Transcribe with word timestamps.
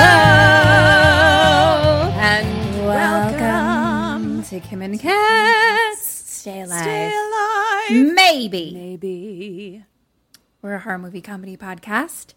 Hello 0.00 1.74
and 2.14 2.86
welcome 2.86 4.44
to 4.44 4.60
Kim 4.60 4.80
and 4.80 5.00
Cats. 5.00 6.06
Stay 6.06 6.60
alive. 6.60 6.82
Stay 6.82 7.12
alive. 7.12 8.14
Maybe. 8.14 8.70
Maybe. 8.72 9.84
We're 10.62 10.74
a 10.74 10.78
horror 10.78 10.98
movie 10.98 11.20
comedy 11.20 11.56
podcast. 11.56 12.34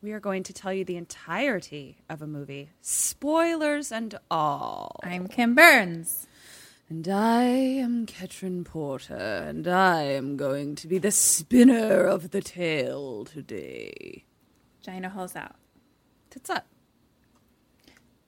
We 0.00 0.12
are 0.12 0.20
going 0.20 0.42
to 0.44 0.54
tell 0.54 0.72
you 0.72 0.86
the 0.86 0.96
entirety 0.96 1.98
of 2.08 2.22
a 2.22 2.26
movie, 2.26 2.70
spoilers 2.80 3.92
and 3.92 4.18
all. 4.30 5.00
I'm 5.04 5.26
Kim 5.28 5.54
Burns. 5.54 6.26
And 6.88 7.06
I 7.06 7.42
am 7.42 8.06
Ketrin 8.06 8.64
Porter, 8.64 9.44
and 9.46 9.68
I 9.68 10.04
am 10.04 10.38
going 10.38 10.76
to 10.76 10.88
be 10.88 10.96
the 10.96 11.10
spinner 11.10 12.06
of 12.06 12.30
the 12.30 12.40
tale 12.40 13.26
today. 13.26 14.24
Gina 14.80 15.10
holes 15.10 15.36
out. 15.36 15.56
Tits 16.30 16.48
up. 16.48 16.64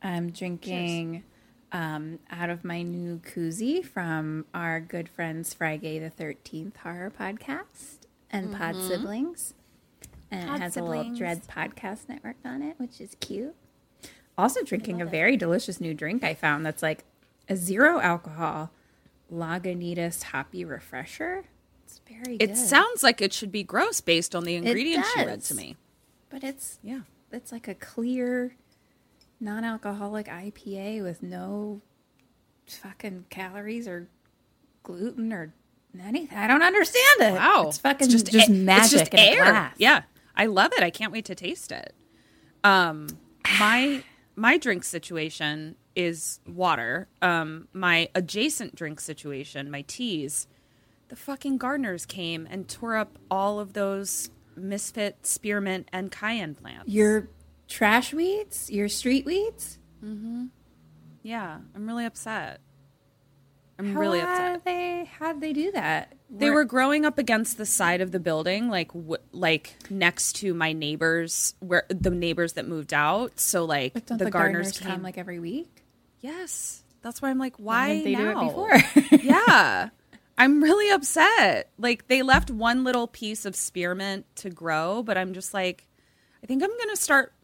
I'm 0.03 0.31
drinking 0.31 1.25
um, 1.71 2.19
out 2.31 2.51
of 2.51 2.65
my 2.65 2.83
new 2.83 3.19
koozie 3.19 3.85
from 3.85 4.47
our 4.53 4.81
good 4.81 5.09
friends 5.09 5.55
Friday 5.55 5.99
the 5.99 6.11
13th 6.11 6.77
Horror 6.79 7.13
Podcast 7.19 7.99
and 8.31 8.53
Pod 8.55 8.77
Siblings. 8.77 9.55
And 10.31 10.49
Pod 10.49 10.57
it 10.59 10.63
has 10.63 10.77
a 10.77 10.83
little 10.83 11.15
Dread 11.15 11.43
Podcast 11.47 12.09
Network 12.09 12.37
on 12.45 12.63
it, 12.63 12.75
which 12.79 13.01
is 13.01 13.17
cute. 13.21 13.55
Also 14.37 14.63
drinking 14.65 15.01
a 15.01 15.07
very 15.07 15.37
delicious 15.37 15.81
new 15.81 15.95
drink 15.95 16.25
I 16.25 16.35
found 16.35 16.65
that's 16.67 16.83
like 16.83 17.05
a 17.49 17.57
zero 17.57 18.01
alcohol 18.01 18.71
Lagunitas 19.33 20.23
hoppy 20.25 20.65
refresher. 20.65 21.45
It's 21.85 22.01
very 22.09 22.37
It 22.37 22.49
good. 22.49 22.57
sounds 22.57 23.03
like 23.03 23.21
it 23.21 23.33
should 23.33 23.53
be 23.53 23.63
gross 23.63 24.01
based 24.01 24.35
on 24.35 24.45
the 24.45 24.55
ingredients 24.57 25.09
you 25.17 25.25
read 25.27 25.43
to 25.45 25.55
me. 25.55 25.77
but 26.31 26.43
it's 26.43 26.79
Yeah. 26.83 27.01
it's 27.31 27.53
like 27.53 27.69
a 27.69 27.75
clear 27.75 28.55
non-alcoholic 29.43 30.27
IPA 30.27 31.03
with 31.03 31.23
no 31.23 31.83
fucking 32.67 33.27
calories 33.29 33.87
or 33.89 34.09
gluten 34.83 35.33
or 35.33 35.53
anything. 36.01 36.39
I 36.39 36.47
don't 36.47 36.63
understand 36.63 37.21
it. 37.21 37.33
Wow. 37.35 37.65
it's 37.69 37.79
fucking 37.79 38.11
It's 38.11 38.23
just, 38.23 38.49
a- 38.49 38.53
magic 38.53 39.01
it's 39.01 39.11
just 39.11 39.15
air. 39.15 39.73
Yeah. 39.77 40.03
I 40.35 40.47
love 40.47 40.73
it. 40.73 40.83
I 40.83 40.91
can't 40.91 41.13
wait 41.13 41.27
to 41.27 41.35
taste 41.35 41.73
it. 41.73 41.95
Um 42.65 43.09
my 43.59 44.03
my 44.37 44.57
drink 44.57 44.85
situation 44.85 45.77
is 45.97 46.41
water. 46.47 47.09
Um 47.21 47.69
my 47.73 48.09
adjacent 48.15 48.75
drink 48.75 49.01
situation, 49.01 49.71
my 49.71 49.83
teas, 49.83 50.47
the 51.09 51.17
fucking 51.17 51.59
gardeners 51.59 52.07
came 52.07 52.47
and 52.51 52.69
tore 52.69 52.97
up 52.97 53.19
all 53.31 53.59
of 53.61 53.73
those 53.75 54.31
misfit 54.57 55.27
spearmint 55.27 55.89
and 55.93 56.11
cayenne 56.13 56.55
plants. 56.55 56.89
Your 56.89 57.29
trash 57.69 58.13
weeds, 58.13 58.71
your 58.71 58.89
street 58.89 59.25
weeds. 59.25 59.79
Mm-hmm. 60.05 60.47
yeah, 61.23 61.59
I'm 61.75 61.87
really 61.87 62.05
upset. 62.05 62.61
I'm 63.79 63.97
really 63.97 64.21
upset. 64.21 64.65
They 64.65 65.11
how'd 65.19 65.41
they 65.41 65.53
do 65.53 65.73
that? 65.73 66.15
They 66.31 66.51
were 66.51 66.65
growing 66.65 67.05
up 67.05 67.19
against 67.19 67.59
the 67.59 67.67
side 67.67 68.01
of 68.01 68.11
the 68.11 68.21
building, 68.21 68.69
like 68.69 68.93
w- 68.93 69.17
like 69.33 69.75
next 69.91 70.35
to 70.37 70.55
my 70.55 70.73
neighbors, 70.73 71.55
where 71.61 71.85
the 71.89 72.11
neighbors 72.11 72.55
that 72.55 72.67
moved 72.67 72.95
out. 72.95 73.39
So 73.41 73.65
like 73.65 73.95
the, 74.07 74.17
the, 74.17 74.31
gardeners, 74.31 74.33
gardeners 74.33 74.79
came. 74.79 74.91
come 74.91 75.03
like 75.03 75.19
every 75.19 75.39
week? 75.39 75.83
yes, 76.21 76.83
that's 77.03 77.21
why 77.21 77.31
I'm 77.31 77.39
like, 77.39 77.57
why 77.57 77.89
didn't 77.89 78.05
they 78.05 78.15
do 78.15 78.31
it 78.31 78.39
before? 78.41 79.19
yeah, 79.23 79.91
I'm 80.39 80.63
really 80.63 80.91
upset. 80.91 81.71
Like 81.77 82.07
they 82.09 82.23
left 82.23 82.51
one 82.51 82.85
little 82.85 83.07
piece 83.09 83.45
of 83.45 83.55
spearmint 83.55 84.25
to 84.37 84.51
grow, 84.51 85.03
but 85.03 85.19
I'm 85.19 85.35
just 85.35 85.53
like, 85.53 85.89
I 86.43 86.47
think 86.47 86.63
I'm 86.63 86.71
gonna 86.79 86.97
start. 86.97 87.35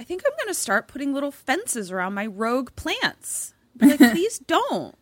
I 0.00 0.02
think 0.02 0.22
I'm 0.24 0.32
gonna 0.38 0.54
start 0.54 0.88
putting 0.88 1.12
little 1.12 1.30
fences 1.30 1.92
around 1.92 2.14
my 2.14 2.24
rogue 2.24 2.74
plants. 2.74 3.52
Like, 3.78 3.98
please 3.98 4.38
don't, 4.38 4.96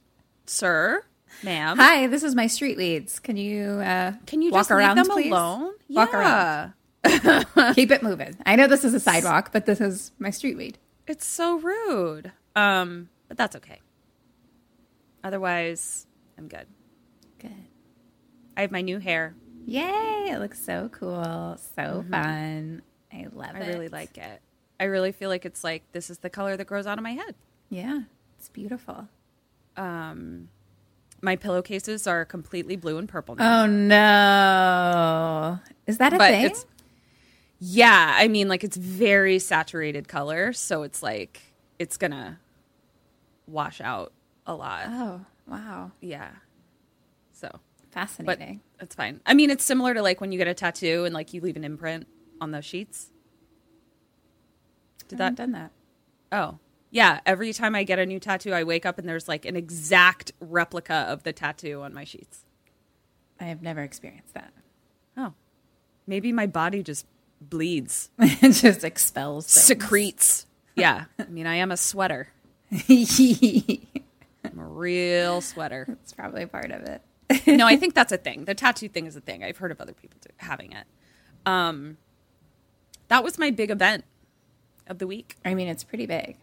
sir, 0.44 1.04
ma'am. 1.44 1.78
Hi, 1.78 2.08
this 2.08 2.24
is 2.24 2.34
my 2.34 2.48
street 2.48 2.76
weeds. 2.76 3.20
Can 3.20 3.36
you 3.36 3.64
uh, 3.78 4.14
Can 4.26 4.42
you 4.42 4.50
walk 4.50 4.62
just 4.62 4.70
around 4.72 4.96
leave 4.96 5.06
them 5.06 5.14
please? 5.14 5.30
alone? 5.30 5.74
Walk 5.88 6.10
yeah. 6.12 6.70
around. 7.04 7.74
Keep 7.76 7.92
it 7.92 8.02
moving. 8.02 8.36
I 8.44 8.56
know 8.56 8.66
this 8.66 8.82
is 8.82 8.92
a 8.92 8.98
sidewalk, 8.98 9.52
but 9.52 9.66
this 9.66 9.80
is 9.80 10.10
my 10.18 10.30
street 10.30 10.56
weed. 10.56 10.78
It's 11.06 11.24
so 11.24 11.60
rude. 11.60 12.32
Um, 12.56 13.08
but 13.28 13.36
that's 13.36 13.54
okay. 13.54 13.80
Otherwise, 15.22 16.08
I'm 16.36 16.48
good. 16.48 16.66
Good. 17.38 17.52
I 18.56 18.62
have 18.62 18.72
my 18.72 18.80
new 18.80 18.98
hair. 18.98 19.36
Yay! 19.64 20.30
It 20.32 20.40
looks 20.40 20.60
so 20.60 20.88
cool, 20.90 21.56
so 21.76 22.04
fun. 22.10 22.82
I 23.12 23.28
love 23.32 23.54
I 23.54 23.60
it. 23.60 23.68
really 23.68 23.88
like 23.88 24.18
it. 24.18 24.42
I 24.80 24.84
really 24.84 25.12
feel 25.12 25.28
like 25.28 25.44
it's 25.44 25.64
like 25.64 25.82
this 25.92 26.10
is 26.10 26.18
the 26.18 26.30
color 26.30 26.56
that 26.56 26.66
grows 26.66 26.86
out 26.86 26.98
of 26.98 27.02
my 27.04 27.12
head. 27.12 27.34
Yeah, 27.70 28.02
it's 28.38 28.48
beautiful. 28.48 29.08
Um, 29.76 30.48
my 31.20 31.36
pillowcases 31.36 32.06
are 32.06 32.24
completely 32.24 32.76
blue 32.76 32.98
and 32.98 33.08
purple 33.08 33.34
now. 33.36 33.62
Oh 33.62 33.66
no! 33.66 35.58
Is 35.86 35.98
that 35.98 36.12
a 36.12 36.18
but 36.18 36.30
thing? 36.30 36.44
it's 36.46 36.66
yeah, 37.60 38.14
I 38.16 38.28
mean 38.28 38.48
like 38.48 38.62
it's 38.64 38.76
very 38.76 39.38
saturated 39.38 40.06
color, 40.08 40.52
so 40.52 40.82
it's 40.84 41.02
like 41.02 41.40
it's 41.78 41.96
gonna 41.96 42.38
wash 43.46 43.80
out 43.80 44.12
a 44.46 44.54
lot. 44.54 44.84
oh 44.88 45.20
wow, 45.46 45.90
Yeah. 46.00 46.30
So 47.32 47.48
but 47.50 47.60
fascinating. 47.92 48.60
it's 48.80 48.94
fine. 48.94 49.20
I 49.26 49.34
mean, 49.34 49.50
it's 49.50 49.64
similar 49.64 49.94
to 49.94 50.02
like 50.02 50.20
when 50.20 50.30
you 50.32 50.38
get 50.38 50.46
a 50.48 50.54
tattoo 50.54 51.04
and 51.04 51.14
like 51.14 51.32
you 51.34 51.40
leave 51.40 51.56
an 51.56 51.64
imprint 51.64 52.06
on 52.40 52.50
those 52.52 52.64
sheets. 52.64 53.10
Did 55.08 55.18
that? 55.18 55.34
done 55.34 55.52
that? 55.52 55.70
Oh, 56.30 56.58
yeah. 56.90 57.20
Every 57.26 57.52
time 57.52 57.74
I 57.74 57.84
get 57.84 57.98
a 57.98 58.06
new 58.06 58.20
tattoo, 58.20 58.52
I 58.52 58.64
wake 58.64 58.86
up 58.86 58.98
and 58.98 59.08
there's 59.08 59.28
like 59.28 59.44
an 59.44 59.56
exact 59.56 60.32
replica 60.40 60.94
of 61.08 61.22
the 61.22 61.32
tattoo 61.32 61.82
on 61.82 61.92
my 61.94 62.04
sheets. 62.04 62.44
I 63.40 63.44
have 63.44 63.62
never 63.62 63.82
experienced 63.82 64.34
that. 64.34 64.52
Oh, 65.16 65.32
maybe 66.06 66.32
my 66.32 66.46
body 66.46 66.82
just 66.82 67.06
bleeds, 67.40 68.10
it 68.18 68.52
just 68.52 68.84
expels 68.84 69.46
things. 69.46 69.64
secretes. 69.64 70.46
Yeah, 70.74 71.04
I 71.18 71.24
mean, 71.24 71.46
I 71.46 71.56
am 71.56 71.70
a 71.72 71.76
sweater. 71.76 72.28
I'm 72.70 74.58
a 74.58 74.64
real 74.66 75.40
sweater. 75.40 75.84
That's 75.88 76.12
probably 76.12 76.46
part 76.46 76.70
of 76.70 76.82
it. 76.82 77.02
no, 77.46 77.66
I 77.66 77.76
think 77.80 77.94
that's 77.94 78.12
a 78.12 78.16
thing. 78.16 78.44
The 78.44 78.54
tattoo 78.54 78.88
thing 78.88 79.06
is 79.06 79.16
a 79.16 79.20
thing. 79.20 79.42
I've 79.42 79.56
heard 79.58 79.70
of 79.72 79.80
other 79.80 79.92
people 79.92 80.18
having 80.36 80.72
it. 80.72 80.84
Um, 81.46 81.96
that 83.08 83.24
was 83.24 83.38
my 83.38 83.50
big 83.50 83.70
event 83.70 84.04
of 84.88 84.98
the 84.98 85.06
week. 85.06 85.36
I 85.44 85.54
mean, 85.54 85.68
it's 85.68 85.84
pretty 85.84 86.06
big. 86.06 86.36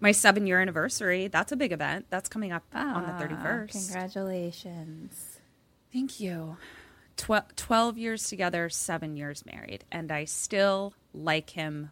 My 0.00 0.12
seven 0.12 0.46
year 0.46 0.60
anniversary. 0.60 1.28
That's 1.28 1.52
a 1.52 1.56
big 1.56 1.72
event. 1.72 2.06
That's 2.10 2.28
coming 2.28 2.52
up 2.52 2.64
on 2.74 3.02
the 3.04 3.12
Ah, 3.12 3.18
31st. 3.20 3.70
Congratulations. 3.72 5.38
Thank 5.92 6.20
you. 6.20 6.56
Tw- 7.16 7.56
12 7.56 7.96
years 7.98 8.28
together, 8.28 8.68
seven 8.68 9.16
years 9.16 9.44
married. 9.46 9.84
And 9.92 10.10
I 10.10 10.24
still 10.24 10.94
like 11.12 11.50
him 11.50 11.90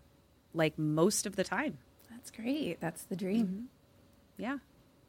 like 0.53 0.79
most 0.79 1.27
of 1.27 1.37
the 1.37 1.45
time. 1.45 1.79
That's 2.11 2.31
great. 2.31 2.81
That's 2.81 3.05
the 3.05 3.17
dream. 3.17 3.69
Yeah. 4.37 4.59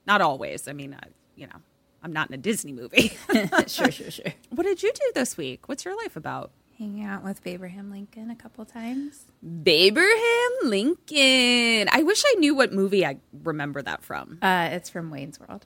Not 0.05 0.21
always. 0.21 0.67
I 0.67 0.73
mean, 0.73 0.93
I, 1.01 1.07
you 1.35 1.47
know, 1.47 1.55
I'm 2.03 2.13
not 2.13 2.27
in 2.29 2.33
a 2.35 2.37
Disney 2.37 2.73
movie. 2.73 3.17
sure, 3.67 3.91
sure, 3.91 4.11
sure. 4.11 4.33
what 4.49 4.63
did 4.63 4.83
you 4.83 4.91
do 4.93 5.11
this 5.15 5.35
week? 5.37 5.67
What's 5.67 5.83
your 5.85 5.95
life 5.97 6.15
about? 6.15 6.51
Hanging 6.83 7.05
out 7.05 7.23
with 7.23 7.39
Abraham 7.45 7.89
Lincoln 7.89 8.29
a 8.29 8.35
couple 8.35 8.65
times. 8.65 9.23
Abraham 9.65 10.51
Lincoln. 10.63 11.87
I 11.89 12.03
wish 12.03 12.21
I 12.27 12.35
knew 12.39 12.53
what 12.55 12.73
movie 12.73 13.05
I 13.05 13.19
remember 13.41 13.81
that 13.81 14.03
from. 14.03 14.37
Uh, 14.41 14.67
it's 14.73 14.89
from 14.89 15.09
Wayne's 15.09 15.39
World. 15.39 15.65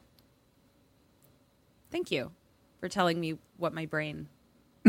Thank 1.92 2.12
you 2.12 2.34
for 2.80 2.88
telling 2.88 3.20
me 3.20 3.40
what 3.58 3.74
my 3.74 3.88
brain 3.88 4.28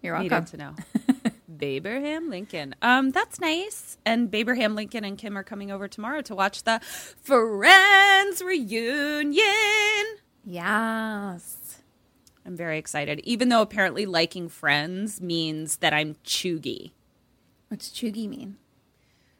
You're 0.00 0.16
needed 0.16 0.30
welcome. 0.30 0.44
to 0.46 0.56
know. 0.56 0.74
Abraham 1.60 2.30
Lincoln. 2.30 2.74
Um, 2.80 3.10
that's 3.10 3.38
nice. 3.38 3.98
And 4.06 4.34
Abraham 4.34 4.74
Lincoln 4.74 5.04
and 5.04 5.18
Kim 5.18 5.36
are 5.36 5.44
coming 5.44 5.70
over 5.70 5.88
tomorrow 5.88 6.22
to 6.22 6.34
watch 6.34 6.62
the 6.62 6.80
Friends 7.20 8.42
reunion. 8.42 9.44
Yes. 10.46 11.63
I'm 12.46 12.56
very 12.56 12.78
excited. 12.78 13.20
Even 13.24 13.48
though 13.48 13.62
apparently 13.62 14.06
liking 14.06 14.48
Friends 14.48 15.20
means 15.20 15.78
that 15.78 15.94
I'm 15.94 16.16
cheugy. 16.24 16.92
What's 17.68 17.90
cheugy 17.90 18.28
mean? 18.28 18.56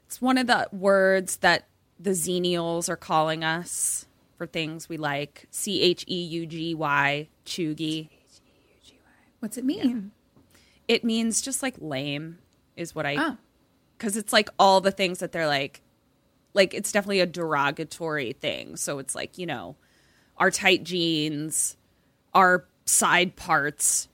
It's 0.07 0.23
one 0.23 0.39
of 0.39 0.47
the 0.47 0.69
words 0.73 1.37
that 1.39 1.67
the 1.99 2.11
Xenials 2.11 2.89
are 2.89 2.97
calling 2.97 3.45
us 3.45 4.07
for 4.37 4.47
things 4.47 4.89
we 4.89 4.97
like. 4.97 5.47
C 5.51 5.81
H 5.83 6.05
E 6.09 6.23
U 6.23 6.47
G 6.47 6.75
Y, 6.75 7.29
cheugy. 7.45 8.09
What's 9.41 9.59
it 9.59 9.65
mean? 9.65 10.13
It 10.89 11.05
means 11.05 11.43
just 11.43 11.63
like 11.63 11.75
lame, 11.79 12.39
is 12.77 12.95
what 12.95 13.07
I. 13.07 13.17
Oh. 13.19 13.37
Because 13.99 14.17
it's 14.17 14.33
like 14.33 14.49
all 14.59 14.81
the 14.81 14.91
things 14.91 15.19
that 15.19 15.33
they're 15.33 15.47
like, 15.47 15.83
like 16.55 16.73
it's 16.75 16.93
definitely 16.93 17.21
a 17.21 17.27
derogatory 17.27 18.33
thing. 18.33 18.77
So 18.77 18.99
it's 18.99 19.15
like, 19.15 19.39
you 19.39 19.47
know, 19.47 19.77
our 20.39 20.51
tight 20.51 20.85
jeans, 20.85 21.77
our 22.33 22.67
side 22.85 23.37
parts, 23.37 24.09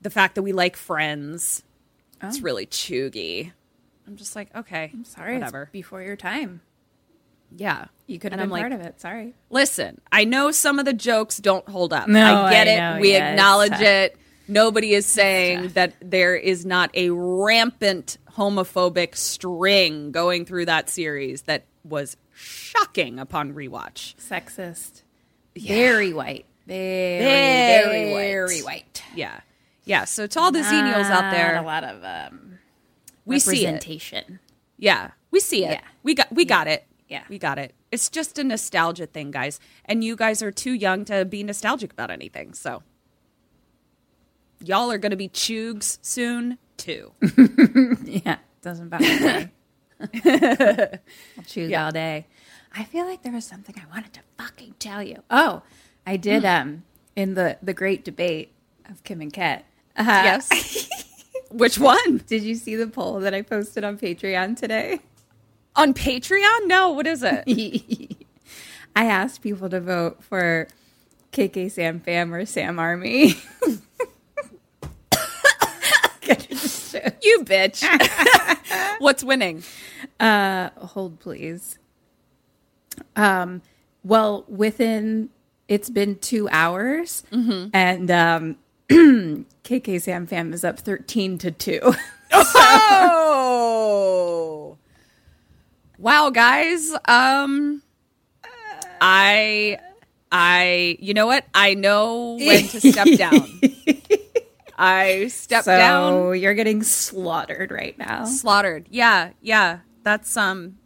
the 0.00 0.10
fact 0.10 0.34
that 0.36 0.42
we 0.42 0.52
like 0.52 0.76
friends. 0.76 1.62
Oh. 2.22 2.28
It's 2.28 2.40
really 2.40 2.66
cheugy. 2.66 3.52
I'm 4.06 4.16
just 4.16 4.34
like, 4.36 4.54
okay, 4.54 4.90
I'm 4.92 5.04
sorry. 5.04 5.36
it's 5.36 5.40
whatever. 5.40 5.68
before 5.72 6.02
your 6.02 6.16
time. 6.16 6.60
yeah, 7.56 7.86
You 8.06 8.18
could 8.18 8.32
have 8.32 8.38
been 8.38 8.52
I'm 8.52 8.58
part 8.60 8.72
like, 8.72 8.80
of 8.80 8.86
it. 8.86 9.00
Sorry. 9.00 9.34
Listen, 9.50 10.00
I 10.10 10.24
know 10.24 10.50
some 10.50 10.78
of 10.78 10.84
the 10.84 10.92
jokes 10.92 11.38
don't 11.38 11.66
hold 11.68 11.92
up. 11.92 12.08
No, 12.08 12.42
I 12.44 12.50
get 12.52 12.68
I 12.68 12.70
it. 12.72 12.76
know, 12.94 13.00
we 13.00 13.12
yeah, 13.12 13.30
acknowledge 13.30 13.72
it. 13.80 14.16
Nobody 14.48 14.94
is 14.94 15.06
saying 15.06 15.68
that 15.70 15.94
there 16.00 16.34
is 16.34 16.66
not 16.66 16.90
a 16.94 17.10
rampant 17.10 18.18
homophobic 18.32 19.16
string 19.16 20.10
going 20.10 20.44
through 20.44 20.66
that 20.66 20.88
series 20.90 21.42
that 21.42 21.64
was 21.84 22.16
shocking 22.34 23.18
upon 23.20 23.54
rewatch. 23.54 24.16
Sexist. 24.16 25.02
Very 25.56 26.12
white. 26.12 26.46
Very, 26.70 28.12
very, 28.12 28.12
Very 28.14 28.60
white. 28.62 29.02
Yeah. 29.14 29.40
Yeah. 29.84 30.04
So 30.04 30.26
to 30.26 30.40
all 30.40 30.52
the 30.52 30.60
Xenials 30.60 31.10
out 31.10 31.32
there, 31.32 31.56
a 31.56 31.62
lot 31.62 31.84
of 31.84 32.04
um, 32.04 32.58
we 33.24 33.38
see 33.38 33.66
it. 33.66 33.84
Yeah. 34.78 35.10
We 35.30 35.40
see 35.40 35.64
it. 35.64 35.72
Yeah. 35.72 35.80
We 36.02 36.14
got 36.14 36.32
we 36.32 36.44
got 36.44 36.68
it. 36.68 36.86
Yeah. 37.08 37.24
We 37.28 37.38
got 37.38 37.58
it. 37.58 37.74
It's 37.90 38.08
just 38.08 38.38
a 38.38 38.44
nostalgia 38.44 39.06
thing, 39.06 39.32
guys. 39.32 39.58
And 39.84 40.04
you 40.04 40.14
guys 40.14 40.42
are 40.42 40.52
too 40.52 40.72
young 40.72 41.04
to 41.06 41.24
be 41.24 41.42
nostalgic 41.42 41.92
about 41.92 42.10
anything. 42.10 42.54
So 42.54 42.84
y'all 44.64 44.92
are 44.92 44.98
going 44.98 45.10
to 45.10 45.16
be 45.16 45.28
chugs 45.28 45.98
soon 46.02 46.58
too. 46.76 47.12
Yeah, 48.04 48.38
doesn't 48.62 48.88
bother 48.88 49.04
me. 49.04 49.48
I'll 51.36 51.44
choose 51.46 51.72
all 51.74 51.92
day. 51.92 52.26
I 52.74 52.84
feel 52.84 53.04
like 53.06 53.22
there 53.22 53.32
was 53.32 53.44
something 53.44 53.74
I 53.76 53.92
wanted 53.92 54.12
to 54.14 54.20
fucking 54.38 54.74
tell 54.78 55.02
you. 55.02 55.22
Oh, 55.30 55.62
I 56.06 56.16
did. 56.16 56.44
Um, 56.44 56.84
in 57.16 57.34
the 57.34 57.58
the 57.62 57.74
great 57.74 58.04
debate 58.04 58.52
of 58.88 59.04
Kim 59.04 59.20
and 59.20 59.32
Ket. 59.32 59.64
Uh, 59.96 60.04
yes. 60.06 60.88
Which 61.50 61.78
one? 61.78 62.18
Did 62.26 62.42
you 62.42 62.54
see 62.54 62.76
the 62.76 62.86
poll 62.86 63.20
that 63.20 63.34
I 63.34 63.42
posted 63.42 63.84
on 63.84 63.98
Patreon 63.98 64.56
today? 64.56 65.00
On 65.76 65.92
Patreon? 65.92 66.66
No, 66.66 66.90
what 66.90 67.06
is 67.06 67.22
it? 67.24 67.44
I 68.96 69.04
asked 69.06 69.42
people 69.42 69.68
to 69.68 69.80
vote 69.80 70.22
for 70.22 70.68
KK 71.32 71.70
Sam 71.70 72.00
Fam 72.00 72.32
or 72.32 72.44
Sam 72.46 72.78
Army. 72.78 73.34
you 77.22 77.44
bitch. 77.44 77.84
What's 79.00 79.24
winning? 79.24 79.62
Uh, 80.18 80.70
hold 80.76 81.18
please. 81.20 81.78
Um, 83.16 83.62
well, 84.04 84.44
within 84.48 85.30
it's 85.70 85.88
been 85.88 86.18
two 86.18 86.48
hours, 86.50 87.22
and 87.32 88.10
um, 88.10 88.56
KK 88.90 90.02
Sam 90.02 90.26
Fam 90.26 90.52
is 90.52 90.64
up 90.64 90.78
thirteen 90.80 91.38
to 91.38 91.50
two. 91.50 91.94
Oh. 92.92 94.78
Wow, 95.98 96.30
guys. 96.30 96.92
Um 97.06 97.82
I 99.00 99.78
I 100.30 100.96
you 101.00 101.12
know 101.14 101.26
what? 101.26 101.44
I 101.54 101.74
know 101.74 102.36
when 102.38 102.68
to 102.68 102.80
step 102.80 103.08
down. 103.18 103.48
I 104.78 105.26
step 105.28 105.64
so 105.64 105.76
down 105.76 106.38
you're 106.38 106.54
getting 106.54 106.82
slaughtered 106.84 107.70
right 107.72 107.98
now. 107.98 108.24
slaughtered. 108.24 108.86
Yeah, 108.90 109.30
yeah. 109.42 109.80
That's 110.04 110.36
um 110.36 110.78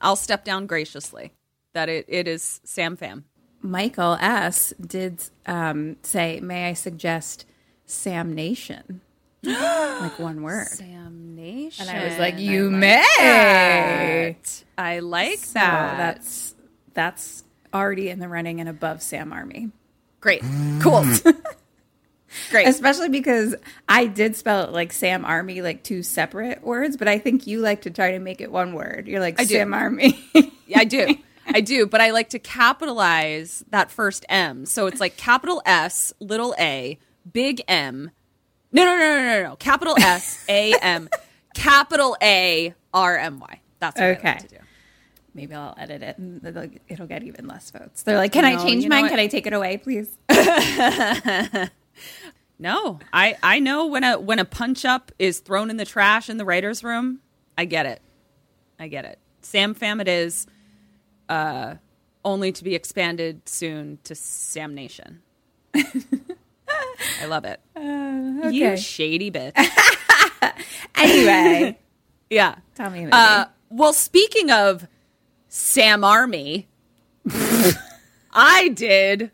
I'll 0.00 0.16
step 0.16 0.44
down 0.44 0.66
graciously. 0.66 1.32
That 1.74 1.88
it, 1.88 2.06
it 2.08 2.26
is 2.26 2.60
Sam 2.64 2.96
Fam. 2.96 3.24
Michael 3.64 4.18
S 4.20 4.74
did 4.78 5.22
um, 5.46 5.96
say, 6.02 6.38
"May 6.40 6.68
I 6.68 6.74
suggest 6.74 7.46
Sam 7.86 8.34
Nation?" 8.34 9.00
like 9.42 10.18
one 10.18 10.42
word. 10.42 10.68
Sam 10.68 11.34
Nation. 11.34 11.88
And 11.88 11.98
I 11.98 12.04
was 12.04 12.18
like, 12.18 12.38
"You 12.38 12.70
like 12.70 12.78
may." 12.80 13.04
that. 13.18 14.64
I 14.76 14.98
like 15.00 15.38
So 15.38 15.54
that. 15.54 15.96
that's 15.96 16.54
that's 16.92 17.42
already 17.72 18.10
in 18.10 18.18
the 18.20 18.28
running 18.28 18.60
and 18.60 18.68
above 18.68 19.02
Sam 19.02 19.32
Army. 19.32 19.70
great. 20.20 20.42
Cool. 20.80 21.04
great. 22.50 22.68
Especially 22.68 23.08
because 23.08 23.54
I 23.88 24.06
did 24.06 24.36
spell 24.36 24.64
it 24.64 24.72
like 24.72 24.92
Sam 24.92 25.24
Army, 25.24 25.62
like 25.62 25.82
two 25.82 26.02
separate 26.02 26.62
words, 26.62 26.96
but 26.96 27.08
I 27.08 27.18
think 27.18 27.46
you 27.46 27.60
like 27.60 27.82
to 27.82 27.90
try 27.90 28.12
to 28.12 28.18
make 28.18 28.40
it 28.40 28.52
one 28.52 28.74
word. 28.74 29.08
You're 29.08 29.20
like 29.20 29.40
I 29.40 29.44
do. 29.44 29.54
Sam 29.54 29.72
Army. 29.74 30.18
Yeah, 30.66 30.80
I 30.80 30.84
do. 30.84 31.16
I 31.46 31.60
do, 31.60 31.86
but 31.86 32.00
I 32.00 32.10
like 32.10 32.30
to 32.30 32.38
capitalize 32.38 33.64
that 33.70 33.90
first 33.90 34.24
M. 34.28 34.66
So 34.66 34.86
it's 34.86 35.00
like 35.00 35.16
capital 35.16 35.62
S, 35.66 36.12
little 36.20 36.54
a, 36.58 36.98
big 37.32 37.62
M. 37.68 38.10
No, 38.72 38.84
no, 38.84 38.96
no, 38.96 39.16
no, 39.18 39.22
no, 39.42 39.48
no. 39.50 39.56
Capital 39.56 39.94
S, 39.98 40.44
A, 40.48 40.74
M, 40.80 41.08
capital 41.54 42.16
A, 42.22 42.74
R, 42.92 43.16
M, 43.18 43.38
Y. 43.40 43.60
That's 43.78 44.00
what 44.00 44.04
I 44.06 44.10
Okay. 44.12 44.28
like 44.32 44.48
to 44.48 44.48
do. 44.48 44.56
Maybe 45.34 45.54
I'll 45.54 45.74
edit 45.76 46.02
it 46.02 46.16
and 46.18 46.44
it'll, 46.44 46.68
it'll 46.88 47.06
get 47.08 47.24
even 47.24 47.46
less 47.48 47.70
votes. 47.70 48.04
They're 48.04 48.16
like, 48.16 48.30
"Can 48.32 48.44
I 48.44 48.54
change 48.56 48.86
mine? 48.86 49.08
Can 49.08 49.18
I 49.18 49.26
take 49.26 49.46
it 49.48 49.52
away, 49.52 49.76
please?" 49.78 50.16
No, 52.56 53.00
I 53.12 53.36
I 53.42 53.58
know 53.58 53.86
when 53.86 54.04
a 54.04 54.18
when 54.18 54.38
a 54.38 54.44
punch 54.44 54.84
up 54.84 55.10
is 55.18 55.40
thrown 55.40 55.70
in 55.70 55.76
the 55.76 55.84
trash 55.84 56.30
in 56.30 56.36
the 56.38 56.44
writers' 56.44 56.84
room. 56.84 57.18
I 57.58 57.64
get 57.64 57.84
it. 57.84 58.00
I 58.78 58.86
get 58.86 59.04
it. 59.04 59.18
Sam 59.42 59.74
Fam 59.74 60.00
it 60.00 60.06
is, 60.06 60.46
uh, 61.28 61.74
only 62.24 62.52
to 62.52 62.64
be 62.64 62.74
expanded 62.74 63.48
soon 63.48 63.98
to 64.04 64.14
Sam 64.14 64.74
Nation. 64.74 65.22
I 65.74 67.26
love 67.26 67.44
it. 67.44 67.60
You 67.76 68.66
okay. 68.66 68.76
shady 68.76 69.30
bitch. 69.30 69.52
anyway, 70.96 71.78
Yeah. 72.30 72.56
tell 72.74 72.90
me. 72.90 73.08
Uh, 73.10 73.46
well, 73.70 73.92
speaking 73.92 74.50
of 74.50 74.86
Sam 75.48 76.04
Army, 76.04 76.68
I 78.32 78.68
did 78.68 79.30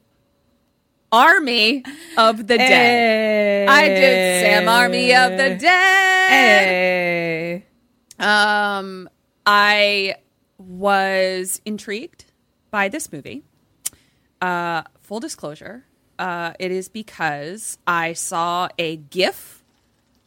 Army 1.13 1.85
of 2.17 2.47
the 2.47 2.57
Dead. 2.59 3.69
I 3.69 3.89
did 3.89 4.43
Sam 4.43 4.69
Army 4.69 5.15
of 5.15 5.31
the 5.33 5.57
Dead. 5.57 6.31
Hey. 6.31 7.65
Um, 8.19 9.09
I 9.47 10.17
was 10.71 11.61
intrigued 11.65 12.27
by 12.71 12.89
this 12.89 13.13
movie. 13.13 13.43
Uh, 14.41 14.83
full 15.01 15.21
disclosure, 15.21 15.85
uh, 16.19 16.53
it 16.59 16.71
is 16.71 16.89
because 16.89 17.77
I 17.87 18.13
saw 18.13 18.69
a 18.79 18.97
GIF 18.97 19.65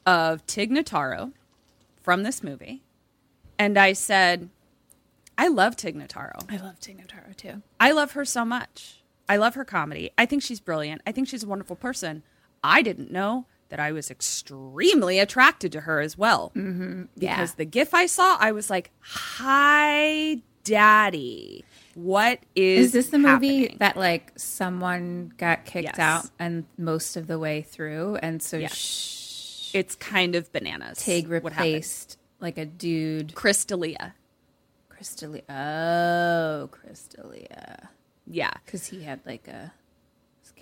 of 0.05 0.45
Tig 0.45 0.69
Notaro 0.69 1.31
from 2.01 2.23
this 2.23 2.43
movie, 2.43 2.83
and 3.57 3.77
I 3.77 3.93
said, 3.93 4.49
I 5.37 5.47
love 5.47 5.75
Tig 5.75 5.95
Notaro. 5.95 6.43
I 6.51 6.57
love 6.57 6.79
Tig 6.79 6.97
Notaro 6.97 7.35
too. 7.35 7.63
I 7.79 7.91
love 7.91 8.11
her 8.11 8.25
so 8.25 8.45
much. 8.45 9.01
I 9.27 9.37
love 9.37 9.55
her 9.55 9.65
comedy. 9.65 10.11
I 10.17 10.25
think 10.25 10.43
she's 10.43 10.59
brilliant. 10.59 11.01
I 11.07 11.11
think 11.11 11.27
she's 11.27 11.43
a 11.43 11.47
wonderful 11.47 11.77
person. 11.77 12.21
I 12.63 12.81
didn't 12.81 13.11
know 13.11 13.45
that 13.73 13.79
I 13.79 13.91
was 13.91 14.11
extremely 14.11 15.17
attracted 15.17 15.71
to 15.71 15.79
her 15.81 15.99
as 15.99 16.15
well. 16.15 16.51
Mm-hmm. 16.55 17.05
Yeah. 17.15 17.35
Because 17.37 17.55
the 17.55 17.65
gif 17.65 17.95
I 17.95 18.05
saw, 18.05 18.37
I 18.39 18.51
was 18.51 18.69
like, 18.69 18.91
"Hi, 18.99 20.37
Daddy, 20.63 21.65
what 21.95 22.37
is 22.55 22.85
Is 22.87 22.91
this 22.91 23.07
the 23.09 23.17
movie 23.17 23.75
that 23.79 23.97
like 23.97 24.31
someone 24.35 25.33
got 25.37 25.65
kicked 25.65 25.97
Yes. 25.97 25.99
out 25.99 26.29
and 26.37 26.65
most 26.77 27.17
of 27.17 27.25
the 27.25 27.39
way 27.39 27.63
through, 27.63 28.17
and 28.21 28.43
so 28.43 28.57
Yes. 28.57 28.75
sh- 28.77 29.71
It's 29.75 29.95
kind 29.95 30.35
of 30.35 30.51
bananas. 30.51 30.99
Tig 30.99 31.27
replaced 31.29 32.19
like 32.39 32.59
a 32.59 32.65
dude, 32.67 33.33
Chris 33.33 33.65
D'Elia. 33.65 34.13
Crystalia. 34.91 35.41
Oh, 35.49 36.67
Chris 36.71 37.07
D'Elia, 37.07 37.89
Yeah, 38.27 38.51
because 38.63 38.85
he 38.85 39.01
had 39.01 39.19
like 39.25 39.47
a 39.47 39.73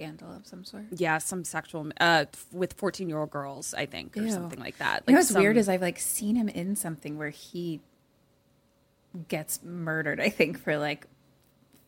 scandal 0.01 0.31
of 0.35 0.47
some 0.47 0.63
sort. 0.63 0.83
yeah, 0.91 1.17
some 1.19 1.43
sexual 1.43 1.91
uh, 1.99 2.25
with 2.51 2.73
fourteen-year-old 2.73 3.29
girls, 3.31 3.73
I 3.73 3.85
think, 3.85 4.17
or 4.17 4.21
Ew. 4.23 4.31
something 4.31 4.59
like 4.59 4.77
that. 4.79 5.03
you 5.07 5.13
know 5.13 5.17
Like 5.17 5.21
what's 5.21 5.29
some- 5.29 5.41
weird 5.41 5.57
is 5.57 5.69
I've 5.69 5.81
like 5.81 5.99
seen 5.99 6.35
him 6.35 6.49
in 6.49 6.75
something 6.75 7.17
where 7.17 7.29
he 7.29 7.81
gets 9.27 9.61
murdered. 9.63 10.19
I 10.19 10.29
think 10.29 10.57
for 10.59 10.77
like 10.77 11.05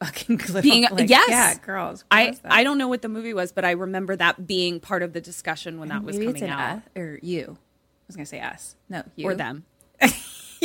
fucking 0.04 0.38
little, 0.48 0.62
Being- 0.62 0.88
like, 0.92 1.10
yes. 1.10 1.30
yeah, 1.30 1.56
girls. 1.66 2.04
I? 2.12 2.38
I 2.44 2.64
don't 2.64 2.78
know 2.78 2.88
what 2.88 3.02
the 3.02 3.10
movie 3.10 3.34
was, 3.34 3.52
but 3.52 3.66
I 3.66 3.72
remember 3.72 4.16
that 4.16 4.46
being 4.46 4.80
part 4.80 5.02
of 5.04 5.14
the 5.14 5.22
discussion 5.22 5.80
when 5.80 5.90
that 5.90 6.04
was 6.04 6.18
coming 6.18 6.44
out, 6.50 6.78
us, 6.78 6.82
or 6.96 7.20
you. 7.22 7.58
I 7.58 8.06
was 8.08 8.16
gonna 8.16 8.26
say 8.26 8.42
us. 8.42 8.76
No, 8.90 9.04
you 9.16 9.28
or 9.28 9.36
them. 9.36 9.64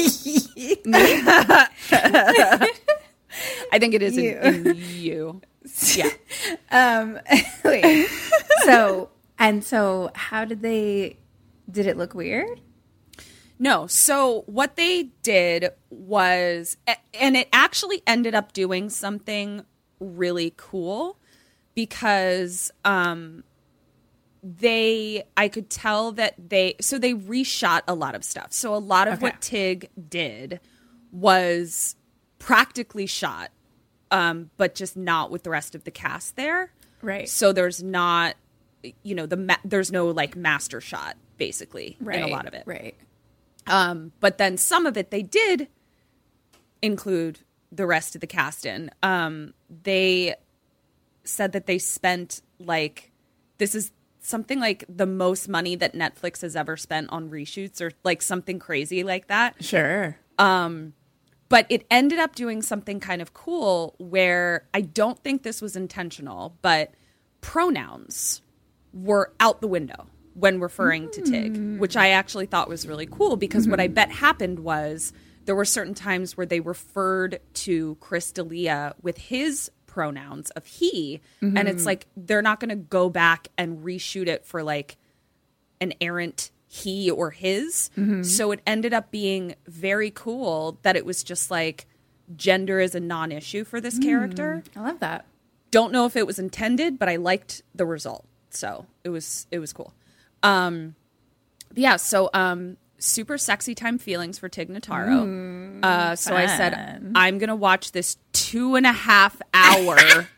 I 3.71 3.79
think 3.79 3.95
it 3.95 4.03
is 4.03 4.17
You. 4.17 4.39
in, 4.39 4.67
in 4.67 4.77
you. 4.77 5.41
Yeah. 5.97 6.11
Um, 6.71 7.19
wait. 7.65 8.07
so 8.65 9.09
and 9.39 9.65
so, 9.65 10.11
how 10.15 10.45
did 10.45 10.61
they? 10.63 11.17
Did 11.71 11.87
it 11.87 11.97
look 11.97 12.15
weird? 12.15 12.61
No. 13.59 13.87
So 13.87 14.43
what 14.47 14.77
they 14.77 15.11
did 15.23 15.71
was, 15.91 16.77
and 17.15 17.37
it 17.37 17.49
actually 17.53 18.03
ended 18.07 18.35
up 18.35 18.53
doing 18.53 18.89
something 18.91 19.65
really 20.01 20.53
cool 20.57 21.19
because 21.75 22.71
um, 22.85 23.43
they, 24.43 25.25
I 25.37 25.49
could 25.49 25.71
tell 25.71 26.13
that 26.13 26.35
they, 26.51 26.75
so 26.81 26.99
they 26.99 27.15
reshot 27.15 27.83
a 27.89 27.95
lot 27.95 28.15
of 28.15 28.23
stuff. 28.25 28.53
So 28.53 28.75
a 28.75 28.77
lot 28.79 29.09
of 29.09 29.15
Okay. 29.15 29.23
what 29.23 29.41
Tig 29.41 29.91
did 30.09 30.61
was 31.11 31.97
practically 32.39 33.07
shot, 33.07 33.51
um, 34.11 34.51
but 34.57 34.75
just 34.75 34.97
not 34.97 35.31
with 35.31 35.43
the 35.43 35.51
rest 35.51 35.75
of 35.75 35.85
the 35.85 35.91
cast 35.91 36.37
there. 36.37 36.73
Right. 37.03 37.29
So 37.29 37.53
there's 37.53 37.83
not, 37.83 38.37
you 39.03 39.15
know, 39.15 39.27
the 39.27 39.37
ma- 39.37 39.57
there's 39.65 39.93
no 39.93 40.07
like 40.09 40.37
master 40.37 40.81
shot 40.81 41.17
basically 41.37 41.97
in 42.01 42.23
a 42.23 42.29
lot 42.29 42.47
of 42.47 42.55
it. 42.55 42.65
Right. 42.67 42.97
Um, 43.67 44.13
but 44.21 44.39
then 44.39 44.57
some 44.57 44.87
of 44.87 44.97
it 44.97 45.11
they 45.11 45.23
did 45.23 45.69
include 46.83 47.41
the 47.71 47.87
rest 47.87 48.15
of 48.15 48.21
the 48.21 48.27
cast 48.27 48.65
in. 48.67 48.91
Um, 49.03 49.55
they 49.69 50.35
said 51.25 51.53
that 51.53 51.67
they 51.67 51.79
spent 51.79 52.41
like 52.59 53.13
this 53.59 53.75
is 53.75 53.93
something 54.21 54.61
like 54.61 54.85
the 54.89 55.07
most 55.07 55.49
money 55.49 55.77
that 55.77 55.95
Netflix 55.95 56.43
has 56.43 56.57
ever 56.57 56.77
spent 56.77 57.11
on 57.11 57.31
reshoots 57.31 57.81
or 57.81 57.93
like 58.05 58.23
something 58.23 58.59
crazy 58.59 59.05
like 59.05 59.29
that. 59.29 59.63
Sure. 59.63 60.17
But 61.49 61.67
it 61.71 61.87
ended 61.91 62.19
up 62.19 62.35
doing 62.35 62.61
something 62.61 63.01
kind 63.01 63.23
of 63.23 63.33
cool 63.33 63.95
where 63.99 64.67
I 64.75 64.83
don't 64.83 65.19
think 65.19 65.43
this 65.43 65.63
was 65.63 65.77
intentional, 65.77 66.57
but 66.61 66.93
pronouns 67.41 68.43
were 68.93 69.33
out 69.41 69.61
the 69.61 69.69
window 69.69 70.07
when 70.35 70.61
referring 70.61 71.11
to 71.11 71.23
Tig, 71.23 71.57
hmm. 71.57 71.79
which 71.79 71.97
I 71.97 72.11
actually 72.11 72.47
thought 72.47 72.69
was 72.69 72.87
really 72.87 73.07
cool 73.07 73.37
because 73.37 73.67
what 73.67 73.81
I 73.81 73.87
mm-hmm. 73.87 73.95
bet 73.95 74.11
happened 74.11 74.61
was 74.61 75.13
there 75.47 75.55
were 75.55 75.65
certain 75.65 75.95
times 75.95 76.37
where 76.37 76.47
they 76.47 76.61
referred 76.61 77.41
to 77.55 77.97
Chris 78.01 78.31
D'Elia 78.33 78.95
with 79.03 79.19
his 79.19 79.71
pronouns 79.87 80.51
of 80.51 80.67
he, 80.67 81.21
and 81.41 81.69
it's 81.69 81.79
mm-hmm. 81.79 81.87
like 81.87 82.07
they're 82.17 82.43
not 82.43 82.61
going 82.61 82.69
to 82.69 82.77
go 82.77 83.09
back 83.09 83.49
and 83.57 83.79
reshoot 83.79 84.29
it 84.29 84.45
for 84.45 84.63
like 84.63 84.97
an 85.81 85.95
errant 86.01 86.51
he 86.69 87.11
or 87.11 87.31
his. 87.31 87.91
So 88.23 88.53
it 88.53 88.61
ended 88.67 88.93
up 88.93 89.11
being 89.11 89.55
very 89.67 90.11
cool 90.11 90.79
that 90.83 90.95
it 90.97 91.05
was 91.07 91.23
just 91.25 91.51
like 91.51 91.87
gender 92.37 92.79
is 92.79 92.95
a 92.95 93.01
non 93.01 93.33
issue 93.33 93.65
for 93.65 93.81
this 93.81 93.99
character. 93.99 94.63
I 94.77 94.81
love 94.81 95.01
that. 95.01 95.25
Don't 95.71 95.93
know 95.93 96.05
if 96.07 96.15
it 96.17 96.27
was 96.27 96.39
intended, 96.39 96.99
but 96.99 97.09
I 97.09 97.17
liked 97.17 97.63
the 97.75 97.85
result. 97.87 98.25
So 98.51 98.87
it 99.05 99.09
was 99.09 99.47
it 99.51 99.59
was 99.59 99.73
cool. 99.73 99.93
Um 100.43 100.95
yeah, 101.75 101.97
so 101.97 102.29
um 102.35 102.77
super 102.99 103.39
sexy 103.39 103.75
time 103.75 103.97
feelings 103.99 104.39
for 104.39 104.49
Tig 104.49 104.69
Notaro. 104.69 105.83
uh 105.83 106.17
so 106.17 106.35
I 106.37 106.47
said. 106.47 106.75
I'm 107.15 107.39
gonna 107.39 107.57
watch 107.57 107.93
this 107.93 108.19
two 108.33 108.75
and 108.75 108.87
a 108.87 108.93
half 108.93 109.41
hour 109.55 109.97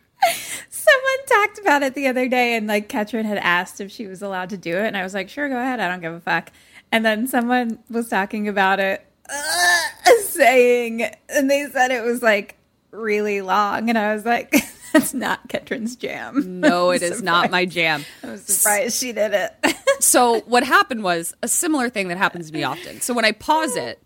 Someone 0.70 1.26
talked 1.26 1.58
about 1.58 1.82
it 1.82 1.94
the 1.94 2.08
other 2.08 2.28
day, 2.28 2.54
and 2.56 2.66
like 2.66 2.88
Ketrin 2.88 3.24
had 3.24 3.38
asked 3.38 3.80
if 3.80 3.90
she 3.90 4.06
was 4.06 4.22
allowed 4.22 4.50
to 4.50 4.56
do 4.56 4.76
it, 4.76 4.86
and 4.86 4.96
I 4.96 5.02
was 5.02 5.14
like, 5.14 5.28
"Sure, 5.28 5.48
go 5.48 5.56
ahead. 5.56 5.80
I 5.80 5.88
don't 5.88 6.00
give 6.00 6.12
a 6.12 6.20
fuck." 6.20 6.50
And 6.92 7.04
then 7.04 7.26
someone 7.28 7.78
was 7.88 8.08
talking 8.08 8.48
about 8.48 8.80
it, 8.80 9.06
uh, 9.28 9.80
saying, 10.24 11.02
and 11.28 11.50
they 11.50 11.66
said 11.68 11.90
it 11.90 12.02
was 12.02 12.22
like 12.22 12.56
really 12.90 13.40
long, 13.40 13.88
and 13.88 13.96
I 13.96 14.14
was 14.14 14.24
like, 14.24 14.54
"That's 14.92 15.14
not 15.14 15.48
Ketrin's 15.48 15.96
jam." 15.96 16.60
No, 16.60 16.90
it 16.90 17.02
is 17.02 17.22
not 17.22 17.50
my 17.50 17.64
jam. 17.64 18.04
I 18.22 18.32
was 18.32 18.44
surprised 18.44 18.98
she 18.98 19.12
did 19.12 19.32
it. 19.32 19.76
so 20.00 20.40
what 20.40 20.64
happened 20.64 21.02
was 21.02 21.34
a 21.42 21.48
similar 21.48 21.88
thing 21.88 22.08
that 22.08 22.18
happens 22.18 22.48
to 22.48 22.52
me 22.52 22.64
often. 22.64 23.00
So 23.00 23.14
when 23.14 23.24
I 23.24 23.32
pause 23.32 23.76
it, 23.76 24.02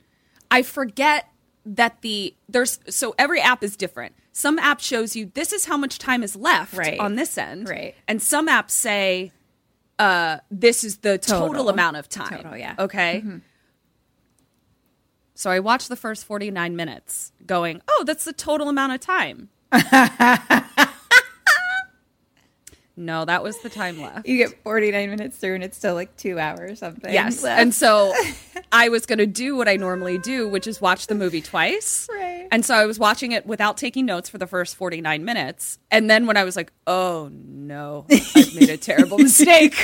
I 0.51 0.63
forget 0.63 1.29
that 1.67 2.01
the 2.03 2.35
there's 2.49 2.79
so 2.89 3.15
every 3.19 3.41
app 3.41 3.63
is 3.65 3.77
different. 3.77 4.15
Some 4.37 4.59
app 4.59 4.81
shows 4.81 5.15
you 5.15 5.31
this 5.35 5.53
is 5.53 5.65
how 5.67 5.77
much 5.77 5.99
time 5.99 6.25
is 6.25 6.35
left 6.35 6.75
Right. 6.75 6.99
on 6.99 7.15
this 7.15 7.39
end. 7.39 7.69
Right. 7.69 7.95
And 8.09 8.21
some 8.21 8.49
apps 8.49 8.73
say 8.73 9.31
uh 9.99 10.39
this 10.51 10.83
is 10.83 10.99
the 10.99 11.19
total, 11.19 11.49
Total. 11.51 11.69
amount 11.69 11.97
of 11.97 12.09
time. 12.09 12.39
Total, 12.43 12.57
yeah. 12.57 12.75
Okay. 12.81 13.23
So 15.37 15.51
I 15.51 15.61
watched 15.61 15.89
the 15.89 15.95
first 15.97 16.25
49 16.27 16.75
minutes 16.75 17.31
going, 17.47 17.81
"Oh, 17.89 18.03
that's 18.05 18.25
the 18.25 18.33
total 18.33 18.69
amount 18.69 18.93
of 18.93 19.01
time." 19.01 19.51
no, 22.97 23.25
that 23.25 23.43
was 23.43 23.59
the 23.61 23.69
time 23.69 24.01
left. 24.01 24.27
you 24.27 24.37
get 24.37 24.63
49 24.63 25.11
minutes 25.11 25.37
through, 25.37 25.55
and 25.57 25.65
it's 25.65 25.77
still 25.77 25.95
like 25.95 26.17
two 26.17 26.39
hours 26.39 26.79
something. 26.79 27.13
Yes. 27.13 27.43
left. 27.43 27.61
And 27.61 27.75
so 27.75 28.15
I 28.73 28.89
was 28.89 29.07
going 29.07 29.19
to 29.19 29.27
do 29.27 29.57
what 29.57 29.69
I 29.69 29.77
normally 29.77 30.19
do, 30.19 30.49
which 30.49 30.67
is 30.67 30.81
watch 30.81 31.07
the 31.09 31.15
movie 31.15 31.41
twice. 31.41 32.09
Right. 32.13 32.47
And 32.53 32.65
so 32.65 32.75
I 32.75 32.87
was 32.87 32.99
watching 32.99 33.33
it 33.33 33.47
without 33.47 33.77
taking 33.77 34.07
notes 34.07 34.29
for 34.29 34.39
the 34.39 34.47
first 34.47 34.77
49 34.77 35.25
minutes. 35.25 35.79
And 35.91 36.09
then 36.09 36.27
when 36.27 36.37
I 36.37 36.45
was 36.45 36.57
like, 36.57 36.73
oh 36.87 37.31
no, 37.33 38.07
I've 38.11 38.55
made 38.55 38.71
a 38.71 38.77
terrible 38.77 39.19
mistake. 39.19 39.75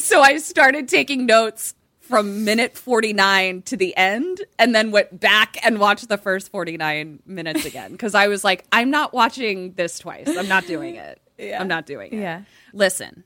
so 0.00 0.20
I 0.22 0.38
started 0.38 0.88
taking 0.88 1.26
notes 1.26 1.74
from 2.00 2.44
minute 2.44 2.76
49 2.76 3.62
to 3.62 3.76
the 3.76 3.96
end 3.96 4.42
and 4.58 4.74
then 4.74 4.90
went 4.90 5.18
back 5.18 5.56
and 5.64 5.80
watched 5.80 6.08
the 6.08 6.18
first 6.18 6.50
49 6.50 7.20
minutes 7.26 7.64
again 7.64 7.92
because 7.92 8.14
I 8.14 8.28
was 8.28 8.44
like, 8.44 8.64
I'm 8.70 8.90
not 8.90 9.14
watching 9.14 9.72
this 9.72 9.98
twice. 9.98 10.28
I'm 10.28 10.48
not 10.48 10.66
doing 10.66 10.96
it. 10.96 11.20
I'm 11.52 11.68
not 11.68 11.86
doing 11.86 12.12
it. 12.12 12.20
Yeah. 12.20 12.42
Listen, 12.72 13.24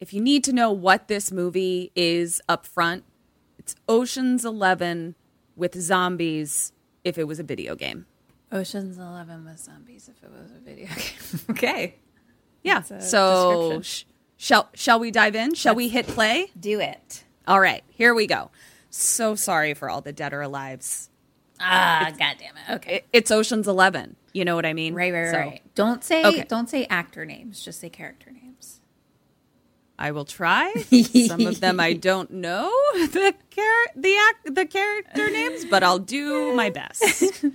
if 0.00 0.12
you 0.14 0.20
need 0.20 0.44
to 0.44 0.52
know 0.52 0.70
what 0.72 1.08
this 1.08 1.30
movie 1.32 1.90
is 1.94 2.40
up 2.48 2.66
front, 2.66 3.04
it's 3.58 3.74
Ocean's 3.88 4.44
11 4.44 5.14
with 5.56 5.74
zombies 5.80 6.72
if 7.04 7.18
it 7.18 7.24
was 7.24 7.38
a 7.38 7.42
video 7.42 7.74
game. 7.74 8.06
Ocean's 8.52 8.98
Eleven 8.98 9.44
with 9.44 9.60
zombies. 9.60 10.08
If 10.08 10.24
it 10.24 10.30
was 10.30 10.50
a 10.50 10.58
video 10.58 10.86
game, 10.96 11.40
okay, 11.50 11.94
Yeah. 12.64 12.82
So 12.82 13.80
sh- 13.80 14.02
shall 14.36 14.68
shall 14.74 14.98
we 14.98 15.12
dive 15.12 15.36
in? 15.36 15.54
Shall 15.54 15.76
we 15.76 15.88
hit 15.88 16.08
play? 16.08 16.50
do 16.58 16.80
it. 16.80 17.22
All 17.46 17.60
right, 17.60 17.84
here 17.90 18.12
we 18.12 18.26
go. 18.26 18.50
So 18.90 19.36
sorry 19.36 19.72
for 19.74 19.88
all 19.88 20.00
the 20.00 20.12
dead 20.12 20.32
or 20.32 20.40
alives. 20.40 21.10
Ah, 21.60 22.10
god 22.18 22.38
damn 22.40 22.56
it. 22.56 22.74
Okay. 22.76 22.94
It- 22.96 23.06
it's 23.12 23.30
Ocean's 23.30 23.68
11. 23.68 24.16
You 24.32 24.44
know 24.44 24.54
what 24.54 24.64
I 24.66 24.72
mean? 24.74 24.94
Right, 24.94 25.12
right, 25.12 25.30
So 25.30 25.36
right. 25.38 25.62
Don't 25.74 26.04
say 26.04 26.24
Okay. 26.24 26.44
don't 26.48 26.68
say 26.68 26.86
actor 26.86 27.24
names. 27.24 27.62
Just 27.64 27.80
say 27.80 27.90
character 27.90 28.30
names. 28.30 28.80
I 29.98 30.12
will 30.12 30.24
try. 30.24 30.72
Some 31.26 31.46
of 31.46 31.60
them 31.60 31.78
I 31.80 31.92
don't 31.92 32.30
know 32.30 32.70
the 32.94 33.34
char- 33.50 33.92
the 33.96 34.16
act- 34.28 34.54
the 34.54 34.66
character 34.66 35.30
names, 35.30 35.64
but 35.66 35.82
I'll 35.82 35.98
do 35.98 36.54
my 36.54 36.70
best. 36.70 37.44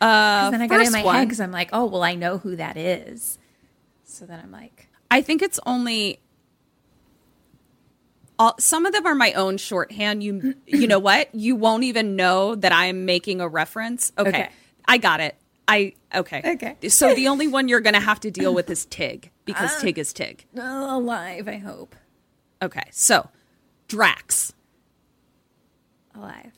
Uh, 0.00 0.50
then 0.50 0.60
I 0.60 0.66
got 0.66 0.84
in 0.84 0.92
my 0.92 1.02
one, 1.02 1.14
head 1.14 1.28
because 1.28 1.40
I'm 1.40 1.52
like, 1.52 1.70
oh 1.72 1.86
well, 1.86 2.02
I 2.02 2.14
know 2.14 2.36
who 2.36 2.56
that 2.56 2.76
is. 2.76 3.38
So 4.04 4.26
then 4.26 4.38
I'm 4.38 4.50
like, 4.50 4.88
I 5.10 5.22
think 5.22 5.40
it's 5.40 5.58
only 5.64 6.20
all, 8.38 8.54
some 8.58 8.84
of 8.84 8.92
them 8.92 9.06
are 9.06 9.14
my 9.14 9.32
own 9.32 9.56
shorthand. 9.56 10.22
You 10.22 10.56
you 10.66 10.86
know 10.86 10.98
what? 10.98 11.34
You 11.34 11.56
won't 11.56 11.84
even 11.84 12.16
know 12.16 12.54
that 12.54 12.72
I'm 12.72 13.06
making 13.06 13.40
a 13.40 13.48
reference. 13.48 14.12
Okay. 14.18 14.28
Okay. 14.28 14.48
I 14.84 14.98
got 14.98 15.20
it. 15.20 15.36
I 15.66 15.94
okay. 16.14 16.42
Okay. 16.44 16.88
So 16.88 17.14
the 17.14 17.28
only 17.28 17.48
one 17.48 17.68
you're 17.68 17.80
going 17.80 17.94
to 17.94 18.00
have 18.00 18.20
to 18.20 18.30
deal 18.30 18.52
with 18.54 18.68
is 18.70 18.84
Tig 18.86 19.30
because 19.44 19.80
Tig 19.80 19.98
is 19.98 20.12
Tig. 20.12 20.44
Oh, 20.56 20.98
alive, 20.98 21.48
I 21.48 21.56
hope. 21.56 21.96
Okay. 22.60 22.84
So 22.90 23.30
Drax, 23.88 24.52
Alive. 26.14 26.52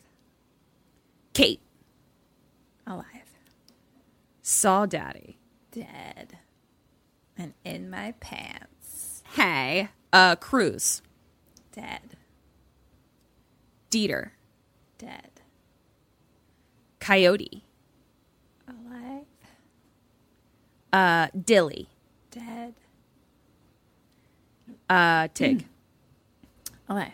Kate, 1.35 1.61
Alive. 2.87 3.05
Saw 4.43 4.87
Daddy. 4.87 5.39
Dead. 5.71 6.39
And 7.37 7.53
in 7.65 7.91
my 7.91 8.15
pants. 8.21 9.23
Hey, 9.35 9.91
uh 10.13 10.37
Cruz, 10.37 11.03
Dead. 11.73 12.17
Dieter, 13.91 14.31
Dead. 14.99 15.31
Coyote, 17.01 17.63
Alive. 18.69 19.27
Uh 20.93 21.29
Dilly, 21.45 21.89
Dead. 22.31 22.75
uh 24.89 25.29
Tig, 25.35 25.67
Alive. 26.89 27.13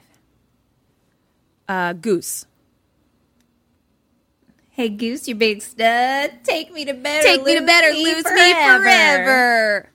uh 1.68 1.92
Goose. 1.94 2.46
Hey, 4.74 4.88
Goose, 4.88 5.28
you 5.28 5.34
big 5.34 5.60
stud. 5.60 6.30
Take 6.44 6.72
me 6.72 6.84
to 6.86 6.94
bed. 6.94 7.22
Take 7.22 7.44
me 7.44 7.58
to 7.58 7.64
bed 7.64 7.84
or 7.84 7.92
lose 7.94 8.24
me 8.24 8.52
forever. 8.54 9.90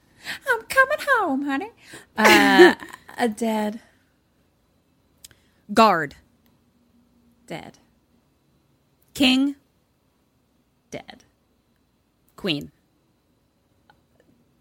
I'm 0.50 0.62
coming 0.63 0.98
home, 1.10 1.46
honey. 1.46 1.72
Uh, 2.15 2.75
a 3.17 3.27
dead. 3.27 3.79
Guard, 5.74 6.15
Dead. 7.48 7.79
King, 9.15 9.55
Dead. 10.91 11.24
Queen. 12.36 12.72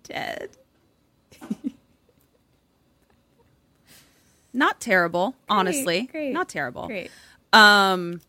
Dead. 0.07 0.51
Not 4.53 4.81
terrible, 4.81 5.35
honestly. 5.49 6.09
great, 6.11 6.33
Not 6.33 6.49
terrible. 6.49 6.87
Great. 6.87 7.11
Um 7.53 8.21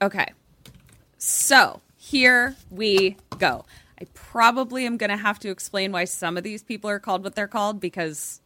okay. 0.00 0.26
So, 1.18 1.80
here 1.96 2.56
we 2.70 3.16
go. 3.38 3.64
I 4.00 4.06
probably 4.14 4.86
am 4.86 4.96
going 4.96 5.10
to 5.10 5.16
have 5.16 5.38
to 5.40 5.50
explain 5.50 5.92
why 5.92 6.04
some 6.04 6.36
of 6.36 6.42
these 6.42 6.62
people 6.64 6.90
are 6.90 6.98
called 6.98 7.22
what 7.22 7.36
they're 7.36 7.46
called 7.48 7.80
because 7.80 8.40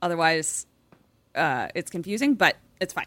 otherwise 0.00 0.66
uh 1.34 1.68
it's 1.74 1.90
confusing, 1.90 2.34
but 2.34 2.56
it's 2.80 2.92
fine. 2.94 3.06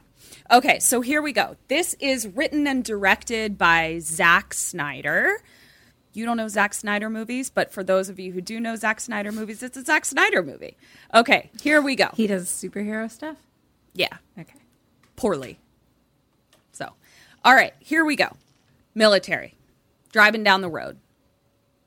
Okay, 0.52 0.80
so 0.80 1.02
here 1.02 1.22
we 1.22 1.32
go. 1.32 1.56
This 1.68 1.96
is 2.00 2.28
written 2.28 2.68
and 2.68 2.84
directed 2.84 3.58
by 3.58 4.00
Zack 4.00 4.54
Snyder. 4.54 5.42
You 6.18 6.26
don't 6.26 6.38
know 6.38 6.48
Zack 6.48 6.74
Snyder 6.74 7.12
movies, 7.12 7.52
but 7.52 7.72
for 7.72 7.84
those 7.84 8.10
of 8.10 8.20
you 8.20 8.32
who 8.32 8.42
do 8.42 8.60
know 8.60 8.76
Zack 8.76 9.00
Snyder 9.00 9.32
movies, 9.32 9.62
it's 9.62 9.78
a 9.78 9.84
Zack 9.84 10.04
Snyder 10.04 10.42
movie. 10.42 10.76
Okay, 11.14 11.52
here 11.62 11.80
we 11.80 11.96
go. 11.96 12.10
He 12.16 12.26
does 12.26 12.50
superhero 12.50 13.10
stuff? 13.10 13.38
Yeah 13.94 14.18
Okay. 14.40 14.58
poorly. 15.16 15.60
So, 16.72 16.94
all 17.46 17.54
right, 17.54 17.74
here 17.80 18.04
we 18.04 18.16
go. 18.16 18.36
Military, 18.96 19.54
driving 20.12 20.44
down 20.44 20.62
the 20.62 20.70
road. 20.70 20.98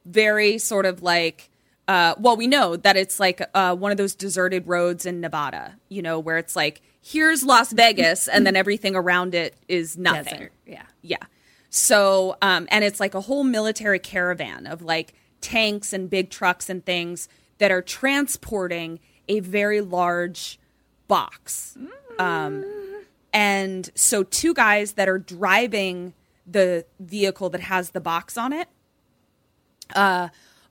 Very 0.04 0.58
sort 0.58 0.86
of 0.86 1.02
like, 1.02 1.50
uh, 1.88 2.14
well, 2.16 2.36
we 2.36 2.46
know 2.46 2.76
that 2.76 2.96
it's 2.96 3.18
like 3.18 3.42
uh, 3.52 3.74
one 3.74 3.90
of 3.90 3.98
those 3.98 4.14
deserted 4.14 4.68
roads 4.68 5.06
in 5.06 5.20
Nevada, 5.20 5.74
you 5.88 6.02
know, 6.02 6.20
where 6.20 6.38
it's 6.38 6.54
like, 6.54 6.82
here's 7.02 7.42
Las 7.42 7.72
Vegas, 7.72 8.28
and 8.28 8.46
then 8.46 8.54
everything 8.54 8.94
around 8.94 9.34
it 9.34 9.56
is 9.66 9.98
nothing. 9.98 10.24
Desert. 10.34 10.52
Yeah. 10.66 10.82
Yeah. 11.02 11.16
So, 11.70 12.36
um, 12.42 12.66
and 12.70 12.84
it's 12.84 12.98
like 13.00 13.14
a 13.14 13.20
whole 13.20 13.44
military 13.44 14.00
caravan 14.00 14.66
of 14.66 14.82
like 14.82 15.14
tanks 15.40 15.92
and 15.92 16.10
big 16.10 16.28
trucks 16.28 16.68
and 16.68 16.84
things 16.84 17.28
that 17.58 17.70
are 17.70 17.80
transporting 17.80 18.98
a 19.28 19.40
very 19.40 19.80
large 19.80 20.58
box. 21.06 21.78
Um, 22.18 22.64
and 23.32 23.88
so, 23.94 24.24
two 24.24 24.52
guys 24.52 24.92
that 24.92 25.08
are 25.08 25.18
driving 25.18 26.14
the 26.46 26.84
vehicle 26.98 27.50
that 27.50 27.60
has 27.60 27.90
the 27.90 28.00
box 28.00 28.36
on 28.36 28.52
it 28.52 28.68
uh, 29.94 30.28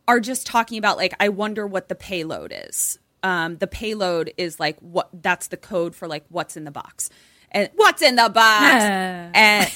are 0.08 0.20
just 0.20 0.46
talking 0.46 0.78
about 0.78 0.98
like, 0.98 1.14
I 1.20 1.30
wonder 1.30 1.66
what 1.66 1.88
the 1.88 1.96
payload 1.96 2.54
is. 2.54 3.00
Um, 3.24 3.58
the 3.58 3.68
payload 3.68 4.34
is 4.38 4.60
like 4.60 4.78
what 4.80 5.10
that's 5.14 5.48
the 5.48 5.58
code 5.58 5.96
for 5.96 6.08
like 6.08 6.26
what's 6.30 6.58
in 6.58 6.64
the 6.64 6.72
box 6.72 7.10
and 7.52 7.70
what's 7.76 8.02
in 8.02 8.16
the 8.16 8.30
box 8.30 8.84
and 9.34 9.70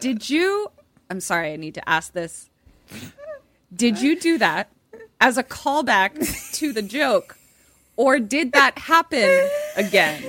Did 0.00 0.28
you? 0.28 0.68
I'm 1.10 1.20
sorry, 1.20 1.52
I 1.52 1.56
need 1.56 1.74
to 1.74 1.88
ask 1.88 2.12
this. 2.12 2.50
Did 3.74 4.00
you 4.00 4.18
do 4.18 4.38
that 4.38 4.70
as 5.20 5.38
a 5.38 5.42
callback 5.44 6.52
to 6.54 6.72
the 6.72 6.82
joke, 6.82 7.36
or 7.96 8.18
did 8.18 8.52
that 8.52 8.78
happen 8.78 9.48
again? 9.76 10.22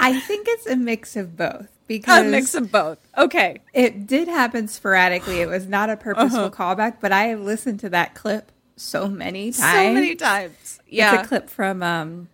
I 0.00 0.20
think 0.20 0.46
it's 0.48 0.66
a 0.66 0.76
mix 0.76 1.16
of 1.16 1.36
both 1.36 1.68
because 1.86 2.26
A 2.26 2.28
mix 2.28 2.54
of 2.54 2.70
both. 2.70 2.98
Okay. 3.16 3.58
it 3.72 4.06
did 4.06 4.28
happen 4.28 4.68
sporadically. 4.68 5.40
It 5.40 5.48
was 5.48 5.66
not 5.66 5.90
a 5.90 5.96
purposeful 5.96 6.50
callback, 6.50 6.98
but 7.00 7.12
I 7.12 7.24
have 7.24 7.40
listened 7.40 7.80
to 7.80 7.88
that 7.90 8.14
clip 8.14 8.52
so 8.76 9.08
many 9.08 9.50
times. 9.50 9.56
So 9.56 9.92
many 9.92 10.14
times. 10.14 10.80
Yeah. 10.86 11.14
It's 11.14 11.24
a 11.24 11.28
clip 11.28 11.50
from 11.50 11.82
um, 11.82 12.28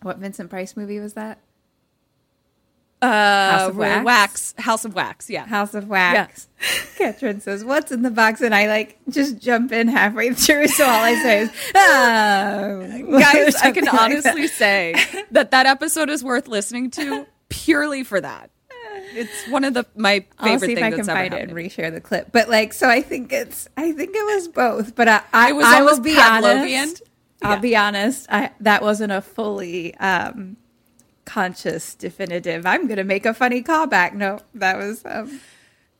what 0.00 0.18
Vincent 0.18 0.48
Price 0.50 0.76
movie 0.76 0.98
was 1.00 1.14
that? 1.14 1.38
Uh, 3.02 3.50
House 3.50 3.68
of 3.70 3.76
Wax? 3.76 4.04
Wax. 4.04 4.54
House 4.58 4.84
of 4.84 4.94
Wax. 4.94 5.28
Yeah. 5.28 5.44
House 5.46 5.74
of 5.74 5.88
Wax. 5.88 6.48
Katrin 6.96 7.40
says, 7.42 7.64
"What's 7.64 7.90
in 7.90 8.02
the 8.02 8.10
box?" 8.10 8.40
And 8.40 8.54
I 8.54 8.68
like 8.68 8.98
just 9.08 9.38
jump 9.38 9.72
in 9.72 9.88
halfway 9.88 10.32
through, 10.32 10.68
so 10.68 10.84
all 10.84 11.02
I 11.02 11.14
say 11.16 11.40
is, 11.40 11.50
"Oh." 11.74 13.18
Guys, 13.18 13.56
I 13.62 13.72
can 13.72 13.84
like 13.86 13.94
honestly 13.94 14.46
that. 14.46 14.54
say 14.54 14.94
that 15.32 15.50
that 15.50 15.66
episode 15.66 16.10
is 16.10 16.22
worth 16.22 16.46
listening 16.46 16.90
to 16.92 17.26
purely 17.48 18.04
for 18.04 18.20
that. 18.20 18.50
It's 19.14 19.48
one 19.48 19.64
of 19.64 19.74
the 19.74 19.84
my 19.96 20.20
favorite 20.20 20.36
I'll 20.38 20.58
see 20.60 20.72
if 20.72 20.78
things 20.78 20.94
I 20.94 20.96
can 20.96 21.04
find 21.04 21.34
it 21.34 21.42
and 21.42 21.52
reshare 21.52 21.92
the 21.92 22.00
clip. 22.00 22.30
But 22.30 22.48
like, 22.48 22.72
so 22.72 22.88
I 22.88 23.02
think 23.02 23.32
it's, 23.32 23.68
I 23.76 23.92
think 23.92 24.14
it 24.14 24.24
was 24.36 24.48
both. 24.48 24.94
But 24.94 25.08
I, 25.08 25.22
I, 25.32 25.52
was 25.52 25.66
I 25.66 25.82
will 25.82 26.00
be 26.00 26.14
Pavlovian. 26.14 26.78
honest. 26.78 27.02
I'll 27.42 27.58
be 27.58 27.76
honest. 27.76 28.26
I 28.30 28.52
that 28.60 28.82
wasn't 28.82 29.12
a 29.12 29.20
fully 29.20 29.94
um, 29.96 30.56
conscious, 31.24 31.94
definitive. 31.94 32.66
I'm 32.66 32.86
going 32.86 32.98
to 32.98 33.04
make 33.04 33.26
a 33.26 33.34
funny 33.34 33.62
callback. 33.62 34.14
No, 34.14 34.40
that 34.54 34.76
was. 34.76 35.02
Um, 35.04 35.40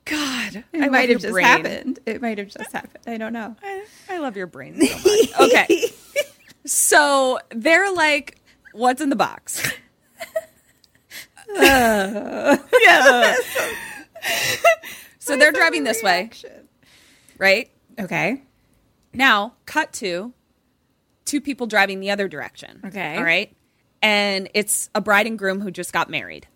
God, 0.04 0.64
it 0.72 0.82
I 0.82 0.88
might 0.88 1.10
have 1.10 1.20
just 1.20 1.32
brain. 1.32 1.46
happened. 1.46 2.00
It 2.06 2.20
might 2.20 2.38
have 2.38 2.48
just 2.48 2.72
happened. 2.72 3.04
I 3.06 3.16
don't 3.18 3.32
know. 3.32 3.54
I, 3.62 3.84
I 4.10 4.18
love 4.18 4.36
your 4.36 4.48
brain 4.48 4.80
so 4.84 4.94
much. 4.96 5.28
Okay. 5.40 5.92
so 6.64 7.38
they're 7.50 7.92
like, 7.92 8.38
what's 8.72 9.00
in 9.00 9.10
the 9.10 9.16
box? 9.16 9.72
yeah. 11.54 12.56
so 15.18 15.36
they're 15.36 15.52
driving 15.52 15.84
this 15.84 16.02
way, 16.02 16.30
right? 17.38 17.70
Okay. 17.98 18.42
Now, 19.12 19.54
cut 19.66 19.92
to 19.94 20.32
two 21.24 21.40
people 21.40 21.66
driving 21.66 22.00
the 22.00 22.10
other 22.10 22.28
direction. 22.28 22.80
Okay. 22.86 23.16
All 23.16 23.24
right. 23.24 23.54
And 24.02 24.50
it's 24.52 24.90
a 24.94 25.00
bride 25.00 25.26
and 25.26 25.38
groom 25.38 25.60
who 25.60 25.70
just 25.70 25.92
got 25.92 26.10
married. 26.10 26.48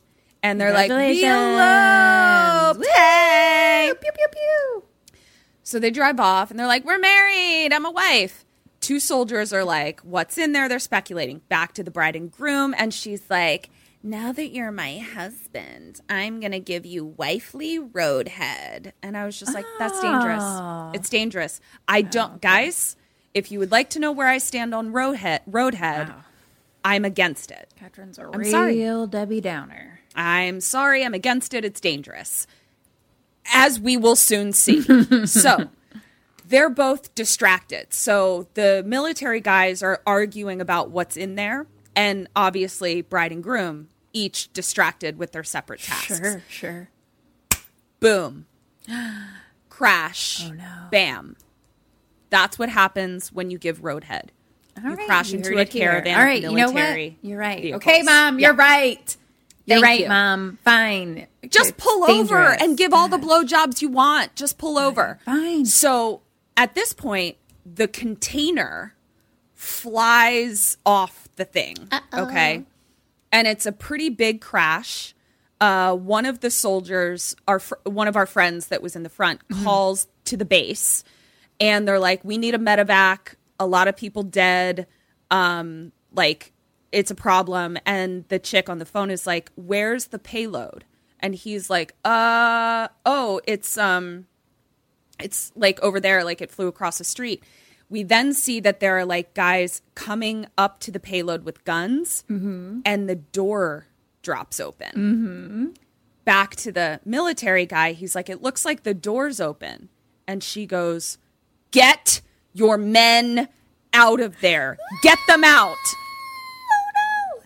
And 0.42 0.61
they're 0.61 0.72
like, 0.72 0.90
we 0.90 1.24
eloped. 1.24 2.85
Hey. 2.85 3.92
Pew 4.00 4.11
pew 4.12 4.26
pew. 4.32 4.85
So 5.62 5.80
they 5.80 5.90
drive 5.90 6.20
off 6.20 6.50
and 6.50 6.59
they're 6.61 6.66
like, 6.66 6.85
We're 6.85 6.98
married. 6.98 7.72
I'm 7.72 7.85
a 7.87 7.90
wife. 7.90 8.44
Two 8.80 9.00
soldiers 9.00 9.52
are 9.52 9.64
like, 9.64 10.00
What's 10.00 10.38
in 10.38 10.52
there? 10.52 10.68
They're 10.68 10.78
speculating. 10.78 11.40
Back 11.48 11.72
to 11.74 11.82
the 11.82 11.90
bride 11.90 12.14
and 12.14 12.30
groom. 12.30 12.74
And 12.78 12.94
she's 12.94 13.22
like, 13.28 13.70
Now 14.02 14.30
that 14.30 14.50
you're 14.50 14.70
my 14.70 14.98
husband, 14.98 16.00
I'm 16.09 16.38
going 16.38 16.52
to 16.52 16.61
give 16.61 16.87
you 16.87 17.04
wifely 17.04 17.80
roadhead. 17.80 18.92
And 19.02 19.16
I 19.16 19.24
was 19.24 19.38
just 19.40 19.54
like, 19.54 19.66
That's 19.80 20.00
dangerous. 20.00 20.42
Ah. 20.42 20.92
It's 20.94 21.09
dangerous. 21.09 21.61
I 21.88 22.02
don't, 22.02 22.35
oh, 22.35 22.38
guys, 22.40 22.96
if 23.35 23.50
you 23.50 23.59
would 23.59 23.72
like 23.72 23.90
to 23.90 23.98
know 23.98 24.12
where 24.12 24.28
I 24.28 24.38
stand 24.38 24.72
on 24.72 24.92
roadhead, 24.92 25.40
roadhead 25.50 26.14
I'm 26.87 27.05
against 27.05 27.51
it. 27.51 27.75
Katrin's 27.77 28.16
a 28.16 28.22
I'm 28.22 28.38
real 28.38 28.51
sorry. 28.51 29.07
Debbie 29.11 29.40
Downer. 29.40 29.99
I'm 30.14 30.61
sorry, 30.61 31.05
I'm 31.05 31.14
against 31.14 31.53
it. 31.53 31.64
It's 31.64 31.81
dangerous. 31.81 32.46
As 33.53 33.81
we 33.81 33.96
will 33.96 34.14
soon 34.14 34.53
see. 34.53 35.27
so 35.27 35.68
they're 36.46 36.70
both 36.70 37.12
distracted. 37.16 37.92
So 37.92 38.46
the 38.55 38.85
military 38.87 39.40
guys 39.40 39.83
are 39.83 40.01
arguing 40.07 40.61
about 40.61 40.90
what's 40.90 41.16
in 41.16 41.35
there. 41.35 41.66
And 41.96 42.29
obviously, 42.37 43.03
bride 43.03 43.33
and 43.33 43.42
groom 43.42 43.88
each 44.12 44.53
distracted 44.53 45.18
with 45.18 45.33
their 45.33 45.44
separate 45.44 45.81
tasks. 45.81 46.18
Sure, 46.18 46.42
sure. 46.49 46.88
Boom. 47.99 48.46
Crash. 49.68 50.46
Oh, 50.46 50.53
no. 50.53 50.87
Bam. 50.92 51.37
That's 52.31 52.61
what 52.61 52.68
happens 52.68 53.33
when 53.33 53.51
you 53.51 53.59
give 53.59 53.83
roadhead. 53.83 54.29
All 54.76 54.90
you 54.90 54.96
right, 54.96 55.06
crash 55.06 55.30
you 55.32 55.38
into 55.38 55.52
a 55.58 55.64
here. 55.64 55.90
caravan. 55.92 56.18
All 56.18 56.24
right, 56.24 56.42
you 56.42 56.50
know 56.52 56.70
what? 56.70 57.12
You're 57.22 57.38
right. 57.38 57.60
vehicles. 57.62 57.82
Okay, 57.82 58.02
mom, 58.02 58.38
Yeah. 58.38 58.48
you're 58.48 58.56
right. 58.56 59.16
You're 59.64 59.76
Thank 59.76 59.84
right, 59.84 60.00
you. 60.00 60.08
mom. 60.08 60.58
Fine. 60.64 61.26
Just 61.48 61.70
It's 61.70 61.84
pull 61.84 62.06
dangerous. 62.06 62.30
over 62.30 62.62
and 62.62 62.76
give 62.78 62.92
all 62.94 63.08
the 63.08 63.18
blowjobs 63.18 63.82
you 63.82 63.88
want. 63.88 64.34
Just 64.36 64.58
pull 64.58 64.78
over. 64.78 65.18
Fine. 65.24 65.66
So 65.66 66.20
at 66.56 66.74
this 66.74 66.92
point, 66.92 67.36
the 67.64 67.88
container 67.88 68.94
flies 69.54 70.76
off 70.86 71.28
the 71.36 71.44
thing. 71.44 71.76
Okay. 72.14 72.64
And 73.32 73.46
it's 73.48 73.66
a 73.66 73.72
pretty 73.72 74.08
big 74.08 74.40
crash. 74.40 75.14
Uh, 75.60 75.94
one 75.94 76.26
of 76.26 76.40
the 76.40 76.50
soldiers, 76.50 77.34
our 77.48 77.58
fr- 77.58 77.74
one 77.84 78.06
of 78.08 78.14
our 78.16 78.26
friends 78.26 78.68
that 78.68 78.82
was 78.82 78.94
in 78.94 79.02
the 79.02 79.08
front, 79.08 79.40
calls 79.64 80.06
to 80.26 80.36
the 80.36 80.44
base, 80.44 81.02
and 81.58 81.88
they're 81.88 81.98
like, 81.98 82.22
"We 82.24 82.36
need 82.38 82.54
a 82.54 82.58
medevac. 82.58 83.34
A 83.59 83.66
lot 83.66 83.88
of 83.88 83.97
people 83.97 84.23
dead. 84.23 84.87
Um, 85.31 85.92
like 86.12 86.53
it's 86.92 87.11
a 87.11 87.14
problem." 87.14 87.79
And 87.85 88.25
the 88.29 88.38
chick 88.38 88.69
on 88.69 88.79
the 88.79 88.87
phone 88.87 89.11
is 89.11 89.27
like, 89.27 89.51
"Where's 89.57 90.07
the 90.07 90.19
payload?" 90.19 90.85
And 91.21 91.35
he's 91.35 91.71
like, 91.71 91.95
"Uh, 92.05 92.88
oh, 93.05 93.40
it's 93.47 93.77
um, 93.79 94.27
it's 95.19 95.53
like 95.57 95.81
over 95.81 96.01
there, 96.01 96.25
like 96.25 96.40
it 96.40 96.51
flew 96.51 96.69
across 96.69 96.99
the 96.99 97.05
street. 97.05 97.42
We 97.88 98.03
then 98.03 98.33
see 98.33 98.59
that 98.61 98.81
there 98.81 98.99
are 98.99 99.05
like 99.05 99.33
guys 99.35 99.81
coming 99.95 100.47
up 100.59 100.81
to 100.81 100.90
the 100.90 101.01
payload 101.01 101.45
with 101.45 101.64
guns, 101.64 102.25
and 102.85 103.09
the 103.09 103.14
door 103.16 103.87
drops 104.23 104.59
open. 104.61 104.92
Back 106.25 106.57
to 106.57 106.73
the 106.73 107.01
military 107.05 107.64
guy, 107.64 107.92
he's 107.92 108.16
like, 108.16 108.29
It 108.29 108.42
looks 108.42 108.64
like 108.64 108.83
the 108.83 108.92
door's 108.95 109.40
open. 109.40 109.88
And 110.27 110.42
she 110.42 110.66
goes, 110.66 111.19
Get 111.71 112.21
your 112.57 112.79
men 112.79 113.49
out 113.92 114.19
of 114.21 114.40
there, 114.40 114.79
get 115.03 115.19
them 115.29 115.45
out. 115.45 115.77
Oh 115.77 116.90
no. 116.95 117.42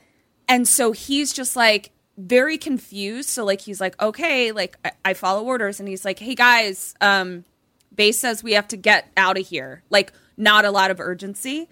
And 0.49 0.69
so 0.69 0.93
he's 0.93 1.33
just 1.33 1.57
like 1.57 1.91
very 2.17 2.57
confused. 2.57 3.29
So 3.29 3.45
like 3.45 3.61
he's 3.61 3.81
like, 3.81 4.01
okay, 4.01 4.53
like 4.53 4.77
I, 4.85 4.93
I 5.05 5.15
follow 5.15 5.45
orders, 5.45 5.81
and 5.81 5.89
he's 5.89 6.05
like, 6.05 6.21
hey 6.21 6.37
guys, 6.37 6.95
um, 7.01 7.45
base 7.95 8.21
says 8.21 8.45
we 8.45 8.53
have 8.53 8.69
to 8.69 8.77
get 8.77 9.11
out 9.17 9.37
of 9.37 9.47
here. 9.47 9.83
Like 9.91 10.13
not 10.37 10.65
a 10.65 10.71
lot 10.71 10.93
of 10.93 11.01
urgency. 11.01 11.69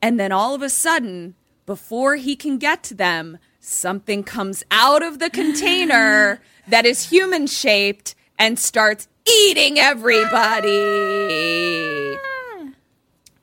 And 0.00 0.18
then 0.18 0.32
all 0.32 0.54
of 0.54 0.62
a 0.62 0.70
sudden, 0.70 1.34
before 1.66 2.16
he 2.16 2.36
can 2.36 2.56
get 2.56 2.82
to 2.84 2.94
them, 2.94 3.38
something 3.60 4.22
comes 4.22 4.64
out 4.70 5.02
of 5.02 5.18
the 5.18 5.28
container 5.28 6.40
that 6.68 6.86
is 6.86 7.10
human 7.10 7.46
shaped 7.46 8.14
and 8.38 8.58
starts 8.58 9.08
eating 9.26 9.78
everybody. 9.78 10.78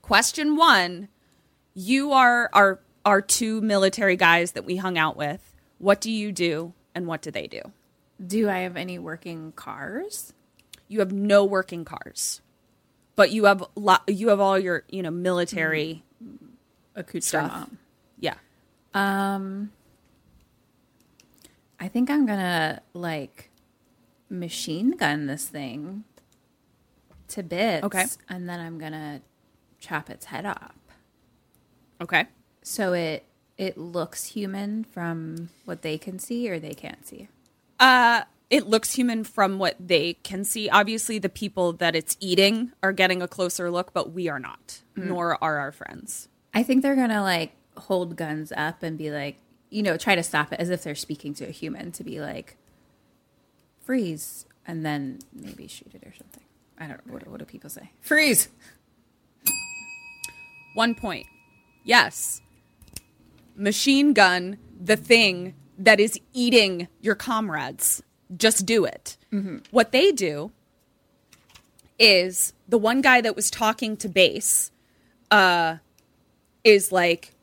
Question 0.05 0.55
one 0.55 1.07
you 1.73 2.11
are 2.11 2.47
our 2.53 2.79
our 3.03 3.23
two 3.23 3.59
military 3.59 4.15
guys 4.15 4.51
that 4.51 4.63
we 4.63 4.75
hung 4.75 4.99
out 4.99 5.17
with. 5.17 5.55
What 5.79 5.99
do 5.99 6.11
you 6.11 6.31
do 6.31 6.73
and 6.93 7.07
what 7.07 7.23
do 7.23 7.31
they 7.31 7.47
do? 7.47 7.61
Do 8.25 8.47
I 8.47 8.59
have 8.59 8.77
any 8.77 8.99
working 8.99 9.51
cars? 9.53 10.31
You 10.87 10.99
have 10.99 11.11
no 11.11 11.43
working 11.43 11.85
cars. 11.85 12.41
But 13.15 13.31
you 13.31 13.45
have 13.45 13.63
lo- 13.75 13.97
you 14.07 14.27
have 14.29 14.39
all 14.39 14.59
your, 14.59 14.83
you 14.89 15.01
know, 15.01 15.09
military 15.09 16.03
Accoutrement. 16.93 17.23
stuff. 17.23 17.69
Yeah. 18.19 18.35
Um, 18.93 19.71
I 21.79 21.87
think 21.87 22.11
I'm 22.11 22.27
gonna 22.27 22.83
like 22.93 23.49
machine 24.29 24.91
gun 24.91 25.25
this 25.25 25.45
thing 25.45 26.03
to 27.29 27.41
bits. 27.41 27.85
Okay. 27.85 28.05
and 28.29 28.47
then 28.47 28.59
I'm 28.59 28.77
gonna 28.77 29.21
chop 29.85 30.09
its 30.09 30.25
head 30.25 30.45
off. 30.45 30.73
Okay. 32.01 32.25
So 32.61 32.93
it 32.93 33.25
it 33.57 33.77
looks 33.77 34.25
human 34.25 34.83
from 34.83 35.49
what 35.63 35.81
they 35.81 35.97
can 35.97 36.19
see, 36.19 36.49
or 36.49 36.59
they 36.59 36.73
can't 36.73 37.05
see. 37.07 37.27
Uh 37.79 38.23
it 38.49 38.67
looks 38.67 38.93
human 38.93 39.23
from 39.23 39.57
what 39.57 39.75
they 39.79 40.13
can 40.13 40.43
see. 40.43 40.69
Obviously 40.69 41.17
the 41.19 41.29
people 41.29 41.73
that 41.73 41.95
it's 41.95 42.15
eating 42.19 42.71
are 42.83 42.93
getting 42.93 43.21
a 43.21 43.27
closer 43.27 43.71
look, 43.71 43.91
but 43.93 44.11
we 44.11 44.29
are 44.29 44.39
not, 44.39 44.81
nor 44.95 45.41
are 45.43 45.57
our 45.57 45.71
friends. 45.71 46.29
I 46.53 46.61
think 46.63 46.81
they're 46.83 46.95
gonna 46.95 47.23
like 47.23 47.53
hold 47.77 48.15
guns 48.15 48.51
up 48.55 48.83
and 48.83 48.97
be 48.97 49.09
like, 49.11 49.37
you 49.69 49.83
know, 49.83 49.97
try 49.97 50.15
to 50.15 50.23
stop 50.23 50.53
it 50.53 50.59
as 50.59 50.69
if 50.69 50.83
they're 50.83 50.95
speaking 50.95 51.33
to 51.35 51.45
a 51.45 51.51
human 51.51 51.91
to 51.93 52.03
be 52.03 52.21
like, 52.21 52.55
freeze, 53.81 54.45
and 54.65 54.85
then 54.85 55.19
maybe 55.33 55.67
shoot 55.67 55.93
it 55.93 56.03
or 56.05 56.13
something. 56.15 56.43
I 56.77 56.87
don't 56.87 57.05
know. 57.05 57.13
What, 57.13 57.27
what 57.27 57.39
do 57.39 57.45
people 57.45 57.69
say? 57.69 57.91
Freeze. 58.01 58.49
One 60.75 60.93
point. 60.93 61.25
Yes. 61.83 62.41
Machine 63.55 64.13
gun 64.13 64.57
the 64.79 64.97
thing 64.97 65.55
that 65.77 65.99
is 65.99 66.19
eating 66.33 66.87
your 67.01 67.15
comrades. 67.15 68.03
Just 68.35 68.65
do 68.65 68.85
it. 68.85 69.17
What 69.71 69.91
they 69.91 70.11
do 70.11 70.51
is 71.97 72.53
the 72.67 72.77
one 72.77 73.01
guy 73.01 73.21
that 73.21 73.35
was 73.35 73.49
talking 73.49 73.95
to 73.97 74.09
base 74.09 74.71
uh, 75.31 75.77
is 76.63 76.91
like, 76.91 77.33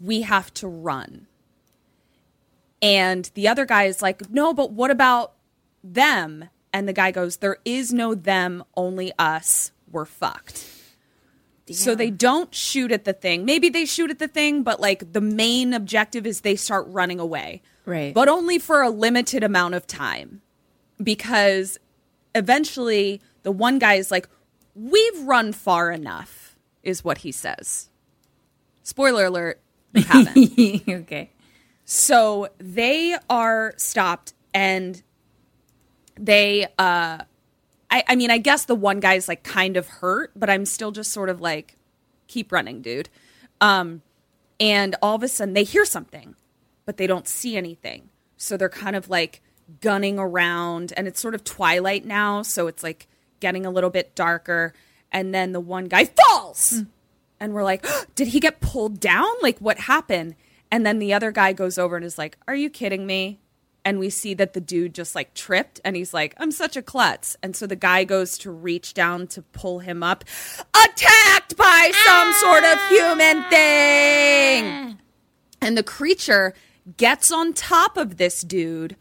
we 0.00 0.22
have 0.22 0.52
to 0.54 0.66
run. 0.66 1.26
And 2.80 3.30
the 3.34 3.46
other 3.46 3.66
guy 3.66 3.84
is 3.84 4.00
like, 4.00 4.30
no, 4.30 4.54
but 4.54 4.72
what 4.72 4.90
about 4.90 5.34
them? 5.84 6.48
And 6.72 6.88
the 6.88 6.94
guy 6.94 7.10
goes, 7.10 7.38
there 7.38 7.58
is 7.66 7.92
no 7.92 8.14
them, 8.14 8.64
only 8.74 9.12
us. 9.18 9.72
We're 9.90 10.06
fucked. 10.06 10.64
So 11.72 11.94
they 11.94 12.10
don't 12.10 12.52
shoot 12.54 12.90
at 12.90 13.04
the 13.04 13.12
thing. 13.12 13.44
Maybe 13.44 13.68
they 13.68 13.84
shoot 13.84 14.10
at 14.10 14.18
the 14.18 14.28
thing, 14.28 14.62
but 14.62 14.80
like 14.80 15.12
the 15.12 15.20
main 15.20 15.72
objective 15.72 16.26
is 16.26 16.40
they 16.40 16.56
start 16.56 16.86
running 16.88 17.20
away. 17.20 17.62
Right. 17.84 18.12
But 18.12 18.28
only 18.28 18.58
for 18.58 18.82
a 18.82 18.90
limited 18.90 19.44
amount 19.44 19.74
of 19.74 19.86
time. 19.86 20.42
Because 21.02 21.78
eventually 22.34 23.20
the 23.42 23.52
one 23.52 23.78
guy 23.78 23.94
is 23.94 24.10
like, 24.10 24.28
We've 24.74 25.20
run 25.22 25.52
far 25.52 25.90
enough, 25.90 26.56
is 26.82 27.04
what 27.04 27.18
he 27.18 27.32
says. 27.32 27.90
Spoiler 28.82 29.26
alert, 29.26 29.60
you 29.92 30.02
haven't. 30.02 30.82
okay. 30.88 31.30
So 31.84 32.48
they 32.58 33.16
are 33.28 33.74
stopped 33.76 34.32
and 34.54 35.02
they 36.16 36.68
uh 36.78 37.18
I, 37.90 38.04
I 38.08 38.16
mean 38.16 38.30
I 38.30 38.38
guess 38.38 38.64
the 38.64 38.74
one 38.74 39.00
guy's 39.00 39.28
like 39.28 39.42
kind 39.42 39.76
of 39.76 39.88
hurt, 39.88 40.32
but 40.36 40.50
I'm 40.50 40.64
still 40.64 40.90
just 40.90 41.12
sort 41.12 41.28
of 41.28 41.40
like, 41.40 41.76
keep 42.26 42.52
running, 42.52 42.82
dude. 42.82 43.08
Um 43.60 44.02
and 44.58 44.94
all 45.02 45.16
of 45.16 45.22
a 45.22 45.28
sudden 45.28 45.54
they 45.54 45.64
hear 45.64 45.84
something, 45.84 46.34
but 46.84 46.96
they 46.96 47.06
don't 47.06 47.26
see 47.26 47.56
anything. 47.56 48.10
So 48.36 48.56
they're 48.56 48.68
kind 48.68 48.96
of 48.96 49.08
like 49.08 49.42
gunning 49.80 50.18
around 50.18 50.92
and 50.96 51.06
it's 51.06 51.20
sort 51.20 51.34
of 51.34 51.44
twilight 51.44 52.04
now, 52.04 52.42
so 52.42 52.66
it's 52.66 52.82
like 52.82 53.06
getting 53.40 53.64
a 53.64 53.70
little 53.70 53.90
bit 53.90 54.14
darker. 54.14 54.74
And 55.12 55.34
then 55.34 55.52
the 55.52 55.60
one 55.60 55.86
guy 55.86 56.04
falls 56.04 56.82
and 57.40 57.54
we're 57.54 57.64
like, 57.64 57.84
did 58.14 58.28
he 58.28 58.40
get 58.40 58.60
pulled 58.60 59.00
down? 59.00 59.28
Like, 59.42 59.58
what 59.58 59.80
happened? 59.80 60.36
And 60.70 60.86
then 60.86 60.98
the 60.98 61.12
other 61.12 61.32
guy 61.32 61.52
goes 61.52 61.78
over 61.78 61.96
and 61.96 62.04
is 62.04 62.18
like, 62.18 62.36
are 62.46 62.54
you 62.54 62.70
kidding 62.70 63.06
me? 63.06 63.40
And 63.84 63.98
we 63.98 64.10
see 64.10 64.34
that 64.34 64.52
the 64.52 64.60
dude 64.60 64.94
just 64.94 65.14
like 65.14 65.32
tripped 65.34 65.80
and 65.84 65.96
he's 65.96 66.12
like, 66.12 66.34
I'm 66.38 66.50
such 66.50 66.76
a 66.76 66.82
klutz. 66.82 67.36
And 67.42 67.56
so 67.56 67.66
the 67.66 67.76
guy 67.76 68.04
goes 68.04 68.36
to 68.38 68.50
reach 68.50 68.92
down 68.92 69.26
to 69.28 69.42
pull 69.42 69.78
him 69.78 70.02
up, 70.02 70.24
attacked 70.58 71.56
by 71.56 71.90
some 72.04 72.32
sort 72.34 72.64
of 72.64 72.78
human 72.88 73.42
thing. 73.44 74.98
And 75.62 75.78
the 75.78 75.82
creature 75.82 76.54
gets 76.96 77.32
on 77.32 77.52
top 77.52 77.96
of 77.96 78.16
this 78.16 78.42
dude 78.42 78.96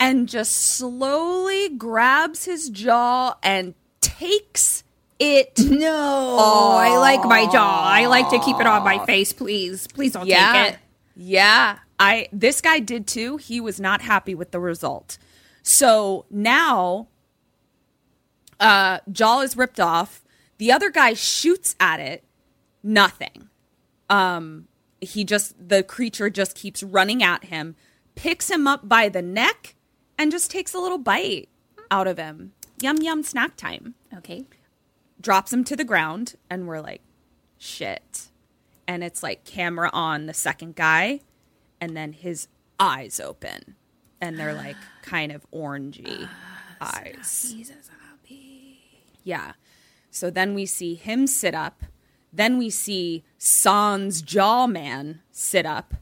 and 0.00 0.28
just 0.28 0.52
slowly 0.52 1.68
grabs 1.68 2.44
his 2.44 2.68
jaw 2.68 3.36
and 3.42 3.74
takes 4.00 4.82
it 5.18 5.58
No. 5.58 6.36
Oh, 6.38 6.76
I 6.76 6.98
like 6.98 7.24
my 7.24 7.46
jaw. 7.46 7.82
I 7.84 8.06
like 8.06 8.30
to 8.30 8.38
keep 8.40 8.58
it 8.60 8.66
on 8.66 8.82
my 8.82 9.04
face, 9.06 9.32
please. 9.32 9.86
Please 9.86 10.12
don't 10.12 10.26
yeah. 10.26 10.52
take 10.52 10.74
it. 10.74 10.78
Yeah. 11.16 11.78
I 11.98 12.28
this 12.32 12.60
guy 12.60 12.78
did 12.80 13.06
too. 13.06 13.36
He 13.36 13.60
was 13.60 13.80
not 13.80 14.02
happy 14.02 14.34
with 14.34 14.50
the 14.50 14.60
result. 14.60 15.18
So 15.62 16.26
now 16.30 17.08
uh 18.60 18.98
jaw 19.10 19.40
is 19.40 19.56
ripped 19.56 19.80
off. 19.80 20.22
The 20.58 20.72
other 20.72 20.90
guy 20.90 21.14
shoots 21.14 21.74
at 21.80 22.00
it. 22.00 22.24
Nothing. 22.82 23.48
Um 24.10 24.68
he 25.00 25.24
just 25.24 25.54
the 25.68 25.82
creature 25.82 26.30
just 26.30 26.54
keeps 26.56 26.82
running 26.82 27.22
at 27.22 27.44
him, 27.44 27.76
picks 28.14 28.50
him 28.50 28.66
up 28.66 28.88
by 28.88 29.08
the 29.08 29.22
neck 29.22 29.74
and 30.18 30.30
just 30.30 30.50
takes 30.50 30.74
a 30.74 30.78
little 30.78 30.98
bite 30.98 31.48
out 31.90 32.06
of 32.06 32.18
him. 32.18 32.52
Yum 32.80 32.98
yum 33.02 33.22
snack 33.22 33.56
time 33.56 33.94
Okay. 34.16 34.44
drops 35.20 35.52
him 35.52 35.64
to 35.64 35.76
the 35.76 35.84
ground 35.84 36.34
and 36.50 36.66
we're 36.66 36.80
like 36.80 37.02
shit 37.58 38.28
and 38.86 39.02
it's 39.02 39.22
like 39.22 39.44
camera 39.44 39.88
on 39.92 40.26
the 40.26 40.34
second 40.34 40.74
guy 40.74 41.20
and 41.84 41.94
then 41.96 42.12
his 42.12 42.48
eyes 42.80 43.20
open 43.20 43.74
and 44.20 44.38
they're 44.38 44.54
like 44.54 44.76
kind 45.02 45.30
of 45.30 45.46
orangey 45.52 46.26
ah, 46.80 46.92
eyes 46.96 47.52
He's 47.54 47.68
a 47.70 47.74
zombie. 47.82 48.78
yeah 49.22 49.52
So 50.10 50.30
then 50.30 50.54
we 50.54 50.64
see 50.66 50.94
him 50.94 51.26
sit 51.26 51.54
up. 51.54 51.82
Then 52.32 52.56
we 52.58 52.70
see 52.70 53.22
Sans 53.38 54.22
Jawman 54.22 55.20
sit 55.30 55.66
up. 55.66 55.94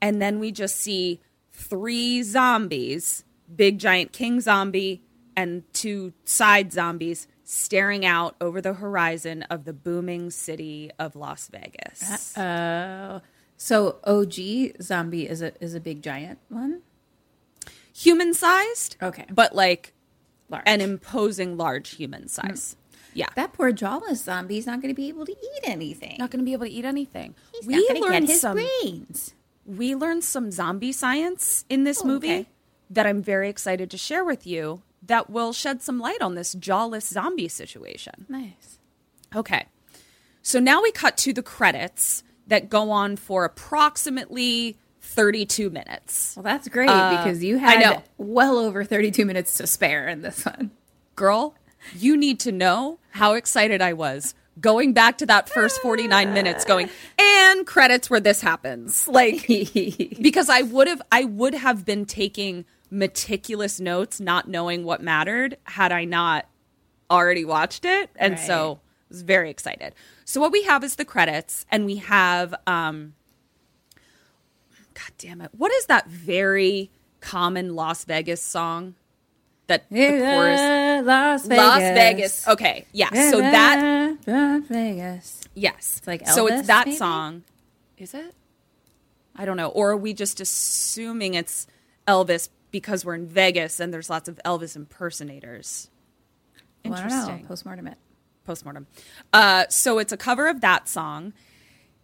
And 0.00 0.20
then 0.22 0.38
we 0.40 0.50
just 0.50 0.76
see 0.76 1.20
three 1.52 2.22
zombies 2.22 3.24
big 3.54 3.78
giant 3.78 4.12
king 4.12 4.40
zombie 4.40 5.02
and 5.36 5.62
two 5.72 6.12
side 6.24 6.72
zombies 6.72 7.26
staring 7.44 8.04
out 8.04 8.36
over 8.40 8.60
the 8.60 8.74
horizon 8.74 9.42
of 9.44 9.64
the 9.64 9.72
booming 9.72 10.30
city 10.30 10.90
of 10.98 11.16
Las 11.16 11.48
Vegas. 11.50 12.36
Oh, 12.36 13.20
so 13.58 13.96
OG 14.04 14.80
zombie 14.80 15.28
is 15.28 15.42
a 15.42 15.52
is 15.62 15.74
a 15.74 15.80
big 15.80 16.00
giant 16.02 16.38
one. 16.48 16.80
Human 17.94 18.32
sized. 18.32 18.96
Okay. 19.02 19.26
But 19.30 19.54
like 19.54 19.92
Large. 20.48 20.62
an 20.66 20.80
imposing 20.80 21.56
large 21.56 21.90
human 21.96 22.28
size. 22.28 22.76
Mm. 22.78 22.96
Yeah. 23.14 23.26
That 23.34 23.52
poor 23.52 23.72
jawless 23.72 24.22
zombie's 24.22 24.66
not 24.66 24.80
going 24.80 24.94
to 24.94 24.96
be 24.96 25.08
able 25.08 25.26
to 25.26 25.32
eat 25.32 25.62
anything. 25.64 26.16
not 26.18 26.30
going 26.30 26.38
to 26.38 26.44
be 26.44 26.52
able 26.52 26.66
to 26.66 26.72
eat 26.72 26.84
anything. 26.84 27.34
He's 27.52 27.66
not 27.66 27.88
going 27.88 28.02
to 28.02 28.08
get 28.20 28.22
his 28.28 28.40
some 28.40 28.56
brains. 28.56 29.34
we 29.66 29.94
learned 29.96 30.22
some 30.24 30.50
zombie 30.52 30.92
science 30.92 31.64
in 31.68 31.82
this 31.84 32.02
Oh, 32.02 32.06
movie 32.06 32.28
okay. 32.32 32.46
that 32.90 33.06
I'm 33.06 33.20
very 33.22 33.48
excited 33.48 33.90
to 33.90 33.98
share 33.98 34.24
with 34.24 34.46
you 34.46 34.82
that 35.04 35.28
will 35.30 35.52
shed 35.52 35.82
some 35.82 35.98
light 35.98 36.22
on 36.22 36.34
this 36.36 36.52
jawless 36.54 37.06
zombie 37.08 37.48
situation. 37.48 38.26
Nice. 38.28 38.78
Okay. 39.34 39.66
So 40.42 40.60
now 40.60 40.80
we 40.82 40.92
cut 40.92 41.16
to 41.18 41.32
the 41.32 41.42
credits 41.42 42.22
that 42.48 42.68
go 42.68 42.90
on 42.90 43.16
for 43.16 43.44
approximately 43.44 44.76
32 45.00 45.70
minutes. 45.70 46.34
Well, 46.36 46.42
that's 46.42 46.68
great 46.68 46.90
Uh, 46.90 47.08
because 47.24 47.42
you 47.42 47.56
had 47.58 48.02
well 48.18 48.58
over 48.58 48.84
32 48.84 49.24
minutes 49.24 49.54
to 49.56 49.66
spare 49.66 50.08
in 50.08 50.22
this 50.22 50.44
one. 50.44 50.70
Girl, 51.16 51.54
you 51.96 52.16
need 52.16 52.40
to 52.40 52.52
know 52.52 52.98
how 53.10 53.34
excited 53.34 53.80
I 53.80 53.92
was 53.92 54.34
going 54.60 54.92
back 54.92 55.18
to 55.18 55.26
that 55.26 55.48
first 55.48 55.80
49 55.82 56.32
minutes 56.32 56.64
going 56.64 56.90
and 57.18 57.66
credits 57.66 58.10
where 58.10 58.20
this 58.20 58.40
happens. 58.40 59.06
Like 59.06 59.46
because 60.20 60.48
I 60.50 60.62
would 60.62 60.88
have 60.88 61.00
I 61.12 61.24
would 61.24 61.54
have 61.54 61.84
been 61.84 62.04
taking 62.04 62.64
meticulous 62.90 63.78
notes 63.80 64.20
not 64.20 64.48
knowing 64.48 64.82
what 64.84 65.00
mattered 65.00 65.56
had 65.64 65.92
I 65.92 66.04
not 66.04 66.46
already 67.10 67.44
watched 67.44 67.84
it 67.84 68.10
and 68.16 68.34
Right. 68.34 68.40
so 68.46 68.80
I 69.10 69.14
was 69.14 69.22
very 69.22 69.50
excited. 69.50 69.94
So 70.24 70.40
what 70.40 70.52
we 70.52 70.62
have 70.64 70.84
is 70.84 70.96
the 70.96 71.04
credits 71.04 71.64
and 71.70 71.86
we 71.86 71.96
have 71.96 72.54
um 72.66 73.14
God 74.94 75.12
damn 75.18 75.40
it. 75.40 75.50
What 75.56 75.72
is 75.72 75.86
that 75.86 76.08
very 76.08 76.90
common 77.20 77.74
Las 77.74 78.04
Vegas 78.04 78.42
song 78.42 78.94
that 79.68 79.88
the 79.90 80.08
chorus 80.08 81.06
Las 81.06 81.46
Vegas. 81.46 81.58
Las 81.58 81.80
Vegas. 81.80 82.48
Okay, 82.48 82.86
yeah. 82.92 83.30
So 83.30 83.38
that 83.38 84.16
Las 84.26 84.62
Vegas. 84.66 85.48
yes. 85.54 85.96
It's 85.98 86.06
like 86.06 86.26
so 86.26 86.46
it's 86.46 86.66
that 86.66 86.86
maybe? 86.86 86.96
song. 86.96 87.44
Is 87.96 88.14
it? 88.14 88.34
I 89.36 89.44
don't 89.44 89.56
know. 89.56 89.68
Or 89.68 89.92
are 89.92 89.96
we 89.96 90.14
just 90.14 90.40
assuming 90.40 91.34
it's 91.34 91.66
Elvis 92.06 92.48
because 92.70 93.04
we're 93.04 93.14
in 93.14 93.28
Vegas 93.28 93.78
and 93.78 93.94
there's 93.94 94.10
lots 94.10 94.28
of 94.28 94.40
Elvis 94.44 94.74
impersonators? 94.74 95.90
Well, 96.84 96.94
I 96.94 97.00
don't 97.00 97.08
know. 97.08 97.14
Interesting. 97.16 97.46
Postmortem 97.46 97.86
it. 97.86 97.98
Postmortem. 98.48 98.86
Uh, 99.32 99.66
so 99.68 99.98
it's 99.98 100.12
a 100.12 100.16
cover 100.16 100.48
of 100.48 100.62
that 100.62 100.88
song. 100.88 101.34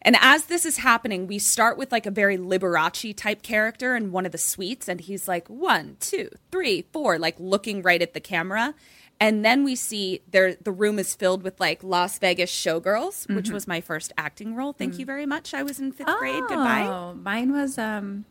And 0.02 0.16
as 0.20 0.44
this 0.46 0.66
is 0.66 0.76
happening, 0.76 1.26
we 1.26 1.38
start 1.38 1.78
with 1.78 1.90
like 1.90 2.04
a 2.04 2.10
very 2.10 2.36
Liberace 2.36 3.16
type 3.16 3.42
character 3.42 3.96
in 3.96 4.12
one 4.12 4.26
of 4.26 4.32
the 4.32 4.38
suites, 4.38 4.86
and 4.86 5.00
he's 5.00 5.26
like 5.26 5.48
one, 5.48 5.96
two, 5.98 6.28
three, 6.52 6.84
four, 6.92 7.18
like 7.18 7.36
looking 7.38 7.80
right 7.80 8.02
at 8.02 8.12
the 8.12 8.20
camera. 8.20 8.74
And 9.18 9.42
then 9.42 9.64
we 9.64 9.74
see 9.74 10.20
there 10.30 10.56
the 10.56 10.72
room 10.72 10.98
is 10.98 11.14
filled 11.14 11.42
with 11.42 11.58
like 11.58 11.82
Las 11.82 12.18
Vegas 12.18 12.50
showgirls, 12.50 13.34
which 13.34 13.48
was 13.50 13.66
my 13.66 13.80
first 13.80 14.12
acting 14.18 14.54
role. 14.54 14.74
Thank 14.74 14.98
you 14.98 15.06
very 15.06 15.24
much. 15.24 15.54
I 15.54 15.62
was 15.62 15.80
in 15.80 15.92
fifth 15.92 16.14
grade. 16.18 16.42
Goodbye. 16.48 16.86
Oh, 16.86 17.14
mine 17.14 17.52
was 17.52 17.78
um 17.78 18.26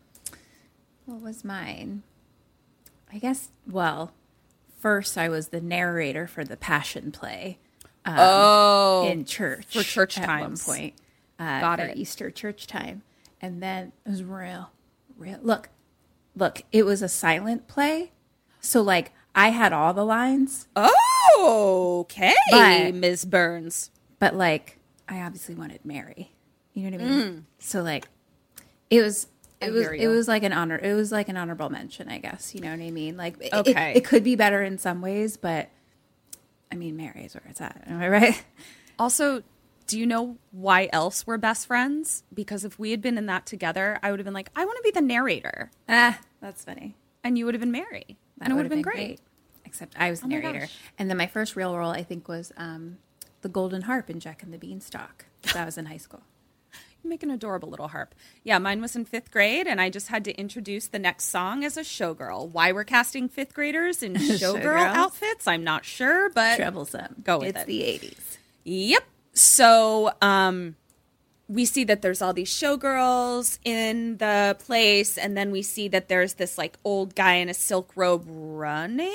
what 1.05 1.21
was 1.21 1.43
mine? 1.43 2.03
I 3.11 3.17
guess 3.17 3.49
well, 3.67 4.13
first 4.77 5.17
I 5.17 5.29
was 5.29 5.47
the 5.47 5.61
narrator 5.61 6.27
for 6.27 6.43
the 6.43 6.57
passion 6.57 7.11
play 7.11 7.57
oh, 8.05 9.07
in 9.09 9.25
church 9.25 9.65
for 9.77 9.83
church 9.83 10.17
at 10.17 10.25
times. 10.25 10.67
one 10.67 10.75
point. 10.77 10.93
Uh, 11.39 11.59
Got 11.59 11.79
for 11.79 11.85
it. 11.85 11.97
Easter 11.97 12.31
church 12.31 12.67
time. 12.67 13.01
And 13.41 13.61
then 13.61 13.91
it 14.05 14.09
was 14.09 14.23
real, 14.23 14.69
real. 15.17 15.39
Look, 15.41 15.69
look, 16.35 16.61
it 16.71 16.85
was 16.85 17.01
a 17.01 17.09
silent 17.09 17.67
play. 17.67 18.11
So 18.61 18.81
like 18.81 19.11
I 19.35 19.49
had 19.49 19.73
all 19.73 19.93
the 19.93 20.05
lines, 20.05 20.67
oh, 20.75 22.05
okay, 22.05 22.91
Miss 22.93 23.25
Burns. 23.25 23.89
but 24.19 24.35
like 24.35 24.77
I 25.09 25.21
obviously 25.21 25.55
wanted 25.55 25.83
Mary. 25.83 26.31
You 26.73 26.89
know 26.89 26.97
what 26.97 27.05
I 27.05 27.09
mean? 27.09 27.21
Mm. 27.21 27.43
So 27.59 27.81
like 27.81 28.07
it 28.89 29.01
was 29.01 29.27
it 29.59 29.71
was 29.71 29.87
it 29.87 30.07
was 30.07 30.27
like 30.27 30.43
an 30.43 30.53
honor 30.53 30.77
it 30.81 30.93
was 30.93 31.11
like 31.11 31.29
an 31.29 31.35
honorable 31.37 31.69
mention, 31.69 32.09
I 32.09 32.19
guess. 32.19 32.53
You 32.55 32.61
know 32.61 32.69
what 32.71 32.79
I 32.79 32.91
mean? 32.91 33.17
Like 33.17 33.35
it- 33.39 33.47
it, 33.47 33.53
Okay. 33.53 33.93
it, 33.95 34.05
could 34.05 34.23
be 34.23 34.35
better 34.35 34.61
in 34.63 34.77
some 34.77 35.01
ways, 35.01 35.35
but 35.37 35.69
I 36.73 36.75
mean 36.75 36.97
Mary 36.97 37.23
is 37.25 37.35
where 37.35 37.43
it's 37.49 37.61
at. 37.61 37.83
Am 37.87 38.01
I 38.01 38.09
right? 38.09 38.43
Also, 38.99 39.41
do 39.87 39.99
you 39.99 40.05
know 40.05 40.37
why 40.51 40.87
else 40.93 41.25
we're 41.27 41.37
best 41.39 41.65
friends? 41.67 42.23
Because 42.33 42.63
if 42.63 42.77
we 42.77 42.91
had 42.91 43.01
been 43.01 43.17
in 43.17 43.25
that 43.27 43.45
together, 43.47 43.99
I 44.03 44.11
would 44.11 44.19
have 44.19 44.25
been 44.25 44.33
like, 44.33 44.49
I 44.55 44.65
want 44.65 44.77
to 44.77 44.83
be 44.83 44.91
the 44.91 45.01
narrator, 45.01 45.71
Ah, 45.89 46.19
that's 46.41 46.63
funny. 46.63 46.95
and 47.23 47.35
you 47.37 47.45
would 47.45 47.53
have 47.55 47.59
been 47.61 47.71
Mary, 47.71 48.17
That 48.37 48.45
and 48.45 48.51
it 48.51 48.55
would 48.55 48.65
have 48.65 48.69
been, 48.71 48.81
great. 48.83 49.19
Except 49.65 49.95
I 49.97 50.09
was 50.11 50.19
the 50.21 50.27
Oh 50.27 50.29
narrator. 50.29 50.67
And 50.99 51.09
then 51.09 51.17
my 51.17 51.25
first 51.27 51.55
real 51.55 51.75
role 51.75 51.89
I 51.89 52.03
think 52.03 52.27
was 52.27 52.51
um, 52.55 52.97
the 53.41 53.49
Golden 53.49 53.81
Harp 53.83 54.09
in 54.11 54.19
Jack 54.19 54.43
and 54.43 54.53
the 54.53 54.59
Beanstalk. 54.59 55.25
That 55.53 55.65
was 55.65 55.77
in 55.79 55.87
high 55.87 55.97
school. 55.97 56.21
Make 57.05 57.21
an 57.23 57.31
adorable 57.31 57.69
little 57.69 57.89
harp. 57.89 58.15
Yeah, 58.43 58.57
mine 58.59 58.81
was 58.81 58.95
in 58.95 59.03
fifth 59.03 59.29
grade, 59.29 59.67
and 59.67 59.81
I 59.81 59.89
just 59.89 60.07
had 60.07 60.23
to 60.25 60.33
introduce 60.39 60.87
the 60.87 60.99
next 60.99 61.25
song 61.25 61.63
as 61.65 61.75
a 61.75 61.81
showgirl. 61.81 62.49
Why 62.51 62.71
we're 62.71 62.85
casting 62.85 63.27
fifth 63.27 63.53
graders 63.53 64.01
in 64.01 64.13
showgirl 64.15 64.79
outfits, 64.95 65.45
I'm 65.45 65.63
not 65.65 65.83
sure, 65.83 66.29
but 66.29 66.55
Troublesome. 66.55 67.17
Go 67.23 67.39
with 67.39 67.49
it's 67.49 67.61
it. 67.63 67.67
the 67.67 67.81
80s. 67.81 68.37
Yep. 68.63 69.03
So 69.33 70.11
um 70.21 70.75
we 71.49 71.65
see 71.65 71.83
that 71.83 72.01
there's 72.01 72.21
all 72.21 72.33
these 72.33 72.49
showgirls 72.51 73.59
in 73.65 74.17
the 74.17 74.55
place, 74.59 75.17
and 75.17 75.35
then 75.35 75.51
we 75.51 75.61
see 75.61 75.89
that 75.89 76.07
there's 76.07 76.35
this 76.35 76.57
like 76.57 76.77
old 76.85 77.15
guy 77.15 77.33
in 77.35 77.49
a 77.49 77.53
silk 77.53 77.91
robe 77.95 78.23
running. 78.27 79.11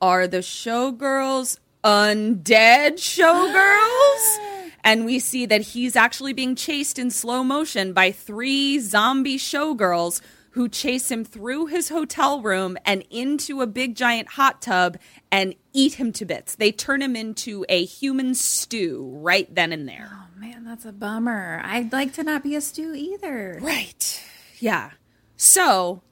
Are 0.00 0.26
the 0.26 0.38
showgirls 0.38 1.58
undead 1.84 2.94
showgirls? 2.98 4.57
And 4.84 5.04
we 5.04 5.18
see 5.18 5.46
that 5.46 5.60
he's 5.60 5.96
actually 5.96 6.32
being 6.32 6.54
chased 6.54 6.98
in 6.98 7.10
slow 7.10 7.42
motion 7.42 7.92
by 7.92 8.10
three 8.12 8.78
zombie 8.78 9.38
showgirls 9.38 10.20
who 10.52 10.68
chase 10.68 11.10
him 11.10 11.24
through 11.24 11.66
his 11.66 11.88
hotel 11.88 12.40
room 12.42 12.76
and 12.84 13.04
into 13.10 13.60
a 13.60 13.66
big 13.66 13.94
giant 13.94 14.28
hot 14.28 14.60
tub 14.60 14.96
and 15.30 15.54
eat 15.72 15.94
him 15.94 16.12
to 16.12 16.24
bits. 16.24 16.56
They 16.56 16.72
turn 16.72 17.00
him 17.02 17.14
into 17.14 17.64
a 17.68 17.84
human 17.84 18.34
stew 18.34 19.08
right 19.14 19.52
then 19.54 19.72
and 19.72 19.88
there. 19.88 20.10
Oh 20.10 20.40
man, 20.40 20.64
that's 20.64 20.84
a 20.84 20.92
bummer. 20.92 21.60
I'd 21.64 21.92
like 21.92 22.14
to 22.14 22.24
not 22.24 22.42
be 22.42 22.56
a 22.56 22.60
stew 22.60 22.94
either. 22.94 23.58
Right. 23.60 24.22
Yeah. 24.58 24.90
So 25.36 26.02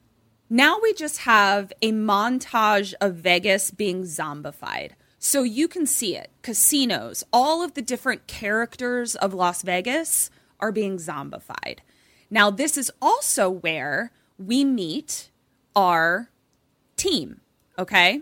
now 0.48 0.79
we 0.81 0.92
just 0.94 1.18
have 1.18 1.72
a 1.83 1.90
montage 1.90 2.94
of 3.00 3.16
Vegas 3.16 3.70
being 3.72 4.02
zombified. 4.02 4.92
So 5.26 5.42
you 5.42 5.66
can 5.66 5.86
see 5.86 6.14
it. 6.14 6.30
Casinos, 6.42 7.24
all 7.32 7.60
of 7.60 7.74
the 7.74 7.82
different 7.82 8.28
characters 8.28 9.16
of 9.16 9.34
Las 9.34 9.62
Vegas 9.62 10.30
are 10.60 10.70
being 10.70 10.98
zombified. 10.98 11.78
Now, 12.30 12.48
this 12.48 12.78
is 12.78 12.92
also 13.02 13.50
where 13.50 14.12
we 14.38 14.64
meet 14.64 15.32
our 15.74 16.30
team. 16.96 17.40
Okay. 17.76 18.20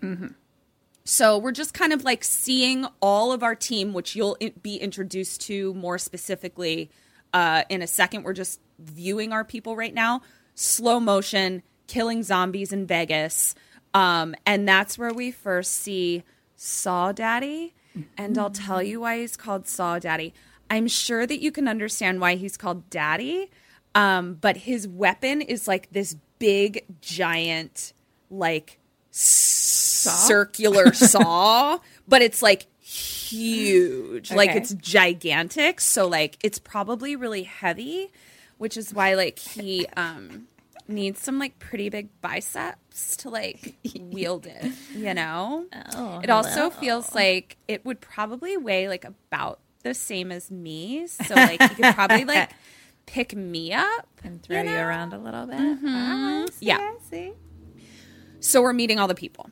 So 1.04 1.36
we're 1.36 1.52
just 1.52 1.74
kind 1.74 1.92
of 1.92 2.04
like 2.04 2.24
seeing 2.24 2.86
all 3.02 3.32
of 3.32 3.42
our 3.42 3.54
team, 3.54 3.92
which 3.92 4.16
you'll 4.16 4.38
be 4.62 4.76
introduced 4.76 5.42
to 5.42 5.74
more 5.74 5.98
specifically 5.98 6.90
uh, 7.34 7.64
in 7.68 7.82
a 7.82 7.86
second. 7.86 8.22
We're 8.22 8.32
just 8.32 8.62
viewing 8.78 9.30
our 9.30 9.44
people 9.44 9.76
right 9.76 9.92
now, 9.92 10.22
slow 10.54 11.00
motion, 11.00 11.64
killing 11.86 12.22
zombies 12.22 12.72
in 12.72 12.86
Vegas. 12.86 13.54
Um, 13.92 14.34
and 14.46 14.66
that's 14.66 14.96
where 14.96 15.12
we 15.12 15.32
first 15.32 15.74
see 15.74 16.24
Saw 16.64 17.12
Daddy. 17.12 17.74
And 18.16 18.38
I'll 18.38 18.50
tell 18.50 18.82
you 18.82 19.00
why 19.00 19.18
he's 19.18 19.36
called 19.36 19.68
Saw 19.68 19.98
Daddy. 19.98 20.32
I'm 20.70 20.88
sure 20.88 21.26
that 21.26 21.40
you 21.40 21.52
can 21.52 21.68
understand 21.68 22.20
why 22.20 22.34
he's 22.36 22.56
called 22.56 22.88
Daddy. 22.90 23.50
Um, 23.94 24.34
but 24.34 24.56
his 24.56 24.88
weapon 24.88 25.42
is 25.42 25.68
like 25.68 25.92
this 25.92 26.16
big, 26.38 26.84
giant, 27.00 27.92
like 28.30 28.80
circular 29.12 30.92
saw, 30.94 31.78
but 32.08 32.22
it's 32.22 32.42
like 32.42 32.66
huge. 32.80 34.32
Like 34.32 34.50
it's 34.50 34.74
gigantic. 34.74 35.80
So 35.80 36.08
like 36.08 36.38
it's 36.42 36.58
probably 36.58 37.14
really 37.14 37.44
heavy, 37.44 38.10
which 38.58 38.76
is 38.76 38.92
why 38.92 39.14
like 39.14 39.38
he 39.38 39.86
um 39.96 40.48
needs 40.86 41.20
some 41.20 41.38
like 41.38 41.58
pretty 41.58 41.88
big 41.88 42.08
biceps 42.20 43.16
to 43.18 43.30
like 43.30 43.74
wield 43.98 44.46
it, 44.46 44.72
you 44.94 45.14
know? 45.14 45.66
Oh, 45.96 46.20
it 46.22 46.30
also 46.30 46.50
hello. 46.50 46.70
feels 46.70 47.14
like 47.14 47.56
it 47.68 47.84
would 47.84 48.00
probably 48.00 48.56
weigh 48.56 48.88
like 48.88 49.04
about 49.04 49.60
the 49.82 49.94
same 49.94 50.30
as 50.32 50.50
me. 50.50 51.06
So 51.06 51.34
like 51.34 51.60
you 51.60 51.68
could 51.68 51.94
probably 51.94 52.24
like 52.26 52.50
pick 53.06 53.34
me 53.34 53.72
up. 53.72 54.08
and 54.22 54.42
throw 54.42 54.62
you, 54.62 54.70
around 54.70 55.12
a 55.12 55.18
little 55.18 55.46
bit. 55.46 55.58
Mm-hmm. 55.58 55.86
I 55.86 56.46
see, 56.52 56.66
Yeah. 56.66 56.90
So 58.40 58.60
we're 58.60 58.72
meeting 58.74 58.98
all 58.98 59.08
the 59.08 59.14
people. 59.14 59.50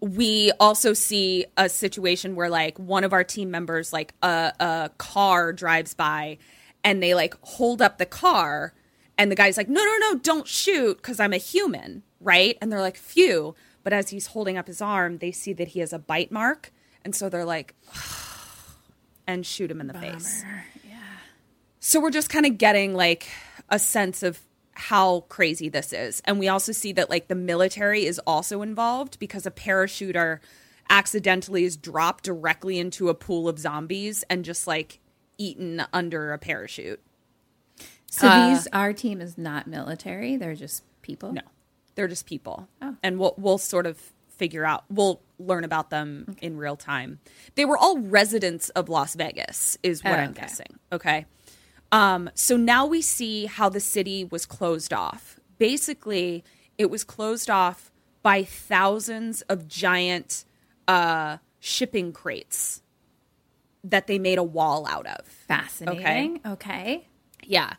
We 0.00 0.52
also 0.60 0.92
see 0.92 1.46
a 1.56 1.68
situation 1.68 2.34
where 2.36 2.48
like 2.48 2.78
one 2.78 3.04
of 3.04 3.12
our 3.12 3.24
team 3.24 3.50
members, 3.50 3.92
like 3.92 4.14
a, 4.22 4.52
a 4.58 4.90
car 4.98 5.52
drives 5.52 5.94
by 5.94 6.38
and 6.84 7.02
they 7.02 7.14
like 7.14 7.34
hold 7.42 7.82
up 7.82 7.98
the 7.98 8.06
car 8.06 8.74
and 9.18 9.30
the 9.30 9.36
guy's 9.36 9.56
like, 9.56 9.68
no, 9.68 9.84
no, 9.84 9.96
no, 9.98 10.14
don't 10.18 10.46
shoot 10.46 10.96
because 10.96 11.18
I'm 11.18 11.32
a 11.32 11.38
human, 11.38 12.04
right? 12.20 12.56
And 12.62 12.70
they're 12.70 12.80
like, 12.80 12.96
phew. 12.96 13.54
But 13.82 13.92
as 13.92 14.10
he's 14.10 14.28
holding 14.28 14.56
up 14.56 14.68
his 14.68 14.80
arm, 14.80 15.18
they 15.18 15.32
see 15.32 15.52
that 15.54 15.68
he 15.68 15.80
has 15.80 15.92
a 15.92 15.98
bite 15.98 16.30
mark. 16.30 16.72
And 17.04 17.14
so 17.14 17.28
they're 17.28 17.44
like, 17.44 17.74
and 19.26 19.44
shoot 19.44 19.70
him 19.70 19.80
in 19.80 19.88
the 19.88 19.94
face. 19.94 20.44
Yeah. 20.88 20.98
So 21.80 22.00
we're 22.00 22.10
just 22.10 22.30
kind 22.30 22.46
of 22.46 22.58
getting 22.58 22.94
like 22.94 23.28
a 23.68 23.78
sense 23.78 24.22
of 24.22 24.40
how 24.72 25.20
crazy 25.28 25.68
this 25.68 25.92
is. 25.92 26.22
And 26.24 26.38
we 26.38 26.46
also 26.46 26.70
see 26.70 26.92
that 26.92 27.10
like 27.10 27.26
the 27.26 27.34
military 27.34 28.06
is 28.06 28.20
also 28.20 28.62
involved 28.62 29.18
because 29.18 29.44
a 29.46 29.50
parachuter 29.50 30.38
accidentally 30.88 31.64
is 31.64 31.76
dropped 31.76 32.22
directly 32.24 32.78
into 32.78 33.08
a 33.08 33.14
pool 33.14 33.48
of 33.48 33.58
zombies 33.58 34.24
and 34.30 34.44
just 34.44 34.68
like 34.68 35.00
eaten 35.36 35.84
under 35.92 36.32
a 36.32 36.38
parachute. 36.38 37.02
So 38.10 38.26
Uh, 38.28 38.48
these 38.54 38.66
our 38.72 38.92
team 38.92 39.20
is 39.20 39.36
not 39.38 39.66
military; 39.66 40.36
they're 40.36 40.54
just 40.54 40.82
people. 41.02 41.32
No. 41.32 41.42
They're 41.94 42.08
just 42.08 42.26
people. 42.26 42.68
Oh. 42.80 42.96
And 43.02 43.18
we'll 43.18 43.34
we'll 43.38 43.58
sort 43.58 43.86
of 43.86 43.98
figure 44.28 44.64
out 44.64 44.84
we'll 44.88 45.20
learn 45.38 45.64
about 45.64 45.90
them 45.90 46.36
in 46.40 46.56
real 46.56 46.76
time. 46.76 47.18
They 47.56 47.64
were 47.64 47.76
all 47.76 47.98
residents 47.98 48.68
of 48.70 48.88
Las 48.88 49.14
Vegas 49.14 49.76
is 49.82 50.02
what 50.04 50.14
Oh, 50.14 50.22
I'm 50.22 50.30
okay. 50.30 50.40
guessing. 50.42 50.78
Okay. 50.92 51.26
Um 51.92 52.30
so 52.34 52.56
now 52.56 52.86
we 52.86 53.02
see 53.02 53.46
how 53.46 53.68
the 53.68 53.80
city 53.80 54.24
was 54.24 54.46
closed 54.46 54.92
off. 54.92 55.40
Basically, 55.58 56.44
it 56.76 56.88
was 56.90 57.02
closed 57.02 57.50
off 57.50 57.90
by 58.22 58.44
thousands 58.44 59.42
of 59.42 59.66
giant 59.68 60.44
uh 60.86 61.38
shipping 61.60 62.12
crates 62.12 62.80
that 63.82 64.06
they 64.06 64.18
made 64.20 64.38
a 64.38 64.42
wall 64.44 64.86
out 64.86 65.06
of. 65.06 65.26
Fascinating. 65.26 66.40
Okay. 66.46 67.08
Yeah. 67.44 67.74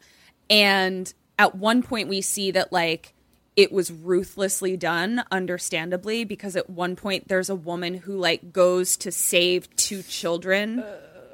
And 0.49 1.11
at 1.37 1.55
one 1.55 1.83
point 1.83 2.09
we 2.09 2.21
see 2.21 2.51
that 2.51 2.71
like 2.71 3.13
it 3.55 3.71
was 3.71 3.91
ruthlessly 3.91 4.77
done, 4.77 5.23
understandably, 5.31 6.23
because 6.23 6.55
at 6.55 6.69
one 6.69 6.95
point 6.95 7.27
there's 7.27 7.49
a 7.49 7.55
woman 7.55 7.93
who 7.95 8.17
like 8.17 8.53
goes 8.53 8.95
to 8.97 9.11
save 9.11 9.73
two 9.75 10.01
children 10.03 10.83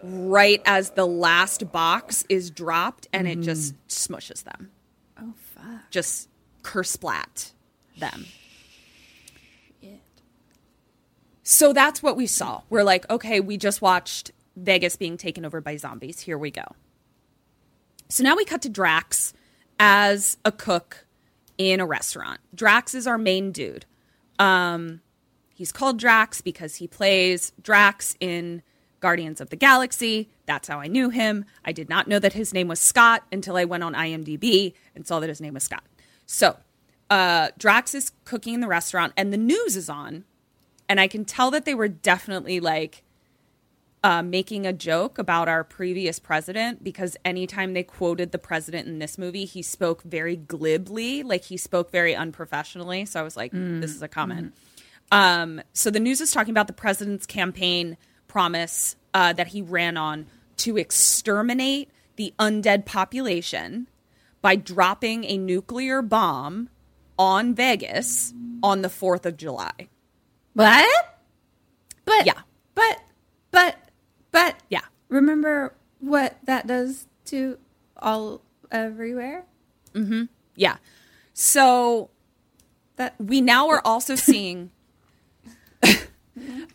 right 0.03 0.61
as 0.65 0.91
the 0.91 1.05
last 1.05 1.71
box 1.71 2.23
is 2.29 2.49
dropped 2.49 3.07
and 3.13 3.27
it 3.27 3.41
just 3.41 3.73
mm-hmm. 3.73 4.13
smushes 4.13 4.43
them. 4.43 4.71
Oh 5.19 5.33
fuck. 5.55 5.89
Just 5.91 6.29
kersplat 6.63 7.51
them. 7.97 8.25
So 11.47 11.73
that's 11.73 12.01
what 12.01 12.17
we 12.17 12.25
saw. 12.25 12.63
We're 12.71 12.83
like, 12.83 13.07
okay, 13.07 13.39
we 13.39 13.57
just 13.57 13.79
watched 13.79 14.31
Vegas 14.55 14.95
being 14.95 15.15
taken 15.15 15.45
over 15.45 15.61
by 15.61 15.75
zombies. 15.75 16.19
Here 16.19 16.39
we 16.39 16.49
go. 16.49 16.63
So 18.09 18.23
now 18.23 18.35
we 18.35 18.45
cut 18.45 18.61
to 18.63 18.69
Drax 18.69 19.33
as 19.79 20.37
a 20.45 20.51
cook 20.51 21.05
in 21.57 21.79
a 21.79 21.85
restaurant. 21.85 22.39
Drax 22.53 22.93
is 22.93 23.07
our 23.07 23.17
main 23.17 23.51
dude. 23.51 23.85
Um, 24.39 25.01
he's 25.53 25.71
called 25.71 25.99
Drax 25.99 26.41
because 26.41 26.75
he 26.75 26.87
plays 26.87 27.51
Drax 27.61 28.15
in 28.19 28.61
Guardians 28.99 29.41
of 29.41 29.49
the 29.49 29.55
Galaxy. 29.55 30.29
That's 30.45 30.67
how 30.67 30.79
I 30.79 30.87
knew 30.87 31.09
him. 31.09 31.45
I 31.63 31.71
did 31.71 31.89
not 31.89 32.07
know 32.07 32.19
that 32.19 32.33
his 32.33 32.53
name 32.53 32.67
was 32.67 32.79
Scott 32.79 33.23
until 33.31 33.55
I 33.55 33.65
went 33.65 33.83
on 33.83 33.93
IMDb 33.93 34.73
and 34.95 35.05
saw 35.05 35.19
that 35.19 35.29
his 35.29 35.41
name 35.41 35.53
was 35.53 35.63
Scott. 35.63 35.83
So 36.25 36.57
uh, 37.09 37.49
Drax 37.57 37.93
is 37.93 38.11
cooking 38.23 38.55
in 38.55 38.59
the 38.61 38.67
restaurant, 38.67 39.13
and 39.15 39.31
the 39.31 39.37
news 39.37 39.75
is 39.75 39.89
on, 39.89 40.25
and 40.89 40.99
I 40.99 41.07
can 41.07 41.25
tell 41.25 41.51
that 41.51 41.65
they 41.65 41.75
were 41.75 41.87
definitely 41.87 42.59
like 42.59 43.03
uh, 44.05 44.21
making 44.21 44.67
a 44.67 44.71
joke 44.71 45.17
about 45.17 45.47
our 45.47 45.63
previous 45.63 46.19
president 46.19 46.83
because 46.83 47.17
anytime 47.25 47.73
they 47.73 47.81
quoted 47.81 48.31
the 48.31 48.37
president 48.37 48.87
in 48.87 48.99
this 48.99 49.17
movie, 49.17 49.45
he 49.45 49.63
spoke 49.63 50.03
very 50.03 50.35
glibly, 50.35 51.23
like 51.23 51.45
he 51.45 51.57
spoke 51.57 51.89
very 51.89 52.13
unprofessionally. 52.13 53.05
So 53.05 53.19
I 53.19 53.23
was 53.23 53.35
like, 53.35 53.51
this 53.51 53.95
is 53.95 54.03
a 54.03 54.07
comment. 54.07 54.53
Um, 55.11 55.59
so 55.73 55.89
the 55.89 55.99
news 55.99 56.21
is 56.21 56.31
talking 56.31 56.51
about 56.51 56.67
the 56.67 56.73
president's 56.73 57.25
campaign 57.25 57.97
promise 58.27 58.95
uh, 59.15 59.33
that 59.33 59.47
he 59.47 59.63
ran 59.63 59.97
on 59.97 60.27
to 60.57 60.77
exterminate 60.77 61.89
the 62.15 62.31
undead 62.37 62.85
population 62.85 63.87
by 64.43 64.55
dropping 64.55 65.23
a 65.25 65.35
nuclear 65.35 66.03
bomb 66.03 66.69
on 67.17 67.55
Vegas 67.55 68.35
on 68.61 68.83
the 68.83 68.87
4th 68.87 69.25
of 69.25 69.35
July. 69.35 69.89
What? 70.53 71.17
But 72.05 72.27
Yeah. 72.27 72.41
But 72.75 72.99
but 73.49 73.77
but 74.35 74.55
Yeah. 74.69 74.81
remember 75.07 75.73
what 75.99 76.37
that 76.43 76.67
does 76.67 77.07
to 77.25 77.57
all 77.97 78.41
everywhere? 78.69 79.45
Mm-hmm. 79.93 80.23
Yeah. 80.55 80.77
So 81.33 82.09
That 82.97 83.15
we 83.19 83.41
now 83.41 83.69
are 83.69 83.81
also 83.85 84.15
seeing 84.29 84.71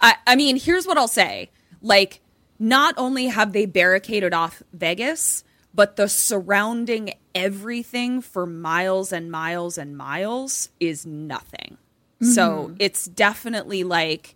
I, 0.01 0.15
I 0.27 0.37
mean 0.37 0.57
here's 0.57 0.87
what 0.87 0.97
i'll 0.97 1.09
say 1.09 1.51
like 1.83 2.21
not 2.59 2.95
only 2.97 3.27
have 3.27 3.53
they 3.53 3.67
barricaded 3.67 4.33
off 4.33 4.63
vegas 4.73 5.45
but 5.75 5.97
the 5.97 6.09
surrounding 6.09 7.13
everything 7.35 8.21
for 8.23 8.47
miles 8.47 9.13
and 9.13 9.31
miles 9.31 9.77
and 9.79 9.97
miles 9.97 10.71
is 10.79 11.05
nothing 11.05 11.77
so 12.23 12.65
mm-hmm. 12.69 12.75
it's 12.79 13.05
definitely 13.07 13.85
like 13.85 14.35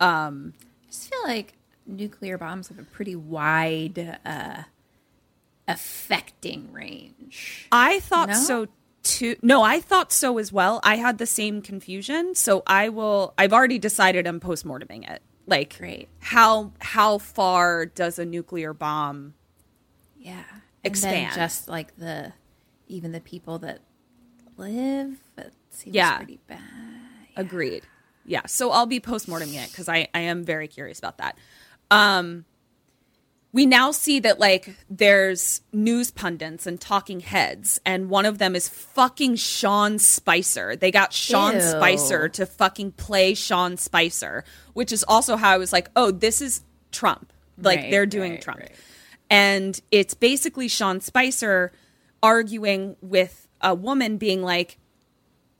um, 0.00 0.54
I 0.82 0.86
just 0.88 1.10
feel 1.10 1.22
like 1.24 1.54
nuclear 1.86 2.38
bombs 2.38 2.68
have 2.68 2.78
a 2.78 2.82
pretty 2.84 3.14
wide 3.16 4.18
uh 4.24 4.62
affecting 5.66 6.70
range. 6.72 7.66
i 7.72 8.00
thought 8.00 8.28
No? 8.28 8.34
so 8.34 8.66
too 9.02 9.36
no 9.42 9.62
i 9.62 9.80
thought 9.80 10.12
so 10.12 10.38
as 10.38 10.52
well 10.52 10.80
i 10.82 10.96
had 10.96 11.18
the 11.18 11.26
same 11.26 11.62
confusion 11.62 12.34
so 12.34 12.62
i 12.66 12.88
will 12.90 13.32
i've 13.38 13.52
already 13.52 13.78
decided 13.78 14.26
i'm 14.26 14.40
postmorteming 14.40 15.08
it 15.10 15.22
like 15.46 15.78
Great. 15.78 16.08
how 16.20 16.72
how 16.80 17.18
far 17.18 17.86
does 17.86 18.18
a 18.18 18.24
nuclear 18.24 18.72
bomb 18.74 19.34
Yeah. 20.18 20.42
Expand. 20.82 21.16
And 21.16 21.26
then 21.28 21.34
just 21.34 21.68
like 21.68 21.96
the 21.96 22.32
even 22.88 23.12
the 23.12 23.20
people 23.20 23.58
that 23.60 23.80
live, 24.58 25.16
it 25.38 25.52
seems 25.70 25.94
Yeah. 25.96 26.16
pretty 26.18 26.38
bad. 26.46 26.60
Agreed. 27.36 27.84
Yeah. 28.26 28.42
So 28.46 28.70
I'll 28.70 28.84
be 28.86 29.00
postmorteming 29.00 29.54
it 29.62 29.70
because 29.70 29.88
I, 29.88 30.08
I 30.14 30.20
am 30.20 30.44
very 30.44 30.68
curious 30.68 30.98
about 30.98 31.18
that. 31.18 31.36
Um, 31.90 32.44
we 33.52 33.66
now 33.66 33.92
see 33.92 34.18
that 34.18 34.40
like 34.40 34.74
there's 34.90 35.60
news 35.72 36.10
pundits 36.10 36.66
and 36.66 36.80
talking 36.80 37.20
heads, 37.20 37.80
and 37.86 38.10
one 38.10 38.26
of 38.26 38.38
them 38.38 38.56
is 38.56 38.68
fucking 38.68 39.36
Sean 39.36 40.00
Spicer. 40.00 40.74
They 40.74 40.90
got 40.90 41.12
Sean 41.12 41.54
Ew. 41.54 41.60
Spicer 41.60 42.28
to 42.30 42.46
fucking 42.46 42.92
play 42.92 43.34
Sean 43.34 43.76
Spicer, 43.76 44.44
which 44.72 44.90
is 44.90 45.04
also 45.06 45.36
how 45.36 45.50
I 45.50 45.58
was 45.58 45.72
like, 45.72 45.88
oh, 45.94 46.10
this 46.10 46.40
is 46.42 46.62
Trump. 46.90 47.32
Like 47.56 47.78
Right, 47.78 47.90
they're 47.92 48.06
doing 48.06 48.32
right, 48.32 48.42
Trump. 48.42 48.60
right. 48.60 48.72
And 49.30 49.80
it's 49.92 50.14
basically 50.14 50.66
Sean 50.66 51.00
Spicer 51.00 51.70
arguing 52.24 52.96
with 53.00 53.46
a 53.60 53.74
woman 53.74 54.16
being 54.16 54.42
like, 54.42 54.78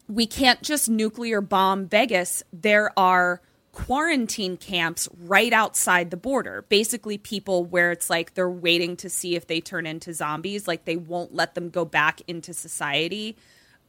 we 0.08 0.26
can't 0.26 0.60
just 0.62 0.88
nuclear 0.88 1.40
bomb 1.40 1.86
Vegas. 1.86 2.42
There 2.52 2.90
are 2.98 3.40
quarantine 3.74 4.56
camps 4.56 5.08
right 5.24 5.52
outside 5.52 6.10
the 6.10 6.16
border. 6.16 6.64
Basically, 6.68 7.18
people 7.18 7.64
where 7.64 7.92
it's 7.92 8.08
like 8.08 8.34
they're 8.34 8.48
waiting 8.48 8.96
to 8.96 9.10
see 9.10 9.34
if 9.34 9.46
they 9.46 9.60
turn 9.60 9.84
into 9.84 10.14
zombies, 10.14 10.66
like 10.66 10.84
they 10.84 10.96
won't 10.96 11.34
let 11.34 11.54
them 11.54 11.68
go 11.68 11.84
back 11.84 12.22
into 12.26 12.54
society. 12.54 13.36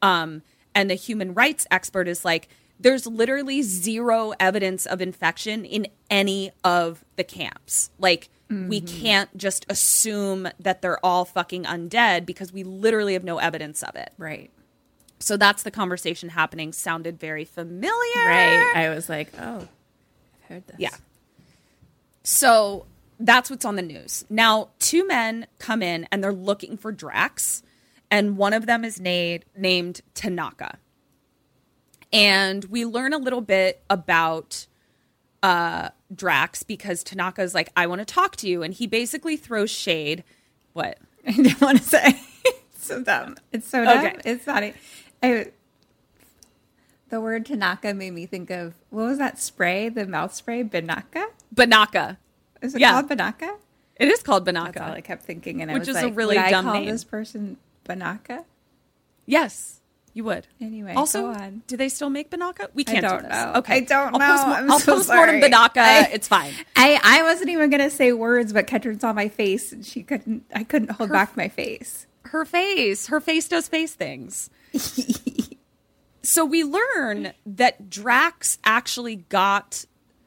Um, 0.02 0.42
and 0.74 0.90
the 0.90 0.96
human 0.96 1.34
rights 1.34 1.68
expert 1.72 2.08
is 2.08 2.26
like, 2.26 2.50
there's 2.80 3.08
literally 3.08 3.62
zero 3.62 4.34
evidence 4.40 4.86
of 4.86 5.02
infection 5.02 5.64
in 5.64 5.88
any 6.10 6.52
of 6.64 7.06
the 7.16 7.24
camps. 7.24 7.90
Like, 7.98 8.30
we 8.48 8.80
can't 8.80 9.36
just 9.36 9.66
assume 9.70 10.48
that 10.60 10.82
they're 10.84 11.04
all 11.04 11.26
fucking 11.26 11.64
undead 11.64 12.28
because 12.28 12.54
we 12.54 12.64
literally 12.64 13.14
have 13.14 13.24
no 13.24 13.40
evidence 13.40 13.82
of 13.82 13.96
it. 13.96 14.14
Right. 14.20 14.52
So 15.20 15.36
that's 15.36 15.64
the 15.64 15.72
conversation 15.72 16.30
happening. 16.30 16.72
Sounded 16.72 17.20
very 17.20 17.46
familiar. 17.46 18.26
Right. 18.28 18.74
I 18.76 18.90
was 18.94 19.10
like, 19.10 19.34
oh, 19.40 19.68
heard 20.48 20.68
this. 20.68 20.78
Yeah. 20.80 20.96
So 22.24 22.86
that's 23.20 23.50
what's 23.50 23.66
on 23.66 23.76
the 23.76 23.82
news. 23.82 24.26
Now, 24.30 24.70
two 24.80 25.08
men 25.08 25.48
come 25.60 25.82
in 25.82 26.08
and 26.12 26.24
they're 26.24 26.34
looking 26.34 26.78
for 26.78 26.92
Drax. 26.92 27.64
and 28.12 28.38
one 28.38 28.54
of 28.54 28.66
them 28.66 28.86
is 28.86 29.00
named 29.00 29.46
named 29.58 30.02
Tanaka. 30.14 30.78
And 32.14 32.64
we 32.66 32.86
learn 32.86 33.14
a 33.14 33.18
little 33.18 33.42
bit 33.42 33.82
about 33.90 34.68
uh, 35.44 35.90
Drax 36.14 36.64
because 36.64 37.04
Tanaka 37.04 37.42
is 37.42 37.54
like, 37.54 37.70
I 37.76 37.88
want 37.88 38.00
to 38.00 38.06
talk 38.06 38.36
to 38.38 38.48
you. 38.48 38.64
And 38.64 38.74
he 38.74 38.88
basically 38.88 39.38
throws 39.38 39.70
shade. 39.70 40.24
What? 40.74 40.98
I 41.28 41.32
didn't 41.32 41.62
want 41.62 41.80
to 41.80 41.84
say. 41.84 42.20
it's 42.46 42.86
so 42.86 43.04
dumb. 43.04 43.36
It's 43.52 43.68
so 43.68 43.84
dumb. 43.84 44.06
Okay. 44.06 44.18
It's 44.24 44.48
not. 44.48 44.64
I, 45.22 45.48
the 47.10 47.22
word 47.22 47.46
Tanaka 47.46 47.94
made 47.94 48.12
me 48.14 48.26
think 48.26 48.50
of 48.50 48.74
what 48.90 49.04
was 49.06 49.18
that 49.18 49.40
spray? 49.40 49.90
The 49.90 50.06
mouth 50.08 50.34
spray, 50.34 50.64
Binaca. 50.64 51.26
Binaca. 51.54 52.18
Is 52.62 52.76
it 52.76 52.82
Yeah. 52.82 52.92
called 52.94 53.10
Binaca? 53.10 53.56
It 53.98 54.08
is 54.10 54.22
called 54.22 54.46
That's 54.46 54.78
all 54.78 54.92
I 54.92 55.02
kept 55.02 55.24
thinking, 55.24 55.62
and 55.62 55.72
I 55.72 55.76
Which 55.76 55.88
was 55.88 55.96
is 55.98 56.04
a 56.04 56.10
really 56.10 56.38
would 56.38 56.50
dumb 56.50 56.68
I 56.68 56.72
call 56.72 56.82
name. 56.82 56.90
this 56.92 57.04
person 57.04 57.58
Binaca? 57.88 58.44
Yes, 59.26 59.80
you 60.14 60.24
would. 60.26 60.48
Anyway, 60.60 60.94
also, 60.94 61.22
go 61.22 61.28
on. 61.40 61.62
do 61.68 61.78
they 61.78 61.88
still 61.90 62.10
make 62.10 62.30
Binaca? 62.30 62.68
We 62.74 62.84
can't 62.84 63.06
I 63.06 63.10
don't 63.10 63.24
do 63.24 63.30
know. 63.30 63.54
Okay, 63.58 63.76
I 63.76 63.80
don't 63.82 64.14
I'll 64.14 64.20
know. 64.20 64.28
Post, 64.36 64.48
I'm 64.48 64.72
I'll 64.72 64.80
so 64.80 64.96
postmortem 64.96 65.40
sorry. 65.40 65.52
Binaca. 65.52 65.78
I- 65.78 66.10
it's 66.12 66.28
fine. 66.28 66.54
I, 66.76 67.00
I 67.04 67.24
wasn't 67.24 67.50
even 67.52 67.70
gonna 67.70 67.90
say 67.90 68.12
words, 68.12 68.52
but 68.52 68.68
Ketrin 68.68 69.00
saw 69.00 69.14
my 69.14 69.30
face, 69.30 69.72
and 69.72 69.86
she 69.86 70.04
couldn't. 70.04 70.44
I 70.54 70.64
couldn't 70.64 70.92
hold 70.92 71.12
back 71.12 71.38
my 71.38 71.48
face. 71.48 72.06
her 72.24 72.44
face. 72.44 73.08
Her 73.08 73.22
face 73.22 73.48
does 73.48 73.68
face 73.70 73.94
things. 73.94 74.50
so 76.26 76.44
we 76.46 76.64
learn 76.64 77.34
that 77.46 77.90
Drax 77.90 78.58
actually 78.64 79.16
got 79.18 79.86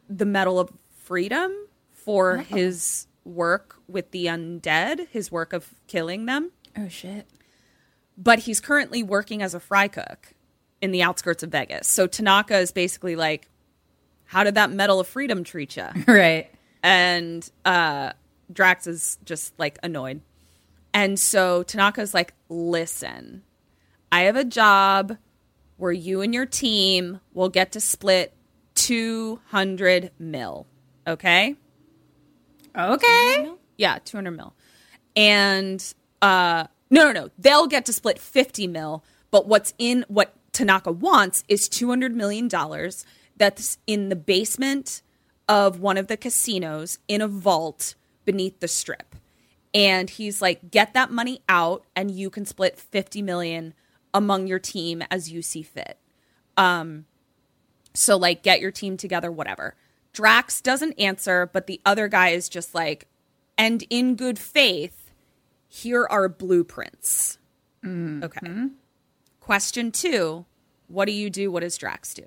the 0.08 0.24
Medal 0.24 0.58
of 0.58 0.70
Freedom 1.04 1.52
for 1.92 2.38
his 2.38 3.06
work 3.24 3.76
with 3.88 4.10
the 4.10 4.26
undead, 4.26 5.08
his 5.08 5.32
work 5.32 5.52
of 5.52 5.74
killing 5.86 6.26
them. 6.26 6.52
Oh 6.76 6.88
shit! 6.88 7.26
But 8.16 8.40
he's 8.40 8.60
currently 8.60 9.02
working 9.02 9.42
as 9.42 9.54
a 9.54 9.60
fry 9.60 9.88
cook 9.88 10.34
in 10.80 10.90
the 10.92 11.02
outskirts 11.02 11.42
of 11.42 11.50
Vegas. 11.50 11.88
So 11.88 12.06
Tanaka 12.06 12.58
is 12.58 12.72
basically 12.72 13.16
like, 13.16 13.48
"How 14.26 14.44
did 14.44 14.54
that 14.54 14.70
Medal 14.70 15.00
of 15.00 15.08
Freedom 15.08 15.44
treat 15.44 15.76
you?" 15.76 15.86
Right. 16.06 16.50
and 16.82 17.48
uh 17.64 18.12
Drax 18.52 18.86
is 18.86 19.18
just 19.24 19.58
like 19.58 19.78
annoyed. 19.82 20.20
And 20.94 21.18
so 21.18 21.62
Tanaka's 21.62 22.14
like, 22.14 22.34
"Listen, 22.48 23.42
I 24.12 24.22
have 24.22 24.36
a 24.36 24.44
job 24.44 25.16
where 25.78 25.92
you 25.92 26.20
and 26.20 26.34
your 26.34 26.44
team 26.44 27.20
will 27.32 27.48
get 27.48 27.72
to 27.72 27.80
split 27.80 28.34
200 28.74 30.10
mil, 30.18 30.66
okay? 31.06 31.56
Okay. 32.76 33.50
Yeah, 33.76 33.98
200 34.04 34.30
mil. 34.32 34.54
And 35.16 35.82
uh 36.20 36.66
no, 36.90 37.04
no, 37.04 37.12
no. 37.12 37.30
They'll 37.38 37.66
get 37.66 37.84
to 37.86 37.92
split 37.92 38.18
50 38.18 38.66
mil, 38.66 39.04
but 39.30 39.46
what's 39.46 39.74
in 39.78 40.04
what 40.08 40.34
Tanaka 40.52 40.90
wants 40.92 41.44
is 41.48 41.68
200 41.68 42.14
million 42.14 42.48
dollars 42.48 43.04
that's 43.36 43.78
in 43.86 44.08
the 44.08 44.16
basement 44.16 45.02
of 45.48 45.80
one 45.80 45.96
of 45.96 46.08
the 46.08 46.16
casinos 46.16 46.98
in 47.08 47.20
a 47.20 47.28
vault 47.28 47.94
beneath 48.24 48.60
the 48.60 48.68
strip. 48.68 49.14
And 49.74 50.10
he's 50.10 50.42
like, 50.42 50.70
"Get 50.70 50.94
that 50.94 51.10
money 51.10 51.40
out 51.48 51.84
and 51.94 52.10
you 52.10 52.30
can 52.30 52.46
split 52.46 52.78
50 52.78 53.22
million 53.22 53.74
among 54.14 54.46
your 54.46 54.58
team 54.58 55.02
as 55.10 55.30
you 55.30 55.42
see 55.42 55.62
fit." 55.62 55.98
Um 56.56 57.06
so 57.94 58.16
like 58.16 58.42
get 58.42 58.60
your 58.60 58.70
team 58.70 58.96
together 58.96 59.30
whatever. 59.30 59.74
Drax 60.12 60.60
doesn't 60.60 60.98
answer, 60.98 61.48
but 61.52 61.66
the 61.66 61.80
other 61.84 62.08
guy 62.08 62.30
is 62.30 62.48
just 62.48 62.74
like, 62.74 63.06
and 63.56 63.84
in 63.90 64.16
good 64.16 64.38
faith, 64.38 65.10
here 65.68 66.06
are 66.10 66.28
blueprints. 66.28 67.38
Okay. 68.24 68.40
Question 69.40 69.92
two 69.92 70.44
What 70.88 71.04
do 71.06 71.12
you 71.12 71.30
do? 71.30 71.50
What 71.50 71.60
does 71.60 71.76
Drax 71.76 72.14
do? 72.14 72.24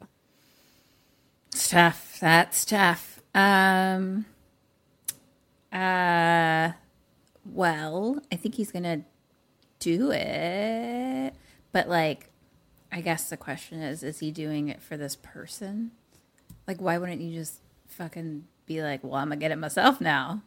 It's 1.47 1.69
tough. 1.69 2.17
That's 2.19 2.63
tough. 2.65 3.21
Um. 3.35 4.25
Uh. 5.71 6.71
Well, 7.45 8.21
I 8.31 8.35
think 8.35 8.55
he's 8.55 8.71
gonna 8.71 9.01
do 9.79 10.11
it, 10.11 11.33
but 11.71 11.87
like, 11.89 12.29
I 12.91 13.01
guess 13.01 13.29
the 13.29 13.37
question 13.37 13.81
is: 13.81 14.03
Is 14.03 14.19
he 14.19 14.31
doing 14.31 14.67
it 14.69 14.81
for 14.81 14.97
this 14.97 15.15
person? 15.15 15.91
Like, 16.67 16.81
why 16.81 16.97
wouldn't 16.97 17.21
you 17.21 17.33
just 17.33 17.59
fucking 17.87 18.45
be 18.65 18.81
like, 18.83 19.03
"Well, 19.03 19.15
I'm 19.15 19.29
gonna 19.29 19.37
get 19.37 19.51
it 19.51 19.57
myself 19.57 19.99
now"? 20.01 20.41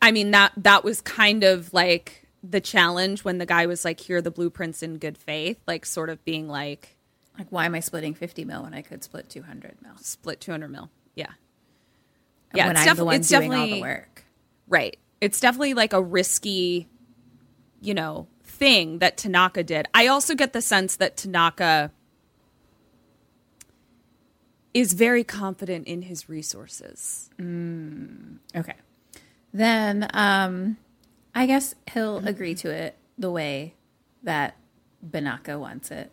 I 0.00 0.12
mean, 0.12 0.30
that 0.32 0.52
that 0.56 0.84
was 0.84 1.00
kind 1.00 1.42
of 1.44 1.72
like 1.72 2.26
the 2.42 2.60
challenge 2.60 3.24
when 3.24 3.38
the 3.38 3.46
guy 3.46 3.66
was 3.66 3.84
like, 3.84 3.98
here 4.00 4.18
are 4.18 4.22
the 4.22 4.30
blueprints 4.30 4.82
in 4.82 4.98
good 4.98 5.18
faith, 5.18 5.58
like 5.66 5.84
sort 5.84 6.10
of 6.10 6.24
being 6.24 6.46
like, 6.48 6.96
Like, 7.38 7.48
why 7.50 7.64
am 7.66 7.74
I 7.74 7.80
splitting 7.80 8.14
fifty 8.14 8.44
mil 8.44 8.62
when 8.62 8.74
I 8.74 8.82
could 8.82 9.02
split 9.02 9.28
two 9.28 9.42
hundred 9.42 9.76
mil? 9.82 9.92
split 10.00 10.40
200 10.40 10.68
mil. 10.68 10.90
Yeah. 11.14 11.30
Yeah, 12.54 12.66
when 12.68 12.76
it's 12.76 12.82
I'm 12.82 12.86
def- 12.88 12.96
the 12.96 13.04
one 13.04 13.14
it's 13.16 13.28
doing 13.28 13.52
all 13.52 13.66
the 13.66 13.80
work. 13.80 14.24
Right. 14.68 14.96
It's 15.20 15.40
definitely 15.40 15.74
like 15.74 15.92
a 15.92 16.02
risky, 16.02 16.88
you 17.80 17.94
know, 17.94 18.28
thing 18.56 18.98
that 18.98 19.16
Tanaka 19.16 19.62
did. 19.62 19.86
I 19.94 20.06
also 20.06 20.34
get 20.34 20.52
the 20.52 20.62
sense 20.62 20.96
that 20.96 21.16
Tanaka 21.16 21.90
is 24.72 24.92
very 24.92 25.24
confident 25.24 25.86
in 25.86 26.02
his 26.02 26.28
resources. 26.28 27.30
Okay. 27.40 28.74
Then 29.52 30.08
um 30.12 30.76
I 31.34 31.46
guess 31.46 31.74
he'll 31.92 32.26
agree 32.26 32.54
to 32.56 32.70
it 32.70 32.96
the 33.18 33.30
way 33.30 33.74
that 34.22 34.56
Binaca 35.06 35.58
wants 35.58 35.90
it. 35.90 36.10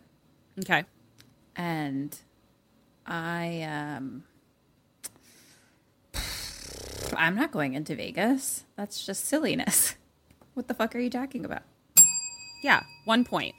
Okay. 0.60 0.84
And 1.56 2.18
I 3.06 3.62
um 3.64 4.24
I'm 7.16 7.36
not 7.36 7.52
going 7.52 7.74
into 7.74 7.96
Vegas. 7.96 8.66
That's 8.76 9.06
just 9.06 9.26
silliness. 9.26 9.96
What 10.56 10.68
the 10.68 10.76
fuck 10.76 10.96
are 10.96 11.00
you 11.00 11.10
talking 11.10 11.46
about? 11.46 11.64
Yeah, 12.64 12.84
one 13.06 13.24
point. 13.26 13.54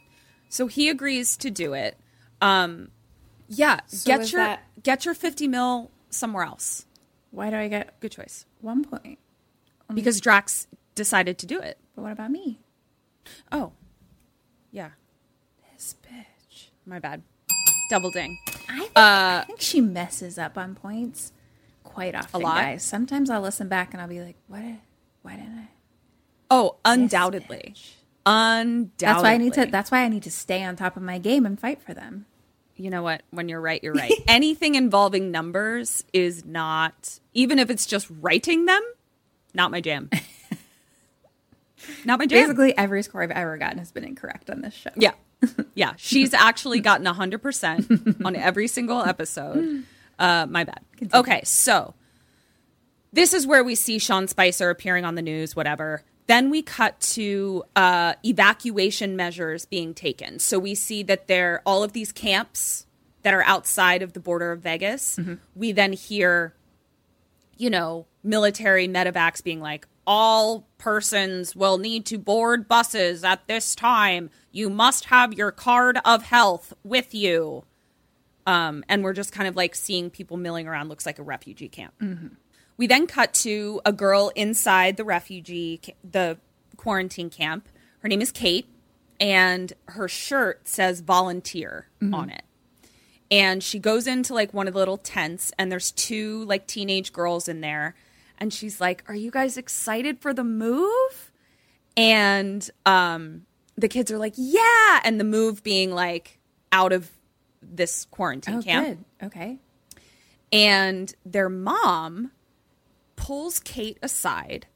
So 0.48 0.66
he 0.66 0.88
agrees 0.88 1.36
to 1.38 1.50
do 1.50 1.72
it. 1.74 1.96
Um 2.40 2.88
yeah, 3.48 3.80
get 4.04 4.32
your 4.32 4.42
that- 4.42 4.62
get 4.82 5.04
your 5.04 5.14
50 5.14 5.46
mil 5.48 5.90
somewhere 6.10 6.44
else. 6.44 6.86
Why 7.30 7.50
do 7.50 7.56
I 7.56 7.68
get 7.68 7.98
Good 8.00 8.12
choice. 8.12 8.46
one 8.60 8.84
point? 8.84 9.18
Because 9.92 10.20
Drax 10.20 10.66
decided 10.94 11.38
to 11.38 11.46
do 11.46 11.58
it. 11.60 11.78
But 11.94 12.02
what 12.02 12.12
about 12.12 12.30
me? 12.30 12.60
Oh. 13.52 13.72
Yeah, 14.72 14.90
This 15.72 15.94
bitch. 16.02 16.68
my 16.86 16.98
bad. 16.98 17.22
Double 17.90 18.10
ding. 18.10 18.36
I 18.68 18.78
think, 18.78 18.90
Uh, 18.96 19.42
I 19.42 19.44
think 19.46 19.60
she 19.60 19.80
messes 19.80 20.38
up 20.38 20.56
on 20.58 20.74
points 20.74 21.32
quite 21.84 22.14
often, 22.14 22.40
lot? 22.40 22.56
guys. 22.56 22.82
Sometimes 22.82 23.30
I'll 23.30 23.40
listen 23.42 23.68
back 23.68 23.92
and 23.92 24.00
I'll 24.00 24.08
be 24.08 24.20
like, 24.22 24.36
"What? 24.48 24.62
Why 25.22 25.36
didn't 25.36 25.58
I?" 25.58 25.68
Oh, 26.50 26.76
undoubtedly. 26.84 27.74
Undoubtedly. 28.26 29.06
That's 29.06 29.22
why 29.22 29.32
I 29.32 29.36
need 29.38 29.52
to. 29.54 29.66
That's 29.66 29.90
why 29.90 30.02
I 30.04 30.08
need 30.08 30.22
to 30.24 30.30
stay 30.30 30.62
on 30.64 30.76
top 30.76 30.96
of 30.96 31.02
my 31.02 31.18
game 31.18 31.44
and 31.46 31.58
fight 31.60 31.82
for 31.82 31.92
them. 31.94 32.26
you 32.76 32.90
know 32.90 33.02
what? 33.02 33.22
When 33.30 33.48
you're 33.48 33.60
right, 33.60 33.82
you're 33.82 33.92
right. 33.94 34.12
Anything 34.28 34.74
involving 34.74 35.30
numbers 35.30 36.02
is 36.12 36.44
not, 36.44 37.18
even 37.34 37.58
if 37.58 37.70
it's 37.70 37.86
just 37.86 38.08
writing 38.20 38.64
them, 38.64 38.82
not 39.52 39.70
my 39.70 39.80
jam. 39.80 40.10
not 42.04 42.18
my 42.18 42.26
jam. 42.26 42.42
Basically, 42.44 42.76
every 42.76 43.02
score 43.02 43.22
I've 43.22 43.30
ever 43.30 43.56
gotten 43.58 43.78
has 43.78 43.92
been 43.92 44.04
incorrect 44.04 44.50
on 44.50 44.60
this 44.62 44.74
show. 44.74 44.90
Yeah. 44.96 45.12
Yeah. 45.74 45.92
She's 45.98 46.32
actually 46.32 46.80
gotten 46.80 47.04
100% 47.04 48.24
on 48.24 48.34
every 48.36 48.66
single 48.66 49.02
episode. 49.02 49.84
Uh, 50.18 50.46
my 50.48 50.64
bad. 50.64 50.80
Okay. 51.12 51.42
So 51.44 51.92
this 53.12 53.34
is 53.34 53.46
where 53.46 53.62
we 53.62 53.74
see 53.74 53.98
Sean 53.98 54.26
Spicer 54.26 54.70
appearing 54.70 55.04
on 55.04 55.16
the 55.16 55.22
news, 55.22 55.54
whatever. 55.54 56.02
Then 56.26 56.50
we 56.50 56.62
cut 56.62 57.00
to 57.00 57.64
uh, 57.76 58.14
evacuation 58.24 59.14
measures 59.16 59.66
being 59.66 59.94
taken. 59.94 60.38
So 60.38 60.58
we 60.58 60.74
see 60.74 61.02
that 61.02 61.26
there 61.28 61.54
are 61.54 61.62
all 61.66 61.82
of 61.82 61.92
these 61.92 62.12
camps 62.12 62.86
that 63.22 63.34
are 63.34 63.42
outside 63.44 64.02
of 64.02 64.12
the 64.12 64.20
border 64.20 64.52
of 64.52 64.60
Vegas. 64.60 65.18
We 65.54 65.72
then 65.72 65.92
hear 65.92 66.54
you 67.56 67.70
know, 67.70 68.06
military 68.22 68.88
medevacs 68.88 69.42
being 69.42 69.60
like, 69.60 69.86
all 70.06 70.66
persons 70.76 71.56
will 71.56 71.78
need 71.78 72.04
to 72.06 72.18
board 72.18 72.68
buses 72.68 73.24
at 73.24 73.46
this 73.46 73.74
time. 73.74 74.30
You 74.52 74.68
must 74.68 75.06
have 75.06 75.32
your 75.32 75.50
card 75.50 75.98
of 76.04 76.24
health 76.24 76.74
with 76.82 77.14
you. 77.14 77.64
Um, 78.46 78.84
and 78.88 79.02
we're 79.02 79.14
just 79.14 79.32
kind 79.32 79.48
of 79.48 79.56
like 79.56 79.74
seeing 79.74 80.10
people 80.10 80.36
milling 80.36 80.68
around. 80.68 80.88
Looks 80.88 81.06
like 81.06 81.18
a 81.18 81.22
refugee 81.22 81.68
camp. 81.68 81.94
We 82.76 82.86
then 82.86 83.06
cut 83.06 83.32
to 83.34 83.80
a 83.84 83.92
girl 83.92 84.30
inside 84.34 84.96
the 84.96 85.04
refugee, 85.04 85.80
the 86.08 86.38
quarantine 86.76 87.30
camp. 87.30 87.68
Her 88.00 88.08
name 88.08 88.20
is 88.20 88.32
Kate, 88.32 88.66
and 89.20 89.72
her 89.86 90.08
shirt 90.08 90.66
says 90.68 91.00
volunteer 91.00 91.88
on 92.12 92.30
it 92.30 92.42
and 93.30 93.62
she 93.62 93.78
goes 93.78 94.06
into 94.06 94.34
like 94.34 94.52
one 94.52 94.66
of 94.68 94.74
the 94.74 94.78
little 94.78 94.98
tents 94.98 95.50
and 95.58 95.72
there's 95.72 95.90
two 95.92 96.44
like 96.44 96.66
teenage 96.66 97.10
girls 97.12 97.48
in 97.48 97.62
there 97.62 97.94
and 98.38 98.52
she's 98.52 98.80
like 98.82 99.02
are 99.08 99.14
you 99.14 99.30
guys 99.30 99.56
excited 99.56 100.20
for 100.20 100.34
the 100.34 100.44
move 100.44 101.32
and 101.96 102.68
um 102.84 103.46
the 103.76 103.88
kids 103.88 104.10
are 104.12 104.18
like, 104.18 104.34
yeah. 104.36 105.00
And 105.02 105.18
the 105.18 105.24
move 105.24 105.62
being 105.64 105.92
like 105.92 106.38
out 106.70 106.92
of 106.92 107.10
this 107.62 108.04
quarantine 108.10 108.56
Oh, 108.56 108.62
camp. 108.62 108.86
good. 109.20 109.26
Okay. 109.26 109.58
And 110.52 111.12
their 111.26 111.48
mom 111.48 112.30
pulls 113.24 113.58
Kate 113.60 113.98
aside 114.02 114.66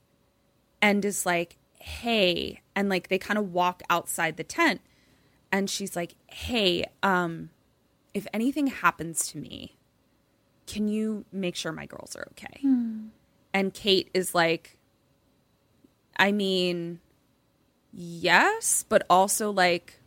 and 0.81 1.05
is 1.05 1.27
like, 1.27 1.57
hey, 1.81 2.61
and 2.75 2.89
like 2.89 3.09
they 3.09 3.19
kind 3.19 3.37
of 3.39 3.53
walk 3.53 3.83
outside 3.91 4.37
the 4.39 4.45
tent. 4.45 4.81
And 5.53 5.69
she's 5.69 5.95
like, 5.95 6.15
hey, 6.29 6.87
um, 7.03 7.51
if 8.15 8.27
anything 8.33 8.69
happens 8.69 9.27
to 9.29 9.39
me, 9.39 9.77
can 10.67 10.89
you 10.89 11.25
make 11.31 11.57
sure 11.57 11.73
my 11.73 11.85
girls 11.87 12.17
are 12.17 12.27
okay? 12.33 12.61
And 13.53 13.75
Kate 13.75 14.09
is 14.15 14.35
like, 14.35 14.77
I 16.17 16.33
mean, 16.33 17.01
yes, 17.93 18.85
but 18.89 19.05
also 19.11 19.51
like, 19.51 20.01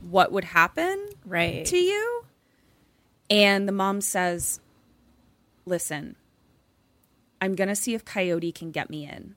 what 0.00 0.32
would 0.32 0.44
happen 0.44 1.08
Right. 1.24 1.64
to 1.66 1.76
you? 1.76 2.24
And 3.30 3.66
the 3.68 3.72
mom 3.72 4.00
says, 4.00 4.60
Listen, 5.64 6.16
I'm 7.40 7.54
going 7.54 7.68
to 7.68 7.76
see 7.76 7.94
if 7.94 8.04
Coyote 8.04 8.52
can 8.52 8.70
get 8.70 8.90
me 8.90 9.04
in. 9.04 9.36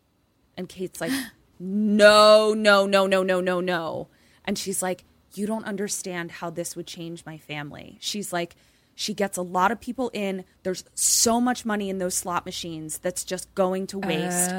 And 0.58 0.68
Kate's 0.70 1.02
like, 1.02 1.12
No, 1.60 2.54
no, 2.54 2.86
no, 2.86 3.06
no, 3.06 3.22
no, 3.22 3.42
no, 3.42 3.60
no. 3.60 4.08
And 4.46 4.58
she's 4.58 4.82
like, 4.82 5.04
You 5.34 5.46
don't 5.46 5.66
understand 5.66 6.32
how 6.32 6.50
this 6.50 6.76
would 6.76 6.88
change 6.88 7.26
my 7.26 7.38
family. 7.38 7.98
She's 8.00 8.32
like, 8.32 8.56
She 8.96 9.14
gets 9.14 9.38
a 9.38 9.42
lot 9.42 9.72
of 9.72 9.82
people 9.82 10.10
in. 10.14 10.46
There's 10.64 10.84
so 10.96 11.42
much 11.42 11.66
money 11.66 11.90
in 11.90 11.98
those 11.98 12.16
slot 12.16 12.46
machines 12.46 12.98
that's 13.00 13.24
just 13.24 13.54
going 13.56 13.88
to 13.88 14.00
waste. 14.00 14.52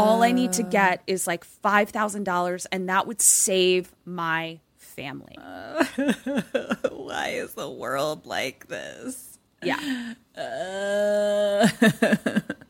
All 0.00 0.22
I 0.22 0.32
need 0.32 0.52
to 0.54 0.64
oh. 0.64 0.68
get 0.68 1.02
is 1.06 1.26
like 1.26 1.44
$5,000, 1.44 2.66
and 2.72 2.88
that 2.88 3.06
would 3.06 3.20
save 3.20 3.94
my 4.04 4.60
family. 4.98 5.36
Why 6.90 7.28
is 7.28 7.54
the 7.54 7.70
world 7.70 8.26
like 8.26 8.66
this? 8.68 9.38
Yeah. 9.62 10.14
Uh, 10.38 11.66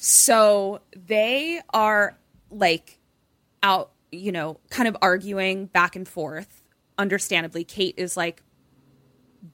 so 0.00 0.80
they 0.94 1.60
are 1.72 2.18
like 2.50 2.98
out, 3.62 3.92
you 4.12 4.32
know, 4.32 4.60
kind 4.70 4.88
of 4.88 4.96
arguing 5.02 5.66
back 5.66 5.96
and 5.96 6.06
forth. 6.06 6.62
Understandably, 6.98 7.64
Kate 7.64 7.94
is 7.96 8.16
like, 8.16 8.42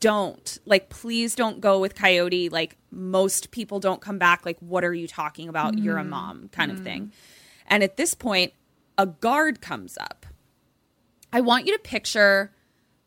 don't, 0.00 0.58
like, 0.64 0.88
please 0.88 1.34
don't 1.34 1.60
go 1.60 1.80
with 1.80 1.94
Coyote. 1.94 2.48
Like, 2.48 2.76
most 2.90 3.50
people 3.50 3.80
don't 3.80 4.00
come 4.00 4.18
back. 4.18 4.46
Like, 4.46 4.58
what 4.60 4.84
are 4.84 4.94
you 4.94 5.06
talking 5.06 5.48
about? 5.48 5.76
You're 5.78 5.98
a 5.98 6.00
mm-hmm. 6.00 6.10
mom, 6.10 6.48
kind 6.52 6.70
of 6.70 6.78
mm-hmm. 6.78 6.84
thing. 6.84 7.12
And 7.66 7.82
at 7.82 7.96
this 7.96 8.14
point, 8.14 8.52
a 8.96 9.06
guard 9.06 9.60
comes 9.60 9.98
up. 9.98 10.26
I 11.32 11.40
want 11.40 11.66
you 11.66 11.72
to 11.72 11.78
picture 11.78 12.52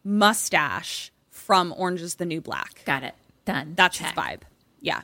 mustache 0.04 1.12
from 1.30 1.74
Orange 1.78 2.02
is 2.02 2.16
the 2.16 2.26
New 2.26 2.42
Black. 2.42 2.84
Got 2.86 3.04
it. 3.04 3.14
Done. 3.46 3.74
That's 3.76 3.98
Check. 3.98 4.16
his 4.16 4.18
vibe. 4.18 4.42
Yeah. 4.82 5.02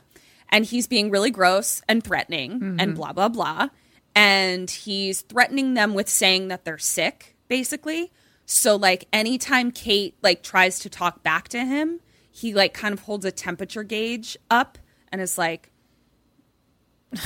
And 0.52 0.64
he's 0.64 0.86
being 0.86 1.10
really 1.10 1.30
gross 1.30 1.82
and 1.88 2.04
threatening 2.04 2.76
and 2.78 2.94
blah, 2.94 3.12
blah, 3.12 3.28
blah. 3.28 3.68
And 4.14 4.70
he's 4.70 5.22
threatening 5.22 5.74
them 5.74 5.94
with 5.94 6.08
saying 6.08 6.48
that 6.48 6.64
they're 6.64 6.78
sick, 6.78 7.34
basically. 7.48 8.12
So, 8.44 8.76
like, 8.76 9.08
anytime 9.12 9.70
Kate, 9.72 10.14
like, 10.22 10.42
tries 10.42 10.78
to 10.80 10.90
talk 10.90 11.22
back 11.22 11.48
to 11.48 11.64
him, 11.64 12.00
he, 12.30 12.52
like, 12.52 12.74
kind 12.74 12.92
of 12.92 13.00
holds 13.00 13.24
a 13.24 13.32
temperature 13.32 13.82
gauge 13.82 14.36
up 14.50 14.76
and 15.10 15.20
is 15.22 15.38
like, 15.38 15.70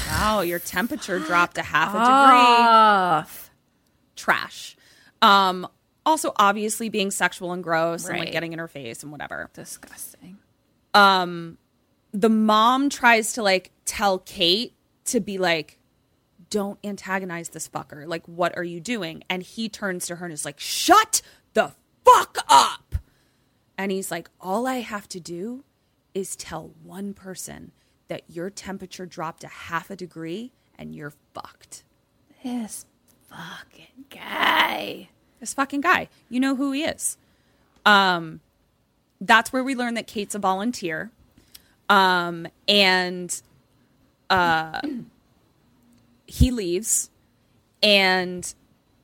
wow, 0.09 0.41
your 0.43 0.61
temperature 0.61 1.19
dropped 1.27 1.59
a 1.59 1.63
half 1.63 1.91
a 1.91 1.99
degree 1.99 2.05
trash. 4.15 4.77
Um, 5.23 5.67
also, 6.05 6.33
obviously 6.37 6.89
being 6.89 7.11
sexual 7.11 7.53
and 7.53 7.65
gross 7.65 8.09
and 8.09 8.19
like 8.21 8.33
getting 8.33 8.53
in 8.53 8.59
her 8.61 8.69
face 8.69 9.03
and 9.03 9.11
whatever. 9.11 9.51
Disgusting. 9.55 10.39
The 12.17 12.31
mom 12.31 12.89
tries 12.89 13.35
to 13.35 13.43
like 13.43 13.73
tell 13.85 14.19
Kate 14.21 14.73
to 15.05 15.21
be 15.21 15.37
like, 15.37 15.79
don't 16.49 16.79
antagonize 16.83 17.51
this 17.51 17.69
fucker. 17.69 18.07
Like, 18.07 18.27
what 18.27 18.57
are 18.57 18.65
you 18.65 18.81
doing? 18.81 19.23
And 19.29 19.43
he 19.43 19.69
turns 19.69 20.07
to 20.07 20.17
her 20.17 20.25
and 20.25 20.33
is 20.33 20.47
like, 20.47 20.59
shut 20.59 21.21
the 21.53 21.73
fuck 22.07 22.39
up. 22.49 22.95
And 23.77 23.93
he's 23.93 24.11
like, 24.11 24.31
all 24.41 24.67
I 24.67 24.77
have 24.77 25.07
to 25.11 25.21
do 25.21 25.63
is 26.15 26.37
tell 26.37 26.71
one 26.83 27.13
person 27.13 27.73
that 28.09 28.23
your 28.29 28.49
temperature 28.49 29.05
dropped 29.05 29.45
a 29.45 29.49
half 29.49 29.91
a 29.91 29.97
degree 29.97 30.53
and 30.79 30.95
you're 30.95 31.13
fucked. 31.35 31.85
This 32.43 32.87
fucking 33.29 34.07
guy. 34.09 35.11
this 35.39 35.53
fucking 35.53 35.83
guy. 35.83 36.09
You 36.31 36.41
know 36.41 36.57
who 36.57 36.73
he 36.73 36.85
is. 36.85 37.19
Um, 37.85 38.41
that's 39.21 39.53
where 39.53 39.63
we 39.63 39.75
learn 39.75 39.93
that 39.95 40.07
Kate's 40.07 40.35
a 40.35 40.39
volunteer. 40.39 41.11
Um, 41.89 42.47
and 42.69 43.43
uh, 44.31 44.81
he 46.27 46.51
leaves, 46.51 47.11
and 47.83 48.55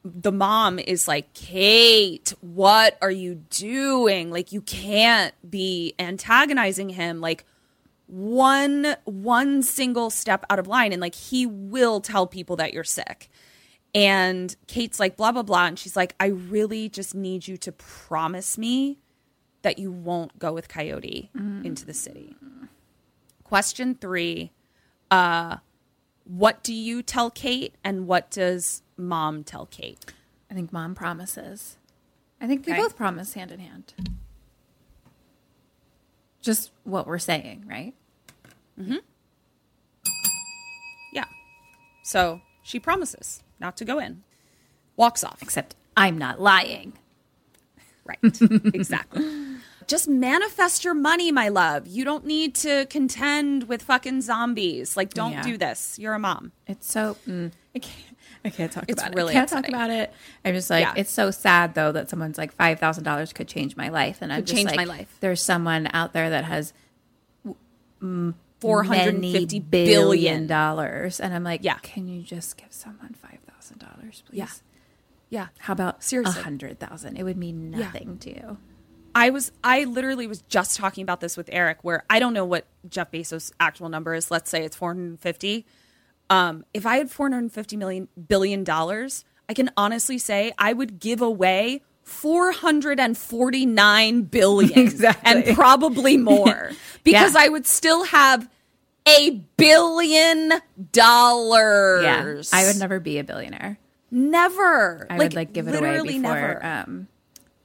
the 0.04 0.32
mom 0.32 0.78
is 0.78 1.06
like, 1.06 1.32
Kate, 1.34 2.34
what 2.40 2.98
are 3.00 3.10
you 3.10 3.36
doing? 3.50 4.30
Like, 4.30 4.52
you 4.52 4.62
can't 4.62 5.34
be 5.48 5.94
antagonizing 5.98 6.88
him. 6.88 7.20
Like, 7.20 7.44
one 8.08 8.94
one 9.04 9.62
single 9.62 10.10
step 10.10 10.44
out 10.50 10.58
of 10.58 10.66
line 10.66 10.92
and 10.92 11.00
like 11.00 11.14
he 11.14 11.46
will 11.46 11.98
tell 11.98 12.26
people 12.26 12.56
that 12.56 12.74
you're 12.74 12.84
sick 12.84 13.30
and 13.94 14.54
Kate's 14.66 14.98
like, 14.98 15.16
blah, 15.16 15.32
blah, 15.32 15.42
blah. 15.42 15.66
And 15.66 15.78
she's 15.78 15.96
like, 15.96 16.14
I 16.18 16.26
really 16.26 16.88
just 16.88 17.14
need 17.14 17.46
you 17.46 17.56
to 17.58 17.72
promise 17.72 18.56
me 18.56 18.98
that 19.62 19.78
you 19.78 19.92
won't 19.92 20.38
go 20.38 20.52
with 20.52 20.68
Coyote 20.68 21.30
into 21.64 21.84
the 21.84 21.94
city. 21.94 22.34
Question 23.52 23.94
three 23.94 24.50
uh, 25.10 25.58
What 26.24 26.62
do 26.62 26.72
you 26.72 27.02
tell 27.02 27.30
Kate 27.30 27.74
and 27.84 28.06
what 28.06 28.30
does 28.30 28.80
mom 28.96 29.44
tell 29.44 29.66
Kate? 29.66 30.02
I 30.50 30.54
think 30.54 30.72
mom 30.72 30.94
promises. 30.94 31.76
I 32.40 32.46
think 32.46 32.64
we 32.64 32.72
both 32.72 32.96
promise 32.96 33.34
hand 33.34 33.52
in 33.52 33.60
hand. 33.60 33.92
Just 36.40 36.70
what 36.84 37.06
we're 37.06 37.18
saying, 37.18 37.66
right? 37.68 37.92
Yeah. 41.12 41.26
So 42.04 42.40
she 42.62 42.80
promises 42.80 43.42
not 43.60 43.76
to 43.76 43.84
go 43.84 43.98
in, 43.98 44.22
walks 44.96 45.22
off. 45.22 45.42
Except 45.42 45.76
I'm 45.94 46.16
not 46.16 46.40
lying. 46.40 46.94
Right. 48.06 48.18
exactly. 48.72 49.22
Just 49.92 50.08
manifest 50.08 50.84
your 50.84 50.94
money, 50.94 51.30
my 51.30 51.48
love. 51.50 51.86
You 51.86 52.02
don't 52.02 52.24
need 52.24 52.54
to 52.54 52.86
contend 52.86 53.64
with 53.68 53.82
fucking 53.82 54.22
zombies. 54.22 54.96
Like, 54.96 55.12
don't 55.12 55.32
Yeah. 55.32 55.42
do 55.42 55.58
this. 55.58 55.98
You're 55.98 56.14
a 56.14 56.18
mom. 56.18 56.52
It's 56.66 56.90
so 56.90 57.18
mm, 57.28 57.52
I 57.76 57.78
can't 57.78 58.16
I 58.42 58.48
can't 58.48 58.72
talk 58.72 58.86
It's 58.88 59.02
about 59.02 59.14
really 59.14 59.34
it. 59.34 59.36
I 59.36 59.40
can't 59.40 59.50
upsetting. 59.52 59.70
talk 59.72 59.80
about 59.86 59.90
it. 59.90 60.10
I'm 60.46 60.54
just 60.54 60.70
like 60.70 60.80
Yeah. 60.86 60.94
it's 60.96 61.10
so 61.10 61.30
sad 61.30 61.74
though 61.74 61.92
that 61.92 62.08
someone's 62.08 62.38
like 62.38 62.52
five 62.54 62.80
thousand 62.80 63.04
dollars 63.04 63.34
could 63.34 63.48
change 63.48 63.76
my 63.76 63.90
life, 63.90 64.18
and 64.22 64.32
I'm 64.32 64.38
Could 64.38 64.46
just 64.46 64.56
change 64.56 64.68
like, 64.70 64.76
my 64.78 64.84
life. 64.84 65.14
There's 65.20 65.42
someone 65.42 65.90
out 65.92 66.14
there 66.14 66.30
that 66.30 66.44
has 66.44 66.72
Four 68.00 68.84
hundred 68.84 69.20
fifty 69.20 69.60
billion 69.60 70.46
dollars, 70.46 71.20
and 71.20 71.34
I'm 71.34 71.44
like, 71.44 71.62
Yeah. 71.64 71.78
can 71.82 72.08
you 72.08 72.22
just 72.22 72.56
give 72.56 72.68
someone 72.72 73.14
five 73.20 73.40
thousand 73.52 73.78
dollars, 73.80 74.22
please? 74.26 74.38
Yeah. 74.38 74.48
Yeah. 75.28 75.46
How 75.58 75.74
about 75.74 75.98
a 75.98 76.02
Seriously. 76.02 76.42
hundred 76.42 76.78
thousand? 76.80 77.16
It 77.18 77.24
would 77.24 77.36
mean 77.36 77.70
nothing 77.70 78.16
to 78.20 78.30
you. 78.30 78.56
I 79.14 79.30
was 79.30 79.52
I 79.62 79.84
literally 79.84 80.26
was 80.26 80.42
just 80.48 80.76
talking 80.76 81.02
about 81.02 81.20
this 81.20 81.36
with 81.36 81.48
Eric 81.52 81.78
where 81.82 82.04
I 82.08 82.18
don't 82.18 82.32
know 82.32 82.44
what 82.44 82.66
Jeff 82.88 83.10
Bezos' 83.10 83.52
actual 83.60 83.88
number 83.88 84.14
is. 84.14 84.30
Let's 84.30 84.50
say 84.50 84.64
it's 84.64 84.76
450. 84.76 85.66
Um, 86.30 86.64
if 86.72 86.86
I 86.86 86.96
had 86.96 87.10
450 87.10 87.76
million 87.76 88.08
billion 88.28 88.64
dollars, 88.64 89.24
I 89.48 89.54
can 89.54 89.70
honestly 89.76 90.18
say 90.18 90.52
I 90.58 90.72
would 90.72 90.98
give 90.98 91.20
away 91.20 91.82
449 92.04 94.22
billion 94.22 94.78
Exactly. 94.78 95.30
and 95.30 95.54
probably 95.56 96.16
more 96.32 96.70
because 97.04 97.34
Yeah. 97.34 97.40
I 97.42 97.48
would 97.48 97.66
still 97.66 98.04
have 98.04 98.48
a 99.06 99.30
billion 99.56 100.52
dollars. 100.92 102.02
Yeah, 102.04 102.42
I 102.58 102.66
would 102.66 102.78
never 102.78 103.00
be 103.00 103.18
a 103.18 103.24
billionaire. 103.24 103.78
never. 104.10 105.06
I 105.10 105.18
would 105.18 105.34
like 105.34 105.52
give 105.52 105.68
it 105.68 105.74
away 105.74 106.00
before. 106.02 106.20
never. 106.20 106.64
Um, 106.64 107.08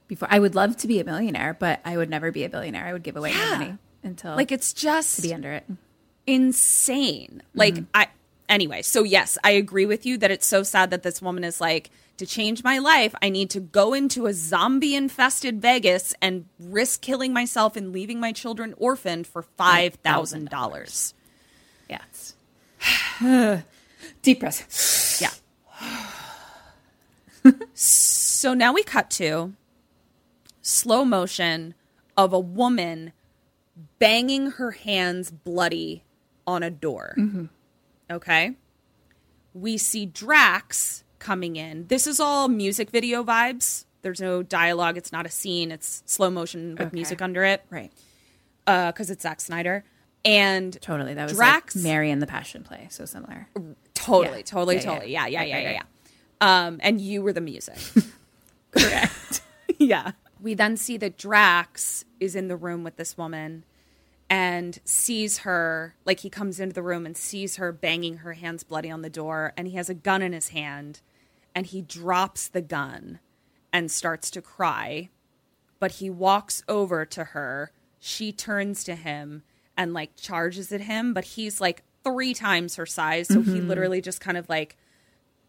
before 0.08 0.28
I 0.30 0.38
would 0.38 0.54
love 0.54 0.76
to 0.78 0.88
be 0.88 0.98
a 1.00 1.04
millionaire, 1.04 1.54
but 1.54 1.80
I 1.84 1.96
would 1.96 2.10
never 2.10 2.32
be 2.32 2.44
a 2.44 2.48
billionaire. 2.48 2.86
I 2.86 2.92
would 2.92 3.02
give 3.02 3.16
away 3.16 3.30
Yeah. 3.30 3.38
my 3.52 3.58
money 3.58 3.78
until 4.02 4.34
like 4.34 4.50
it's 4.50 4.72
just 4.72 5.16
to 5.16 5.22
be 5.22 5.32
under 5.32 5.52
it. 5.52 5.64
insane. 6.26 7.42
Like 7.54 7.74
mm-hmm. 7.74 7.84
I 7.94 8.08
anyway, 8.48 8.82
so 8.82 9.02
yes, 9.04 9.38
I 9.44 9.52
agree 9.52 9.86
with 9.86 10.04
you 10.06 10.18
that 10.18 10.30
it's 10.30 10.46
so 10.46 10.62
sad 10.62 10.90
that 10.90 11.02
this 11.02 11.22
woman 11.22 11.44
is 11.44 11.60
like 11.60 11.90
to 12.16 12.26
change 12.26 12.64
my 12.64 12.78
life, 12.78 13.14
I 13.22 13.28
need 13.28 13.48
to 13.50 13.60
go 13.60 13.94
into 13.94 14.26
a 14.26 14.32
zombie 14.32 14.96
infested 14.96 15.62
Vegas 15.62 16.14
and 16.20 16.46
risk 16.58 17.00
killing 17.00 17.32
myself 17.32 17.76
and 17.76 17.92
leaving 17.92 18.18
my 18.18 18.32
children 18.32 18.74
orphaned 18.76 19.26
for 19.28 19.44
$5,000. 19.56 21.12
Yeah. 21.88 21.98
It's 22.10 22.34
deep 24.22 24.40
breath. 24.40 25.20
Yeah. 25.20 25.30
So 27.74 28.52
now 28.54 28.72
we 28.72 28.82
cut 28.82 29.10
to 29.12 29.54
slow 30.68 31.04
motion 31.04 31.74
of 32.16 32.32
a 32.32 32.38
woman 32.38 33.12
banging 33.98 34.52
her 34.52 34.72
hands 34.72 35.30
bloody 35.30 36.04
on 36.46 36.62
a 36.62 36.70
door. 36.70 37.16
Okay. 38.10 38.56
We 39.54 39.78
see 39.78 40.06
Drax 40.06 41.04
coming 41.18 41.56
in. 41.56 41.86
This 41.88 42.06
is 42.06 42.20
all 42.20 42.48
music 42.48 42.90
video 42.90 43.22
vibes. 43.24 43.84
There's 44.02 44.20
no 44.20 44.42
dialogue. 44.42 44.96
It's 44.96 45.12
not 45.12 45.26
a 45.26 45.30
scene. 45.30 45.70
It's 45.72 46.02
slow 46.06 46.30
motion 46.30 46.72
with 46.72 46.80
Okay. 46.88 46.94
music 46.94 47.20
under 47.22 47.44
it 47.44 47.64
Right. 47.70 47.92
because 48.64 49.10
it's 49.10 49.22
Zack 49.22 49.40
Snyder. 49.40 49.84
And 50.24 50.78
Totally. 50.80 51.14
That 51.14 51.24
was 51.24 51.32
Drax. 51.34 51.76
like 51.76 51.82
Mary 51.84 52.10
and 52.10 52.20
the 52.20 52.26
Passion 52.26 52.62
Play. 52.62 52.86
So 52.90 53.04
similar. 53.04 53.48
totally, 53.94 54.38
Yeah. 54.38 54.42
totally, 54.44 54.76
Yeah, 54.76 54.80
yeah. 54.82 54.90
totally. 54.90 55.12
Yeah, 55.12 55.26
yeah, 55.26 55.42
yeah, 55.44 55.54
right, 55.54 55.62
yeah, 55.64 55.70
yeah. 55.72 56.66
Um, 56.66 56.78
and 56.82 57.00
you 57.00 57.22
were 57.22 57.32
the 57.32 57.40
music. 57.40 57.76
Correct. 58.70 59.42
yeah. 59.78 60.12
We 60.40 60.54
then 60.54 60.76
see 60.76 60.96
that 60.98 61.18
Drax 61.18 62.04
is 62.20 62.36
in 62.36 62.48
the 62.48 62.56
room 62.56 62.84
with 62.84 62.96
this 62.96 63.18
woman 63.18 63.64
and 64.30 64.78
sees 64.84 65.38
her, 65.38 65.94
like 66.04 66.20
he 66.20 66.30
comes 66.30 66.60
into 66.60 66.74
the 66.74 66.82
room 66.82 67.06
and 67.06 67.16
sees 67.16 67.56
her 67.56 67.72
banging 67.72 68.18
her 68.18 68.34
hands 68.34 68.62
bloody 68.62 68.90
on 68.90 69.02
the 69.02 69.10
door, 69.10 69.52
and 69.56 69.66
he 69.66 69.76
has 69.76 69.88
a 69.88 69.94
gun 69.94 70.22
in 70.22 70.32
his 70.32 70.48
hand, 70.48 71.00
and 71.54 71.66
he 71.66 71.80
drops 71.80 72.46
the 72.46 72.60
gun 72.60 73.20
and 73.72 73.90
starts 73.90 74.30
to 74.30 74.42
cry. 74.42 75.08
But 75.80 75.92
he 75.92 76.10
walks 76.10 76.62
over 76.68 77.04
to 77.06 77.24
her. 77.24 77.72
She 77.98 78.32
turns 78.32 78.84
to 78.84 78.94
him 78.94 79.42
and 79.76 79.94
like 79.94 80.16
charges 80.16 80.72
at 80.72 80.82
him, 80.82 81.14
but 81.14 81.24
he's 81.24 81.60
like 81.60 81.82
three 82.04 82.34
times 82.34 82.76
her 82.76 82.86
size. 82.86 83.28
So 83.28 83.40
he 83.42 83.52
mm-hmm. 83.52 83.68
literally 83.68 84.00
just 84.00 84.20
kind 84.20 84.36
of 84.36 84.48
like 84.48 84.76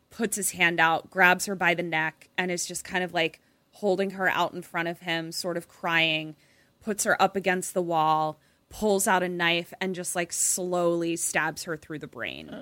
puts 0.10 0.36
his 0.36 0.52
hand 0.52 0.80
out, 0.80 1.10
grabs 1.10 1.48
her 1.48 1.56
by 1.56 1.74
the 1.74 1.84
neck, 1.84 2.30
and 2.38 2.50
is 2.50 2.66
just 2.66 2.84
kind 2.84 3.04
of 3.04 3.14
like 3.14 3.42
holding 3.80 4.12
her 4.12 4.30
out 4.30 4.54
in 4.54 4.62
front 4.62 4.88
of 4.88 5.00
him, 5.00 5.32
sort 5.32 5.58
of 5.58 5.68
crying, 5.68 6.36
puts 6.82 7.04
her 7.06 7.22
up 7.22 7.36
against 7.36 7.74
the 7.74 7.82
wall, 7.82 8.40
pulls 8.70 9.08
out 9.08 9.24
a 9.24 9.30
knife, 9.30 9.74
and 9.80 9.96
just 9.96 10.16
like 10.16 10.34
slowly 10.34 11.16
stabs 11.16 11.64
her 11.64 11.78
through 11.78 12.00
the 12.00 12.08
brain 12.08 12.54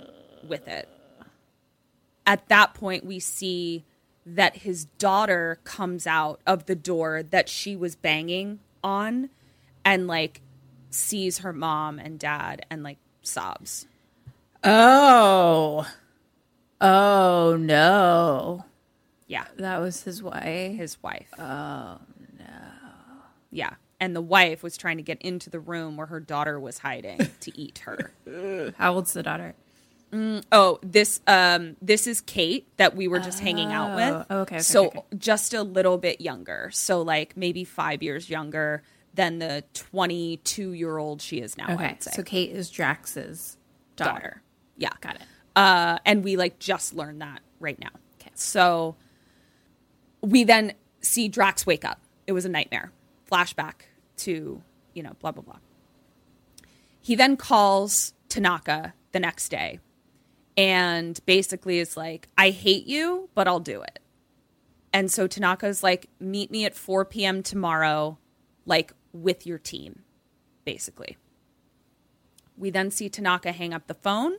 with 0.47 0.67
it. 0.67 0.87
At 2.25 2.47
that 2.49 2.73
point, 2.73 3.05
we 3.05 3.19
see 3.19 3.83
that 4.25 4.57
his 4.57 4.85
daughter 4.85 5.59
comes 5.63 6.05
out 6.05 6.41
of 6.45 6.65
the 6.65 6.75
door 6.75 7.23
that 7.23 7.47
she 7.47 7.75
was 7.75 7.95
banging 7.95 8.59
on 8.83 9.29
and 9.85 10.05
like 10.05 10.41
sees 10.89 11.39
her 11.39 11.53
mom 11.53 11.97
and 11.97 12.19
dad 12.19 12.65
and 12.69 12.83
like 12.83 12.97
sobs. 13.21 13.87
Oh. 14.63 15.87
Oh 16.81 17.57
no. 17.59 18.65
Yeah. 19.27 19.45
That 19.57 19.79
was 19.79 20.03
his 20.03 20.23
wife. 20.23 20.75
his 20.77 21.01
wife. 21.03 21.29
Oh 21.37 21.99
no. 22.39 22.45
Yeah. 23.51 23.73
And 23.99 24.15
the 24.15 24.21
wife 24.21 24.61
was 24.63 24.77
trying 24.77 24.97
to 24.97 25.03
get 25.03 25.21
into 25.21 25.49
the 25.49 25.59
room 25.59 25.97
where 25.97 26.07
her 26.07 26.19
daughter 26.19 26.59
was 26.59 26.79
hiding 26.79 27.19
to 27.41 27.57
eat 27.59 27.79
her. 27.79 28.11
How 28.77 28.93
old's 28.93 29.13
the 29.13 29.23
daughter? 29.23 29.55
Oh, 30.51 30.79
this 30.81 31.19
um 31.27 31.75
this 31.81 32.07
is 32.07 32.21
Kate 32.21 32.67
that 32.77 32.95
we 32.95 33.07
were 33.07 33.19
just 33.19 33.39
hanging 33.41 33.71
out 33.73 33.95
with. 33.95 34.25
Oh, 34.29 34.41
okay, 34.41 34.55
okay, 34.55 34.59
so 34.59 34.85
okay, 34.87 35.01
just 35.17 35.53
a 35.53 35.63
little 35.63 35.97
bit 35.97 36.21
younger. 36.21 36.69
So 36.71 37.01
like 37.01 37.35
maybe 37.35 37.63
5 37.65 38.01
years 38.01 38.29
younger 38.29 38.83
than 39.13 39.39
the 39.39 39.63
22 39.73 40.71
year 40.71 40.97
old 40.97 41.21
she 41.21 41.39
is 41.41 41.57
now, 41.57 41.65
I 41.67 41.73
Okay. 41.73 41.87
would 41.89 42.03
say. 42.03 42.11
So 42.11 42.23
Kate 42.23 42.51
is 42.51 42.69
Drax's 42.69 43.57
daughter. 43.95 44.13
daughter. 44.13 44.41
Yeah. 44.77 44.91
Got 45.01 45.15
it. 45.15 45.21
Uh, 45.55 45.97
and 46.05 46.23
we 46.23 46.37
like 46.37 46.59
just 46.59 46.93
learned 46.93 47.21
that 47.21 47.41
right 47.59 47.77
now. 47.79 47.89
Okay. 48.21 48.31
So 48.35 48.95
we 50.21 50.43
then 50.43 50.73
see 51.01 51.27
Drax 51.27 51.65
wake 51.65 51.85
up. 51.85 52.01
It 52.25 52.33
was 52.33 52.45
a 52.45 52.49
nightmare. 52.49 52.91
Flashback 53.31 53.73
to, 54.17 54.61
you 54.93 55.03
know, 55.03 55.13
blah, 55.19 55.31
blah, 55.31 55.43
blah. 55.43 55.57
He 57.01 57.15
then 57.15 57.37
calls 57.37 58.13
Tanaka 58.29 58.93
the 59.11 59.19
next 59.19 59.49
day 59.49 59.79
and 60.57 61.19
basically 61.25 61.79
is 61.79 61.95
like, 61.95 62.27
I 62.37 62.49
hate 62.49 62.87
you, 62.87 63.29
but 63.35 63.47
I'll 63.47 63.59
do 63.59 63.81
it. 63.81 63.99
And 64.91 65.11
so 65.11 65.27
Tanaka's 65.27 65.83
like, 65.83 66.09
meet 66.19 66.49
me 66.49 66.65
at 66.65 66.75
4 66.75 67.05
p.m. 67.05 67.43
tomorrow, 67.43 68.17
like 68.65 68.93
with 69.13 69.45
your 69.45 69.59
team, 69.59 70.03
basically. 70.65 71.17
We 72.57 72.71
then 72.71 72.89
see 72.89 73.07
Tanaka 73.07 73.51
hang 73.51 73.73
up 73.73 73.87
the 73.87 73.93
phone 73.93 74.37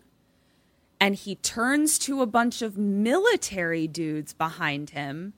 and 1.01 1.15
he 1.15 1.37
turns 1.37 1.99
to 2.01 2.23
a 2.23 2.27
bunch 2.27 2.63
of 2.63 2.77
military 2.77 3.87
dudes 3.87 4.33
behind 4.33 4.91
him, 4.91 5.35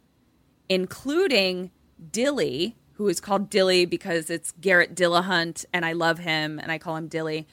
including 0.70 1.72
Dilly, 2.12 2.76
who 2.92 3.08
is 3.08 3.20
called 3.20 3.50
Dilly 3.50 3.84
because 3.84 4.30
it's 4.30 4.52
Garrett 4.60 4.94
Dillahunt, 4.94 5.66
and 5.72 5.84
I 5.84 5.92
love 5.92 6.20
him, 6.20 6.58
and 6.60 6.70
I 6.70 6.78
call 6.78 6.96
him 6.96 7.08
Dilly. 7.08 7.46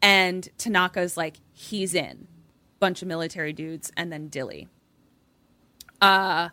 And 0.00 0.48
Tanaka's 0.56 1.16
like, 1.16 1.36
he's 1.52 1.92
in. 1.92 2.28
Bunch 2.78 3.02
of 3.02 3.08
military 3.08 3.52
dudes, 3.52 3.90
and 3.96 4.12
then 4.12 4.28
Dilly. 4.28 4.68
Uh, 6.00 6.50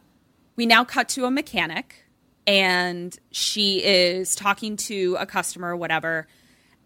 we 0.55 0.65
now 0.65 0.83
cut 0.83 1.07
to 1.09 1.25
a 1.25 1.31
mechanic, 1.31 2.05
and 2.47 3.17
she 3.31 3.83
is 3.83 4.35
talking 4.35 4.77
to 4.77 5.15
a 5.19 5.25
customer, 5.27 5.75
whatever. 5.75 6.27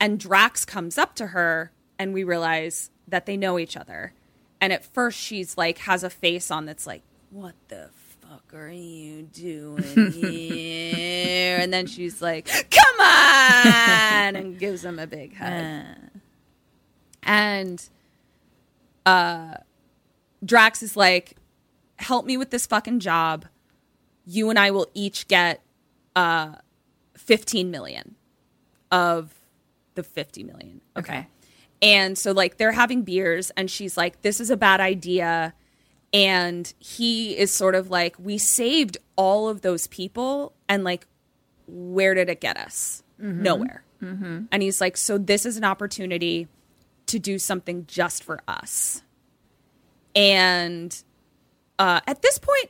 And 0.01 0.19
Drax 0.19 0.65
comes 0.65 0.97
up 0.97 1.15
to 1.15 1.27
her, 1.27 1.71
and 1.97 2.13
we 2.13 2.25
realize 2.25 2.91
that 3.07 3.25
they 3.25 3.37
know 3.37 3.57
each 3.57 3.77
other. 3.77 4.13
And 4.59 4.73
at 4.73 4.83
first, 4.83 5.17
she's 5.17 5.57
like, 5.57 5.77
has 5.79 6.03
a 6.03 6.09
face 6.09 6.51
on 6.51 6.65
that's 6.65 6.85
like, 6.85 7.03
what 7.29 7.55
the 7.69 7.89
fuck 8.31 8.53
are 8.53 8.69
you 8.69 9.23
doing 9.23 9.83
here? 10.13 11.57
and 11.57 11.73
then 11.73 11.85
she's 11.85 12.21
like, 12.21 12.45
come 12.47 12.99
on! 13.01 14.35
and 14.37 14.57
gives 14.57 14.85
him 14.85 14.99
a 14.99 15.07
big 15.07 15.35
hug. 15.35 15.83
And 17.23 17.89
uh, 19.05 19.55
Drax 20.45 20.81
is 20.81 20.95
like, 20.95 21.35
help 21.97 22.25
me 22.25 22.37
with 22.37 22.51
this 22.51 22.65
fucking 22.65 23.01
job. 23.01 23.47
You 24.25 24.49
and 24.49 24.57
I 24.57 24.71
will 24.71 24.87
each 24.93 25.27
get 25.27 25.61
uh, 26.15 26.55
15 27.17 27.69
million 27.69 28.15
of 28.91 29.33
the 29.95 30.03
50 30.03 30.43
million. 30.43 30.79
Okay. 30.95 31.27
And 31.81 32.17
so 32.17 32.31
like 32.31 32.55
they're 32.55 32.71
having 32.71 33.01
beers 33.01 33.51
and 33.57 33.69
she's 33.69 33.97
like 33.97 34.21
this 34.21 34.39
is 34.39 34.49
a 34.49 34.57
bad 34.57 34.79
idea 34.79 35.53
and 36.13 36.73
he 36.79 37.37
is 37.37 37.53
sort 37.53 37.75
of 37.75 37.89
like 37.89 38.15
we 38.19 38.37
saved 38.37 38.97
all 39.15 39.47
of 39.47 39.61
those 39.61 39.87
people 39.87 40.53
and 40.67 40.83
like 40.83 41.07
where 41.67 42.13
did 42.13 42.29
it 42.29 42.41
get 42.41 42.57
us? 42.57 43.03
Nowhere. 43.17 43.83
And 44.51 44.61
he's 44.63 44.81
like 44.81 44.97
so 44.97 45.17
this 45.17 45.45
is 45.45 45.57
an 45.57 45.63
opportunity 45.63 46.47
to 47.07 47.19
do 47.19 47.37
something 47.37 47.85
just 47.87 48.23
for 48.23 48.41
us. 48.47 49.03
And 50.15 51.03
uh, 51.79 52.01
at 52.07 52.21
this 52.21 52.37
point, 52.39 52.69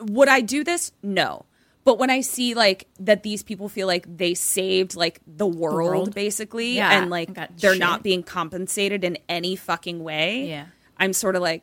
would 0.00 0.28
I 0.28 0.40
do 0.40 0.64
this? 0.64 0.92
No. 1.02 1.44
But 1.84 1.98
when 1.98 2.10
I 2.10 2.20
see 2.20 2.54
like 2.54 2.86
that 3.00 3.22
these 3.22 3.42
people 3.42 3.68
feel 3.68 3.86
like 3.86 4.04
they 4.18 4.34
saved 4.34 4.94
like 4.94 5.20
the 5.26 5.46
world, 5.46 5.90
world? 5.90 6.14
basically 6.14 6.74
Yeah, 6.76 7.00
and 7.00 7.10
like 7.10 7.34
they're 7.58 7.72
shit. 7.72 7.78
not 7.80 8.02
being 8.02 8.22
compensated 8.22 9.04
in 9.04 9.16
any 9.28 9.56
fucking 9.56 10.02
way. 10.02 10.48
Yeah. 10.48 10.66
I'm 10.98 11.12
sort 11.12 11.34
of 11.34 11.42
like. 11.42 11.62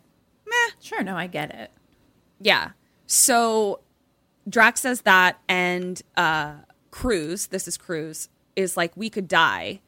Sure. 0.82 1.04
No, 1.04 1.16
I 1.16 1.28
get 1.28 1.54
it. 1.54 1.72
Yeah. 2.40 2.72
So 3.08 3.82
Drax 4.48 4.82
says 4.82 5.02
that, 5.02 5.40
and 5.48 6.02
uh, 6.18 6.56
Cruz, 6.92 7.48
this 7.48 7.68
is 7.68 7.78
Cruz, 7.78 8.30
is 8.56 8.78
like, 8.78 8.96
we 8.96 9.10
could 9.10 9.28
die. 9.28 9.82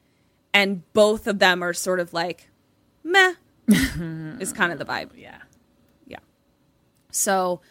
And 0.53 0.91
both 0.93 1.27
of 1.27 1.39
them 1.39 1.63
are 1.63 1.73
sort 1.73 1.99
of 1.99 2.13
like, 2.13 2.49
meh, 3.03 3.33
is 3.67 4.53
kind 4.53 4.71
of 4.71 4.79
the 4.79 4.85
vibe. 4.85 5.11
Yeah. 5.15 5.39
Yeah. 6.07 6.19
So 7.11 7.61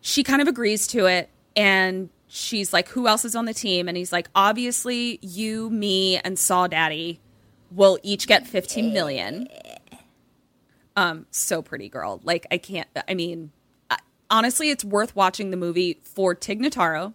she 0.00 0.22
kind 0.22 0.40
of 0.40 0.48
agrees 0.48 0.86
to 0.88 1.06
it 1.06 1.30
and 1.56 2.10
she's 2.28 2.72
like, 2.72 2.88
Who 2.90 3.06
else 3.06 3.24
is 3.24 3.34
on 3.34 3.44
the 3.44 3.54
team? 3.54 3.88
And 3.88 3.96
he's 3.96 4.12
like, 4.12 4.28
Obviously, 4.34 5.18
you, 5.22 5.70
me, 5.70 6.18
and 6.18 6.38
Saw 6.38 6.66
Daddy 6.66 7.20
will 7.70 7.98
each 8.02 8.26
get 8.26 8.46
15 8.46 8.92
million. 8.92 9.48
Um, 11.00 11.26
so 11.30 11.62
pretty 11.62 11.88
girl. 11.88 12.20
Like, 12.24 12.46
I 12.50 12.58
can't, 12.58 12.88
I 13.08 13.14
mean, 13.14 13.52
I, 13.90 13.98
honestly, 14.28 14.70
it's 14.70 14.84
worth 14.84 15.16
watching 15.16 15.50
the 15.50 15.56
movie 15.56 16.00
for 16.04 16.34
Tig 16.34 16.60
Notaro 16.60 17.14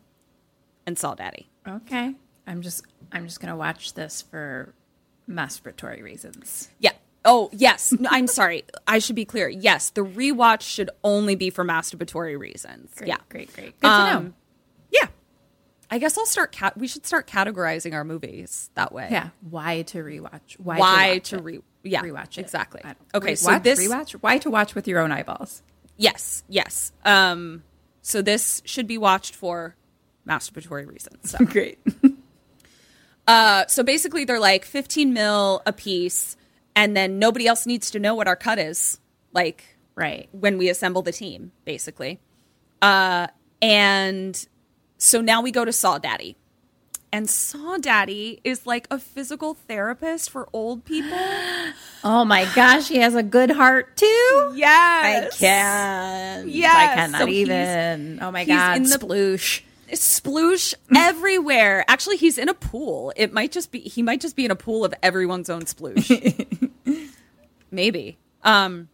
and 0.86 0.98
Saw 0.98 1.14
Daddy. 1.14 1.50
Okay. 1.68 2.16
I'm 2.48 2.62
just 2.62 2.84
I'm 3.12 3.26
just 3.26 3.40
gonna 3.40 3.56
watch 3.56 3.94
this 3.94 4.22
for 4.22 4.74
masturbatory 5.30 6.02
reasons. 6.04 6.70
Yeah. 6.80 6.92
Oh, 7.24 7.50
yes. 7.52 7.92
No, 8.00 8.10
I'm 8.12 8.28
sorry. 8.28 8.66
I 8.88 9.00
should 9.00 9.16
be 9.16 9.26
clear. 9.26 9.50
Yes, 9.50 9.90
the 9.90 10.02
rewatch 10.02 10.62
should 10.62 10.90
only 11.04 11.36
be 11.36 11.50
for 11.50 11.66
masturbatory 11.66 12.38
reasons. 12.38 12.94
Great, 12.96 13.08
yeah. 13.08 13.18
great, 13.30 13.52
great. 13.54 13.80
Good 13.80 13.88
to 13.88 14.12
know. 14.12 14.18
Um, 14.18 14.36
Yeah. 14.92 15.08
I 15.90 16.00
guess 16.00 16.18
I'll 16.18 16.26
start 16.26 16.52
cat 16.52 16.78
we 16.78 16.88
should 16.88 17.06
start 17.06 17.28
categorizing 17.28 17.94
our 17.94 18.04
movies 18.04 18.70
that 18.76 18.92
way. 18.92 19.08
Yeah. 19.12 19.30
Why 19.50 19.84
to 19.84 20.04
rewatch? 20.04 20.60
Why, 20.60 20.80
Why 20.80 21.20
to, 21.20 21.38
to 21.38 21.44
re 21.44 21.56
it? 21.58 21.64
yeah, 21.84 22.02
rewatch 22.02 22.38
it? 22.38 22.42
exactly. 22.42 22.82
Okay, 23.14 23.32
Re- 23.32 23.36
so 23.36 23.60
this 23.60 23.80
rewatch. 23.80 24.14
Why 24.14 24.38
to 24.40 24.50
watch 24.50 24.76
with 24.76 24.88
your 24.88 25.00
own 25.00 25.12
eyeballs? 25.12 25.62
Yes, 25.98 26.44
yes. 26.50 26.92
Um, 27.04 27.64
so 28.02 28.22
this 28.22 28.62
should 28.66 28.88
be 28.88 28.98
watched 28.98 29.36
for 29.36 29.76
masturbatory 30.28 30.88
reasons. 30.88 31.32
So. 31.32 31.38
Great. 31.46 31.80
Uh, 33.28 33.66
so 33.68 33.84
basically, 33.84 34.26
they're 34.26 34.40
like 34.40 34.66
15 34.66 35.12
mil 35.14 35.62
a 35.66 35.74
piece, 35.74 36.38
and 36.76 36.96
then 36.96 37.18
nobody 37.18 37.48
else 37.48 37.66
needs 37.66 37.90
to 37.92 38.00
know 38.00 38.14
what 38.14 38.28
our 38.28 38.36
cut 38.36 38.60
is. 38.60 39.00
Like, 39.34 39.78
right. 39.96 40.30
when 40.32 40.58
we 40.58 40.70
assemble 40.70 41.02
the 41.02 41.12
team, 41.12 41.52
basically. 41.66 42.20
Uh, 42.82 43.26
and 43.62 44.48
so 45.06 45.22
now 45.22 45.42
we 45.42 45.52
go 45.52 45.64
to 45.66 45.72
Saw 45.74 45.98
Daddy. 45.98 46.36
And 47.14 47.30
Saw 47.30 47.78
Daddy 47.78 48.42
is 48.44 48.66
like 48.66 48.88
a 48.92 49.00
physical 49.00 49.54
therapist 49.54 50.30
for 50.30 50.50
old 50.54 50.86
people. 50.86 51.18
Oh 52.08 52.24
my 52.24 52.46
gosh, 52.54 52.88
he 52.88 52.98
has 52.98 53.16
a 53.16 53.24
good 53.24 53.50
heart 53.50 53.98
too. 53.98 54.54
Yes. 54.56 55.34
I 55.34 55.38
can't. 55.40 56.48
Yes. 56.50 56.76
I 56.76 56.94
cannot 56.94 57.22
So 57.22 57.28
even. 57.28 58.20
Oh 58.22 58.30
my 58.30 58.42
he's 58.42 58.50
god, 58.50 58.78
in 58.78 58.84
the- 58.84 58.90
sploosh. 59.00 59.62
Sploosh 59.92 60.76
everywhere. 60.96 61.84
Actually, 61.88 62.18
he's 62.18 62.38
in 62.38 62.48
a 62.48 62.54
pool. 62.54 63.12
It 63.16 63.34
might 63.34 63.52
just 63.52 63.72
be 63.72 63.80
he 63.80 64.04
might 64.04 64.22
just 64.22 64.36
be 64.36 64.46
in 64.46 64.52
a 64.52 64.56
pool 64.56 64.86
of 64.86 64.94
everyone's 65.02 65.50
own 65.50 65.64
sploosh. 65.64 66.60
Maybe. 67.72 68.18
Um 68.44 68.90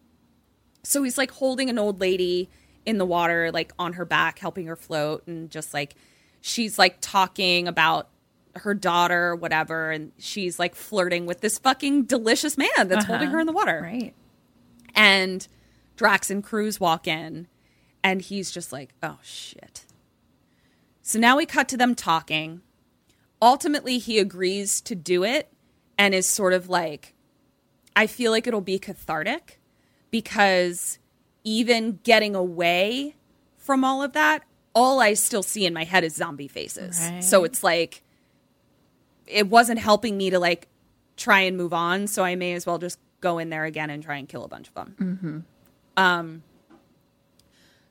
so 0.84 1.04
he's 1.04 1.18
like 1.18 1.32
holding 1.32 1.70
an 1.70 1.78
old 1.78 2.00
lady 2.00 2.50
in 2.86 2.98
the 2.98 3.06
water 3.06 3.52
like 3.52 3.72
on 3.78 3.94
her 3.94 4.06
back 4.06 4.40
helping 4.40 4.68
her 4.68 4.76
float 4.76 5.26
and 5.28 5.50
just 5.52 5.74
like 5.74 5.96
she's 6.42 6.80
like 6.80 6.98
talking 7.00 7.68
about 7.68 8.10
her 8.56 8.74
daughter 8.74 9.36
whatever 9.36 9.92
and 9.92 10.12
she's 10.18 10.60
like 10.60 10.76
flirting 10.76 11.26
with 11.26 11.42
this 11.42 11.58
fucking 11.60 12.04
delicious 12.04 12.58
man 12.58 12.68
that's 12.86 13.04
uh-huh. 13.04 13.14
holding 13.14 13.30
her 13.30 13.40
in 13.40 13.46
the 13.46 13.54
water. 13.54 13.82
Right. 13.82 14.14
And 14.96 15.48
Drax 15.96 16.32
and 16.32 16.44
Cruz 16.44 16.80
walk 16.80 17.08
in, 17.08 17.48
and 18.04 18.24
he's 18.24 18.50
just 18.50 18.72
like, 18.72 18.90
oh 19.04 19.20
shit. 19.22 19.86
So 21.04 21.20
now 21.20 21.38
we 21.38 21.46
cut 21.46 21.70
to 21.70 21.78
them 21.78 21.94
talking. 21.94 22.62
Ultimately, 23.42 24.00
he 24.00 24.20
agrees 24.20 24.82
to 24.82 24.96
do 24.96 25.24
it 25.24 25.52
and 25.98 26.14
is 26.14 26.28
sort 26.28 26.54
of 26.54 26.70
like, 26.70 27.14
I 27.96 28.08
feel 28.08 28.32
like 28.32 28.48
it'll 28.48 28.62
be 28.62 28.80
cathartic 28.80 29.60
because 30.10 31.00
even 31.44 32.00
getting 32.04 32.36
away 32.36 33.16
from 33.58 33.84
all 33.84 34.04
of 34.04 34.14
that, 34.14 34.44
all 34.74 35.00
I 35.00 35.14
still 35.14 35.44
see 35.44 35.66
in 35.66 35.74
my 35.74 35.84
head 35.84 36.04
is 36.04 36.16
zombie 36.16 36.48
faces. 36.48 37.00
Right. 37.00 37.24
So 37.24 37.44
it's 37.44 37.64
like, 37.64 38.04
it 39.28 39.48
wasn't 39.48 39.80
helping 39.80 40.18
me 40.18 40.30
to 40.30 40.40
like 40.40 40.68
try 41.18 41.42
and 41.42 41.58
move 41.58 41.74
on. 41.74 42.08
So 42.08 42.24
I 42.24 42.36
may 42.36 42.54
as 42.54 42.66
well 42.66 42.78
just 42.78 43.00
go 43.20 43.38
in 43.38 43.50
there 43.50 43.66
again 43.66 43.90
and 43.90 44.02
try 44.02 44.18
and 44.18 44.28
kill 44.28 44.44
a 44.44 44.48
bunch 44.48 44.68
of 44.70 44.74
them. 44.74 45.46
Um, 45.98 46.44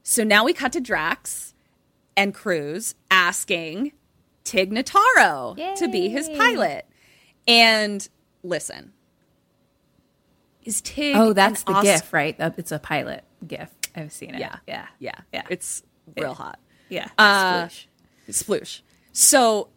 so 0.03 0.25
now 0.25 0.45
we 0.45 0.53
cut 0.53 0.73
to 0.73 0.81
Drax 0.81 1.55
and 2.17 2.35
Cruz 2.35 2.95
asking 3.11 3.93
Tig 4.45 4.71
Notaro 4.73 5.77
to 5.77 5.89
be 5.89 6.09
his 6.09 6.29
pilot. 6.31 6.87
And 7.47 8.07
listen, 8.43 8.93
is 10.65 10.81
Tig? 10.81 11.15
Oh, 11.17 11.33
that's 11.33 11.63
the 11.63 11.81
GIF, 11.81 12.13
right? 12.13 12.35
It's 12.39 12.73
a 12.73 12.79
pilot 12.79 13.25
GIF. 13.47 13.71
I've 13.95 14.13
seen 14.13 14.35
it. 14.35 14.41
Yeah, 14.41 14.57
yeah, 14.67 14.87
yeah, 14.99 15.21
yeah. 15.33 15.43
It's 15.51 15.83
real 16.17 16.35
hot. 16.35 16.59
yeah. 16.89 17.09
Uh, 17.19 17.67
Sploosh. 17.67 17.87
Sploosh. 18.29 18.81
So 19.13 19.69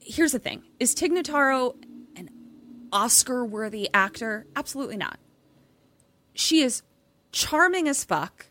here's 0.00 0.32
the 0.32 0.38
thing: 0.38 0.62
Is 0.80 0.94
Tig 0.94 1.12
Notaro 1.12 1.74
an 2.16 2.30
Oscar-worthy 2.92 3.88
actor? 3.94 4.46
Absolutely 4.56 4.96
not. 4.96 5.18
She 6.34 6.60
is 6.60 6.82
charming 7.32 7.88
as 7.88 8.04
fuck, 8.04 8.46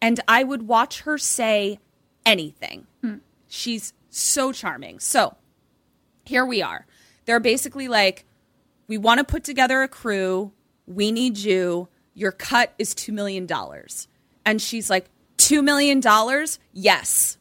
and 0.00 0.20
I 0.28 0.44
would 0.44 0.66
watch 0.68 1.00
her 1.02 1.16
say 1.18 1.78
anything. 2.26 2.86
She's 3.48 3.92
so 4.10 4.52
charming. 4.52 4.98
So 4.98 5.36
here 6.24 6.44
we 6.46 6.62
are. 6.62 6.86
They're 7.26 7.40
basically 7.40 7.88
like, 7.88 8.24
we 8.88 8.96
want 8.98 9.18
to 9.18 9.24
put 9.24 9.44
together 9.44 9.82
a 9.82 9.88
crew. 9.88 10.52
We 10.86 11.12
need 11.12 11.36
you. 11.38 11.88
Your 12.14 12.32
cut 12.32 12.72
is 12.78 12.94
$2 12.94 13.12
million. 13.12 13.48
And 14.44 14.60
she's 14.60 14.90
like, 14.90 15.06
$2 15.38 15.62
million? 15.64 16.02
Yes. 16.72 17.38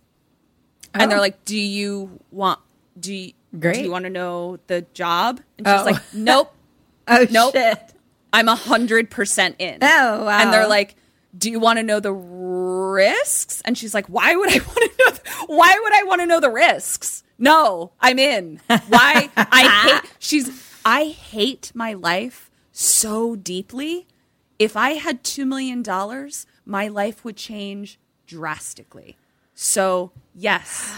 And 0.93 1.09
they're 1.11 1.17
Oh. 1.17 1.22
like, 1.22 1.43
do 1.45 1.57
you 1.57 2.19
want, 2.32 2.59
do 2.99 3.13
you, 3.13 3.34
do 3.57 3.72
you 3.80 3.91
want 3.91 4.03
to 4.05 4.09
know 4.09 4.59
the 4.67 4.82
job? 4.93 5.41
And 5.57 5.67
she's 5.67 5.80
Oh. 5.82 5.84
like, 5.86 6.01
nope. 6.13 6.53
Oh 7.07 7.26
Nope. 7.30 7.53
shit. 7.53 7.80
I'm 8.32 8.47
a 8.47 8.55
hundred 8.55 9.09
percent 9.09 9.55
in. 9.59 9.80
Oh, 9.82 10.26
wow. 10.26 10.39
And 10.39 10.53
they're 10.53 10.67
like, 10.67 10.95
"Do 11.38 11.49
you 11.51 11.59
want 11.59 11.78
to 11.80 11.84
know 11.84 11.99
the 11.99 12.13
risks?" 12.13 13.61
And 13.65 13.78
she's 13.78 13.93
like, 13.93 14.05
"Why 14.07 14.36
would 14.36 14.49
I 14.49 14.59
want 14.65 14.78
to 14.78 14.91
know? 14.99 15.09
th- 15.11 15.36
why 15.47 15.78
would 15.82 15.93
I 15.93 16.03
want 16.03 16.22
to 16.22 16.26
know 16.28 16.39
the 16.39 16.49
risks? 16.51 17.24
No, 17.38 17.91
I'm 17.99 18.19
in. 18.19 18.61
Why? 18.88 19.30
I 19.36 19.99
hate. 20.03 20.11
She's. 20.19 20.49
I 20.86 21.05
hate 21.07 21.72
my 21.76 21.93
life 21.93 22.49
so 22.72 23.36
deeply. 23.36 24.07
If 24.62 24.78
I 24.78 24.91
had 24.91 25.24
two 25.24 25.47
million 25.47 25.82
dollars, 25.82 26.45
my 26.68 26.88
life 26.88 27.26
would 27.26 27.36
change 27.36 27.99
drastically. 28.28 29.18
So 29.55 30.12
yes, 30.36 30.95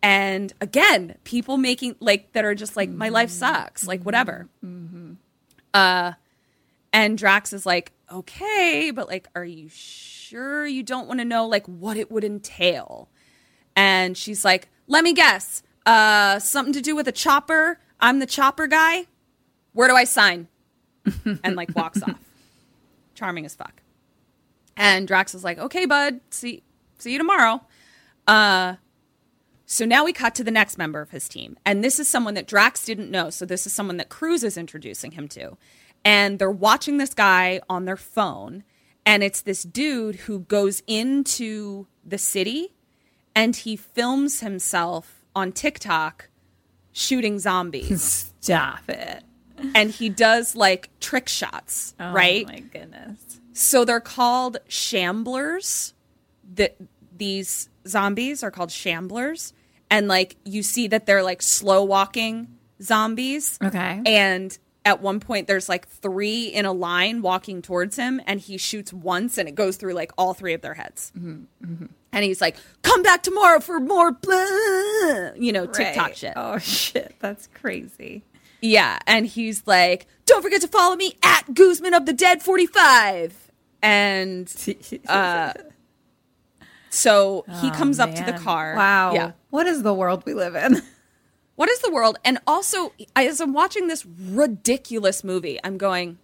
and 0.00 0.52
again, 0.60 1.16
people 1.24 1.56
making 1.56 1.96
like 1.98 2.32
that 2.32 2.44
are 2.44 2.54
just 2.54 2.76
like 2.76 2.90
my 2.90 3.08
life 3.08 3.30
sucks, 3.30 3.88
like 3.88 4.02
whatever. 4.04 4.48
Uh, 5.74 6.12
and 6.92 7.18
Drax 7.18 7.52
is 7.52 7.66
like, 7.66 7.90
okay, 8.08 8.92
but 8.94 9.08
like, 9.08 9.26
are 9.34 9.44
you 9.44 9.68
sure 9.68 10.64
you 10.64 10.84
don't 10.84 11.08
want 11.08 11.18
to 11.18 11.24
know 11.24 11.44
like 11.48 11.66
what 11.66 11.96
it 11.96 12.08
would 12.08 12.22
entail? 12.22 13.08
And 13.74 14.16
she's 14.16 14.44
like, 14.44 14.68
let 14.86 15.02
me 15.02 15.12
guess, 15.12 15.64
uh, 15.86 16.38
something 16.38 16.72
to 16.74 16.80
do 16.80 16.94
with 16.94 17.08
a 17.08 17.12
chopper. 17.12 17.80
I'm 17.98 18.20
the 18.20 18.26
chopper 18.26 18.68
guy. 18.68 19.06
Where 19.72 19.88
do 19.88 19.96
I 19.96 20.04
sign? 20.04 20.46
And 21.42 21.56
like 21.56 21.74
walks 21.74 22.02
off. 22.02 22.18
Charming 23.14 23.44
as 23.44 23.54
fuck. 23.54 23.82
And 24.76 25.06
Drax 25.06 25.34
is 25.34 25.44
like, 25.44 25.58
okay, 25.58 25.86
bud, 25.86 26.20
see, 26.30 26.62
see 26.98 27.12
you 27.12 27.18
tomorrow. 27.18 27.60
Uh, 28.26 28.76
so 29.66 29.84
now 29.84 30.04
we 30.04 30.12
cut 30.12 30.34
to 30.36 30.44
the 30.44 30.50
next 30.50 30.78
member 30.78 31.00
of 31.00 31.10
his 31.10 31.28
team. 31.28 31.56
And 31.64 31.82
this 31.82 31.98
is 31.98 32.08
someone 32.08 32.34
that 32.34 32.46
Drax 32.46 32.84
didn't 32.84 33.10
know. 33.10 33.30
So 33.30 33.46
this 33.46 33.66
is 33.66 33.72
someone 33.72 33.96
that 33.98 34.08
Cruz 34.08 34.42
is 34.42 34.56
introducing 34.56 35.12
him 35.12 35.28
to. 35.28 35.56
And 36.04 36.38
they're 36.38 36.50
watching 36.50 36.98
this 36.98 37.14
guy 37.14 37.60
on 37.68 37.84
their 37.84 37.96
phone. 37.96 38.64
And 39.06 39.22
it's 39.22 39.42
this 39.42 39.62
dude 39.62 40.16
who 40.16 40.40
goes 40.40 40.82
into 40.86 41.86
the 42.04 42.18
city 42.18 42.74
and 43.34 43.56
he 43.56 43.76
films 43.76 44.40
himself 44.40 45.24
on 45.34 45.52
TikTok 45.52 46.28
shooting 46.92 47.38
zombies. 47.38 48.32
Stop 48.40 48.88
it. 48.88 49.24
And 49.74 49.90
he 49.90 50.08
does 50.08 50.54
like 50.56 50.88
trick 51.00 51.28
shots, 51.28 51.94
Right. 51.98 52.08
Oh 52.08 52.12
right? 52.14 52.46
my 52.46 52.60
goodness. 52.60 53.40
So 53.52 53.84
they're 53.84 54.00
called 54.00 54.58
shamblers. 54.68 55.92
That 56.54 56.76
these 57.16 57.68
zombies 57.86 58.42
are 58.42 58.50
called 58.50 58.70
shamblers, 58.70 59.52
and 59.90 60.06
like 60.08 60.36
you 60.44 60.62
see 60.62 60.88
that 60.88 61.06
they're 61.06 61.22
like 61.22 61.42
slow 61.42 61.82
walking 61.84 62.48
zombies. 62.82 63.58
Okay. 63.62 64.00
And 64.06 64.56
at 64.84 65.00
one 65.00 65.18
point, 65.18 65.46
there's 65.48 65.68
like 65.68 65.88
three 65.88 66.44
in 66.46 66.66
a 66.66 66.72
line 66.72 67.22
walking 67.22 67.62
towards 67.62 67.96
him, 67.96 68.20
and 68.26 68.38
he 68.38 68.58
shoots 68.58 68.92
once, 68.92 69.38
and 69.38 69.48
it 69.48 69.54
goes 69.54 69.76
through 69.76 69.94
like 69.94 70.12
all 70.18 70.34
three 70.34 70.52
of 70.52 70.60
their 70.60 70.74
heads. 70.74 71.10
Mm-hmm, 71.18 71.86
And 72.12 72.24
he's 72.24 72.40
like, 72.40 72.56
"Come 72.82 73.02
back 73.02 73.22
tomorrow 73.22 73.60
for 73.60 73.80
more, 73.80 74.12
blah, 74.12 75.30
you 75.36 75.52
know, 75.52 75.66
TikTok 75.66 76.06
Right. 76.08 76.16
shit." 76.16 76.32
Oh 76.36 76.58
shit, 76.58 77.14
that's 77.20 77.48
crazy. 77.54 78.22
Yeah, 78.64 78.98
and 79.06 79.26
he's 79.26 79.66
like, 79.66 80.06
"Don't 80.24 80.42
forget 80.42 80.62
to 80.62 80.68
follow 80.68 80.96
me 80.96 81.18
at 81.22 81.52
Guzman 81.52 81.92
of 81.92 82.06
the 82.06 82.14
Dead 82.14 82.42
45." 82.42 83.52
And 83.82 84.50
uh 85.08 85.52
so 86.88 87.44
he 87.60 87.70
comes 87.72 88.00
up 88.00 88.14
to 88.14 88.22
the 88.24 88.32
car. 88.32 88.74
Wow. 88.74 89.12
Yeah. 89.12 89.32
What 89.50 89.66
is 89.66 89.82
the 89.82 89.92
world 89.92 90.22
we 90.24 90.32
live 90.34 90.54
in? 90.56 90.80
What 91.56 91.68
is 91.68 91.78
the 91.82 91.92
world? 91.92 92.18
And 92.24 92.38
also 92.48 92.92
as 93.14 93.40
I'm 93.40 93.52
watching 93.52 93.86
this 93.86 94.04
ridiculous 94.04 95.22
movie, 95.22 95.60
I'm 95.62 95.78
going 95.78 96.18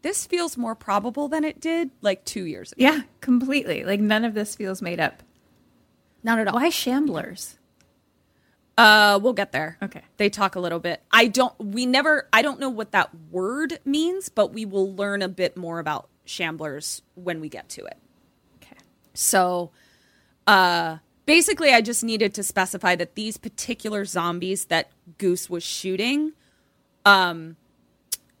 this 0.00 0.26
feels 0.26 0.56
more 0.56 0.74
probable 0.74 1.28
than 1.28 1.44
it 1.44 1.60
did 1.60 1.90
like 2.00 2.24
2 2.24 2.44
years 2.44 2.72
ago. 2.72 2.82
yeah, 2.82 3.02
completely. 3.20 3.84
Like 3.84 4.00
none 4.00 4.24
of 4.24 4.32
this 4.32 4.54
feels 4.54 4.80
made 4.80 5.00
up. 5.00 5.22
Not 6.22 6.38
at 6.38 6.48
all. 6.48 6.54
Why 6.54 6.70
shamblers? 6.70 7.56
Uh, 8.76 9.18
we'll 9.22 9.32
get 9.32 9.52
there. 9.52 9.76
Okay. 9.82 10.02
They 10.16 10.30
talk 10.30 10.54
a 10.54 10.60
little 10.60 10.78
bit. 10.78 11.02
I 11.10 11.26
don't. 11.26 11.54
We 11.58 11.86
never. 11.86 12.28
I 12.32 12.42
don't 12.42 12.60
know 12.60 12.70
what 12.70 12.92
that 12.92 13.10
word 13.30 13.78
means, 13.84 14.28
but 14.28 14.52
we 14.52 14.64
will 14.64 14.94
learn 14.94 15.22
a 15.22 15.28
bit 15.28 15.56
more 15.56 15.78
about 15.78 16.08
shamblers 16.26 17.02
when 17.14 17.40
we 17.40 17.48
get 17.48 17.68
to 17.70 17.84
it. 17.84 17.98
Okay. 18.62 18.76
So, 19.12 19.70
uh, 20.46 20.98
basically, 21.26 21.72
I 21.74 21.80
just 21.80 22.02
needed 22.02 22.34
to 22.34 22.42
specify 22.42 22.96
that 22.96 23.16
these 23.16 23.36
particular 23.36 24.04
zombies 24.04 24.66
that 24.66 24.90
Goose 25.18 25.50
was 25.50 25.62
shooting, 25.62 26.32
um, 27.04 27.56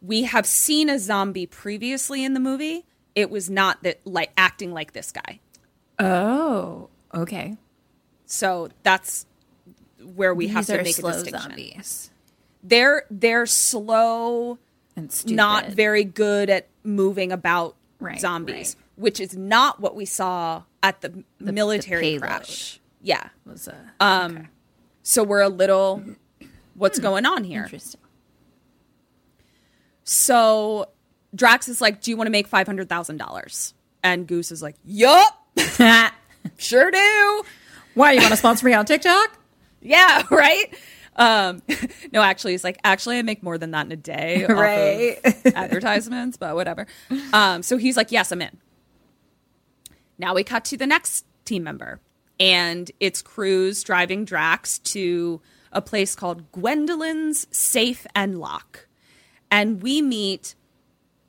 we 0.00 0.22
have 0.22 0.46
seen 0.46 0.88
a 0.88 0.98
zombie 0.98 1.46
previously 1.46 2.24
in 2.24 2.34
the 2.34 2.40
movie, 2.40 2.86
it 3.14 3.30
was 3.30 3.50
not 3.50 3.82
that 3.82 4.00
like 4.04 4.32
acting 4.36 4.72
like 4.72 4.92
this 4.92 5.12
guy. 5.12 5.40
Oh, 5.98 6.88
okay. 7.14 7.56
So 8.26 8.68
that's 8.82 9.26
where 10.14 10.34
we 10.34 10.48
have 10.48 10.66
to 10.66 10.76
make 10.82 10.98
a 10.98 11.02
distinction. 11.02 11.40
zombies 11.40 12.10
They're 12.62 13.04
they're 13.10 13.46
slow, 13.46 14.58
and 14.96 15.10
stupid. 15.12 15.34
not 15.36 15.66
very 15.68 16.04
good 16.04 16.50
at 16.50 16.68
moving 16.84 17.32
about 17.32 17.76
Right, 17.98 18.18
zombies, 18.20 18.76
right. 18.78 18.84
which 18.96 19.20
is 19.20 19.36
not 19.36 19.78
what 19.80 19.94
we 19.94 20.06
saw 20.06 20.62
at 20.82 21.00
the, 21.02 21.22
the 21.38 21.52
military 21.52 22.02
payload. 22.02 22.20
crash. 22.22 22.80
Yeah. 23.02 23.28
was 23.44 23.68
a 23.68 23.76
Um 24.00 24.48
so 25.02 25.22
we're 25.24 25.40
a 25.42 25.48
little 25.48 26.02
what's 26.74 26.98
going 26.98 27.26
on 27.26 27.44
here? 27.44 27.64
interesting. 27.64 28.00
So 30.04 30.88
Drax 31.34 31.68
is 31.68 31.80
like, 31.80 32.00
"Do 32.02 32.10
you 32.10 32.16
want 32.16 32.26
to 32.26 32.32
make 32.32 32.48
five 32.48 32.66
hundred 32.66 32.88
thousand 32.88 33.18
dollars?" 33.18 33.74
And 34.02 34.26
Goose 34.26 34.50
is 34.50 34.62
like, 34.62 34.76
"Yup, 34.84 35.46
sure 36.58 36.90
do." 36.90 37.42
Why 37.94 38.12
you 38.12 38.20
want 38.20 38.30
to 38.30 38.36
sponsor 38.36 38.66
me 38.66 38.72
on 38.72 38.86
TikTok? 38.86 39.36
Yeah, 39.80 40.22
right. 40.30 40.66
Um, 41.16 41.62
no, 42.12 42.22
actually, 42.22 42.52
he's 42.52 42.64
like, 42.64 42.78
actually, 42.84 43.18
I 43.18 43.22
make 43.22 43.42
more 43.42 43.58
than 43.58 43.72
that 43.72 43.86
in 43.86 43.92
a 43.92 43.96
day, 43.96 44.46
Right. 44.46 45.18
advertisements, 45.54 46.36
but 46.36 46.54
whatever. 46.54 46.86
Um, 47.32 47.62
so 47.62 47.76
he's 47.76 47.96
like, 47.96 48.12
yes, 48.12 48.32
I'm 48.32 48.42
in. 48.42 48.56
Now 50.18 50.34
we 50.34 50.44
cut 50.44 50.64
to 50.66 50.76
the 50.76 50.86
next 50.86 51.24
team 51.44 51.62
member, 51.64 52.00
and 52.38 52.90
it's 53.00 53.22
Cruz 53.22 53.82
driving 53.82 54.24
Drax 54.24 54.78
to 54.80 55.40
a 55.72 55.80
place 55.80 56.14
called 56.14 56.50
Gwendolyn's 56.52 57.46
Safe 57.50 58.06
and 58.14 58.38
Lock, 58.38 58.86
and 59.50 59.82
we 59.82 60.02
meet 60.02 60.54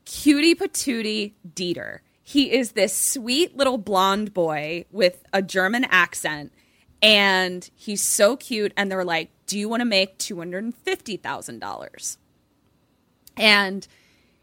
cutie 0.06 0.56
patootie 0.56 1.34
Dieter. 1.47 1.99
He 2.24 2.52
is 2.52 2.74
this 2.74 2.95
sweet 2.95 3.56
little 3.58 3.78
blonde 3.78 4.34
boy 4.34 4.86
with 4.91 5.24
a 5.34 5.41
German 5.41 5.86
accent, 5.89 6.52
and 7.02 7.70
he's 7.76 8.02
so 8.02 8.36
cute. 8.36 8.74
And 8.78 8.91
they're 8.91 9.06
like, 9.06 9.30
"Do 9.47 9.58
you 9.58 9.70
want 9.70 9.82
to 9.82 9.86
make 9.86 10.18
two 10.18 10.38
hundred 10.38 10.64
and 10.64 10.76
fifty 10.76 11.18
thousand 11.18 11.60
dollars?" 11.60 12.18
And 13.38 13.88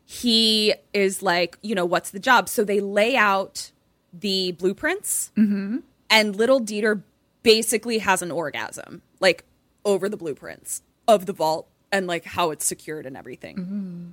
he 0.05 0.75
is 0.93 1.23
like, 1.23 1.59
"You 1.63 1.75
know, 1.75 1.87
what's 1.87 2.11
the 2.11 2.21
job?" 2.21 2.49
So 2.49 2.65
they 2.65 2.81
lay 2.81 3.17
out 3.17 3.73
the 4.13 4.53
blueprints, 4.53 5.33
mm-hmm. 5.37 5.79
and 6.11 6.37
little 6.37 6.61
Dieter 6.61 7.03
basically 7.43 7.99
has 7.99 8.23
an 8.23 8.31
orgasm, 8.31 9.03
like 9.21 9.45
over 9.85 10.09
the 10.09 10.17
blueprints 10.17 10.83
of 11.07 11.27
the 11.27 11.33
vault 11.33 11.69
and 11.91 12.07
like 12.07 12.25
how 12.25 12.51
it's 12.51 12.65
secured 12.65 13.07
and 13.07 13.17
everything. 13.17 13.57
Mm-hmm. 13.57 14.07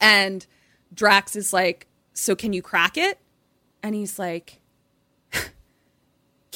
And 0.00 0.46
Drax 0.94 1.36
is 1.36 1.52
like, 1.52 1.86
So 2.12 2.34
can 2.34 2.52
you 2.52 2.62
crack 2.62 2.96
it? 2.96 3.18
And 3.82 3.94
he's 3.94 4.18
like, 4.18 4.60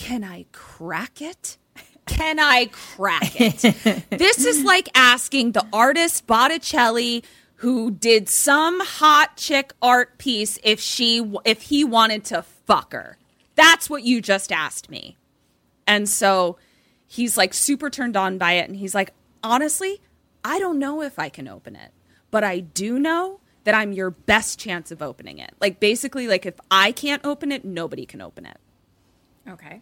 Can 0.01 0.25
I 0.25 0.47
crack 0.51 1.21
it? 1.21 1.59
Can 2.07 2.39
I 2.41 2.71
crack 2.73 3.39
it? 3.39 3.61
this 4.11 4.47
is 4.47 4.65
like 4.65 4.89
asking 4.95 5.53
the 5.53 5.67
artist 5.75 6.27
Botticelli 6.27 7.23
who 7.57 7.91
did 7.91 8.31
some 8.31 8.81
hot 8.81 9.37
chick 9.37 9.75
art 9.83 10.17
piece 10.17 10.59
if 10.65 10.81
she 10.81 11.31
if 11.45 11.63
he 11.63 11.85
wanted 11.85 12.25
to 12.25 12.43
fuck 12.43 12.95
her. 12.95 13.19
That's 13.57 13.91
what 13.91 14.03
you 14.03 14.23
just 14.23 14.51
asked 14.51 14.89
me. 14.89 15.19
And 15.87 16.09
so 16.09 16.57
he's 17.07 17.37
like 17.37 17.53
super 17.53 17.91
turned 17.91 18.17
on 18.17 18.39
by 18.39 18.53
it. 18.53 18.71
And 18.71 18.79
he's 18.79 18.95
like, 18.95 19.13
honestly, 19.45 20.01
I 20.43 20.59
don't 20.59 20.79
know 20.79 21.03
if 21.03 21.19
I 21.19 21.29
can 21.29 21.47
open 21.47 21.77
it, 21.77 21.93
but 22.31 22.43
I 22.43 22.61
do 22.61 22.99
know 22.99 23.41
that 23.65 23.75
I'm 23.75 23.93
your 23.93 24.11
best 24.11 24.59
chance 24.59 24.91
of 24.91 25.03
opening 25.03 25.37
it. 25.37 25.53
Like, 25.61 25.79
basically, 25.79 26.27
like 26.27 26.47
if 26.47 26.55
I 26.71 26.91
can't 26.91 27.23
open 27.23 27.53
it, 27.53 27.67
nobody 27.67 28.07
can 28.07 28.23
open 28.23 28.47
it. 28.47 28.57
Okay. 29.51 29.81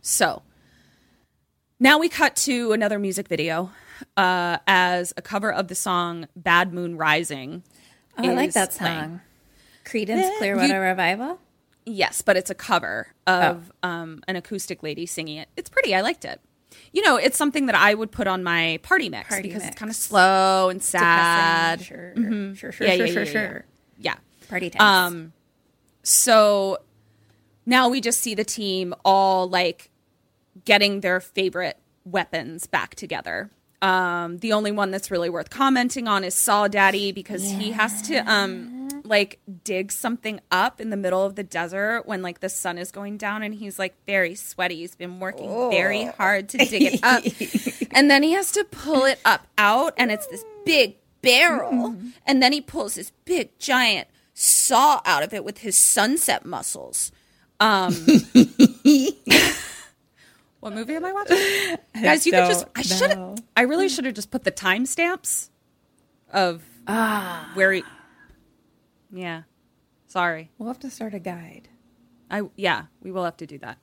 So 0.00 0.42
now 1.80 1.98
we 1.98 2.08
cut 2.08 2.36
to 2.36 2.72
another 2.72 2.98
music 2.98 3.28
video 3.28 3.70
uh, 4.16 4.58
as 4.66 5.12
a 5.16 5.22
cover 5.22 5.52
of 5.52 5.68
the 5.68 5.74
song 5.74 6.26
Bad 6.36 6.72
Moon 6.72 6.96
Rising. 6.96 7.62
Oh, 8.16 8.28
I 8.28 8.34
like 8.34 8.52
that 8.52 8.72
playing. 8.72 9.00
song. 9.00 9.20
Creedence 9.84 10.22
Eh, 10.22 10.38
Clearwater 10.38 10.74
you- 10.74 10.80
Revival. 10.80 11.40
Yes, 11.90 12.20
but 12.20 12.36
it's 12.36 12.50
a 12.50 12.54
cover 12.54 13.08
of 13.26 13.72
um, 13.82 14.22
an 14.28 14.36
acoustic 14.36 14.82
lady 14.82 15.06
singing 15.06 15.38
it. 15.38 15.48
It's 15.56 15.70
pretty. 15.70 15.94
I 15.94 16.02
liked 16.02 16.26
it. 16.26 16.38
You 16.92 17.00
know, 17.00 17.16
it's 17.16 17.38
something 17.38 17.64
that 17.66 17.74
I 17.74 17.94
would 17.94 18.12
put 18.12 18.26
on 18.26 18.44
my 18.44 18.78
party 18.82 19.08
mix 19.08 19.30
Party 19.30 19.48
because 19.48 19.62
mix. 19.62 19.68
it's 19.72 19.78
kind 19.78 19.88
of 19.90 19.96
slow 19.96 20.68
and 20.68 20.82
sad. 20.82 21.80
Sure. 21.80 22.12
Mhm. 22.14 22.58
Sure, 22.58 22.72
sure, 22.72 22.86
Yeah, 22.86 22.96
sure, 22.96 23.06
yeah, 23.06 23.12
sure, 23.12 23.22
yeah, 23.24 23.30
sure. 23.30 23.64
Yeah. 23.98 24.14
Party 24.50 24.68
times. 24.68 24.82
Um, 25.14 25.32
so 26.02 26.78
now 27.68 27.88
we 27.90 28.00
just 28.00 28.20
see 28.20 28.34
the 28.34 28.44
team 28.44 28.94
all 29.04 29.48
like 29.48 29.90
getting 30.64 31.00
their 31.00 31.20
favorite 31.20 31.78
weapons 32.04 32.66
back 32.66 32.94
together. 32.94 33.50
Um, 33.82 34.38
the 34.38 34.54
only 34.54 34.72
one 34.72 34.90
that's 34.90 35.10
really 35.10 35.28
worth 35.28 35.50
commenting 35.50 36.08
on 36.08 36.24
is 36.24 36.34
Saw 36.34 36.66
Daddy 36.66 37.12
because 37.12 37.42
he 37.42 37.70
has 37.70 38.02
to 38.02 38.16
um 38.28 38.88
like 39.04 39.38
dig 39.64 39.92
something 39.92 40.40
up 40.50 40.80
in 40.80 40.90
the 40.90 40.96
middle 40.96 41.24
of 41.24 41.36
the 41.36 41.44
desert 41.44 42.02
when 42.06 42.22
like 42.22 42.40
the 42.40 42.48
sun 42.48 42.78
is 42.78 42.90
going 42.90 43.18
down 43.18 43.42
and 43.42 43.54
he's 43.54 43.78
like 43.78 43.94
very 44.06 44.34
sweaty. 44.34 44.76
He's 44.76 44.96
been 44.96 45.20
working 45.20 45.70
very 45.70 46.06
hard 46.06 46.48
to 46.50 46.58
dig 46.58 46.82
it 46.94 47.00
up. 47.02 47.22
and 47.92 48.10
then 48.10 48.22
he 48.22 48.32
has 48.32 48.50
to 48.52 48.64
pull 48.64 49.04
it 49.04 49.20
up 49.24 49.46
out 49.58 49.94
and 49.96 50.10
it's 50.10 50.26
this 50.26 50.44
big 50.64 50.96
barrel. 51.22 51.96
And 52.26 52.42
then 52.42 52.52
he 52.52 52.60
pulls 52.60 52.94
this 52.94 53.12
big 53.24 53.56
giant 53.58 54.08
saw 54.40 55.00
out 55.04 55.24
of 55.24 55.34
it 55.34 55.44
with 55.44 55.58
his 55.58 55.84
sunset 55.90 56.46
muscles. 56.46 57.10
Um 57.60 57.94
What 60.60 60.72
movie 60.74 60.94
am 60.96 61.04
I 61.04 61.12
watching? 61.12 61.36
Guys, 62.02 62.26
you 62.26 62.32
could 62.32 62.46
just 62.46 62.66
I 62.74 62.82
should. 62.82 63.40
I 63.56 63.62
really 63.62 63.88
should 63.88 64.04
have 64.04 64.14
just 64.14 64.30
put 64.30 64.44
the 64.44 64.50
timestamps 64.52 65.50
of 66.32 66.62
ah, 66.86 67.50
where 67.54 67.72
he 67.72 67.84
Yeah. 69.10 69.42
Sorry. 70.08 70.50
we'll 70.58 70.68
have 70.68 70.78
to 70.80 70.90
start 70.90 71.14
a 71.14 71.18
guide. 71.18 71.68
I 72.30 72.42
yeah, 72.56 72.86
we 73.02 73.10
will 73.12 73.24
have 73.24 73.36
to 73.38 73.46
do 73.46 73.58
that. 73.58 73.78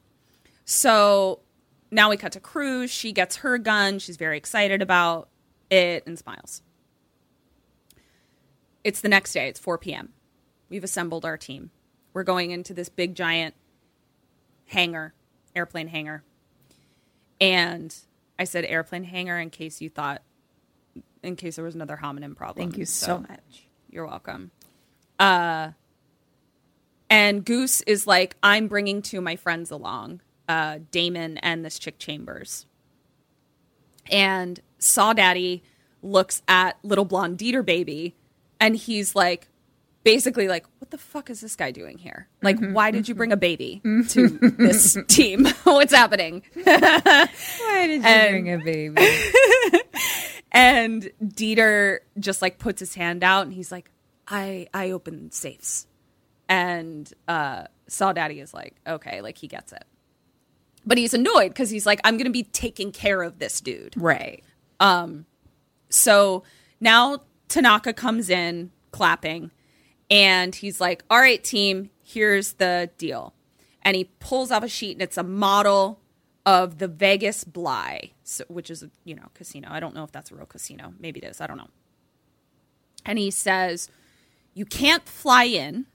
So 0.66 1.40
now 1.92 2.10
we 2.10 2.18
cut 2.18 2.34
to 2.34 2.40
Cruz. 2.40 2.92
She 2.92 3.12
gets 3.14 3.38
her 3.38 3.58
gun. 3.58 4.00
She's 4.00 4.18
very 4.18 4.38
excited 4.38 4.82
about 4.82 5.30
it 5.70 6.06
and 6.06 6.18
smiles. 6.20 6.62
It's 8.84 9.02
the 9.02 9.10
next 9.10 9.34
day. 9.34 9.48
It's 9.48 9.60
4 9.60 9.78
p.m. 9.78 10.14
We've 10.70 10.84
assembled 10.84 11.26
our 11.26 11.38
team. 11.38 11.72
We're 12.14 12.24
going 12.24 12.52
into 12.52 12.74
this 12.74 12.90
big 12.90 13.16
giant 13.16 13.56
hangar, 14.68 15.14
airplane 15.56 15.88
hangar. 15.88 16.24
And 17.40 17.96
I 18.38 18.46
said 18.46 18.66
airplane 18.66 19.04
hangar 19.04 19.40
in 19.40 19.50
case 19.50 19.82
you 19.82 19.90
thought, 19.90 20.22
in 21.24 21.36
case 21.36 21.56
there 21.56 21.66
was 21.66 21.76
another 21.76 22.00
homonym 22.02 22.36
problem. 22.36 22.68
Thank 22.68 22.78
you 22.78 22.86
so 22.86 23.20
much. 23.20 23.68
You're 23.90 24.06
welcome. 24.06 24.52
Uh, 25.20 25.72
and 27.10 27.46
Goose 27.46 27.82
is 27.82 28.08
like, 28.08 28.36
I'm 28.44 28.68
bringing 28.68 29.02
two 29.02 29.20
of 29.20 29.24
my 29.24 29.36
friends 29.36 29.72
along, 29.72 30.22
uh, 30.50 30.80
Damon 30.92 31.38
and 31.38 31.64
this 31.64 31.80
chick 31.80 31.98
Chambers. 32.00 32.66
And 34.12 34.60
Saw 34.80 35.14
Daddy 35.14 35.64
looks 36.04 36.42
at 36.48 36.78
little 36.84 37.06
blonde 37.06 37.38
Dieter 37.38 37.66
baby, 37.66 38.16
and 38.60 38.76
he's 38.76 39.16
like, 39.16 39.48
basically 40.06 40.48
like, 40.48 40.66
what 40.80 40.92
the 40.92 40.98
fuck 40.98 41.30
is 41.30 41.42
this 41.42 41.58
guy 41.58 41.72
doing 41.72 41.98
here? 41.98 42.30
Like, 42.42 42.58
why 42.60 42.92
did 42.92 43.10
you 43.10 43.16
bring 43.16 43.34
a 43.34 43.38
baby 43.38 43.82
to 44.10 44.28
this 44.58 44.98
team? 45.10 45.46
What's 45.66 45.94
happening? 45.94 46.44
Why 46.54 47.28
did 47.88 48.02
you 48.02 48.08
And- 48.08 48.32
bring 48.32 48.54
a 48.54 48.58
baby? 48.64 49.82
and 50.52 51.10
Dieter 51.24 52.00
just 52.20 52.42
like 52.42 52.58
puts 52.60 52.80
his 52.80 52.96
hand 52.96 53.24
out 53.24 53.46
and 53.46 53.54
he's 53.54 53.72
like, 53.72 53.92
I 54.28 54.68
I 54.74 54.92
open 54.92 55.32
safes. 55.32 55.88
And 56.48 57.12
uh 57.28 57.66
Saw 57.88 58.14
Daddy 58.14 58.40
is 58.40 58.54
like, 58.54 58.76
okay, 58.88 59.22
like 59.22 59.38
he 59.38 59.48
gets 59.48 59.74
it. 59.74 59.84
But 60.86 60.98
he's 60.98 61.14
annoyed 61.14 61.50
because 61.50 61.70
he's 61.70 61.86
like, 61.86 62.00
I'm 62.04 62.18
gonna 62.18 62.30
be 62.30 62.44
taking 62.44 62.92
care 62.92 63.22
of 63.22 63.40
this 63.40 63.60
dude. 63.62 63.94
right. 63.98 64.44
Um 64.80 65.26
so 65.90 66.44
now 66.80 67.20
Tanaka 67.48 67.94
comes 67.94 68.30
in 68.30 68.72
clapping 68.92 69.52
and 70.10 70.54
he's 70.54 70.80
like, 70.80 71.04
All 71.10 71.20
right, 71.20 71.44
team, 71.44 71.90
here's 72.04 72.54
the 72.54 72.90
deal. 72.98 73.34
And 73.82 73.96
he 73.96 74.06
pulls 74.20 74.52
off 74.52 74.64
a 74.64 74.68
sheet 74.68 74.94
and 74.94 75.02
it's 75.02 75.18
a 75.18 75.24
model 75.24 76.00
of 76.46 76.78
the 76.78 76.88
Vegas 76.88 77.44
Bly, 77.44 78.12
so, 78.24 78.44
which 78.48 78.70
is 78.70 78.84
a 78.84 78.90
you 79.04 79.16
know 79.16 79.28
casino. 79.34 79.68
I 79.72 79.80
don't 79.80 79.96
know 79.96 80.04
if 80.04 80.12
that's 80.12 80.32
a 80.32 80.36
real 80.36 80.46
casino. 80.46 80.94
Maybe 81.00 81.20
it 81.20 81.28
is. 81.28 81.42
I 81.42 81.48
don't 81.48 81.58
know. 81.58 81.70
And 83.06 83.20
he 83.20 83.32
says, 83.32 83.90
You 84.54 84.66
can't 84.66 85.08
fly 85.08 85.46
in, 85.46 85.86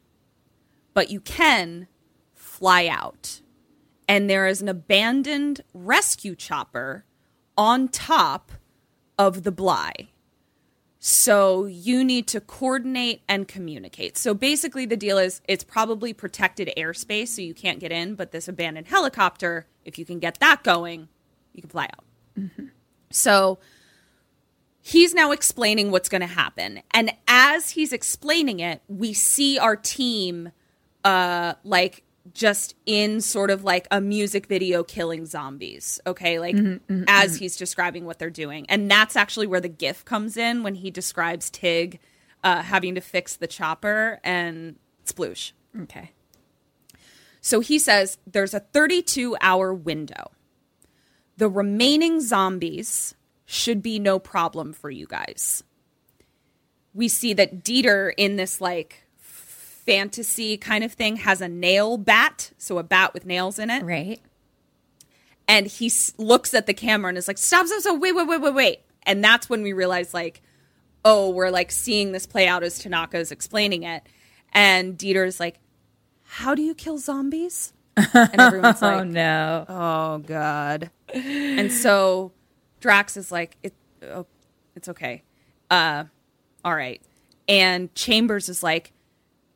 but 0.95 1.11
you 1.11 1.21
can 1.21 1.89
fly 2.35 2.87
out. 2.87 3.41
And 4.09 4.29
there 4.29 4.49
is 4.49 4.61
an 4.61 4.69
abandoned 4.69 5.61
rescue 5.73 6.35
chopper 6.35 7.05
on 7.57 7.89
top 7.89 8.53
of 9.19 9.45
the 9.45 9.53
Bly. 9.53 10.09
So 11.03 11.65
you 11.65 12.05
need 12.05 12.27
to 12.29 12.43
coordinate 12.43 13.23
and 13.27 13.49
communicate. 13.49 14.19
So 14.19 14.35
basically, 14.35 14.85
the 14.85 14.99
deal 14.99 15.17
is 15.17 15.41
it's 15.49 15.65
probably 15.65 16.13
protected 16.13 16.71
airspace, 16.77 17.29
so 17.29 17.41
you 17.41 17.55
can't 17.55 17.81
get 17.81 17.91
in. 17.91 18.15
But 18.15 18.33
this 18.33 18.49
abandoned 18.49 18.87
helicopter, 18.87 19.67
if 19.87 19.99
you 19.99 20.05
can 20.05 20.19
get 20.19 20.39
that 20.41 20.63
going, 20.63 21.09
you 21.55 21.63
can 21.63 21.71
fly 21.71 21.85
out. 21.85 22.51
So 23.11 23.59
he's 24.83 25.15
now 25.15 25.33
explaining 25.33 25.91
what's 25.91 26.11
going 26.11 26.21
to 26.21 26.27
happen, 26.27 26.83
and 26.93 27.13
as 27.27 27.71
he's 27.71 27.93
explaining 27.95 28.61
it, 28.61 28.83
we 28.87 29.15
see 29.15 29.59
our 29.59 29.77
team, 29.77 30.53
uh, 31.03 31.55
like 31.65 32.05
just 32.33 32.75
in 32.87 33.21
sort 33.21 33.51
of 33.51 33.65
like 33.65 33.87
a 33.91 34.01
music 34.01 34.47
video 34.47 34.83
killing 34.83 35.27
zombies. 35.27 36.01
Okay, 36.07 36.39
like 36.39 36.55
mm-hmm, 36.55 36.67
mm-hmm, 36.67 36.93
mm-hmm. 36.93 37.05
as 37.09 37.37
he's 37.37 37.57
describing 37.57 38.05
what 38.05 38.19
they're 38.19 38.31
doing, 38.31 38.67
and 38.69 38.91
that's 38.91 39.17
actually 39.17 39.47
where 39.47 39.61
the 39.61 39.69
GIF 39.69 40.05
comes 40.05 40.37
in 40.37 40.63
when 40.63 40.75
he 40.75 40.91
describes 40.91 41.51
Tig 41.51 42.01
uh, 42.43 42.63
having 42.63 42.95
to 42.95 43.01
fix 43.01 43.37
the 43.37 43.47
chopper 43.47 44.21
and 44.25 44.77
sploosh. 45.05 45.53
Okay. 45.83 46.13
So 47.41 47.61
he 47.61 47.79
says 47.79 48.19
there's 48.27 48.55
a 48.55 48.61
32 48.61 49.37
hour 49.41 49.73
window. 49.73 50.31
The 51.37 51.49
remaining 51.49 52.21
zombies 52.21 53.15
should 53.47 53.83
be 53.83 53.99
no 53.99 54.19
problem 54.19 54.73
for 54.73 54.91
you 54.91 55.07
guys. 55.07 55.65
We 56.93 57.09
see 57.09 57.35
that 57.35 57.65
Dieter 57.65 58.13
in 58.17 58.37
this 58.37 58.61
like 58.61 59.05
fantasy 59.87 60.57
kind 60.57 60.85
of 60.85 60.93
thing 60.93 61.17
has 61.17 61.41
a 61.41 61.49
nail 61.49 61.97
bat, 61.97 62.53
so 62.59 62.79
a 62.79 62.83
bat 62.83 63.13
with 63.15 63.25
nails 63.27 63.59
in 63.59 63.71
it. 63.71 63.83
Right. 63.83 64.21
And 65.49 65.67
he 65.67 65.87
s- 65.87 66.13
looks 66.19 66.55
at 66.55 66.67
the 66.67 66.75
camera 66.75 67.09
and 67.09 67.19
is 67.19 67.27
like, 67.29 67.39
stop, 67.39 67.67
stop, 67.67 67.81
stop, 67.81 68.01
wait, 68.01 68.15
wait, 68.15 68.29
wait, 68.29 68.41
wait, 68.41 68.55
wait. 68.55 68.81
And 69.03 69.25
that's 69.25 69.49
when 69.51 69.63
we 69.63 69.73
realize, 69.73 70.15
like, 70.15 70.43
oh, 71.05 71.31
we're 71.31 71.51
like 71.51 71.73
seeing 71.73 72.13
this 72.13 72.27
play 72.27 72.47
out 72.47 72.63
as 72.63 72.79
Tanaka 72.79 73.19
is 73.19 73.33
explaining 73.33 73.83
it. 73.83 74.03
And 74.53 74.97
Dieter's 74.99 75.41
like, 75.41 75.59
how 76.25 76.55
do 76.55 76.63
you 76.63 76.75
kill 76.75 76.99
zombies? 76.99 77.73
And 77.97 78.41
everyone's 78.41 78.81
like, 78.83 79.01
oh 79.01 79.03
no. 79.05 79.65
oh 79.69 80.19
god 80.19 80.91
and 81.13 81.71
so 81.73 82.33
drax 82.79 83.17
is 83.17 83.31
like 83.33 83.57
it, 83.63 83.75
oh, 84.05 84.25
it's 84.77 84.89
okay 84.89 85.23
uh 85.71 86.05
all 86.65 86.75
right 86.75 87.03
and 87.49 87.93
chambers 87.95 88.49
is 88.49 88.63
like 88.63 88.93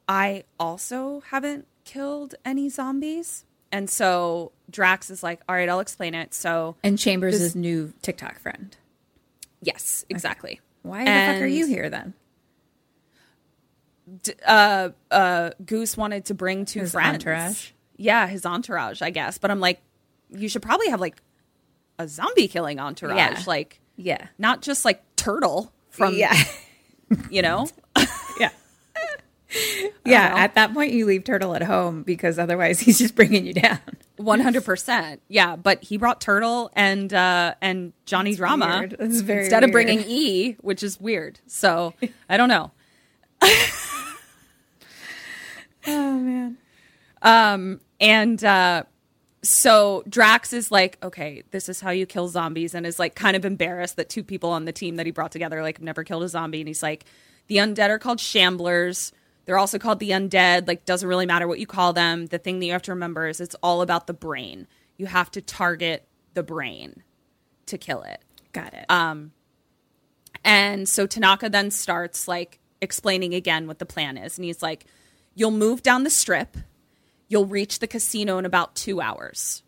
i 0.08 0.44
also 0.60 1.22
haven't 1.30 1.66
killed 1.84 2.34
any 2.44 2.68
zombies 2.68 3.44
and 3.72 3.88
so 3.90 4.52
drax 4.70 5.10
is 5.10 5.22
like 5.22 5.40
all 5.48 5.54
right 5.54 5.68
i'll 5.68 5.80
explain 5.80 6.14
it 6.14 6.32
so 6.34 6.76
And 6.82 6.98
Chambers' 6.98 7.40
is 7.40 7.54
new 7.56 7.92
TikTok 8.02 8.38
friend. 8.38 8.76
yes 9.62 10.04
exactly 10.08 10.60
Why 10.82 11.04
the 11.04 11.32
fuck 11.32 11.42
are 11.42 11.46
you 11.46 11.66
here 11.66 11.90
then? 11.90 12.14
uh 14.46 14.90
uh 15.10 15.50
goose 15.64 15.96
wanted 15.96 16.26
to 16.26 16.34
bring 16.34 16.66
two 16.66 16.80
His 16.80 16.92
friends 16.92 17.14
entourage? 17.14 17.70
yeah 17.96 18.26
his 18.26 18.44
entourage 18.44 19.00
i 19.00 19.08
guess 19.10 19.38
but 19.38 19.50
i'm 19.50 19.60
like 19.60 19.80
you 20.30 20.48
should 20.48 20.60
probably 20.62 20.90
have 20.90 21.00
like 21.00 21.16
a 21.98 22.06
zombie 22.06 22.48
killing 22.48 22.78
entourage 22.78 23.16
Yeah. 23.16 23.42
like 23.46 23.80
Yeah. 23.96 24.26
not 24.36 24.60
just 24.62 24.84
like 24.84 25.02
turtle 25.16 25.72
from 25.88 26.14
yeah. 26.14 26.34
you 27.30 27.40
know 27.40 27.66
yeah. 29.82 29.88
Yeah, 30.04 30.32
at 30.36 30.54
that 30.54 30.74
point 30.74 30.92
you 30.92 31.06
leave 31.06 31.24
Turtle 31.24 31.54
at 31.54 31.62
home 31.62 32.02
because 32.02 32.38
otherwise 32.38 32.80
he's 32.80 32.98
just 32.98 33.14
bringing 33.14 33.46
you 33.46 33.54
down. 33.54 33.78
100% 34.18 35.18
yeah 35.28 35.56
but 35.56 35.82
he 35.82 35.96
brought 35.96 36.20
turtle 36.20 36.70
and 36.74 37.12
uh 37.12 37.52
and 37.60 37.92
johnny 38.06 38.36
drama 38.36 38.78
weird. 38.78 38.92
Instead 38.92 39.64
of 39.64 39.72
bringing 39.72 40.04
e 40.06 40.52
which 40.60 40.84
is 40.84 41.00
weird 41.00 41.40
so 41.48 41.92
i 42.28 42.36
don't 42.36 42.48
know 42.48 42.70
Oh 45.86 46.18
man. 46.18 46.56
um 47.22 47.80
and 48.00 48.42
uh 48.44 48.84
so 49.42 50.02
Drax 50.08 50.54
is 50.54 50.70
like, 50.72 50.96
okay, 51.02 51.42
this 51.50 51.68
is 51.68 51.80
how 51.80 51.90
you 51.90 52.06
kill 52.06 52.28
zombies, 52.28 52.74
and 52.74 52.86
is 52.86 52.98
like 52.98 53.14
kind 53.14 53.36
of 53.36 53.44
embarrassed 53.44 53.96
that 53.96 54.08
two 54.08 54.24
people 54.24 54.50
on 54.50 54.64
the 54.64 54.72
team 54.72 54.96
that 54.96 55.06
he 55.06 55.12
brought 55.12 55.32
together 55.32 55.60
like 55.60 55.76
have 55.76 55.84
never 55.84 56.02
killed 56.02 56.22
a 56.22 56.28
zombie, 56.28 56.60
and 56.60 56.68
he's 56.68 56.82
like, 56.82 57.04
the 57.48 57.56
undead 57.56 57.90
are 57.90 57.98
called 57.98 58.18
shamblers. 58.18 59.12
They're 59.44 59.58
also 59.58 59.78
called 59.78 59.98
the 59.98 60.10
undead. 60.10 60.66
Like, 60.66 60.84
doesn't 60.84 61.08
really 61.08 61.26
matter 61.26 61.46
what 61.46 61.58
you 61.58 61.66
call 61.66 61.92
them. 61.92 62.26
The 62.26 62.38
thing 62.38 62.60
that 62.60 62.66
you 62.66 62.72
have 62.72 62.82
to 62.82 62.92
remember 62.92 63.28
is 63.28 63.40
it's 63.40 63.56
all 63.62 63.82
about 63.82 64.06
the 64.06 64.14
brain. 64.14 64.66
You 64.96 65.06
have 65.06 65.30
to 65.32 65.40
target 65.40 66.06
the 66.34 66.42
brain 66.42 67.02
to 67.66 67.78
kill 67.78 68.02
it. 68.02 68.22
Got 68.52 68.74
it. 68.74 68.86
Um, 68.88 69.32
and 70.44 70.88
so 70.88 71.06
Tanaka 71.06 71.48
then 71.48 71.70
starts 71.70 72.28
like 72.28 72.58
explaining 72.80 73.34
again 73.34 73.66
what 73.66 73.78
the 73.78 73.86
plan 73.86 74.16
is. 74.16 74.38
And 74.38 74.44
he's 74.44 74.62
like, 74.62 74.86
You'll 75.36 75.50
move 75.50 75.82
down 75.82 76.04
the 76.04 76.10
strip, 76.10 76.56
you'll 77.28 77.46
reach 77.46 77.80
the 77.80 77.88
casino 77.88 78.38
in 78.38 78.46
about 78.46 78.76
two 78.76 79.00
hours. 79.00 79.62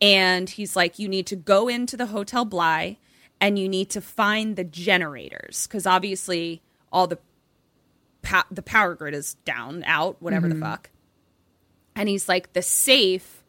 And 0.00 0.48
he's 0.48 0.76
like, 0.76 0.98
You 0.98 1.08
need 1.08 1.26
to 1.28 1.36
go 1.36 1.68
into 1.68 1.96
the 1.96 2.06
Hotel 2.06 2.44
Bly 2.44 2.98
and 3.40 3.58
you 3.58 3.68
need 3.68 3.90
to 3.90 4.00
find 4.00 4.54
the 4.54 4.64
generators. 4.64 5.66
Because 5.66 5.86
obviously, 5.86 6.62
all 6.92 7.06
the 7.06 7.18
the 8.50 8.62
power 8.62 8.94
grid 8.94 9.14
is 9.14 9.34
down, 9.44 9.82
out, 9.84 10.20
whatever 10.20 10.48
the 10.48 10.54
mm-hmm. 10.54 10.64
fuck. 10.64 10.90
And 11.94 12.08
he's 12.08 12.28
like, 12.28 12.52
The 12.52 12.62
safe 12.62 13.44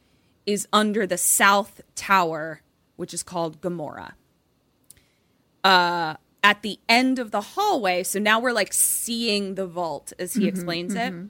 is 0.45 0.67
under 0.73 1.07
the 1.07 1.17
south 1.17 1.81
tower, 1.95 2.61
which 2.95 3.13
is 3.13 3.23
called 3.23 3.61
Gamora 3.61 4.13
uh, 5.63 6.15
at 6.43 6.61
the 6.61 6.79
end 6.89 7.19
of 7.19 7.31
the 7.31 7.41
hallway. 7.41 8.03
So 8.03 8.19
now 8.19 8.39
we're 8.39 8.51
like 8.51 8.73
seeing 8.73 9.55
the 9.55 9.65
vault 9.65 10.13
as 10.19 10.33
he 10.33 10.41
mm-hmm, 10.41 10.49
explains 10.49 10.93
it. 10.93 11.13
Mm-hmm. 11.13 11.27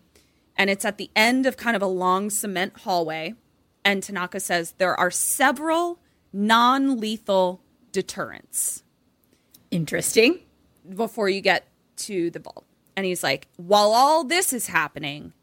And 0.56 0.70
it's 0.70 0.86
at 0.86 0.98
the 0.98 1.10
end 1.16 1.46
of 1.46 1.58
kind 1.58 1.76
of 1.76 1.82
a 1.82 1.88
long 1.88 2.30
cement 2.30 2.80
hallway. 2.80 3.36
And 3.86 4.02
Tanaka 4.02 4.40
says 4.40 4.74
there 4.78 4.96
are 4.96 5.12
several 5.12 6.00
non 6.32 7.00
lethal 7.00 7.62
deterrents 7.92 8.84
Interesting. 9.72 10.40
before 10.96 11.30
you 11.30 11.42
get 11.42 11.68
to 11.98 12.30
the 12.30 12.40
vault. 12.40 12.66
And 12.96 13.06
he's 13.06 13.24
like, 13.24 13.48
while 13.58 13.92
all 13.94 14.24
this 14.24 14.54
is 14.54 14.68
happening, 14.68 15.34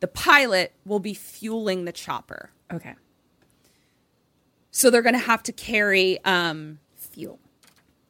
the 0.00 0.08
pilot 0.08 0.72
will 0.84 1.00
be 1.00 1.14
fueling 1.14 1.84
the 1.84 1.92
chopper. 1.92 2.50
Okay. 2.72 2.94
So 4.70 4.90
they're 4.90 5.02
going 5.02 5.14
to 5.14 5.18
have 5.18 5.42
to 5.44 5.52
carry 5.52 6.22
um, 6.24 6.78
Fuel. 6.96 7.38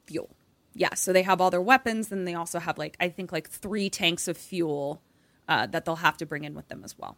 fuel. 0.07 0.30
Yeah, 0.74 0.95
so 0.95 1.12
they 1.12 1.22
have 1.22 1.41
all 1.41 1.51
their 1.51 1.62
weapons, 1.62 2.12
and 2.12 2.26
they 2.26 2.34
also 2.34 2.59
have 2.59 2.78
like 2.78 2.97
I 3.01 3.09
think 3.09 3.32
like 3.32 3.49
three 3.49 3.91
tanks 3.91 4.28
of 4.28 4.36
fuel 4.36 5.03
uh, 5.49 5.66
that 5.66 5.84
they'll 5.84 5.97
have 5.97 6.16
to 6.18 6.26
bring 6.26 6.45
in 6.45 6.55
with 6.55 6.68
them 6.68 6.82
as 6.84 6.97
well. 6.97 7.16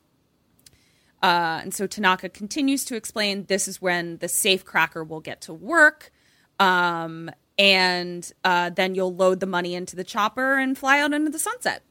Uh, 1.23 1.61
and 1.62 1.75
so 1.75 1.87
Tanaka 1.87 2.29
continues 2.31 2.85
to 2.87 2.97
explain 2.97 3.45
this 3.47 3.68
is 3.68 3.83
when 3.83 4.16
the 4.18 4.29
safe 4.29 4.64
cracker 4.64 5.05
will 5.05 5.21
get 5.21 5.43
to 5.43 5.53
work, 5.53 6.11
um, 6.59 7.31
and 7.61 8.33
uh, 8.43 8.71
then 8.71 8.95
you'll 8.95 9.15
load 9.15 9.39
the 9.41 9.47
money 9.47 9.75
into 9.75 9.95
the 9.95 10.03
chopper 10.03 10.57
and 10.57 10.79
fly 10.79 10.99
out 10.99 11.13
into 11.13 11.31
the 11.31 11.39
sunset. 11.39 11.83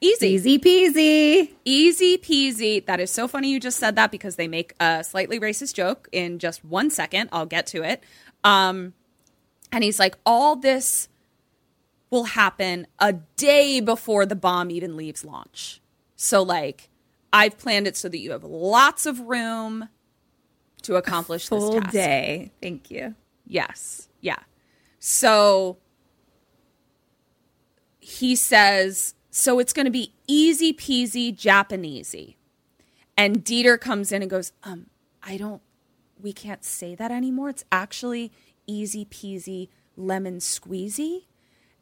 Easy. 0.00 0.28
Easy 0.28 0.58
peasy. 0.60 1.50
Easy 1.64 2.16
peasy. 2.16 2.86
That 2.86 3.00
is 3.00 3.10
so 3.10 3.26
funny 3.26 3.50
you 3.50 3.58
just 3.58 3.78
said 3.80 3.96
that 3.96 4.12
because 4.12 4.36
they 4.36 4.46
make 4.46 4.72
a 4.78 5.02
slightly 5.02 5.40
racist 5.40 5.74
joke 5.74 6.08
in 6.12 6.38
just 6.38 6.64
one 6.64 6.88
second. 6.88 7.30
I'll 7.32 7.46
get 7.46 7.66
to 7.68 7.82
it. 7.82 8.04
Um, 8.44 8.94
and 9.72 9.82
he's 9.82 9.98
like, 9.98 10.16
all 10.24 10.54
this 10.54 11.08
will 12.10 12.24
happen 12.24 12.86
a 13.00 13.14
day 13.36 13.80
before 13.80 14.24
the 14.24 14.36
bomb 14.36 14.70
even 14.70 14.96
leaves 14.96 15.24
launch. 15.24 15.80
So, 16.14 16.42
like, 16.42 16.90
I've 17.32 17.58
planned 17.58 17.88
it 17.88 17.96
so 17.96 18.08
that 18.08 18.18
you 18.18 18.30
have 18.30 18.44
lots 18.44 19.04
of 19.04 19.18
room 19.20 19.88
to 20.82 20.94
accomplish 20.94 21.48
this 21.48 21.58
Full 21.58 21.80
task. 21.80 21.92
day. 21.92 22.52
Thank 22.62 22.88
you. 22.90 23.16
Yes. 23.46 24.08
Yeah. 24.20 24.38
So 25.00 25.78
he 27.98 28.36
says, 28.36 29.14
so 29.30 29.58
it's 29.58 29.72
going 29.72 29.86
to 29.86 29.90
be 29.90 30.12
easy 30.26 30.72
peasy 30.72 31.34
Japanesey. 31.34 32.36
And 33.16 33.44
Dieter 33.44 33.80
comes 33.80 34.12
in 34.12 34.22
and 34.22 34.30
goes, 34.30 34.52
um, 34.62 34.86
I 35.22 35.36
don't, 35.36 35.62
we 36.20 36.32
can't 36.32 36.64
say 36.64 36.94
that 36.94 37.10
anymore. 37.10 37.48
It's 37.48 37.64
actually 37.72 38.30
easy 38.66 39.06
peasy 39.06 39.68
lemon 39.96 40.38
squeezy. 40.38 41.24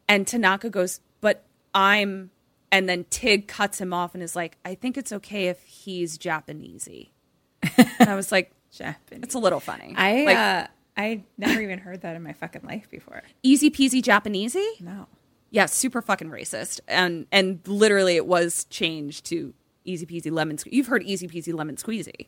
And 0.07 0.25
Tanaka 0.25 0.69
goes, 0.69 1.01
but 1.19 1.45
I'm, 1.73 2.31
and 2.71 2.87
then 2.87 3.05
Tig 3.09 3.47
cuts 3.47 3.81
him 3.81 3.93
off 3.93 4.13
and 4.13 4.23
is 4.23 4.35
like, 4.35 4.57
I 4.63 4.75
think 4.75 4.97
it's 4.97 5.11
okay 5.11 5.47
if 5.47 5.61
he's 5.63 6.17
Japanesey. 6.17 7.09
and 7.77 8.09
I 8.09 8.15
was 8.15 8.31
like, 8.31 8.53
Japanese. 8.71 9.23
it's 9.23 9.35
a 9.35 9.39
little 9.39 9.59
funny. 9.59 9.93
I 9.97 10.23
like, 10.23 10.37
uh, 10.37 10.67
I 10.99 11.23
never 11.37 11.61
even 11.61 11.79
heard 11.79 12.01
that 12.01 12.15
in 12.15 12.21
my 12.23 12.33
fucking 12.33 12.63
life 12.63 12.89
before. 12.89 13.23
easy 13.41 13.69
peasy 13.71 14.01
Japanesey? 14.01 14.81
No. 14.81 15.07
Yeah, 15.51 15.65
super 15.65 16.01
fucking 16.01 16.29
racist. 16.29 16.79
And 16.87 17.25
and 17.31 17.59
literally 17.65 18.15
it 18.17 18.27
was 18.27 18.65
changed 18.65 19.25
to 19.27 19.53
easy 19.85 20.05
peasy 20.05 20.31
lemon 20.31 20.57
squeezy. 20.57 20.73
You've 20.73 20.87
heard 20.87 21.03
easy 21.03 21.27
peasy 21.27 21.53
lemon 21.53 21.75
squeezy. 21.77 22.27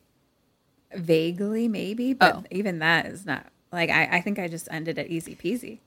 Vaguely, 0.94 1.68
maybe, 1.68 2.12
but 2.12 2.36
Oh. 2.36 2.44
even 2.50 2.78
that 2.80 3.06
is 3.06 3.24
not 3.24 3.46
like 3.72 3.88
I, 3.90 4.04
I 4.18 4.20
think 4.20 4.38
I 4.38 4.48
just 4.48 4.68
ended 4.70 4.98
at 4.98 5.06
easy 5.08 5.34
peasy. 5.34 5.78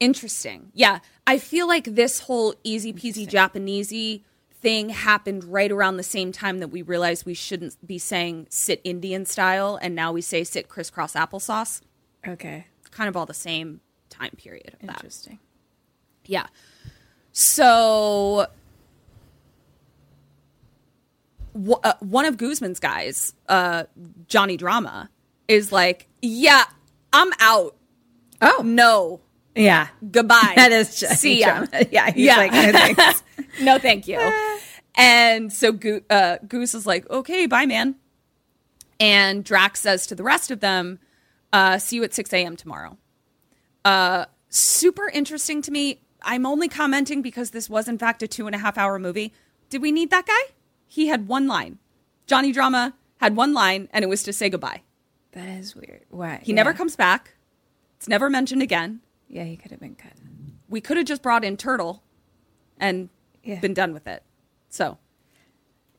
Interesting. 0.00 0.72
Yeah. 0.74 0.98
I 1.26 1.38
feel 1.38 1.66
like 1.68 1.84
this 1.84 2.20
whole 2.20 2.54
easy 2.64 2.92
peasy 2.92 3.26
Japanesey 3.26 4.22
thing 4.60 4.90
happened 4.90 5.44
right 5.44 5.70
around 5.72 5.96
the 5.96 6.02
same 6.02 6.32
time 6.32 6.58
that 6.58 6.68
we 6.68 6.82
realized 6.82 7.24
we 7.24 7.34
shouldn't 7.34 7.76
be 7.86 7.98
saying 7.98 8.46
sit 8.50 8.80
Indian 8.84 9.24
style 9.24 9.78
and 9.80 9.94
now 9.94 10.12
we 10.12 10.20
say 10.20 10.44
sit 10.44 10.68
crisscross 10.68 11.14
applesauce. 11.14 11.80
Okay. 12.26 12.66
Kind 12.90 13.08
of 13.08 13.16
all 13.16 13.26
the 13.26 13.34
same 13.34 13.80
time 14.10 14.30
period 14.36 14.74
of 14.80 14.86
that. 14.86 14.96
Interesting. 14.96 15.38
Yeah. 16.26 16.46
So 17.32 18.46
w- 21.54 21.76
uh, 21.82 21.94
one 22.00 22.24
of 22.24 22.36
Guzman's 22.36 22.80
guys, 22.80 23.34
uh, 23.48 23.84
Johnny 24.28 24.56
Drama, 24.56 25.10
is 25.48 25.72
like, 25.72 26.08
"Yeah, 26.20 26.64
I'm 27.12 27.30
out. 27.40 27.76
Oh 28.40 28.62
No, 28.64 29.20
yeah, 29.54 29.88
goodbye. 30.10 30.52
that 30.56 30.72
is 30.72 30.98
just 31.00 31.20
see 31.20 31.40
ya. 31.40 31.66
Yeah, 31.90 32.10
he's 32.10 32.26
Yeah. 32.26 32.36
like, 32.36 32.52
no 32.52 33.12
no, 33.74 33.78
thank 33.78 34.06
you." 34.08 34.18
And 34.94 35.52
so 35.52 35.72
Go- 35.72 36.02
uh, 36.10 36.36
Goose 36.46 36.74
is 36.74 36.86
like, 36.86 37.08
"Okay, 37.10 37.46
bye, 37.46 37.66
man." 37.66 37.96
And 39.00 39.42
Drax 39.44 39.80
says 39.80 40.06
to 40.08 40.14
the 40.14 40.22
rest 40.22 40.50
of 40.50 40.60
them, 40.60 41.00
uh, 41.52 41.78
"See 41.78 41.96
you 41.96 42.04
at 42.04 42.14
six 42.14 42.32
a.m. 42.32 42.56
tomorrow." 42.56 42.96
Uh, 43.84 44.26
super 44.48 45.08
interesting 45.08 45.62
to 45.62 45.70
me. 45.70 46.00
I'm 46.22 46.46
only 46.46 46.68
commenting 46.68 47.20
because 47.22 47.50
this 47.50 47.68
was 47.68 47.88
in 47.88 47.98
fact 47.98 48.22
a 48.22 48.28
two 48.28 48.46
and 48.46 48.54
a 48.54 48.58
half 48.58 48.78
hour 48.78 48.98
movie. 48.98 49.32
Did 49.70 49.82
we 49.82 49.90
need 49.92 50.10
that 50.10 50.26
guy? 50.26 50.54
He 50.86 51.08
had 51.08 51.26
one 51.28 51.46
line. 51.48 51.78
Johnny 52.26 52.52
Drama 52.52 52.94
had 53.16 53.34
one 53.36 53.52
line, 53.54 53.88
and 53.92 54.04
it 54.04 54.08
was 54.08 54.22
to 54.24 54.32
say 54.32 54.48
goodbye. 54.48 54.82
that 55.32 55.48
is 55.48 55.74
weird. 55.74 56.04
Why? 56.10 56.40
He 56.42 56.52
Yeah. 56.52 56.56
never 56.56 56.74
comes 56.74 56.94
back. 56.94 57.34
It's 57.96 58.06
never 58.06 58.28
mentioned 58.28 58.60
again. 58.62 59.00
Yeah, 59.28 59.44
he 59.44 59.56
could 59.56 59.70
have 59.70 59.80
been 59.80 59.94
cut. 59.94 60.12
We 60.68 60.82
could 60.82 60.98
have 60.98 61.06
just 61.06 61.22
brought 61.22 61.42
in 61.42 61.56
Turtle 61.56 62.02
and 62.78 63.08
Yeah. 63.42 63.58
been 63.58 63.72
done 63.72 63.94
with 63.94 64.06
it. 64.06 64.22
So, 64.68 64.98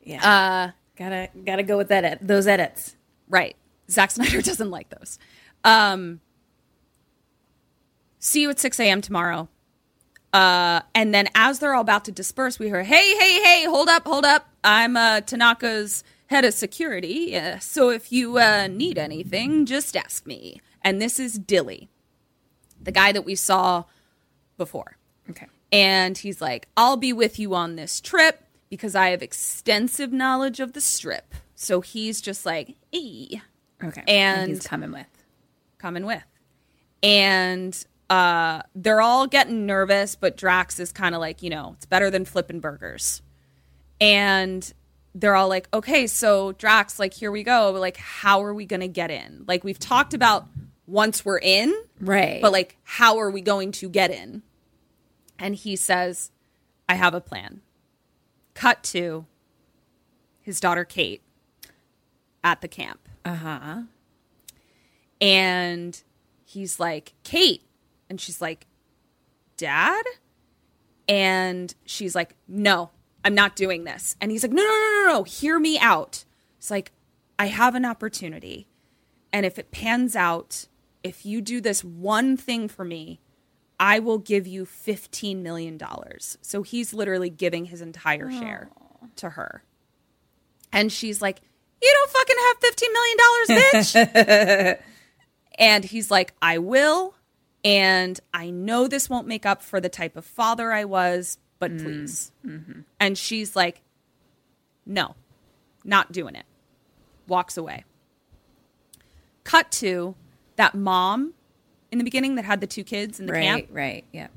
Yeah. 0.03 0.21
uh, 0.23 0.71
gotta 0.95 1.29
gotta 1.45 1.63
go 1.63 1.77
with 1.77 1.87
that. 1.89 2.03
Ed- 2.05 2.19
those 2.21 2.45
edits. 2.47 2.95
right. 3.27 3.55
Zack 3.89 4.11
Snyder 4.11 4.41
doesn't 4.43 4.69
like 4.69 4.89
those. 4.89 5.17
Um, 5.63 6.19
see 8.19 8.41
you 8.41 8.49
at 8.49 8.59
6 8.59 8.79
a.m. 8.79 9.01
tomorrow. 9.01 9.47
Uh, 10.31 10.81
and 10.95 11.13
then 11.13 11.29
as 11.35 11.59
they're 11.59 11.75
all 11.75 11.81
about 11.81 12.05
to 12.05 12.11
disperse, 12.11 12.57
we 12.57 12.65
hear, 12.67 12.83
hey, 12.83 13.15
hey, 13.17 13.41
hey, 13.43 13.65
hold 13.65 13.87
up, 13.87 14.05
hold 14.05 14.25
up. 14.25 14.47
I'm 14.63 14.97
uh, 14.97 15.21
Tanaka's 15.21 16.03
head 16.27 16.43
of 16.43 16.53
security. 16.53 17.37
Uh, 17.37 17.59
so 17.59 17.89
if 17.89 18.11
you 18.11 18.37
uh, 18.39 18.67
need 18.67 18.97
anything, 18.97 19.65
just 19.65 19.95
ask 19.95 20.25
me. 20.25 20.59
And 20.81 21.01
this 21.01 21.19
is 21.19 21.33
Dilly, 21.37 21.87
the 22.81 22.91
guy 22.91 23.11
that 23.11 23.23
we 23.25 23.35
saw 23.35 23.83
before. 24.57 24.97
Okay. 25.29 25.47
And 25.71 26.17
he's 26.17 26.41
like, 26.41 26.67
I'll 26.75 26.97
be 26.97 27.13
with 27.13 27.37
you 27.39 27.53
on 27.53 27.75
this 27.75 28.01
trip 28.01 28.43
because 28.69 28.95
I 28.95 29.09
have 29.09 29.21
extensive 29.21 30.11
knowledge 30.11 30.59
of 30.59 30.73
the 30.73 30.81
strip. 30.81 31.35
So 31.55 31.81
he's 31.81 32.21
just 32.21 32.45
like, 32.45 32.75
hey, 32.91 33.41
Okay. 33.83 34.03
And- 34.07 34.49
he's 34.49 34.65
coming 34.65 34.91
with. 34.91 35.05
Coming 35.83 36.05
with. 36.05 36.23
And 37.03 37.85
uh, 38.09 38.61
they're 38.73 39.01
all 39.01 39.27
getting 39.27 39.65
nervous, 39.65 40.15
but 40.15 40.37
Drax 40.37 40.79
is 40.79 40.93
kind 40.93 41.13
of 41.13 41.19
like, 41.19 41.43
you 41.43 41.49
know, 41.49 41.73
it's 41.75 41.85
better 41.85 42.09
than 42.09 42.23
flipping 42.23 42.61
burgers. 42.61 43.21
And 43.99 44.71
they're 45.13 45.35
all 45.35 45.49
like, 45.49 45.67
okay, 45.73 46.07
so 46.07 46.53
Drax, 46.53 46.99
like, 46.99 47.13
here 47.13 47.31
we 47.31 47.43
go. 47.43 47.71
Like, 47.71 47.97
how 47.97 48.41
are 48.43 48.53
we 48.53 48.65
going 48.65 48.79
to 48.79 48.87
get 48.87 49.11
in? 49.11 49.43
Like, 49.45 49.65
we've 49.65 49.77
talked 49.77 50.13
about 50.13 50.47
once 50.87 51.25
we're 51.25 51.39
in, 51.39 51.73
Right. 51.99 52.41
but 52.41 52.51
like, 52.53 52.77
how 52.83 53.17
are 53.19 53.29
we 53.29 53.41
going 53.41 53.71
to 53.73 53.89
get 53.89 54.09
in? 54.09 54.41
And 55.37 55.53
he 55.55 55.75
says, 55.75 56.31
I 56.87 56.95
have 56.95 57.13
a 57.13 57.21
plan. 57.21 57.61
Cut 58.53 58.83
to 58.83 59.25
his 60.41 60.59
daughter, 60.59 60.85
Kate, 60.85 61.21
at 62.43 62.61
the 62.61 62.67
camp 62.67 62.99
uh 63.25 63.35
huh. 63.35 63.81
And 65.23 66.03
he's 66.43 66.79
like 66.79 67.13
kate. 67.23 67.63
And 68.09 68.19
she's 68.19 68.41
like 68.41 68.67
dad? 69.57 70.03
And 71.07 71.73
she's 71.85 72.13
like 72.13 72.35
no 72.47 72.91
i'm 73.25 73.33
not 73.33 73.55
doing 73.55 73.85
this. 73.85 74.15
And 74.19 74.31
he's 74.31 74.43
like 74.43 74.51
no 74.51 74.61
no 74.61 74.67
no 74.69 75.03
no 75.07 75.13
no 75.13 75.23
hear 75.23 75.59
me 75.59 75.79
out. 75.79 76.25
It's 76.57 76.69
like 76.69 76.91
i 77.39 77.47
have 77.47 77.73
an 77.73 77.85
opportunity. 77.85 78.67
And 79.31 79.45
if 79.45 79.57
it 79.57 79.71
pans 79.71 80.15
out 80.15 80.67
if 81.03 81.25
you 81.25 81.41
do 81.41 81.59
this 81.61 81.83
one 81.83 82.37
thing 82.37 82.67
for 82.67 82.85
me 82.85 83.19
i 83.79 83.99
will 83.99 84.19
give 84.19 84.45
you 84.45 84.65
15 84.65 85.41
million 85.41 85.77
dollars. 85.77 86.37
So 86.41 86.63
he's 86.63 86.93
literally 86.93 87.29
giving 87.29 87.65
his 87.65 87.81
entire 87.81 88.29
share 88.29 88.69
to 89.17 89.31
her. 89.31 89.63
And 90.71 90.91
she's 90.91 91.21
like 91.21 91.41
you 91.81 91.91
don't 91.93 92.11
fucking 92.11 92.35
have 92.47 92.57
15 92.59 92.89
million 92.93 93.17
dollars 93.17 93.47
bitch 93.73 94.77
and 95.59 95.83
he's 95.83 96.09
like, 96.11 96.33
I 96.41 96.57
will. 96.57 97.15
And 97.63 98.19
I 98.33 98.49
know 98.49 98.87
this 98.87 99.09
won't 99.09 99.27
make 99.27 99.45
up 99.45 99.61
for 99.61 99.79
the 99.79 99.89
type 99.89 100.15
of 100.17 100.25
father 100.25 100.73
I 100.73 100.83
was, 100.85 101.37
but 101.59 101.77
please. 101.77 102.31
And 102.99 103.17
she's 103.17 103.55
like, 103.55 103.81
no, 104.85 105.15
not 105.85 106.11
doing 106.11 106.35
it. 106.35 106.45
Walks 107.27 107.55
away. 107.55 107.85
Cut 109.45 109.71
to 109.73 110.15
that 110.57 110.75
mom 110.75 111.33
in 111.91 111.97
the 111.99 112.03
beginning 112.03 112.35
that 112.35 112.43
had 112.45 112.59
the 112.59 112.67
two 112.67 112.83
kids 112.83 113.19
in 113.19 113.27
the 113.27 113.33
Right. 113.33 113.43
camp 113.43 113.67
Right. 113.71 114.03
Yeah. 114.11 114.27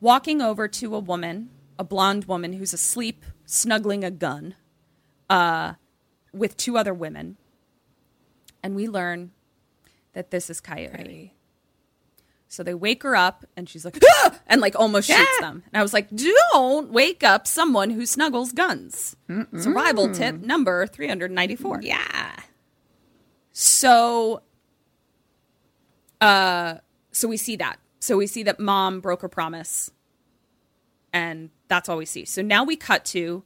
walking 0.00 0.40
over 0.40 0.68
to 0.68 0.94
a 0.94 0.98
woman, 1.00 1.50
a 1.78 1.84
blonde 1.84 2.24
woman 2.26 2.54
who's 2.54 2.72
asleep, 2.72 3.24
snuggling 3.46 4.04
a 4.04 4.10
gun, 4.10 4.54
uh, 5.30 5.74
with 6.32 6.56
two 6.56 6.76
other 6.78 6.94
women. 6.94 7.36
And 8.62 8.74
we 8.76 8.88
learn 8.88 9.32
that 10.12 10.30
this 10.30 10.50
is 10.50 10.60
Coyote. 10.60 11.34
So 12.48 12.62
they 12.62 12.74
wake 12.74 13.02
her 13.02 13.14
up 13.14 13.44
and 13.56 13.68
she's 13.68 13.84
like, 13.84 13.98
"Ah!" 14.04 14.38
and 14.46 14.60
like 14.60 14.74
almost 14.74 15.08
shoots 15.08 15.40
them. 15.40 15.62
And 15.66 15.78
I 15.78 15.82
was 15.82 15.92
like, 15.92 16.08
don't 16.10 16.90
wake 16.90 17.22
up 17.22 17.46
someone 17.46 17.90
who 17.90 18.06
snuggles 18.06 18.52
guns. 18.52 19.16
Survival 19.58 20.12
tip 20.12 20.40
number 20.40 20.86
394. 20.86 21.80
Yeah. 21.82 22.36
So, 23.52 24.42
uh, 26.20 26.76
so 27.12 27.28
we 27.28 27.36
see 27.36 27.56
that. 27.56 27.78
So 28.00 28.16
we 28.16 28.26
see 28.26 28.44
that 28.44 28.60
mom 28.60 29.00
broke 29.00 29.22
her 29.22 29.28
promise, 29.28 29.90
and 31.12 31.50
that's 31.66 31.88
all 31.88 31.96
we 31.96 32.06
see. 32.06 32.24
So 32.24 32.42
now 32.42 32.62
we 32.64 32.76
cut 32.76 33.04
to 33.06 33.42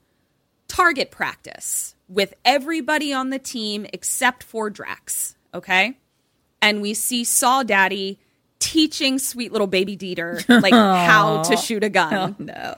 target 0.69 1.11
practice 1.11 1.97
with 2.09 2.35
everybody 2.45 3.13
on 3.13 3.31
the 3.31 3.39
team 3.39 3.87
except 3.93 4.43
for 4.43 4.69
Drax. 4.69 5.37
Okay, 5.55 5.99
and 6.63 6.81
we 6.81 6.95
see 6.95 7.25
Saw 7.25 7.63
Daddy 7.63 8.19
teaching 8.61 9.19
sweet 9.19 9.51
little 9.53 9.67
baby 9.67 9.97
Dieter 9.97 10.49
like 10.63 10.73
how 10.73 11.43
to 11.43 11.57
shoot 11.57 11.85
a 11.85 11.91
gun. 11.91 12.37
No. 12.39 12.77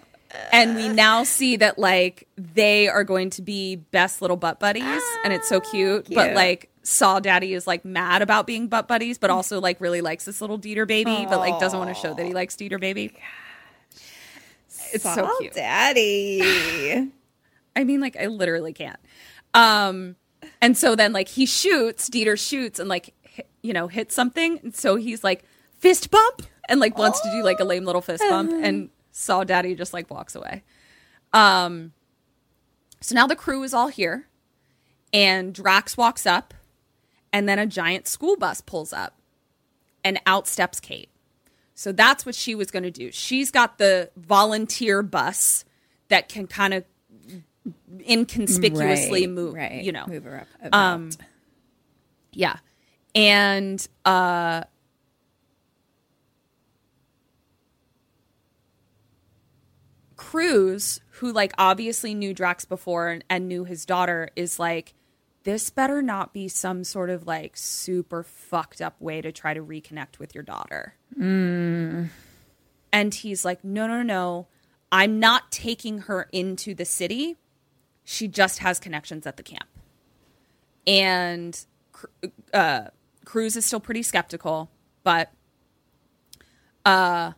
and 0.51 0.75
we 0.75 0.89
now 0.89 1.23
see 1.23 1.57
that 1.57 1.79
like 1.79 2.27
they 2.37 2.89
are 2.89 3.05
going 3.05 3.31
to 3.31 3.43
be 3.43 3.77
best 3.77 4.21
little 4.23 4.37
butt 4.39 4.59
buddies 4.59 5.03
and 5.23 5.33
it's 5.33 5.49
so 5.49 5.61
cute, 5.61 6.09
but 6.13 6.33
like 6.35 6.71
saw 6.83 7.19
daddy 7.19 7.55
is 7.55 7.67
like 7.67 7.83
mad 7.85 8.21
about 8.21 8.47
being 8.47 8.69
butt 8.69 8.87
buddies 8.87 9.17
but 9.17 9.31
also 9.31 9.59
like 9.59 9.81
really 9.81 10.03
likes 10.03 10.27
this 10.27 10.43
little 10.43 10.59
Dieter 10.59 10.87
baby 10.87 11.25
but 11.29 11.39
like 11.39 11.59
doesn't 11.59 11.79
want 11.79 11.95
to 11.95 11.99
show 12.01 12.13
that 12.13 12.27
he 12.27 12.35
likes 12.35 12.57
Dieter 12.57 12.81
baby. 12.81 13.15
It's 14.93 15.03
so 15.03 15.29
cute. 15.41 15.55
Daddy. 15.55 16.41
i 17.77 17.85
mean 17.85 18.01
like 18.01 18.17
i 18.17 18.27
literally 18.27 18.73
can't. 18.73 18.99
Um 19.53 20.17
and 20.61 20.77
so 20.77 20.95
then 20.97 21.13
like 21.13 21.29
he 21.29 21.47
shoots 21.47 22.09
Dieter 22.11 22.39
shoots 22.39 22.79
and 22.79 22.89
like 22.89 23.15
you 23.65 23.73
know 23.73 23.89
hit 23.89 24.13
something 24.13 24.61
and 24.63 24.75
so 24.77 24.95
he's 24.97 25.25
like 25.25 25.43
fist 25.79 26.11
bump 26.11 26.43
and 26.69 26.79
like 26.79 26.97
wants 26.99 27.21
to 27.23 27.31
do 27.33 27.43
like 27.43 27.59
a 27.59 27.65
lame 27.65 27.85
little 27.85 28.03
fist 28.03 28.23
bump 28.29 28.51
and 28.53 28.91
saw 29.11 29.43
daddy 29.43 29.75
just 29.75 29.93
like 29.93 30.09
walks 30.11 30.35
away 30.37 30.63
um 31.33 31.93
so 33.01 33.15
now 33.15 33.27
the 33.27 33.35
crew 33.37 33.63
is 33.63 33.73
all 33.75 33.89
here 33.89 34.29
and 35.13 35.55
drax 35.55 35.97
walks 35.97 36.27
up 36.27 36.53
and 37.33 37.49
then 37.49 37.59
a 37.59 37.67
giant 37.67 38.07
school 38.07 38.37
bus 38.37 38.61
pulls 38.61 38.93
up 38.93 39.19
and 40.05 40.21
out 40.27 40.47
steps 40.47 40.79
kate 40.79 41.09
so 41.75 41.91
that's 41.91 42.25
what 42.27 42.35
she 42.35 42.55
was 42.55 42.71
going 42.71 42.83
to 42.85 42.91
do 42.91 43.11
she's 43.11 43.51
got 43.51 43.79
the 43.79 44.11
volunteer 44.17 45.03
bus 45.03 45.65
that 46.09 46.29
can 46.29 46.47
kind 46.47 46.75
of 46.75 46.85
inconspicuously 48.09 49.23
Right, 49.27 49.31
move 49.31 49.55
Right. 49.55 49.83
you 49.85 49.93
know 49.93 50.07
Move 50.07 50.25
her 50.25 50.41
up. 50.43 50.47
About. 50.63 50.79
um 50.95 51.11
yeah 52.33 52.57
and 53.15 53.87
uh 54.05 54.65
cruz 60.17 61.01
who 61.11 61.33
like 61.33 61.53
obviously 61.59 62.15
knew 62.15 62.35
drax 62.35 62.65
before 62.65 63.09
and, 63.09 63.25
and 63.31 63.47
knew 63.49 63.65
his 63.65 63.87
daughter 63.87 64.31
is 64.35 64.59
like 64.59 64.95
this 65.45 65.71
better 65.71 66.01
not 66.03 66.33
be 66.33 66.49
some 66.49 66.83
sort 66.83 67.11
of 67.11 67.27
like 67.27 67.57
super 67.57 68.23
fucked 68.23 68.81
up 68.81 69.01
way 69.01 69.21
to 69.21 69.31
try 69.31 69.55
to 69.55 69.63
reconnect 69.63 70.19
with 70.19 70.35
your 70.35 70.43
daughter. 70.43 70.95
And 72.93 73.15
he's 73.15 73.45
like, 73.45 73.63
no, 73.63 73.87
no, 73.87 74.03
no. 74.03 74.49
I'm 74.91 75.21
not 75.21 75.53
taking 75.53 75.99
her 76.01 76.29
into 76.33 76.75
the 76.75 76.85
city. 76.85 77.37
She 78.05 78.27
just 78.27 78.61
has 78.61 78.81
connections 78.81 79.27
at 79.27 79.37
the 79.37 79.43
camp. 79.43 79.69
And 80.87 81.59
uh, 82.53 82.87
Cruz 83.25 83.57
is 83.57 83.65
still 83.65 83.81
pretty 83.81 84.03
skeptical, 84.03 84.71
but 85.03 85.31
uh, 86.85 87.33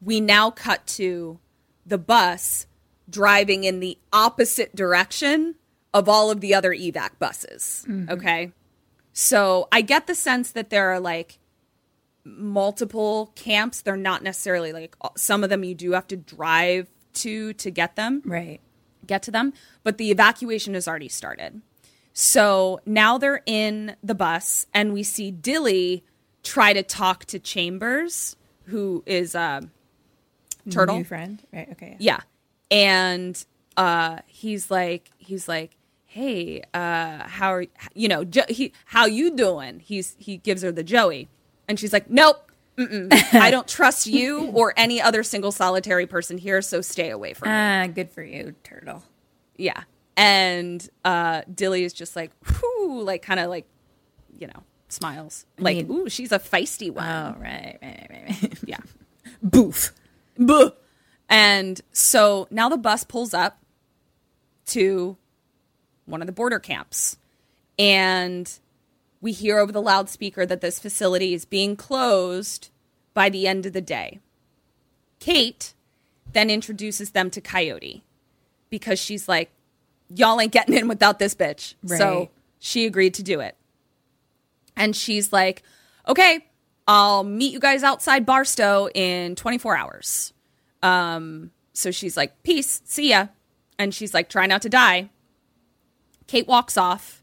we 0.00 0.20
now 0.20 0.50
cut 0.50 0.86
to 0.86 1.38
the 1.84 1.98
bus 1.98 2.66
driving 3.08 3.64
in 3.64 3.80
the 3.80 3.98
opposite 4.12 4.74
direction 4.74 5.54
of 5.94 6.08
all 6.08 6.30
of 6.30 6.40
the 6.40 6.54
other 6.54 6.72
evac 6.72 7.10
buses. 7.18 7.86
Okay. 8.10 8.52
So 9.12 9.68
I 9.72 9.80
get 9.80 10.06
the 10.06 10.14
sense 10.14 10.50
that 10.52 10.68
there 10.70 10.90
are 10.90 11.00
like 11.00 11.38
multiple 12.24 13.32
camps. 13.34 13.80
They're 13.82 13.96
not 13.96 14.22
necessarily 14.22 14.72
like 14.72 14.96
some 15.16 15.42
of 15.44 15.50
them 15.50 15.64
you 15.64 15.74
do 15.74 15.92
have 15.92 16.06
to 16.08 16.16
drive 16.16 16.88
to 17.14 17.54
to 17.54 17.70
get 17.70 17.96
them 17.96 18.20
Right. 18.26 18.60
get 19.06 19.22
to 19.22 19.30
them, 19.30 19.54
but 19.84 19.96
the 19.96 20.10
evacuation 20.10 20.74
has 20.74 20.86
already 20.86 21.08
started. 21.08 21.62
So 22.18 22.80
now 22.86 23.18
they're 23.18 23.42
in 23.44 23.94
the 24.02 24.14
bus, 24.14 24.66
and 24.72 24.94
we 24.94 25.02
see 25.02 25.30
Dilly 25.30 26.02
try 26.42 26.72
to 26.72 26.82
talk 26.82 27.26
to 27.26 27.38
Chambers, 27.38 28.36
who 28.64 29.02
is 29.04 29.34
uh, 29.34 29.60
Turtle. 30.70 30.96
New 30.96 31.04
friend. 31.04 31.42
Right. 31.52 31.68
Okay. 31.72 31.96
Yeah, 31.98 32.20
and 32.70 33.44
uh, 33.76 34.20
he's 34.28 34.70
like, 34.70 35.10
he's 35.18 35.46
like, 35.46 35.76
hey, 36.06 36.62
uh, 36.72 37.28
how 37.28 37.50
are 37.52 37.66
you 37.92 38.08
know, 38.08 38.24
jo- 38.24 38.48
he, 38.48 38.72
how 38.86 39.04
you 39.04 39.36
doing? 39.36 39.80
He's 39.80 40.16
he 40.18 40.38
gives 40.38 40.62
her 40.62 40.72
the 40.72 40.82
Joey, 40.82 41.28
and 41.68 41.78
she's 41.78 41.92
like, 41.92 42.08
nope. 42.08 42.50
I 42.78 43.50
don't 43.50 43.68
trust 43.68 44.06
you 44.06 44.50
or 44.52 44.72
any 44.76 45.00
other 45.02 45.22
single 45.22 45.52
solitary 45.52 46.06
person 46.06 46.36
here, 46.38 46.60
so 46.62 46.80
stay 46.80 47.10
away 47.10 47.34
from 47.34 47.48
me. 47.48 47.54
Ah, 47.54 47.86
good 47.86 48.10
for 48.10 48.22
you, 48.22 48.54
turtle. 48.64 49.02
Yeah. 49.56 49.84
And 50.16 50.88
uh 51.04 51.42
Dilly 51.52 51.84
is 51.84 51.92
just 51.92 52.16
like, 52.16 52.30
whoo, 52.62 53.02
like 53.02 53.22
kind 53.22 53.40
of 53.40 53.48
like, 53.50 53.66
you 54.38 54.46
know, 54.46 54.62
smiles. 54.88 55.44
Like, 55.58 55.76
mean- 55.76 55.90
ooh, 55.90 56.08
she's 56.08 56.32
a 56.32 56.38
feisty 56.38 56.90
one. 56.90 57.06
Oh, 57.06 57.34
right, 57.40 57.78
right, 57.82 58.06
right, 58.10 58.40
right. 58.42 58.58
Yeah. 58.66 58.78
Boof. 59.42 59.92
Boof. 60.38 60.72
And 61.28 61.80
so 61.92 62.46
now 62.50 62.68
the 62.68 62.76
bus 62.76 63.04
pulls 63.04 63.34
up 63.34 63.58
to 64.66 65.16
one 66.06 66.20
of 66.22 66.26
the 66.26 66.32
border 66.32 66.58
camps. 66.58 67.18
And 67.78 68.50
we 69.20 69.32
hear 69.32 69.58
over 69.58 69.72
the 69.72 69.82
loudspeaker 69.82 70.46
that 70.46 70.60
this 70.60 70.78
facility 70.78 71.34
is 71.34 71.44
being 71.44 71.76
closed 71.76 72.70
by 73.12 73.28
the 73.28 73.46
end 73.48 73.66
of 73.66 73.72
the 73.72 73.80
day. 73.80 74.20
Kate 75.18 75.74
then 76.32 76.48
introduces 76.50 77.10
them 77.10 77.30
to 77.30 77.40
Coyote 77.40 78.02
because 78.70 78.98
she's 78.98 79.28
like, 79.28 79.50
y'all 80.08 80.40
ain't 80.40 80.52
getting 80.52 80.74
in 80.76 80.88
without 80.88 81.18
this 81.18 81.34
bitch. 81.34 81.74
So 81.98 82.30
she 82.58 82.86
agreed 82.86 83.14
to 83.14 83.22
do 83.22 83.40
it. 83.40 83.56
And 84.76 84.94
she's 84.94 85.32
like, 85.32 85.62
okay, 86.06 86.46
I'll 86.86 87.24
meet 87.24 87.52
you 87.52 87.58
guys 87.60 87.82
outside 87.82 88.24
Barstow 88.26 88.88
in 88.94 89.34
24 89.36 89.76
hours. 89.76 90.32
Um, 90.82 91.50
so 91.72 91.90
she's 91.90 92.16
like, 92.16 92.42
peace, 92.42 92.80
see 92.84 93.10
ya. 93.10 93.28
And 93.78 93.94
she's 93.94 94.14
like, 94.14 94.28
try 94.28 94.46
not 94.46 94.62
to 94.62 94.68
die. 94.68 95.10
Kate 96.26 96.46
walks 96.46 96.76
off 96.76 97.22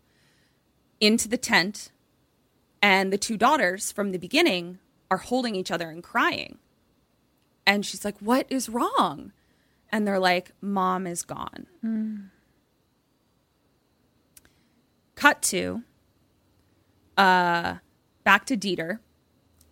into 0.99 1.27
the 1.27 1.37
tent, 1.37 1.91
and 2.81 3.11
the 3.11 3.17
two 3.17 3.35
daughters 3.37 3.91
from 3.91 4.11
the 4.11 4.17
beginning 4.17 4.79
are 5.11 5.17
holding 5.17 5.55
each 5.55 5.71
other 5.71 5.89
and 5.89 6.01
crying. 6.03 6.57
And 7.67 7.85
she's 7.85 8.05
like, 8.05 8.17
what 8.19 8.45
is 8.49 8.69
wrong? 8.69 9.31
And 9.91 10.07
they're 10.07 10.19
like, 10.19 10.51
mom 10.61 11.05
is 11.07 11.23
gone. 11.23 11.67
Cut 15.15 15.41
to 15.43 15.83
uh, 17.17 17.75
back 18.23 18.45
to 18.45 18.57
Dieter, 18.57 18.99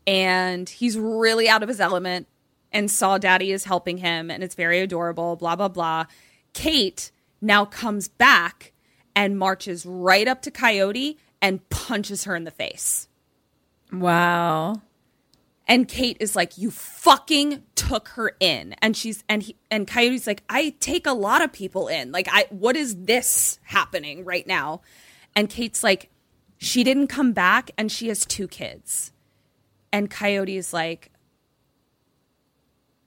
and 0.05 0.67
he's 0.69 0.97
really 0.97 1.49
out 1.49 1.63
of 1.63 1.69
his 1.69 1.79
element. 1.79 2.27
And 2.73 2.89
Saw 2.89 3.17
Daddy 3.17 3.51
is 3.51 3.65
helping 3.65 3.97
him, 3.97 4.31
and 4.31 4.43
it's 4.43 4.55
very 4.55 4.79
adorable. 4.79 5.35
Blah 5.35 5.55
blah 5.55 5.67
blah. 5.67 6.05
Kate 6.53 7.11
now 7.41 7.65
comes 7.65 8.07
back 8.07 8.71
and 9.15 9.37
marches 9.37 9.85
right 9.85 10.27
up 10.27 10.41
to 10.43 10.51
Coyote 10.51 11.17
and 11.41 11.67
punches 11.69 12.23
her 12.25 12.35
in 12.35 12.45
the 12.45 12.51
face. 12.51 13.09
Wow. 13.91 14.81
And 15.67 15.87
Kate 15.87 16.17
is 16.19 16.35
like, 16.35 16.57
"You 16.57 16.71
fucking 16.71 17.63
took 17.75 18.09
her 18.09 18.35
in," 18.39 18.73
and 18.81 18.95
she's 18.95 19.23
and 19.27 19.43
he 19.43 19.57
and 19.69 19.87
Coyote's 19.87 20.27
like, 20.27 20.43
"I 20.49 20.75
take 20.79 21.05
a 21.05 21.13
lot 21.13 21.41
of 21.41 21.51
people 21.51 21.87
in. 21.87 22.11
Like, 22.11 22.27
I 22.31 22.45
what 22.49 22.77
is 22.77 22.95
this 23.03 23.59
happening 23.63 24.23
right 24.23 24.47
now?" 24.47 24.81
And 25.35 25.49
Kate's 25.49 25.83
like, 25.83 26.09
"She 26.57 26.83
didn't 26.83 27.07
come 27.07 27.33
back, 27.33 27.71
and 27.77 27.91
she 27.91 28.07
has 28.09 28.25
two 28.25 28.47
kids." 28.47 29.11
And 29.93 30.09
Coyote 30.09 30.57
is 30.57 30.73
like, 30.73 31.11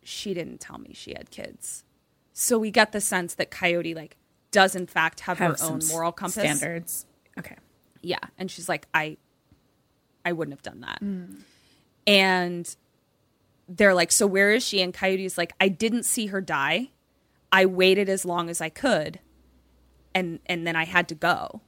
"She 0.03 0.35
didn't 0.35 0.61
tell 0.61 0.79
me 0.79 0.93
she 0.95 1.13
had 1.13 1.31
kids." 1.31 1.85
So 2.33 2.59
we 2.59 2.71
get 2.71 2.93
the 2.93 3.01
sense 3.01 3.35
that 3.35 3.51
Coyote 3.51 3.95
like 3.95 4.17
does 4.55 4.77
in 4.77 4.87
fact 4.87 5.21
have, 5.21 5.39
Have 5.39 5.59
her 5.59 5.67
own 5.67 5.81
moral 5.89 6.13
compass 6.13 6.35
standards. 6.35 7.07
Okay. 7.37 7.57
yeah 8.03 8.21
and 8.39 8.49
she's 8.49 8.69
like 8.69 8.87
i 8.95 9.17
i 10.25 10.31
wouldn't 10.31 10.53
have 10.53 10.63
done 10.63 10.81
that 10.83 11.03
mm. 11.03 11.35
and 12.07 12.77
they're 13.69 13.95
like 13.95 14.13
so 14.13 14.25
where 14.25 14.53
is 14.53 14.65
she 14.65 14.81
and 14.81 14.95
coyote's 14.95 15.37
like 15.37 15.53
i 15.61 15.67
didn't 15.67 16.05
see 16.05 16.27
her 16.27 16.41
die 16.41 16.91
i 17.51 17.67
waited 17.67 18.09
as 18.09 18.25
long 18.25 18.49
as 18.49 18.61
i 18.61 18.69
could 18.69 19.19
and 20.15 20.39
and 20.47 20.65
then 20.65 20.77
i 20.77 20.85
had 20.85 21.09
to 21.09 21.17
go 21.17 21.61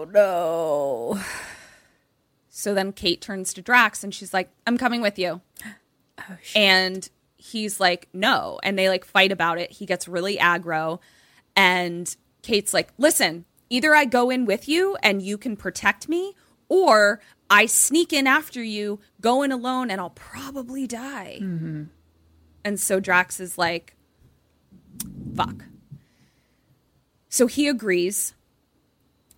Oh 0.00 0.04
no. 0.04 1.20
so 2.48 2.72
then 2.72 2.92
kate 2.92 3.20
turns 3.20 3.52
to 3.52 3.60
drax 3.60 4.02
and 4.02 4.14
she's 4.14 4.32
like 4.32 4.50
i'm 4.66 4.78
coming 4.78 5.00
with 5.00 5.18
you. 5.18 5.40
Oh 6.28 6.36
and 6.54 7.08
he's 7.38 7.80
like 7.80 8.06
no. 8.12 8.60
And 8.62 8.78
they 8.78 8.90
like 8.90 9.06
fight 9.06 9.32
about 9.32 9.56
it. 9.56 9.72
He 9.72 9.86
gets 9.86 10.06
really 10.06 10.36
aggro. 10.36 11.00
And 11.56 12.14
kate's 12.42 12.74
like 12.74 12.92
listen 12.98 13.46
either 13.70 13.94
i 13.94 14.04
go 14.04 14.28
in 14.28 14.44
with 14.44 14.68
you 14.68 14.96
and 15.02 15.22
you 15.22 15.38
can 15.38 15.56
protect 15.56 16.10
me 16.10 16.34
or 16.68 17.20
i 17.48 17.64
sneak 17.64 18.12
in 18.12 18.26
after 18.26 18.62
you 18.62 19.00
go 19.22 19.42
in 19.42 19.50
alone 19.50 19.90
and 19.90 19.98
i'll 19.98 20.10
probably 20.10 20.86
die. 20.86 21.38
Mm-hmm. 21.40 21.84
And 22.66 22.78
so 22.78 23.00
drax 23.00 23.40
is 23.40 23.56
like 23.56 23.96
fuck. 25.34 25.64
So 27.30 27.46
he 27.46 27.66
agrees 27.66 28.34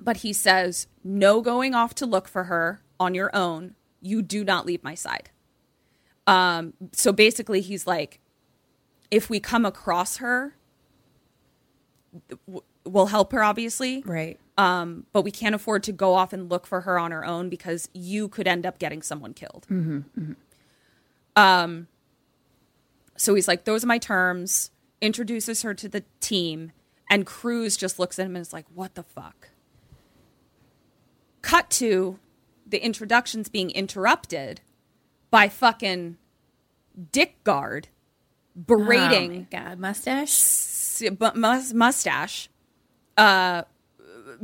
but 0.02 0.18
he 0.18 0.32
says 0.32 0.86
no 1.04 1.40
going 1.40 1.74
off 1.74 1.94
to 1.94 2.06
look 2.06 2.28
for 2.28 2.44
her 2.44 2.82
on 2.98 3.14
your 3.14 3.34
own 3.34 3.74
you 4.00 4.22
do 4.22 4.44
not 4.44 4.66
leave 4.66 4.82
my 4.82 4.94
side 4.94 5.30
um, 6.26 6.74
so 6.92 7.12
basically, 7.12 7.60
he's 7.60 7.86
like, 7.86 8.20
if 9.10 9.28
we 9.28 9.40
come 9.40 9.66
across 9.66 10.18
her, 10.18 10.56
we'll 12.84 13.06
help 13.06 13.32
her, 13.32 13.42
obviously. 13.42 14.02
Right. 14.06 14.38
Um, 14.56 15.06
but 15.12 15.22
we 15.22 15.30
can't 15.30 15.54
afford 15.54 15.82
to 15.84 15.92
go 15.92 16.14
off 16.14 16.32
and 16.32 16.50
look 16.50 16.66
for 16.66 16.82
her 16.82 16.98
on 16.98 17.10
her 17.10 17.24
own 17.24 17.48
because 17.48 17.88
you 17.92 18.28
could 18.28 18.46
end 18.46 18.66
up 18.66 18.78
getting 18.78 19.02
someone 19.02 19.34
killed. 19.34 19.66
Um, 21.34 21.88
so 23.16 23.34
he's 23.34 23.48
like, 23.48 23.64
those 23.64 23.82
are 23.84 23.88
my 23.88 23.98
terms. 23.98 24.70
Introduces 25.00 25.62
her 25.62 25.74
to 25.74 25.88
the 25.88 26.04
team, 26.20 26.70
and 27.10 27.26
Cruz 27.26 27.76
just 27.76 27.98
looks 27.98 28.18
at 28.18 28.26
him 28.26 28.36
and 28.36 28.42
is 28.42 28.52
like, 28.52 28.66
what 28.72 28.94
the 28.94 29.02
fuck? 29.02 29.48
Cut 31.42 31.68
to 31.70 32.18
the 32.66 32.82
introductions 32.84 33.48
being 33.48 33.70
interrupted 33.70 34.60
by 35.30 35.48
fucking 35.48 36.16
Dick 37.10 37.42
Guard 37.44 37.88
berating 38.66 39.30
Oh 39.32 39.58
my 39.60 39.64
God, 39.64 39.78
mustache. 39.78 40.30
s- 40.30 41.02
bu- 41.18 41.34
mus- 41.34 41.72
mustache 41.72 42.48
uh, 43.16 43.62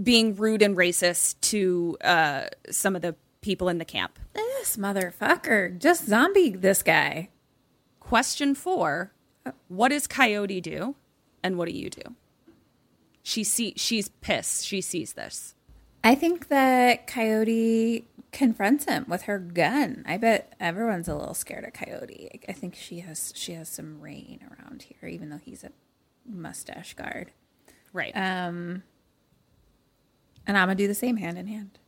being 0.03 0.35
rude 0.35 0.63
and 0.63 0.77
racist 0.77 1.41
to 1.43 1.97
uh, 2.03 2.47
some 2.71 2.97
of 2.97 3.03
the 3.03 3.15
people 3.41 3.69
in 3.69 3.79
the 3.79 3.85
camp. 3.85 4.19
This 4.35 4.77
motherfucker 4.77 5.79
just 5.79 6.07
zombie 6.07 6.51
this 6.51 6.83
guy. 6.83 7.29
Question 8.01 8.55
four 8.55 9.13
What 9.69 9.89
does 9.89 10.07
Coyote 10.07 10.61
do? 10.61 10.97
And 11.43 11.57
what 11.57 11.69
do 11.69 11.75
you 11.75 11.89
do? 11.91 12.03
She 13.23 13.45
see 13.45 13.75
she's 13.77 14.09
pissed. 14.09 14.67
She 14.67 14.81
sees 14.81 15.13
this. 15.13 15.55
I 16.05 16.15
think 16.15 16.49
that 16.49 17.07
Coyote 17.07 18.07
confronts 18.33 18.85
him 18.85 19.05
with 19.09 19.23
her 19.23 19.39
gun. 19.39 20.05
I 20.07 20.17
bet 20.17 20.55
everyone's 20.61 21.09
a 21.09 21.15
little 21.17 21.35
scared 21.35 21.65
of 21.65 21.73
Coyote. 21.73 22.41
I 22.49 22.53
think 22.53 22.75
she 22.75 23.01
has 23.01 23.33
she 23.35 23.53
has 23.55 23.69
some 23.69 24.01
rain 24.01 24.41
around 24.43 24.83
here, 24.83 25.09
even 25.09 25.29
though 25.31 25.41
he's 25.43 25.65
a 25.65 25.73
mustache 26.27 26.95
guard. 26.95 27.31
Right. 27.93 28.13
Um, 28.17 28.83
And 30.47 30.57
I'm 30.57 30.69
gonna 30.69 30.75
do 30.77 30.87
the 30.89 30.95
same 30.95 31.17
hand 31.17 31.37
in 31.39 31.47
hand. 31.47 31.79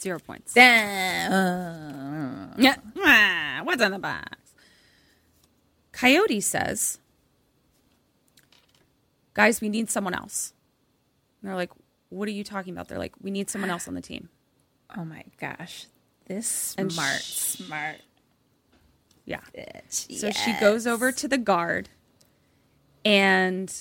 Zero 0.00 0.18
points. 0.20 0.52
Yeah. 0.54 1.28
Ah, 3.00 3.60
What's 3.64 3.82
in 3.82 3.90
the 3.92 3.98
box? 3.98 4.36
Coyote 5.92 6.40
says, 6.40 6.98
Guys, 9.34 9.60
we 9.60 9.68
need 9.68 9.90
someone 9.90 10.14
else. 10.14 10.52
And 11.42 11.48
they're 11.48 11.56
like, 11.56 11.70
What 12.10 12.28
are 12.28 12.32
you 12.32 12.44
talking 12.44 12.72
about? 12.72 12.88
They're 12.88 12.98
like, 12.98 13.14
We 13.20 13.30
need 13.30 13.50
someone 13.50 13.70
else 13.70 13.86
on 13.88 13.94
the 13.94 14.00
team. 14.00 14.28
Oh 14.96 15.04
my 15.04 15.24
gosh. 15.40 15.86
This 16.26 16.74
And 16.78 16.92
smart, 16.92 17.20
sh- 17.20 17.24
smart 17.64 17.96
Yeah. 19.24 19.40
bitch. 19.54 20.18
So 20.18 20.30
she 20.30 20.52
goes 20.60 20.86
over 20.86 21.12
to 21.12 21.28
the 21.28 21.38
guard 21.38 21.88
and 23.04 23.72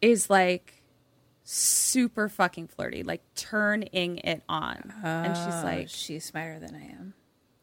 is 0.00 0.28
like 0.30 0.82
super 1.44 2.28
fucking 2.28 2.68
flirty, 2.68 3.02
like 3.02 3.22
turning 3.34 4.18
it 4.18 4.42
on. 4.48 4.92
and 5.02 5.36
she's 5.36 5.54
Oh, 5.62 5.62
like, 5.64 5.88
she's 5.88 6.24
smarter 6.24 6.58
than 6.58 6.74
I 6.74 6.84
am. 6.92 7.14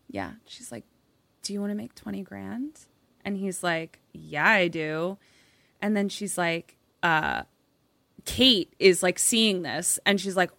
Yeah. 0.09 0.31
She's 0.45 0.71
like, 0.71 0.83
Do 1.43 1.53
you 1.53 1.59
want 1.61 1.71
to 1.71 1.75
make 1.75 1.95
20 1.95 2.21
grand? 2.23 2.79
And 3.25 3.37
he's 3.37 3.63
like, 3.63 3.99
Yeah, 4.13 4.47
I 4.47 4.67
do. 4.67 5.17
And 5.81 5.95
then 5.95 6.09
she's 6.09 6.37
like, 6.37 6.75
uh, 7.03 7.43
Kate 8.29 8.71
is 8.77 9.01
like 9.01 9.17
seeing 9.17 9.63
this 9.63 9.97
and 10.05 10.21
she's 10.21 10.37
like, 10.37 10.51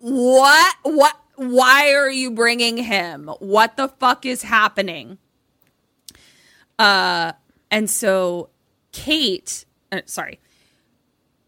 What? 0.00 0.76
What? 0.82 1.16
Why 1.36 1.94
are 1.94 2.10
you 2.10 2.30
bringing 2.30 2.76
him? 2.76 3.30
What 3.38 3.78
the 3.78 3.88
fuck 3.88 4.26
is 4.26 4.42
happening? 4.42 5.16
Uh, 6.78 7.32
and 7.70 7.88
so 7.88 8.50
Kate, 8.92 9.64
uh, 9.90 10.02
sorry. 10.04 10.40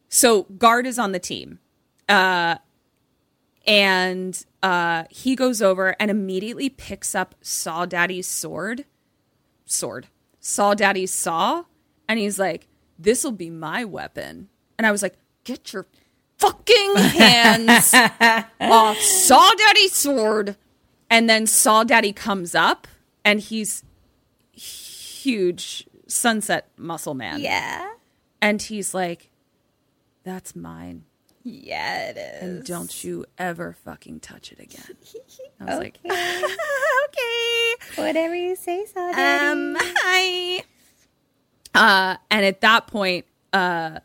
So 0.09 0.45
guard 0.45 0.87
is 0.87 0.99
on 0.99 1.13
the 1.13 1.19
team. 1.19 1.59
Uh, 2.09 2.57
and 3.67 4.43
uh, 4.63 5.05
he 5.11 5.37
goes 5.37 5.61
over 5.61 5.97
and 6.01 6.11
immediately 6.11 6.71
picks 6.71 7.15
up 7.15 7.35
Saw 7.43 7.85
Daddy's 7.85 8.27
sword. 8.27 8.87
Sword. 9.67 10.07
Saw 10.41 10.73
Daddy's 10.73 11.13
saw. 11.13 11.65
And 12.09 12.19
he's 12.19 12.39
like, 12.39 12.69
This'll 12.99 13.33
be 13.33 13.51
my 13.51 13.85
weapon. 13.85 14.49
And 14.81 14.87
I 14.87 14.93
was 14.93 15.03
like, 15.03 15.19
Get 15.45 15.75
your 15.75 15.85
fucking 16.39 16.97
hands 16.97 17.93
off 18.61 18.97
Saw 18.97 19.51
Daddy's 19.59 19.93
sword. 19.93 20.57
And 21.11 21.29
then 21.29 21.47
Saw 21.47 21.85
Daddy 21.85 22.15
comes 22.15 22.55
up 22.55 22.89
and 23.23 23.41
he's 23.41 23.85
huge 24.53 25.87
sunset 26.07 26.71
muscle 26.79 27.13
man. 27.13 27.41
Yeah. 27.41 27.93
And 28.41 28.63
he's 28.63 28.95
like, 28.95 29.29
That's 30.25 30.57
mine. 30.57 31.05
Yeah, 31.43 32.09
it 32.09 32.17
is. 32.17 32.43
And 32.43 32.65
don't 32.65 33.05
you 33.05 33.27
ever 33.37 33.77
fucking 33.85 34.21
touch 34.21 34.51
it 34.51 34.61
again. 34.61 34.97
I 35.61 35.65
was 35.65 35.79
like, 35.79 35.99
okay. 36.11 37.75
Whatever 37.97 38.35
you 38.35 38.57
say, 38.57 38.87
so 38.87 38.99
um, 38.99 39.77
hi. 39.79 40.63
Uh, 41.75 42.17
and 42.31 42.47
at 42.47 42.63
that 42.63 42.87
point, 42.87 43.27
uh, 43.53 44.01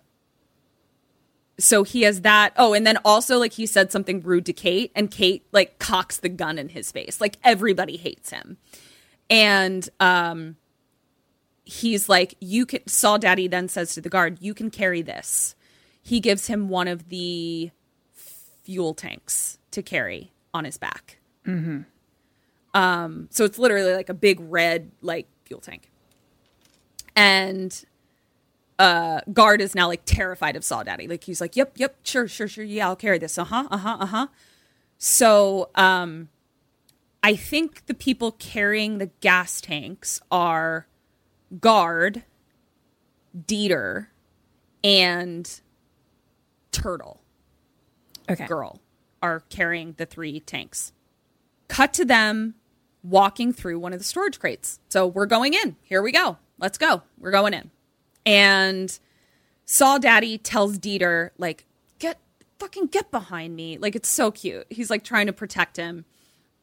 so 1.58 1.84
he 1.84 2.02
has 2.04 2.22
that. 2.22 2.54
Oh, 2.58 2.74
and 2.74 2.86
then 2.86 2.98
also 3.06 3.38
like 3.38 3.54
he 3.54 3.66
said 3.66 3.92
something 3.92 4.22
rude 4.22 4.46
to 4.48 4.54
Kate, 4.54 4.92
and 4.96 5.10
Kate 5.10 5.46
like 5.52 5.80
cocks 5.80 6.18
the 6.18 6.30
gun 6.30 6.58
in 6.58 6.70
his 6.70 6.92
face. 6.92 7.22
Like 7.22 7.38
everybody 7.44 7.98
hates 7.98 8.30
him, 8.30 8.58
and 9.30 9.88
um, 10.00 10.58
he's 11.64 12.10
like, 12.10 12.36
"You 12.40 12.66
can." 12.66 12.86
Saw 12.88 13.18
Daddy 13.18 13.48
then 13.48 13.68
says 13.68 13.94
to 13.94 14.02
the 14.02 14.10
guard, 14.10 14.38
"You 14.42 14.54
can 14.54 14.70
carry 14.70 15.02
this." 15.02 15.56
He 16.02 16.20
gives 16.20 16.48
him 16.48 16.70
one 16.70 16.88
of 16.88 17.10
the 17.10 17.72
fuel 18.64 18.94
tanks 18.94 19.58
to 19.72 19.82
carry 19.82 20.32
on 20.54 20.66
his 20.66 20.78
back. 20.78 21.18
Mm-hmm. 21.48 21.82
Um, 22.74 23.28
so 23.32 23.46
it's 23.46 23.58
literally 23.58 23.94
like 23.94 24.10
a 24.10 24.14
big 24.14 24.40
red 24.42 24.92
like 25.02 25.28
fuel 25.46 25.62
tank. 25.62 25.90
And 27.16 27.86
uh 28.80 29.22
guard 29.32 29.62
is 29.62 29.74
now 29.76 29.88
like 29.88 30.02
terrified 30.06 30.56
of 30.56 30.64
Saw 30.64 30.84
Daddy. 30.84 31.08
Like 31.08 31.24
he's 31.24 31.40
like, 31.42 31.56
Yep, 31.56 31.74
yep, 31.78 31.96
sure, 32.04 32.28
sure, 32.28 32.48
sure, 32.48 32.64
yeah, 32.64 32.88
I'll 32.88 32.96
carry 32.96 33.18
this. 33.18 33.38
Uh-huh, 33.38 33.68
uh-huh, 33.72 33.98
uh-huh. 34.00 34.28
So 34.98 35.70
um 35.76 36.30
I 37.24 37.36
think 37.36 37.86
the 37.88 37.94
people 37.94 38.32
carrying 38.34 38.98
the 39.00 39.08
gas 39.22 39.60
tanks 39.60 40.22
are 40.30 40.88
guard, 41.60 42.24
Dieter, 43.36 44.08
and 44.84 45.62
Turtle 46.72 47.22
Okay. 48.30 48.46
girl 48.48 48.80
are 49.22 49.40
carrying 49.50 49.94
the 49.98 50.06
three 50.06 50.40
tanks. 50.40 50.92
Cut 51.68 51.94
to 51.94 52.06
them 52.06 52.56
walking 53.02 53.54
through 53.54 53.80
one 53.80 53.94
of 53.94 54.00
the 54.00 54.06
storage 54.06 54.40
crates. 54.40 54.80
So 54.90 55.08
we're 55.08 55.26
going 55.26 55.54
in. 55.54 55.76
Here 55.84 56.02
we 56.02 56.12
go. 56.12 56.38
Let's 56.60 56.78
go. 56.78 57.04
We're 57.18 57.32
going 57.32 57.54
in. 57.54 57.72
And 58.26 58.98
Saw 59.66 59.98
Daddy 59.98 60.38
tells 60.38 60.78
Dieter, 60.80 61.32
like, 61.38 61.66
get 62.00 62.20
fucking 62.60 62.88
get 62.88 63.12
behind 63.12 63.56
me. 63.56 63.78
Like 63.78 63.96
it's 63.96 64.10
so 64.10 64.32
cute. 64.32 64.66
He's 64.70 64.90
like 64.90 65.04
trying 65.04 65.28
to 65.28 65.34
protect 65.34 65.78
him. 65.78 66.06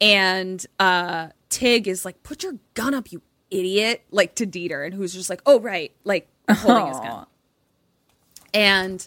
And 0.01 0.65
uh 0.79 1.29
Tig 1.49 1.87
is 1.87 2.05
like, 2.05 2.23
put 2.23 2.43
your 2.43 2.55
gun 2.75 2.95
up, 2.95 3.13
you 3.13 3.23
idiot, 3.51 4.05
like 4.11 4.35
to 4.37 4.47
Dieter, 4.47 4.85
and 4.85 4.95
who's 4.95 5.13
just 5.13 5.29
like, 5.31 5.43
oh 5.47 5.61
right, 5.61 5.93
like 6.05 6.29
holding 6.51 6.87
his 6.87 6.99
gun. 6.99 7.27
And 8.55 9.07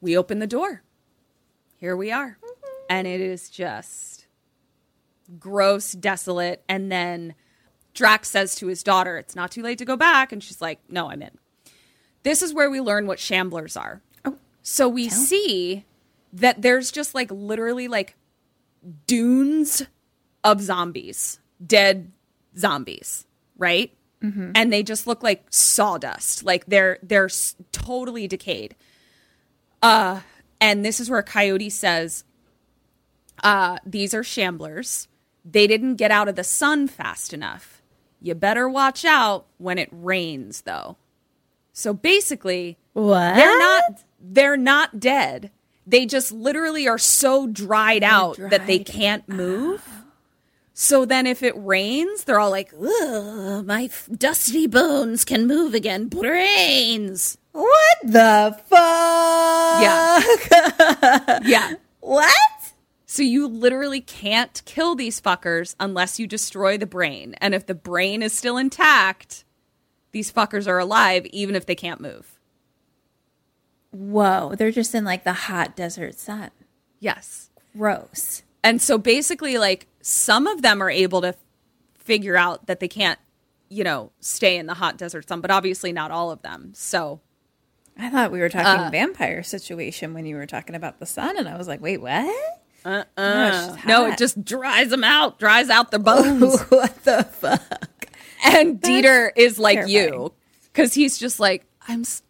we 0.00 0.16
open 0.16 0.38
the 0.38 0.46
door. 0.46 0.82
Here 1.78 1.96
we 1.96 2.12
are. 2.12 2.38
And 2.88 3.06
it 3.06 3.20
is 3.20 3.50
just 3.50 4.26
gross, 5.38 5.92
desolate. 5.92 6.62
And 6.68 6.90
then 6.90 7.34
Drax 7.94 8.28
says 8.28 8.54
to 8.56 8.66
his 8.66 8.82
daughter, 8.82 9.16
It's 9.16 9.34
not 9.34 9.50
too 9.50 9.62
late 9.62 9.78
to 9.78 9.84
go 9.84 9.96
back. 9.96 10.32
And 10.32 10.42
she's 10.42 10.60
like, 10.60 10.80
No, 10.88 11.10
I'm 11.10 11.22
in. 11.22 11.30
This 12.24 12.42
is 12.42 12.52
where 12.52 12.70
we 12.70 12.80
learn 12.80 13.06
what 13.06 13.18
shamblers 13.18 13.80
are. 13.80 14.02
Oh. 14.24 14.36
so 14.62 14.88
we 14.88 15.08
see 15.08 15.84
that 16.32 16.60
there's 16.62 16.90
just 16.90 17.14
like 17.14 17.30
literally 17.30 17.86
like 17.86 18.16
dunes 19.06 19.82
of 20.42 20.60
zombies, 20.60 21.38
dead 21.64 22.10
zombies, 22.58 23.26
right? 23.56 23.92
And 24.56 24.72
they 24.72 24.82
just 24.82 25.06
look 25.06 25.22
like 25.22 25.44
sawdust. 25.50 26.44
Like 26.44 26.64
they're 26.66 26.98
they're 27.02 27.26
s- 27.26 27.56
totally 27.72 28.26
decayed. 28.26 28.74
Uh 29.82 30.20
and 30.62 30.82
this 30.82 30.98
is 30.98 31.10
where 31.10 31.22
Coyote 31.22 31.68
says 31.68 32.24
uh 33.42 33.76
these 33.84 34.14
are 34.14 34.22
shamblers. 34.22 35.08
They 35.44 35.66
didn't 35.66 35.96
get 35.96 36.10
out 36.10 36.28
of 36.28 36.36
the 36.36 36.44
sun 36.44 36.88
fast 36.88 37.34
enough. 37.34 37.82
You 38.18 38.34
better 38.34 38.66
watch 38.66 39.04
out 39.04 39.44
when 39.58 39.76
it 39.76 39.90
rains 39.92 40.62
though. 40.62 40.96
So 41.74 41.92
basically, 41.92 42.78
What? 42.94 43.34
they're 43.34 43.58
not 43.58 43.82
they're 44.20 44.56
not 44.56 44.98
dead. 45.00 45.50
They 45.86 46.06
just 46.06 46.32
literally 46.32 46.88
are 46.88 46.96
so 46.98 47.46
dried 47.46 48.02
out 48.02 48.38
that 48.38 48.66
they 48.66 48.78
can't 48.78 49.28
move. 49.28 49.86
So 50.72 51.04
then 51.04 51.26
if 51.26 51.42
it 51.42 51.52
rains, 51.56 52.24
they're 52.24 52.40
all 52.40 52.50
like, 52.50 52.72
Ugh, 52.72 53.66
my 53.66 53.84
f- 53.84 54.08
dusty 54.16 54.66
bones 54.66 55.24
can 55.24 55.46
move 55.46 55.74
again. 55.74 56.08
Brains. 56.08 57.36
What 57.52 57.98
the 58.02 58.58
fuck? 58.66 59.82
Yeah. 59.82 61.40
yeah. 61.44 61.74
What? 62.00 62.32
So 63.06 63.22
you 63.22 63.46
literally 63.46 64.00
can't 64.00 64.60
kill 64.64 64.94
these 64.94 65.20
fuckers 65.20 65.76
unless 65.78 66.18
you 66.18 66.26
destroy 66.26 66.78
the 66.78 66.86
brain. 66.86 67.34
And 67.40 67.54
if 67.54 67.66
the 67.66 67.74
brain 67.74 68.22
is 68.22 68.32
still 68.32 68.56
intact, 68.56 69.44
these 70.14 70.32
fuckers 70.32 70.66
are 70.66 70.78
alive 70.78 71.26
even 71.26 71.54
if 71.54 71.66
they 71.66 71.74
can't 71.74 72.00
move. 72.00 72.38
Whoa, 73.90 74.54
they're 74.56 74.70
just 74.72 74.94
in 74.94 75.04
like 75.04 75.24
the 75.24 75.32
hot 75.32 75.76
desert 75.76 76.14
sun. 76.18 76.50
Yes. 77.00 77.50
Gross. 77.76 78.42
And 78.62 78.80
so 78.80 78.96
basically, 78.96 79.58
like, 79.58 79.86
some 80.00 80.46
of 80.46 80.62
them 80.62 80.82
are 80.82 80.88
able 80.90 81.20
to 81.20 81.34
figure 81.98 82.36
out 82.36 82.66
that 82.66 82.80
they 82.80 82.88
can't, 82.88 83.18
you 83.68 83.84
know, 83.84 84.10
stay 84.20 84.56
in 84.56 84.66
the 84.66 84.74
hot 84.74 84.96
desert 84.96 85.28
sun, 85.28 85.40
but 85.42 85.50
obviously 85.50 85.92
not 85.92 86.10
all 86.10 86.30
of 86.30 86.40
them. 86.42 86.72
So, 86.74 87.20
I 87.98 88.08
thought 88.10 88.32
we 88.32 88.40
were 88.40 88.48
talking 88.48 88.86
Uh. 88.86 88.90
vampire 88.90 89.42
situation 89.42 90.14
when 90.14 90.24
you 90.26 90.36
were 90.36 90.46
talking 90.46 90.74
about 90.74 90.98
the 90.98 91.06
sun, 91.06 91.36
and 91.36 91.46
I 91.48 91.56
was 91.58 91.68
like, 91.68 91.80
wait, 91.82 91.98
what? 92.00 92.34
uh, 92.86 93.04
Oh, 93.18 93.74
it's 93.76 93.84
no, 93.86 94.06
it 94.06 94.16
just 94.18 94.42
dries 94.44 94.88
them 94.88 95.04
out, 95.04 95.38
dries 95.38 95.68
out 95.70 95.90
their 95.90 96.00
bones. 96.00 96.60
what 96.70 97.04
the 97.04 97.24
fuck? 97.24 97.90
And 98.44 98.80
Dieter 98.80 99.30
is 99.36 99.58
like 99.58 99.78
terrifying. 99.78 100.12
you 100.14 100.32
because 100.64 100.94
he's 100.94 101.18
just 101.18 101.40
like, 101.40 101.64
I'm, 101.88 102.00
s- 102.00 102.22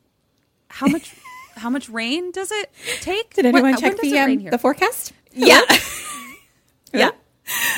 how 0.69 0.87
much, 0.87 1.15
how 1.57 1.71
much 1.71 1.89
rain 1.89 2.31
does 2.31 2.51
it 2.51 2.71
take? 3.01 3.35
Did 3.35 3.47
anyone 3.47 3.63
When- 3.73 3.77
check 3.81 3.97
when 4.01 4.11
the 4.11 4.17
rain 4.17 4.31
um, 4.31 4.39
here? 4.39 4.51
the 4.51 4.59
forecast? 4.59 5.13
Yeah. 5.33 5.61
yeah. 6.95 7.11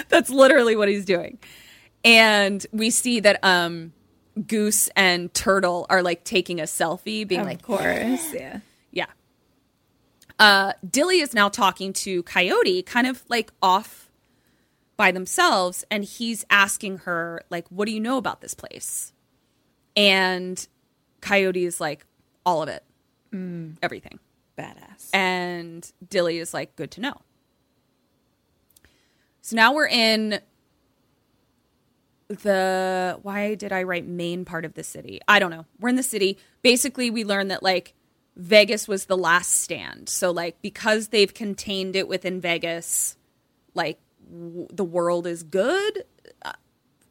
That's 0.08 0.30
literally 0.30 0.76
what 0.76 0.88
he's 0.88 1.04
doing. 1.04 1.38
And 2.04 2.64
we 2.72 2.90
see 2.90 3.20
that 3.20 3.42
um 3.42 3.92
Goose 4.46 4.88
and 4.94 5.32
Turtle 5.34 5.86
are 5.88 6.02
like 6.02 6.22
taking 6.24 6.60
a 6.60 6.64
selfie, 6.64 7.26
being 7.26 7.40
Of 7.40 7.46
like, 7.46 7.62
course, 7.62 8.32
yeah. 8.34 8.60
yeah. 8.92 9.06
Uh, 10.38 10.74
Dilly 10.88 11.20
is 11.20 11.32
now 11.32 11.48
talking 11.48 11.94
to 11.94 12.22
Coyote, 12.24 12.82
kind 12.82 13.06
of 13.06 13.24
like 13.28 13.50
off 13.62 14.05
by 14.96 15.10
themselves, 15.10 15.84
and 15.90 16.04
he's 16.04 16.44
asking 16.50 16.98
her, 16.98 17.42
like, 17.50 17.68
what 17.68 17.86
do 17.86 17.92
you 17.92 18.00
know 18.00 18.16
about 18.16 18.40
this 18.40 18.54
place? 18.54 19.12
And 19.96 20.66
Coyote 21.20 21.64
is 21.64 21.80
like, 21.80 22.06
all 22.44 22.62
of 22.62 22.68
it, 22.68 22.84
mm. 23.32 23.76
everything. 23.82 24.18
Badass. 24.56 25.10
And 25.12 25.90
Dilly 26.08 26.38
is 26.38 26.54
like, 26.54 26.76
good 26.76 26.90
to 26.92 27.00
know. 27.00 27.20
So 29.42 29.54
now 29.54 29.74
we're 29.74 29.86
in 29.86 30.40
the 32.28 33.18
why 33.22 33.54
did 33.54 33.72
I 33.72 33.84
write 33.84 34.06
main 34.06 34.44
part 34.44 34.64
of 34.64 34.74
the 34.74 34.82
city? 34.82 35.20
I 35.28 35.38
don't 35.38 35.50
know. 35.50 35.66
We're 35.78 35.90
in 35.90 35.96
the 35.96 36.02
city. 36.02 36.38
Basically, 36.62 37.10
we 37.10 37.24
learn 37.24 37.48
that 37.48 37.62
like 37.62 37.94
Vegas 38.36 38.88
was 38.88 39.04
the 39.04 39.16
last 39.16 39.52
stand. 39.52 40.08
So 40.08 40.30
like 40.30 40.60
because 40.62 41.08
they've 41.08 41.32
contained 41.32 41.94
it 41.94 42.08
within 42.08 42.40
Vegas, 42.40 43.16
like 43.74 44.00
w- 44.30 44.68
the 44.72 44.84
world 44.84 45.26
is 45.26 45.42
good 45.42 46.04
uh, 46.42 46.52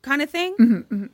kind 0.02 0.22
of 0.22 0.30
thing. 0.30 1.10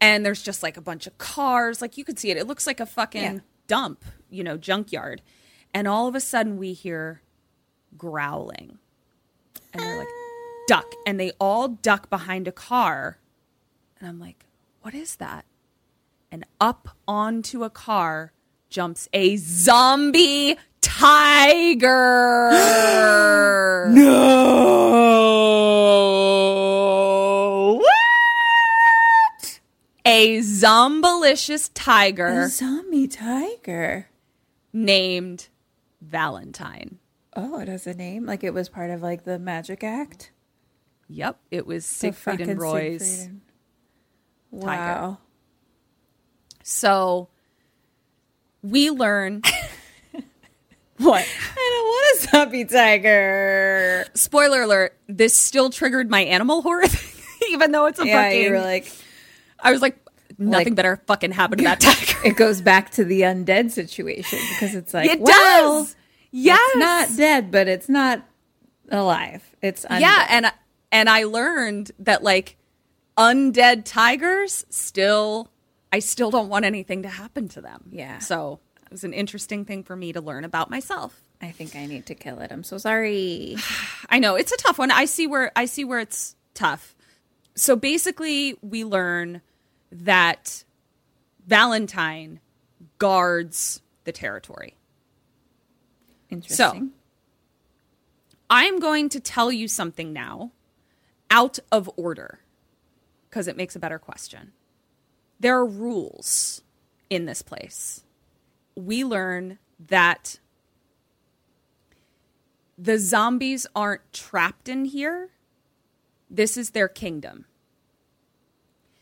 And 0.00 0.26
there's 0.26 0.42
just 0.42 0.62
like 0.62 0.76
a 0.76 0.80
bunch 0.82 1.06
of 1.06 1.16
cars, 1.18 1.80
like 1.80 1.96
you 1.96 2.04
could 2.04 2.18
see 2.18 2.30
it. 2.30 2.36
It 2.36 2.46
looks 2.46 2.66
like 2.66 2.80
a 2.80 2.86
fucking 2.86 3.22
Yeah. 3.22 3.38
dump, 3.66 4.04
you 4.28 4.44
know, 4.44 4.56
junkyard. 4.56 5.22
And 5.72 5.88
all 5.88 6.06
of 6.06 6.14
a 6.14 6.20
sudden 6.20 6.58
we 6.58 6.72
hear 6.74 7.22
growling. 7.96 8.78
And 9.72 9.82
they're 9.82 9.98
like 9.98 10.08
duck 10.68 10.92
and 11.06 11.18
they 11.18 11.32
all 11.40 11.68
duck 11.68 12.10
behind 12.10 12.46
a 12.46 12.52
car. 12.52 13.18
And 13.98 14.08
I'm 14.08 14.18
like, 14.20 14.44
what 14.82 14.94
is 14.94 15.16
that? 15.16 15.46
And 16.30 16.44
up 16.60 16.88
onto 17.08 17.64
a 17.64 17.70
car 17.70 18.32
jumps 18.68 19.08
a 19.14 19.36
zombie 19.36 20.56
tiger. 20.86 22.50
no. 26.36 27.80
What? 27.80 29.60
A 30.04 30.38
zombalicious 30.38 31.70
tiger 31.74 32.42
A 32.42 32.48
zombie 32.48 33.08
tiger. 33.08 34.08
named 34.72 35.48
Valentine. 36.00 36.98
Oh, 37.34 37.58
it 37.58 37.68
has 37.68 37.86
a 37.86 37.94
name? 37.94 38.24
Like 38.26 38.44
it 38.44 38.54
was 38.54 38.68
part 38.68 38.90
of 38.90 39.02
like 39.02 39.24
the 39.24 39.38
magic 39.38 39.82
act? 39.84 40.30
Yep, 41.08 41.38
it 41.50 41.66
was 41.66 41.84
Siegfried 41.84 42.40
and 42.40 42.60
Roy's. 42.60 43.02
Siegfried 43.04 43.30
and- 44.52 44.62
tiger. 44.62 44.82
Wow. 45.00 45.18
So 46.62 47.28
we 48.62 48.90
learn 48.90 49.42
what? 50.98 51.24
I 51.56 51.70
don't 51.72 51.86
want 51.88 52.16
a 52.16 52.28
zombie 52.30 52.64
tiger. 52.64 54.06
Spoiler 54.14 54.62
alert, 54.62 54.96
this 55.08 55.36
still 55.36 55.70
triggered 55.70 56.10
my 56.10 56.20
animal 56.22 56.62
horror 56.62 56.86
thing, 56.86 57.48
even 57.50 57.72
though 57.72 57.86
it's 57.86 57.98
a 57.98 58.06
Yeah, 58.06 58.22
fucking 58.24 58.42
you 58.42 58.50
were 58.50 58.60
like, 58.60 58.90
I 59.60 59.72
was 59.72 59.82
like 59.82 59.98
nothing 60.38 60.68
Like- 60.68 60.74
better 60.74 61.02
fucking 61.06 61.32
happened 61.32 61.58
to 61.58 61.64
that 61.64 61.80
tiger. 61.80 62.18
it 62.26 62.36
goes 62.36 62.60
back 62.60 62.90
to 62.92 63.04
the 63.04 63.22
undead 63.22 63.70
situation 63.70 64.38
because 64.50 64.74
it's 64.74 64.92
like, 64.94 65.10
it 65.10 65.20
well, 65.20 65.82
does. 65.84 65.96
Yes. 66.30 66.60
it's 66.70 66.78
not 66.78 67.16
dead, 67.16 67.50
but 67.50 67.68
it's 67.68 67.88
not 67.88 68.22
alive. 68.90 69.42
It's 69.62 69.84
undead. 69.86 70.00
Yeah, 70.00 70.26
and 70.28 70.52
and 70.92 71.08
I 71.08 71.24
learned 71.24 71.90
that 72.00 72.22
like 72.22 72.56
undead 73.16 73.84
tigers 73.84 74.64
still 74.70 75.50
I 75.92 76.00
still 76.00 76.30
don't 76.30 76.48
want 76.48 76.64
anything 76.64 77.02
to 77.04 77.08
happen 77.08 77.48
to 77.50 77.60
them. 77.60 77.84
Yeah. 77.90 78.18
So 78.18 78.60
it 78.86 78.92
was 78.92 79.04
an 79.04 79.12
interesting 79.12 79.64
thing 79.64 79.82
for 79.82 79.96
me 79.96 80.12
to 80.12 80.20
learn 80.20 80.44
about 80.44 80.70
myself. 80.70 81.20
I 81.42 81.50
think 81.50 81.76
I 81.76 81.86
need 81.86 82.06
to 82.06 82.14
kill 82.14 82.38
it. 82.38 82.52
I'm 82.52 82.64
so 82.64 82.78
sorry. 82.78 83.56
I 84.08 84.20
know 84.20 84.36
it's 84.36 84.52
a 84.52 84.56
tough 84.56 84.78
one. 84.78 84.90
I 84.90 85.04
see 85.04 85.26
where 85.26 85.52
I 85.56 85.66
see 85.66 85.84
where 85.84 85.98
it's 85.98 86.36
tough. 86.54 86.94
So 87.54 87.74
basically, 87.74 88.56
we 88.62 88.84
learn 88.84 89.42
that 89.90 90.64
Valentine 91.46 92.40
guards 92.98 93.82
the 94.04 94.12
territory. 94.12 94.74
Interesting. 96.30 96.56
So 96.56 96.88
I'm 98.48 98.78
going 98.78 99.08
to 99.10 99.20
tell 99.20 99.50
you 99.50 99.68
something 99.68 100.12
now 100.12 100.52
out 101.30 101.58
of 101.72 101.90
order 101.96 102.38
because 103.28 103.48
it 103.48 103.56
makes 103.56 103.74
a 103.74 103.80
better 103.80 103.98
question. 103.98 104.52
There 105.40 105.56
are 105.56 105.66
rules 105.66 106.62
in 107.10 107.26
this 107.26 107.42
place. 107.42 108.02
We 108.76 109.04
learn 109.04 109.58
that 109.88 110.38
the 112.78 112.98
zombies 112.98 113.66
aren't 113.74 114.12
trapped 114.12 114.68
in 114.68 114.84
here. 114.84 115.30
This 116.30 116.56
is 116.56 116.70
their 116.70 116.88
kingdom. 116.88 117.46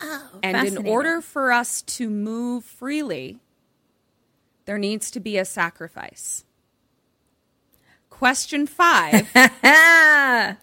Oh, 0.00 0.38
And 0.42 0.66
in 0.66 0.86
order 0.86 1.20
for 1.20 1.50
us 1.52 1.82
to 1.82 2.10
move 2.10 2.64
freely, 2.64 3.38
there 4.66 4.78
needs 4.78 5.10
to 5.12 5.20
be 5.20 5.38
a 5.38 5.44
sacrifice. 5.44 6.44
Question 8.10 8.66
five 8.66 9.28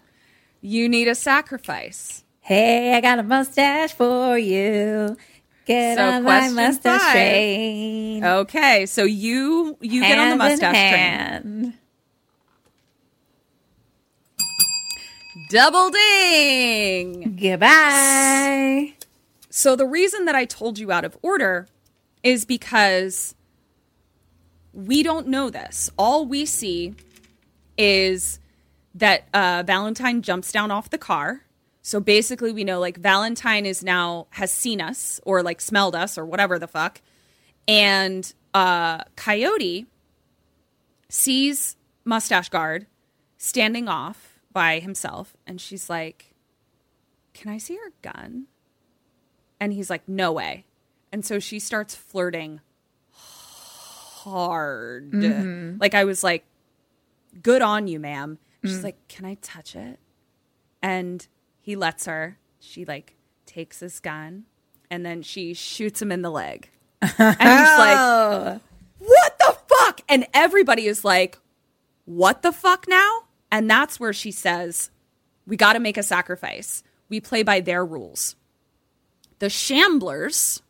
you 0.62 0.88
need 0.88 1.08
a 1.08 1.14
sacrifice. 1.14 2.24
hey, 2.40 2.94
I 2.94 3.00
got 3.00 3.18
a 3.18 3.22
mustache 3.22 3.92
for 3.92 4.38
you. 4.38 5.16
Get 5.64 5.96
So 5.98 6.04
on 6.04 6.24
my 6.24 6.48
question 6.48 6.54
mustache 6.56 7.00
five. 7.00 7.12
train. 7.12 8.24
Okay, 8.24 8.86
so 8.86 9.04
you 9.04 9.76
you 9.80 10.00
get 10.00 10.18
on 10.18 10.30
the 10.30 10.36
mustache 10.36 10.72
train. 10.72 11.74
Double 15.50 15.90
ding. 15.90 17.36
Goodbye. 17.40 18.94
So 19.50 19.76
the 19.76 19.86
reason 19.86 20.24
that 20.26 20.34
I 20.34 20.44
told 20.44 20.78
you 20.78 20.90
out 20.90 21.04
of 21.04 21.16
order 21.22 21.68
is 22.22 22.44
because 22.44 23.34
we 24.72 25.02
don't 25.02 25.28
know 25.28 25.50
this. 25.50 25.90
All 25.98 26.24
we 26.26 26.46
see 26.46 26.94
is 27.76 28.38
that 28.94 29.24
uh, 29.34 29.62
Valentine 29.66 30.22
jumps 30.22 30.52
down 30.52 30.70
off 30.70 30.90
the 30.90 30.98
car. 30.98 31.42
So 31.82 31.98
basically, 31.98 32.52
we 32.52 32.62
know 32.62 32.78
like 32.78 32.98
Valentine 32.98 33.66
is 33.66 33.82
now 33.82 34.28
has 34.30 34.52
seen 34.52 34.80
us 34.80 35.20
or 35.24 35.42
like 35.42 35.60
smelled 35.60 35.96
us 35.96 36.16
or 36.16 36.24
whatever 36.24 36.58
the 36.58 36.68
fuck, 36.68 37.00
and 37.66 38.32
uh, 38.54 39.02
Coyote 39.16 39.86
sees 41.08 41.76
Mustache 42.04 42.48
Guard 42.48 42.86
standing 43.36 43.88
off 43.88 44.38
by 44.52 44.78
himself, 44.78 45.36
and 45.44 45.60
she's 45.60 45.90
like, 45.90 46.34
"Can 47.34 47.50
I 47.50 47.58
see 47.58 47.74
your 47.74 47.90
gun?" 48.00 48.46
And 49.58 49.72
he's 49.72 49.90
like, 49.90 50.08
"No 50.08 50.30
way." 50.30 50.64
And 51.10 51.26
so 51.26 51.40
she 51.40 51.58
starts 51.58 51.96
flirting 51.96 52.60
hard. 53.10 55.12
Like 55.80 55.94
I 55.94 56.04
was 56.04 56.22
like, 56.22 56.44
"Good 57.42 57.60
on 57.60 57.88
you, 57.88 57.98
ma'am." 57.98 58.38
She's 58.64 58.84
like, 58.84 58.96
"Can 59.08 59.24
I 59.24 59.34
touch 59.42 59.74
it?" 59.74 59.98
And 60.80 61.26
he 61.62 61.76
lets 61.76 62.04
her. 62.06 62.36
She 62.60 62.84
like 62.84 63.14
takes 63.46 63.80
his 63.80 64.00
gun 64.00 64.44
and 64.90 65.06
then 65.06 65.22
she 65.22 65.54
shoots 65.54 66.02
him 66.02 66.12
in 66.12 66.20
the 66.20 66.30
leg. 66.30 66.68
And 67.00 67.10
he's 67.10 67.18
like, 67.38 68.60
"What 68.98 69.38
the 69.38 69.56
fuck?" 69.66 70.02
And 70.08 70.26
everybody 70.34 70.86
is 70.86 71.04
like, 71.04 71.38
"What 72.04 72.42
the 72.42 72.52
fuck 72.52 72.86
now?" 72.86 73.22
And 73.50 73.70
that's 73.70 73.98
where 73.98 74.12
she 74.12 74.30
says, 74.30 74.90
"We 75.46 75.56
got 75.56 75.72
to 75.72 75.80
make 75.80 75.96
a 75.96 76.02
sacrifice. 76.02 76.82
We 77.08 77.20
play 77.20 77.42
by 77.42 77.60
their 77.60 77.84
rules." 77.86 78.36
The 79.38 79.46
shamblers 79.46 80.60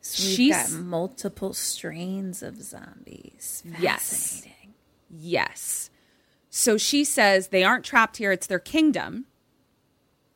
So 0.07 0.23
we've 0.23 0.37
She's- 0.37 0.71
got 0.73 0.81
multiple 0.83 1.55
strains 1.55 2.43
of 2.43 2.61
zombies. 2.63 3.63
Yes. 3.81 4.45
Yes. 5.11 5.89
So 6.51 6.77
she 6.77 7.05
says 7.05 7.49
they 7.49 7.65
aren't 7.65 7.87
trapped 7.87 8.19
here, 8.19 8.31
it's 8.31 8.47
their 8.47 8.59
kingdom. 8.59 9.25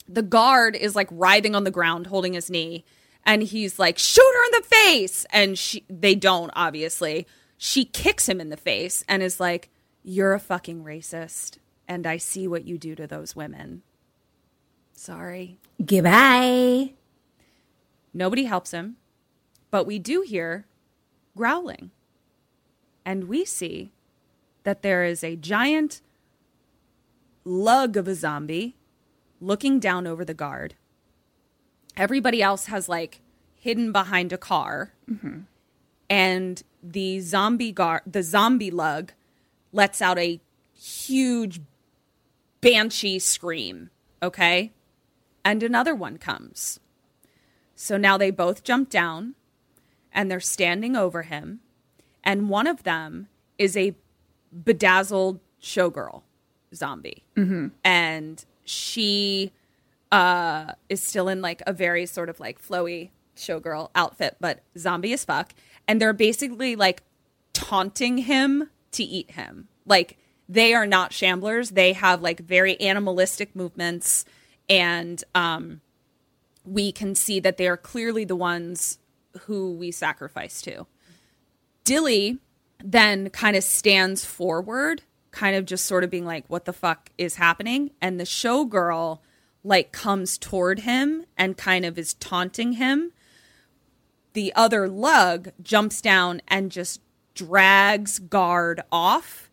The 0.08 0.22
guard 0.22 0.74
is 0.74 0.96
like 0.96 1.08
writhing 1.10 1.54
on 1.54 1.64
the 1.64 1.70
ground 1.70 2.06
holding 2.06 2.32
his 2.32 2.48
knee 2.48 2.86
and 3.26 3.42
he's 3.42 3.78
like 3.78 3.98
shoot 3.98 4.22
her 4.24 4.44
in 4.46 4.62
the 4.62 4.66
face 4.68 5.26
and 5.30 5.58
she 5.58 5.84
they 5.90 6.14
don't 6.14 6.50
obviously. 6.56 7.26
She 7.58 7.84
kicks 7.84 8.26
him 8.26 8.40
in 8.40 8.48
the 8.48 8.56
face 8.56 9.04
and 9.06 9.22
is 9.22 9.38
like 9.38 9.68
you're 10.02 10.32
a 10.32 10.40
fucking 10.40 10.82
racist 10.82 11.58
and 11.86 12.06
I 12.06 12.16
see 12.16 12.48
what 12.48 12.64
you 12.64 12.78
do 12.78 12.94
to 12.94 13.06
those 13.06 13.36
women. 13.36 13.82
Sorry. 14.94 15.58
Goodbye. 15.84 16.94
Nobody 18.14 18.44
helps 18.44 18.70
him, 18.70 18.96
but 19.70 19.84
we 19.84 19.98
do 19.98 20.22
hear 20.22 20.66
growling. 21.36 21.90
And 23.04 23.24
we 23.24 23.44
see 23.44 23.92
that 24.64 24.82
there 24.82 25.04
is 25.04 25.24
a 25.24 25.36
giant 25.36 26.02
lug 27.44 27.96
of 27.96 28.06
a 28.06 28.14
zombie 28.14 28.76
looking 29.40 29.78
down 29.78 30.06
over 30.06 30.24
the 30.24 30.34
guard. 30.34 30.74
Everybody 31.96 32.42
else 32.42 32.66
has 32.66 32.88
like 32.88 33.20
hidden 33.54 33.92
behind 33.92 34.32
a 34.32 34.38
car. 34.38 34.92
And 36.10 36.62
the 36.82 37.20
zombie 37.20 37.72
guard, 37.72 38.02
the 38.06 38.22
zombie 38.22 38.70
lug 38.70 39.12
lets 39.72 40.00
out 40.02 40.18
a 40.18 40.40
huge 40.74 41.60
banshee 42.60 43.18
scream, 43.18 43.90
okay? 44.22 44.72
And 45.44 45.62
another 45.62 45.94
one 45.94 46.18
comes. 46.18 46.80
So 47.74 47.96
now 47.96 48.16
they 48.16 48.30
both 48.30 48.64
jump 48.64 48.90
down 48.90 49.34
and 50.18 50.28
they're 50.28 50.40
standing 50.40 50.96
over 50.96 51.22
him. 51.22 51.60
And 52.24 52.48
one 52.50 52.66
of 52.66 52.82
them 52.82 53.28
is 53.56 53.76
a 53.76 53.94
bedazzled 54.52 55.38
showgirl 55.62 56.22
zombie. 56.74 57.22
And 57.84 58.44
she 58.64 59.52
uh, 60.10 60.72
is 60.88 61.00
still 61.00 61.28
in 61.28 61.40
like 61.40 61.62
a 61.68 61.72
very 61.72 62.04
sort 62.04 62.28
of 62.28 62.40
like 62.40 62.60
flowy 62.60 63.10
showgirl 63.36 63.90
outfit, 63.94 64.36
but 64.40 64.64
zombie 64.76 65.12
as 65.12 65.24
fuck. 65.24 65.52
And 65.86 66.02
they're 66.02 66.12
basically 66.12 66.74
like 66.74 67.04
taunting 67.52 68.18
him 68.18 68.70
to 68.90 69.04
eat 69.04 69.30
him. 69.30 69.68
Like 69.86 70.18
they 70.48 70.74
are 70.74 70.86
not 70.86 71.12
shamblers. 71.12 71.74
They 71.74 71.92
have 71.92 72.22
like 72.22 72.40
very 72.40 72.78
animalistic 72.80 73.54
movements 73.54 74.24
and 74.68 75.22
um 75.36 75.80
we 76.64 76.90
can 76.92 77.14
see 77.14 77.40
that 77.40 77.56
they 77.56 77.68
are 77.68 77.78
clearly 77.78 78.24
the 78.24 78.36
ones 78.36 78.98
who 79.42 79.72
we 79.74 79.90
sacrifice 79.90 80.60
to. 80.62 80.86
Dilly 81.84 82.38
then 82.82 83.30
kind 83.30 83.56
of 83.56 83.64
stands 83.64 84.24
forward, 84.24 85.02
kind 85.30 85.56
of 85.56 85.64
just 85.64 85.86
sort 85.86 86.04
of 86.04 86.10
being 86.10 86.24
like, 86.24 86.44
what 86.48 86.64
the 86.64 86.72
fuck 86.72 87.10
is 87.18 87.36
happening? 87.36 87.90
And 88.00 88.18
the 88.18 88.24
showgirl 88.24 89.18
like 89.64 89.92
comes 89.92 90.38
toward 90.38 90.80
him 90.80 91.24
and 91.36 91.56
kind 91.56 91.84
of 91.84 91.98
is 91.98 92.14
taunting 92.14 92.74
him. 92.74 93.12
The 94.32 94.52
other 94.54 94.88
lug 94.88 95.50
jumps 95.62 96.00
down 96.00 96.40
and 96.46 96.70
just 96.70 97.00
drags 97.34 98.18
guard 98.18 98.82
off, 98.90 99.50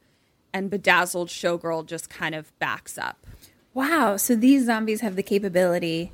and 0.51 0.69
bedazzled 0.69 1.27
showgirl 1.27 1.85
just 1.85 2.09
kind 2.09 2.33
of 2.33 2.57
backs 2.59 2.97
up. 2.97 3.27
Wow. 3.73 4.15
So 4.15 4.35
these 4.35 4.65
zombies 4.65 5.01
have 5.01 5.15
the 5.17 5.21
capability 5.21 6.13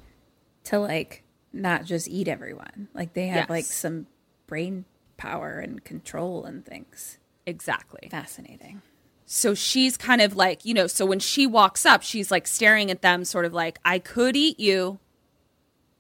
to 0.64 0.80
like 0.80 1.24
not 1.54 1.86
just 1.86 2.08
eat 2.08 2.28
everyone. 2.28 2.88
Like 2.94 3.14
they 3.14 3.28
have 3.28 3.44
Yes. 3.44 3.50
like 3.50 3.66
some 3.66 4.08
brain 4.48 4.86
power 5.18 5.60
and 5.60 5.84
control 5.84 6.46
and 6.46 6.66
things. 6.66 7.18
Exactly. 7.46 8.08
Fascinating. 8.10 8.82
So 9.26 9.54
she's 9.54 9.98
kind 9.98 10.22
of 10.22 10.36
like, 10.36 10.66
you 10.66 10.74
know, 10.74 10.88
so 10.88 11.06
when 11.06 11.20
she 11.20 11.48
walks 11.48 11.86
up, 11.86 12.04
she's 12.04 12.32
like 12.32 12.48
staring 12.48 12.92
at 12.92 13.02
them, 13.02 13.24
sort 13.24 13.46
of 13.46 13.54
like, 13.54 13.80
I 13.86 14.00
could 14.00 14.36
eat 14.36 14.60
you, 14.60 15.00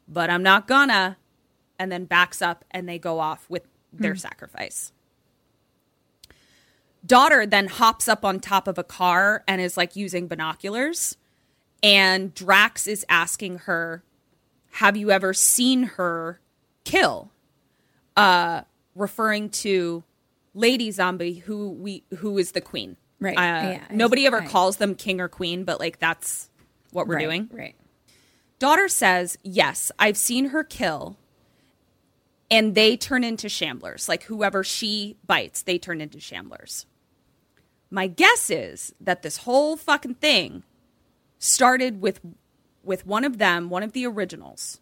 but 0.07 0.29
I'm 0.29 0.43
not 0.43 0.67
gonna. 0.67 1.17
And 1.79 1.91
then 1.91 2.05
backs 2.05 2.41
up 2.41 2.65
and 2.71 2.87
they 2.87 2.99
go 2.99 3.19
off 3.19 3.49
with 3.49 3.63
their 3.93 4.13
hmm. 4.13 4.19
sacrifice. 4.19 4.91
Daughter 7.05 7.45
then 7.45 7.67
hops 7.67 8.07
up 8.07 8.23
on 8.23 8.39
top 8.39 8.67
of 8.67 8.77
a 8.77 8.83
car 8.83 9.43
and 9.47 9.59
is 9.59 9.77
like 9.77 9.95
using 9.95 10.27
binoculars. 10.27 11.17
And 11.81 12.33
Drax 12.35 12.85
is 12.85 13.05
asking 13.09 13.59
her, 13.59 14.03
Have 14.71 14.97
you 14.97 15.11
ever 15.11 15.33
seen 15.33 15.83
her 15.83 16.39
kill? 16.83 17.31
Uh, 18.15 18.61
referring 18.95 19.49
to 19.49 20.03
Lady 20.53 20.91
Zombie, 20.91 21.35
who 21.35 21.69
we 21.71 22.03
who 22.17 22.37
is 22.37 22.51
the 22.51 22.61
queen. 22.61 22.97
Right. 23.19 23.37
Uh, 23.37 23.71
Yeah, 23.71 23.83
nobody 23.91 24.25
ever 24.25 24.39
right. 24.39 24.49
calls 24.49 24.77
them 24.77 24.95
king 24.95 25.21
or 25.21 25.27
queen, 25.29 25.63
but 25.63 25.79
like 25.79 25.99
that's 25.99 26.49
what 26.91 27.07
we're 27.07 27.15
right, 27.15 27.23
doing. 27.23 27.49
Right. 27.53 27.75
Daughter 28.59 28.87
says, 28.87 29.37
Yes, 29.43 29.91
I've 29.97 30.17
seen 30.17 30.45
her 30.49 30.63
kill. 30.63 31.17
And 32.49 32.75
they 32.75 32.97
turn 32.97 33.23
into 33.23 33.47
shamblers. 33.47 34.09
Like 34.09 34.23
whoever 34.23 34.61
she 34.63 35.15
bites, 35.25 35.61
they 35.61 35.77
turn 35.77 36.01
into 36.01 36.17
shamblers. 36.17 36.85
My 37.89 38.07
guess 38.07 38.49
is 38.49 38.93
that 38.99 39.21
this 39.21 39.37
whole 39.37 39.77
fucking 39.77 40.15
thing 40.15 40.63
started 41.39 42.01
with 42.01 42.19
with 42.83 43.05
one 43.05 43.23
of 43.23 43.37
them, 43.37 43.69
one 43.69 43.83
of 43.83 43.93
the 43.93 44.05
originals. 44.05 44.79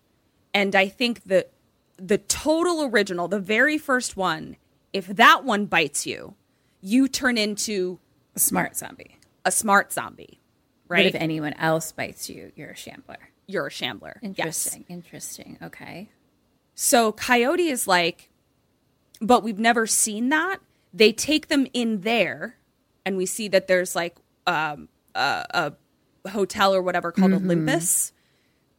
And 0.53 0.75
I 0.75 0.87
think 0.87 1.23
that 1.25 1.51
the 1.97 2.17
total 2.17 2.83
original, 2.83 3.27
the 3.27 3.39
very 3.39 3.77
first 3.77 4.15
one, 4.17 4.55
if 4.93 5.07
that 5.07 5.43
one 5.43 5.65
bites 5.65 6.07
you, 6.07 6.35
you 6.81 7.07
turn 7.07 7.37
into 7.37 7.99
A 8.35 8.39
smart 8.39 8.75
zombie. 8.77 9.17
a 9.45 9.51
smart 9.51 9.91
zombie, 9.93 10.39
right? 10.87 10.99
But 10.99 11.05
if 11.07 11.21
anyone 11.21 11.53
else 11.53 11.91
bites 11.91 12.29
you, 12.29 12.51
you're 12.55 12.71
a 12.71 12.75
shambler. 12.75 13.17
You're 13.47 13.67
a 13.67 13.71
shambler. 13.71 14.19
Yes. 14.21 14.29
Interesting. 14.29 14.85
Interesting. 14.87 15.57
Okay. 15.61 16.09
So 16.75 17.11
Coyote 17.11 17.67
is 17.67 17.87
like, 17.87 18.29
but 19.21 19.43
we've 19.43 19.59
never 19.59 19.85
seen 19.85 20.29
that. 20.29 20.59
They 20.93 21.11
take 21.11 21.49
them 21.49 21.67
in 21.73 22.01
there, 22.01 22.55
and 23.05 23.17
we 23.17 23.25
see 23.25 23.47
that 23.49 23.67
there's 23.67 23.95
like 23.95 24.15
um, 24.47 24.87
a, 25.13 25.45
a 25.51 25.73
hotel 26.29 26.73
or 26.73 26.81
whatever 26.81 27.11
called 27.11 27.33
Olympus. 27.33 28.13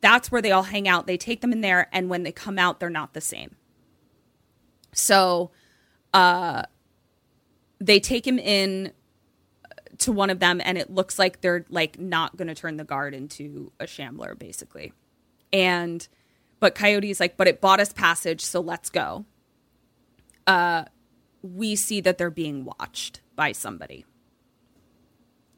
That's 0.00 0.32
where 0.32 0.40
they 0.40 0.50
all 0.50 0.62
hang 0.62 0.88
out. 0.88 1.06
They 1.06 1.16
take 1.16 1.40
them 1.40 1.52
in 1.52 1.60
there, 1.60 1.88
and 1.92 2.08
when 2.08 2.22
they 2.22 2.32
come 2.32 2.58
out, 2.58 2.80
they're 2.80 2.88
not 2.88 3.12
the 3.12 3.20
same. 3.20 3.56
So, 4.92 5.50
uh, 6.14 6.62
they 7.80 8.00
take 8.00 8.26
him 8.26 8.38
in 8.38 8.92
to 9.98 10.12
one 10.12 10.30
of 10.30 10.38
them, 10.38 10.60
and 10.64 10.78
it 10.78 10.90
looks 10.90 11.18
like 11.18 11.40
they're 11.40 11.66
like 11.68 11.98
not 11.98 12.36
going 12.36 12.48
to 12.48 12.54
turn 12.54 12.76
the 12.76 12.84
guard 12.84 13.14
into 13.14 13.72
a 13.78 13.86
shambler, 13.86 14.34
basically. 14.34 14.92
And 15.52 16.06
but 16.60 16.74
Coyote's 16.74 17.20
like, 17.20 17.36
but 17.36 17.48
it 17.48 17.60
bought 17.60 17.80
us 17.80 17.92
passage, 17.92 18.42
so 18.42 18.60
let's 18.60 18.90
go. 18.90 19.24
Uh, 20.46 20.84
we 21.42 21.76
see 21.76 22.00
that 22.00 22.18
they're 22.18 22.30
being 22.30 22.64
watched 22.64 23.20
by 23.34 23.52
somebody. 23.52 24.04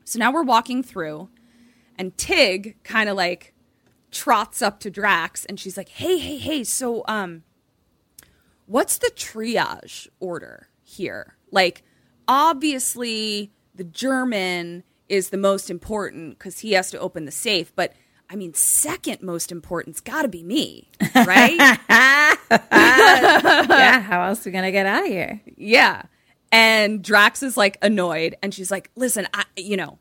So 0.04 0.18
now 0.18 0.32
we're 0.32 0.42
walking 0.42 0.82
through, 0.82 1.28
and 1.98 2.16
Tig 2.16 2.76
kind 2.84 3.08
of 3.08 3.16
like 3.16 3.52
trots 4.10 4.62
up 4.62 4.80
to 4.80 4.90
Drax, 4.90 5.44
and 5.44 5.58
she's 5.58 5.76
like, 5.76 5.88
"Hey, 5.88 6.18
hey, 6.18 6.38
hey! 6.38 6.64
So, 6.64 7.04
um, 7.08 7.42
what's 8.66 8.98
the 8.98 9.10
triage 9.14 10.08
order 10.20 10.68
here? 10.82 11.36
Like, 11.50 11.82
obviously, 12.28 13.52
the 13.74 13.84
German 13.84 14.84
is 15.08 15.30
the 15.30 15.36
most 15.36 15.70
important 15.70 16.38
because 16.38 16.60
he 16.60 16.72
has 16.72 16.90
to 16.92 16.98
open 16.98 17.24
the 17.24 17.32
safe, 17.32 17.74
but." 17.74 17.92
I 18.30 18.34
mean, 18.34 18.54
second 18.54 19.20
most 19.20 19.52
important's 19.52 20.00
got 20.00 20.22
to 20.22 20.28
be 20.28 20.42
me, 20.42 20.88
right? 21.14 21.52
yeah. 21.90 24.00
How 24.00 24.22
else 24.22 24.46
are 24.46 24.48
we 24.48 24.54
gonna 24.54 24.72
get 24.72 24.86
out 24.86 25.02
of 25.02 25.08
here? 25.08 25.42
Yeah. 25.58 26.04
And 26.50 27.02
Drax 27.02 27.42
is 27.42 27.56
like 27.56 27.78
annoyed 27.82 28.36
and 28.42 28.54
she's 28.54 28.70
like, 28.70 28.90
listen, 28.94 29.26
I, 29.32 29.44
you 29.56 29.76
know, 29.76 29.98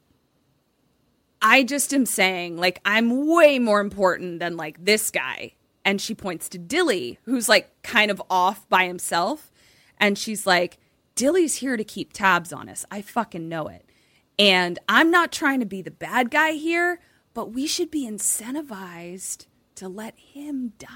I 1.41 1.63
just 1.63 1.93
am 1.93 2.05
saying, 2.05 2.57
like, 2.57 2.79
I'm 2.85 3.27
way 3.27 3.59
more 3.59 3.79
important 3.79 4.39
than 4.39 4.57
like 4.57 4.83
this 4.83 5.09
guy. 5.09 5.53
And 5.83 5.99
she 5.99 6.13
points 6.13 6.47
to 6.49 6.57
Dilly, 6.57 7.17
who's 7.23 7.49
like 7.49 7.69
kind 7.81 8.11
of 8.11 8.21
off 8.29 8.69
by 8.69 8.85
himself. 8.85 9.51
And 9.97 10.17
she's 10.17 10.45
like, 10.45 10.77
Dilly's 11.15 11.55
here 11.55 11.77
to 11.77 11.83
keep 11.83 12.13
tabs 12.13 12.53
on 12.53 12.69
us. 12.69 12.85
I 12.91 13.01
fucking 13.01 13.49
know 13.49 13.67
it. 13.67 13.85
And 14.37 14.79
I'm 14.87 15.11
not 15.11 15.31
trying 15.31 15.59
to 15.59 15.65
be 15.65 15.81
the 15.81 15.91
bad 15.91 16.31
guy 16.31 16.53
here, 16.53 16.99
but 17.33 17.51
we 17.51 17.65
should 17.67 17.89
be 17.91 18.07
incentivized 18.07 19.45
to 19.75 19.89
let 19.89 20.17
him 20.17 20.73
die 20.77 20.87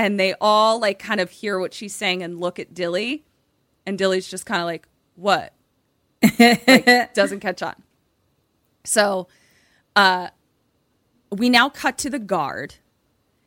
and 0.00 0.18
they 0.18 0.34
all 0.40 0.80
like 0.80 0.98
kind 0.98 1.20
of 1.20 1.30
hear 1.30 1.58
what 1.58 1.74
she's 1.74 1.94
saying 1.94 2.22
and 2.22 2.40
look 2.40 2.58
at 2.58 2.72
Dilly, 2.72 3.24
and 3.84 3.98
Dilly's 3.98 4.28
just 4.28 4.46
kind 4.46 4.62
of 4.62 4.66
like, 4.66 4.88
"What?" 5.14 5.52
like, 6.38 7.12
doesn't 7.12 7.40
catch 7.40 7.62
on. 7.62 7.74
So, 8.84 9.28
uh, 9.96 10.28
we 11.30 11.48
now 11.48 11.68
cut 11.68 11.98
to 11.98 12.10
the 12.10 12.18
guard, 12.18 12.76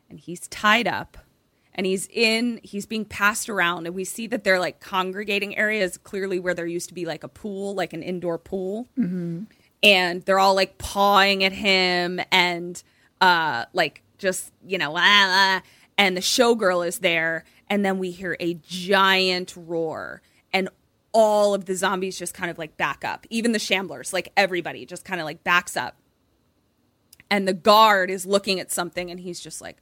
and 0.08 0.18
he's 0.18 0.46
tied 0.48 0.86
up, 0.88 1.18
and 1.74 1.86
he's 1.86 2.06
in. 2.08 2.60
He's 2.62 2.86
being 2.86 3.04
passed 3.04 3.48
around, 3.48 3.86
and 3.86 3.94
we 3.94 4.04
see 4.04 4.26
that 4.28 4.44
they're 4.44 4.60
like 4.60 4.80
congregating 4.80 5.56
areas, 5.56 5.98
clearly 5.98 6.38
where 6.38 6.54
there 6.54 6.66
used 6.66 6.88
to 6.88 6.94
be 6.94 7.04
like 7.04 7.24
a 7.24 7.28
pool, 7.28 7.74
like 7.74 7.92
an 7.92 8.02
indoor 8.02 8.38
pool, 8.38 8.88
and 9.82 10.22
they're 10.22 10.38
all 10.38 10.54
like 10.54 10.78
pawing 10.78 11.44
at 11.44 11.52
him 11.52 12.20
and 12.32 12.82
uh 13.20 13.64
like 13.72 14.02
just 14.18 14.52
you 14.66 14.78
know 14.78 14.94
ah, 14.96 15.00
ah, 15.00 15.62
and 15.98 16.16
the 16.16 16.20
showgirl 16.20 16.86
is 16.86 17.00
there 17.00 17.44
and 17.68 17.84
then 17.84 17.98
we 17.98 18.10
hear 18.10 18.36
a 18.40 18.54
giant 18.66 19.54
roar 19.56 20.22
all 21.14 21.54
of 21.54 21.64
the 21.66 21.74
zombies 21.76 22.18
just 22.18 22.34
kind 22.34 22.50
of 22.50 22.58
like 22.58 22.76
back 22.76 23.04
up 23.04 23.26
even 23.30 23.52
the 23.52 23.58
shamblers 23.58 24.12
like 24.12 24.30
everybody 24.36 24.84
just 24.84 25.04
kind 25.04 25.20
of 25.20 25.24
like 25.24 25.42
backs 25.44 25.76
up 25.76 25.96
and 27.30 27.46
the 27.48 27.54
guard 27.54 28.10
is 28.10 28.26
looking 28.26 28.58
at 28.60 28.70
something 28.72 29.10
and 29.10 29.20
he's 29.20 29.40
just 29.40 29.62
like 29.62 29.76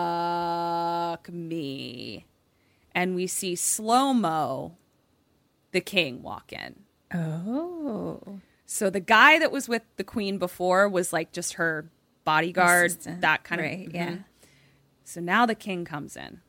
fuck 0.00 1.28
me 1.32 2.24
and 2.94 3.14
we 3.14 3.26
see 3.26 3.54
slow 3.54 4.12
mo 4.12 4.76
the 5.72 5.80
king 5.80 6.22
walk 6.22 6.52
in 6.52 6.74
Oh. 7.12 8.38
So 8.66 8.88
the 8.88 9.00
guy 9.00 9.40
that 9.40 9.50
was 9.50 9.68
with 9.68 9.82
the 9.96 10.04
queen 10.04 10.38
before 10.38 10.88
was 10.88 11.12
like 11.12 11.32
just 11.32 11.54
her 11.54 11.90
bodyguard, 12.24 12.86
Assistant. 12.92 13.20
that 13.22 13.42
kind 13.42 13.60
Right, 13.60 13.88
of 13.88 13.92
yeah. 13.94 14.10
Mhm. 14.10 14.24
So 15.02 15.20
now 15.20 15.44
the 15.44 15.56
king 15.56 15.84
comes 15.84 16.16
in 16.16 16.40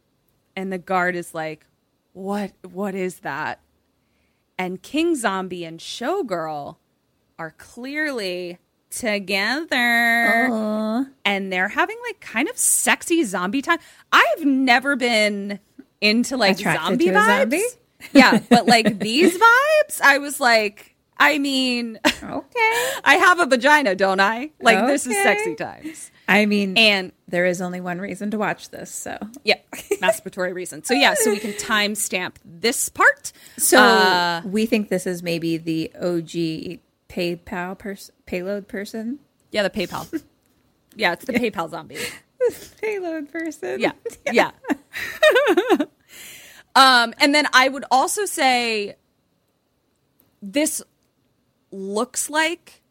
and 0.56 0.72
the 0.72 0.78
guard 0.78 1.16
is 1.16 1.34
like, 1.34 1.66
"What 2.14 2.52
what 2.70 2.96
is 2.96 3.20
that?" 3.20 3.60
And 4.58 4.82
King 4.82 5.16
Zombie 5.16 5.66
and 5.66 5.80
Showgirl 5.80 6.78
are 7.40 7.56
clearly 7.58 8.60
together. 8.92 11.08
And 11.26 11.52
they're 11.52 11.70
having 11.70 11.98
like 12.08 12.20
kind 12.20 12.50
of 12.50 12.58
sexy 12.58 13.24
zombie 13.24 13.62
time. 13.62 13.80
I've 14.12 14.46
never 14.46 14.96
been 14.96 15.60
into 16.02 16.38
like 16.38 16.60
Attracted 16.60 16.84
zombie 16.84 17.08
vibes. 17.08 17.26
zombie? 17.26 17.64
Yeah, 18.14 18.40
but 18.50 18.68
like 18.68 19.00
these 19.00 19.38
vibes, 19.38 20.02
I 20.04 20.18
was 20.18 20.40
like, 20.40 20.91
I 21.24 21.38
mean, 21.38 22.00
Okay. 22.06 22.20
I 23.04 23.16
have 23.20 23.40
a 23.40 23.46
vagina, 23.46 23.96
don't 23.96 24.20
I? 24.20 24.52
Like 24.62 24.88
this 24.88 25.06
is 25.08 25.16
sexy 25.22 25.56
times. 25.56 26.12
I 26.28 26.46
mean, 26.46 26.78
And 26.78 27.12
there 27.28 27.46
is 27.46 27.62
only 27.62 27.82
one 27.82 28.00
reason 28.00 28.32
to 28.32 28.38
watch 28.38 28.70
this, 28.70 28.90
so. 28.92 29.18
yeah, 29.44 29.56
masturbatory 30.02 30.54
reason. 30.54 30.84
So 30.84 30.94
yeah, 30.94 31.14
so 31.14 31.30
we 31.32 31.40
can 31.40 31.52
timestamp 31.54 32.36
this 32.46 32.90
part. 32.90 33.32
So 33.58 33.78
Uh, 33.80 34.42
we 34.46 34.66
think 34.66 34.90
this 34.90 35.06
is 35.06 35.22
maybe 35.22 35.58
the 35.58 35.92
OG 35.96 36.80
PayPal 37.10 37.78
person, 37.78 38.16
payload 38.26 38.68
person. 38.68 39.20
yeah, 39.52 39.64
the 39.64 39.70
PayPal. 39.70 40.08
Yeah, 40.96 41.14
it's 41.14 41.24
the 41.24 41.32
PayPal 41.32 41.70
zombie. 41.70 41.96
Payload 42.82 43.32
person. 43.32 43.80
Yeah. 43.80 43.94
Yeah. 44.30 44.52
um, 46.76 47.14
and 47.18 47.34
then 47.34 47.48
I 47.54 47.70
would 47.70 47.86
also 47.92 48.26
say 48.26 48.96
this 50.42 50.82
looks 51.72 52.30
like 52.30 52.82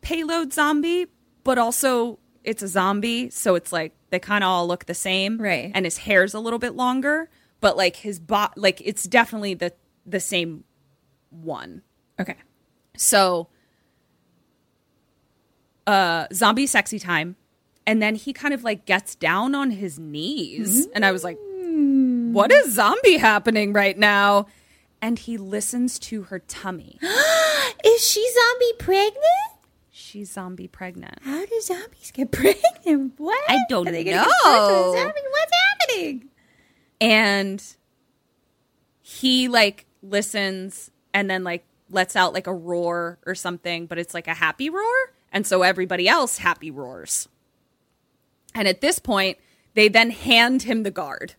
payload 0.00 0.52
zombie, 0.52 1.06
but 1.44 1.58
also 1.58 2.18
it's 2.44 2.62
a 2.62 2.68
zombie, 2.68 3.30
so 3.30 3.54
it's 3.54 3.72
like 3.72 3.92
they 4.10 4.18
kind 4.18 4.42
of 4.42 4.48
all 4.48 4.66
look 4.66 4.86
the 4.86 4.94
same, 4.94 5.38
Right. 5.38 5.70
And 5.74 5.84
his 5.84 5.98
hair's 5.98 6.34
a 6.34 6.40
little 6.40 6.58
bit 6.58 6.74
longer, 6.74 7.28
but 7.60 7.76
like 7.76 7.96
his 7.96 8.18
bot, 8.18 8.56
like 8.56 8.80
it's 8.84 9.04
definitely 9.04 9.54
the 9.54 9.72
the 10.06 10.20
same 10.20 10.64
one. 11.30 11.82
Okay. 12.18 12.36
So, 12.96 13.48
uh, 15.86 16.26
zombie 16.32 16.66
sexy 16.66 16.98
time. 16.98 17.36
And 17.86 18.02
then 18.02 18.14
he 18.16 18.32
kind 18.32 18.52
of 18.52 18.64
like 18.64 18.84
gets 18.84 19.14
down 19.14 19.54
on 19.54 19.70
his 19.70 19.98
knees. 19.98 20.86
And 20.94 21.06
I 21.06 21.12
was 21.12 21.24
like, 21.24 21.38
what 22.32 22.52
is 22.52 22.74
zombie 22.74 23.16
happening 23.16 23.72
right 23.72 23.96
now? 23.96 24.46
And 25.00 25.18
he 25.18 25.36
listens 25.38 25.98
to 26.00 26.22
her 26.24 26.38
tummy. 26.40 26.98
Is 27.84 28.06
she 28.06 28.28
zombie 28.32 28.72
pregnant? 28.78 29.24
She's 29.90 30.32
zombie 30.32 30.68
pregnant. 30.68 31.18
How 31.22 31.44
do 31.44 31.60
zombies 31.60 32.10
get 32.12 32.30
pregnant? 32.32 33.14
What? 33.18 33.44
I 33.48 33.58
don't 33.68 33.88
Are 33.88 33.92
they 33.92 34.04
know. 34.04 34.24
birth 34.24 34.26
to 34.42 34.48
a 34.48 34.92
zombie? 34.96 35.20
What's 35.30 35.52
happening? 35.80 36.28
And 37.00 37.62
he 39.00 39.48
like 39.48 39.86
listens 40.02 40.90
and 41.14 41.30
then 41.30 41.44
like 41.44 41.64
lets 41.90 42.16
out 42.16 42.32
like 42.34 42.46
a 42.46 42.52
roar 42.54 43.18
or 43.26 43.34
something, 43.34 43.86
but 43.86 43.98
it's 43.98 44.14
like 44.14 44.28
a 44.28 44.34
happy 44.34 44.68
roar. 44.70 45.12
And 45.32 45.46
so 45.46 45.62
everybody 45.62 46.08
else 46.08 46.38
happy 46.38 46.70
roars. 46.70 47.28
And 48.54 48.66
at 48.66 48.80
this 48.80 48.98
point, 48.98 49.38
they 49.74 49.88
then 49.88 50.10
hand 50.10 50.62
him 50.62 50.82
the 50.82 50.90
guard. 50.90 51.34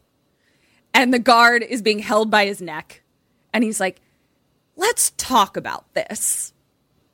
And 0.94 1.14
the 1.14 1.20
guard 1.20 1.62
is 1.64 1.82
being 1.82 2.00
held 2.00 2.32
by 2.32 2.46
his 2.46 2.62
neck. 2.62 3.02
And 3.54 3.64
he's 3.64 3.80
like, 3.80 4.02
let's 4.76 5.12
talk 5.18 5.58
about 5.58 5.94
this. 5.94 6.54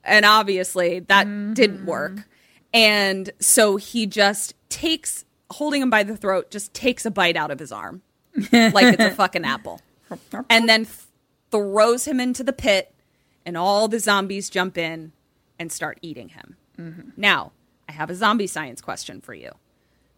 And 0.03 0.25
obviously 0.25 0.99
that 0.99 1.25
didn't 1.53 1.77
mm-hmm. 1.77 1.85
work. 1.85 2.27
And 2.73 3.29
so 3.39 3.77
he 3.77 4.05
just 4.05 4.53
takes, 4.69 5.25
holding 5.51 5.81
him 5.81 5.89
by 5.89 6.03
the 6.03 6.17
throat, 6.17 6.51
just 6.51 6.73
takes 6.73 7.05
a 7.05 7.11
bite 7.11 7.37
out 7.37 7.51
of 7.51 7.59
his 7.59 7.71
arm 7.71 8.01
like 8.51 8.93
it's 8.93 9.03
a 9.03 9.11
fucking 9.15 9.45
apple. 9.45 9.81
And 10.49 10.67
then 10.69 10.85
th- 10.85 10.97
throws 11.51 12.05
him 12.05 12.19
into 12.19 12.43
the 12.43 12.53
pit, 12.53 12.93
and 13.45 13.57
all 13.57 13.87
the 13.87 13.99
zombies 13.99 14.49
jump 14.49 14.77
in 14.77 15.11
and 15.57 15.71
start 15.71 15.99
eating 16.01 16.29
him. 16.29 16.57
Mm-hmm. 16.77 17.09
Now, 17.15 17.51
I 17.87 17.93
have 17.93 18.09
a 18.09 18.15
zombie 18.15 18.47
science 18.47 18.81
question 18.81 19.21
for 19.21 19.33
you. 19.33 19.51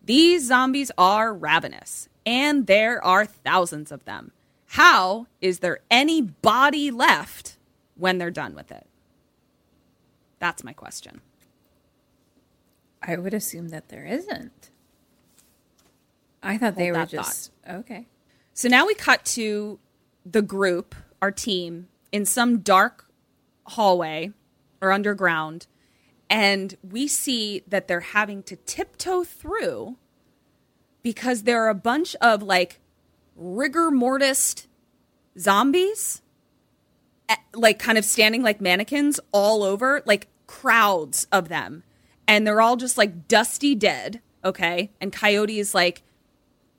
These 0.03 0.48
zombies 0.48 0.91
are 0.98 1.34
ravenous, 1.34 2.10
and 2.26 2.65
there 2.65 3.03
are 3.03 3.26
thousands 3.26 3.91
of 3.91 4.06
them. 4.06 4.31
How 4.68 5.27
is 5.41 5.60
there 5.60 5.80
any 5.89 6.22
body 6.22 6.91
left 6.91 7.57
when 7.95 8.18
they're 8.18 8.31
done 8.31 8.53
with 8.53 8.72
it? 8.72 8.85
That's 10.39 10.64
my 10.64 10.73
question. 10.73 11.22
I 13.02 13.15
would 13.15 13.34
assume 13.34 13.69
that 13.69 13.89
there 13.89 14.06
isn't. 14.06 14.72
I 16.44 16.57
thought 16.57 16.76
they 16.76 16.91
were 16.91 17.06
just 17.06 17.52
okay. 17.68 18.07
So 18.53 18.68
now 18.68 18.85
we 18.85 18.94
cut 18.94 19.26
to 19.26 19.80
the 20.26 20.41
group, 20.41 20.95
our 21.22 21.31
team, 21.31 21.88
in 22.11 22.26
some 22.26 22.60
dark 22.60 23.10
hallway 23.65 24.31
or 24.81 24.91
underground, 24.91 25.68
and 26.30 26.76
we 26.84 27.07
see 27.07 27.64
that 27.68 27.88
they're 27.88 27.99
having 28.02 28.44
to 28.44 28.56
tiptoe 28.56 29.23
through 29.23 29.98
because 31.02 31.44
there 31.44 31.64
are 31.64 31.69
a 31.69 31.76
bunch 31.76 32.15
of 32.22 32.44
like 32.44 32.80
rigor 33.38 33.91
mortis 33.91 34.68
zombies, 35.39 36.22
eh, 37.30 37.35
like 37.53 37.80
kind 37.80 37.97
of 37.97 38.05
standing 38.05 38.41
like 38.43 38.59
mannequins 38.59 39.19
all 39.31 39.64
over, 39.64 40.01
like 40.05 40.27
crowds 40.47 41.27
of 41.31 41.49
them. 41.49 41.84
And 42.27 42.45
they're 42.45 42.61
all 42.61 42.76
just 42.76 42.97
like 42.97 43.27
dusty 43.27 43.76
dead, 43.76 44.22
okay? 44.43 44.91
And 44.99 45.14
Coyote 45.14 45.59
is 45.59 45.73
like, 45.73 46.03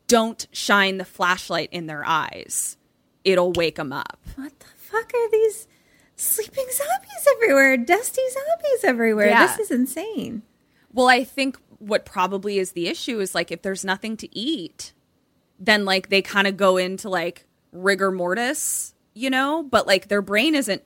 don't 0.06 0.46
shine 0.52 0.98
the 0.98 1.04
flashlight 1.04 1.68
in 1.72 1.86
their 1.86 2.04
eyes. 2.04 2.76
It'll 3.24 3.52
wake 3.52 3.76
them 3.76 3.92
up. 3.92 4.18
What 4.36 4.58
the 4.58 4.66
fuck 4.76 5.12
are 5.14 5.30
these 5.30 5.66
sleeping 6.16 6.66
zombies 6.70 7.28
everywhere? 7.36 7.76
Dusty 7.76 8.22
zombies 8.30 8.84
everywhere. 8.84 9.28
Yeah. 9.28 9.46
This 9.46 9.58
is 9.58 9.70
insane. 9.70 10.42
Well, 10.92 11.08
I 11.08 11.24
think 11.24 11.58
what 11.78 12.04
probably 12.04 12.58
is 12.58 12.72
the 12.72 12.88
issue 12.88 13.20
is 13.20 13.34
like 13.34 13.50
if 13.52 13.62
there's 13.62 13.84
nothing 13.84 14.16
to 14.18 14.36
eat, 14.36 14.92
then 15.58 15.84
like 15.84 16.08
they 16.08 16.22
kind 16.22 16.46
of 16.46 16.56
go 16.56 16.76
into 16.76 17.08
like 17.08 17.46
rigor 17.72 18.10
mortis, 18.10 18.94
you 19.14 19.30
know, 19.30 19.62
but 19.62 19.86
like 19.86 20.08
their 20.08 20.22
brain 20.22 20.54
isn't 20.54 20.82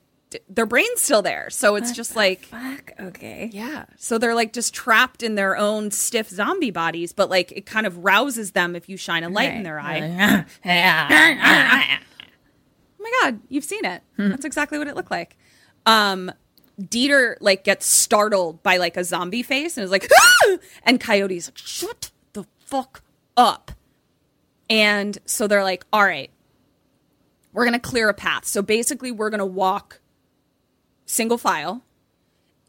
their 0.49 0.65
brain's 0.65 0.99
still 0.99 1.21
there. 1.21 1.49
So 1.51 1.75
it's 1.75 1.91
just 1.91 2.15
like 2.15 2.45
Fuck. 2.45 2.91
Okay. 2.99 3.51
yeah. 3.53 3.85
So 3.97 4.17
they're 4.17 4.33
like 4.33 4.51
just 4.51 4.73
trapped 4.73 5.21
in 5.21 5.35
their 5.35 5.55
own 5.55 5.91
stiff 5.91 6.27
zombie 6.29 6.71
bodies, 6.71 7.13
but 7.13 7.29
like 7.29 7.51
it 7.51 7.67
kind 7.67 7.85
of 7.85 8.03
rouses 8.03 8.51
them 8.53 8.75
if 8.75 8.89
you 8.89 8.97
shine 8.97 9.23
a 9.23 9.29
light 9.29 9.53
in 9.53 9.63
their 9.63 9.79
eye. 9.79 10.45
Oh 12.99 13.03
my 13.03 13.11
god, 13.21 13.39
you've 13.49 13.63
seen 13.65 13.85
it. 13.85 14.01
That's 14.17 14.45
exactly 14.45 14.77
what 14.79 14.87
it 14.87 14.95
looked 14.95 15.11
like. 15.11 15.37
Um 15.85 16.31
Dieter 16.81 17.35
like 17.39 17.63
gets 17.63 17.85
startled 17.85 18.63
by 18.63 18.77
like 18.77 18.97
a 18.97 19.03
zombie 19.03 19.43
face 19.43 19.77
and 19.77 19.83
is 19.83 19.91
like, 19.91 20.09
"Ah!" 20.11 20.57
and 20.83 20.99
Coyote's 20.99 21.47
like, 21.47 21.57
shut 21.57 22.09
the 22.33 22.45
fuck 22.65 23.03
up. 23.37 23.71
And 24.69 25.17
so 25.25 25.47
they're 25.47 25.63
like, 25.63 25.85
all 25.91 26.03
right, 26.03 26.31
we're 27.51 27.65
gonna 27.65 27.79
clear 27.79 28.09
a 28.09 28.13
path. 28.13 28.45
So 28.45 28.61
basically, 28.61 29.11
we're 29.11 29.29
gonna 29.29 29.45
walk 29.45 30.01
single 31.05 31.37
file, 31.37 31.83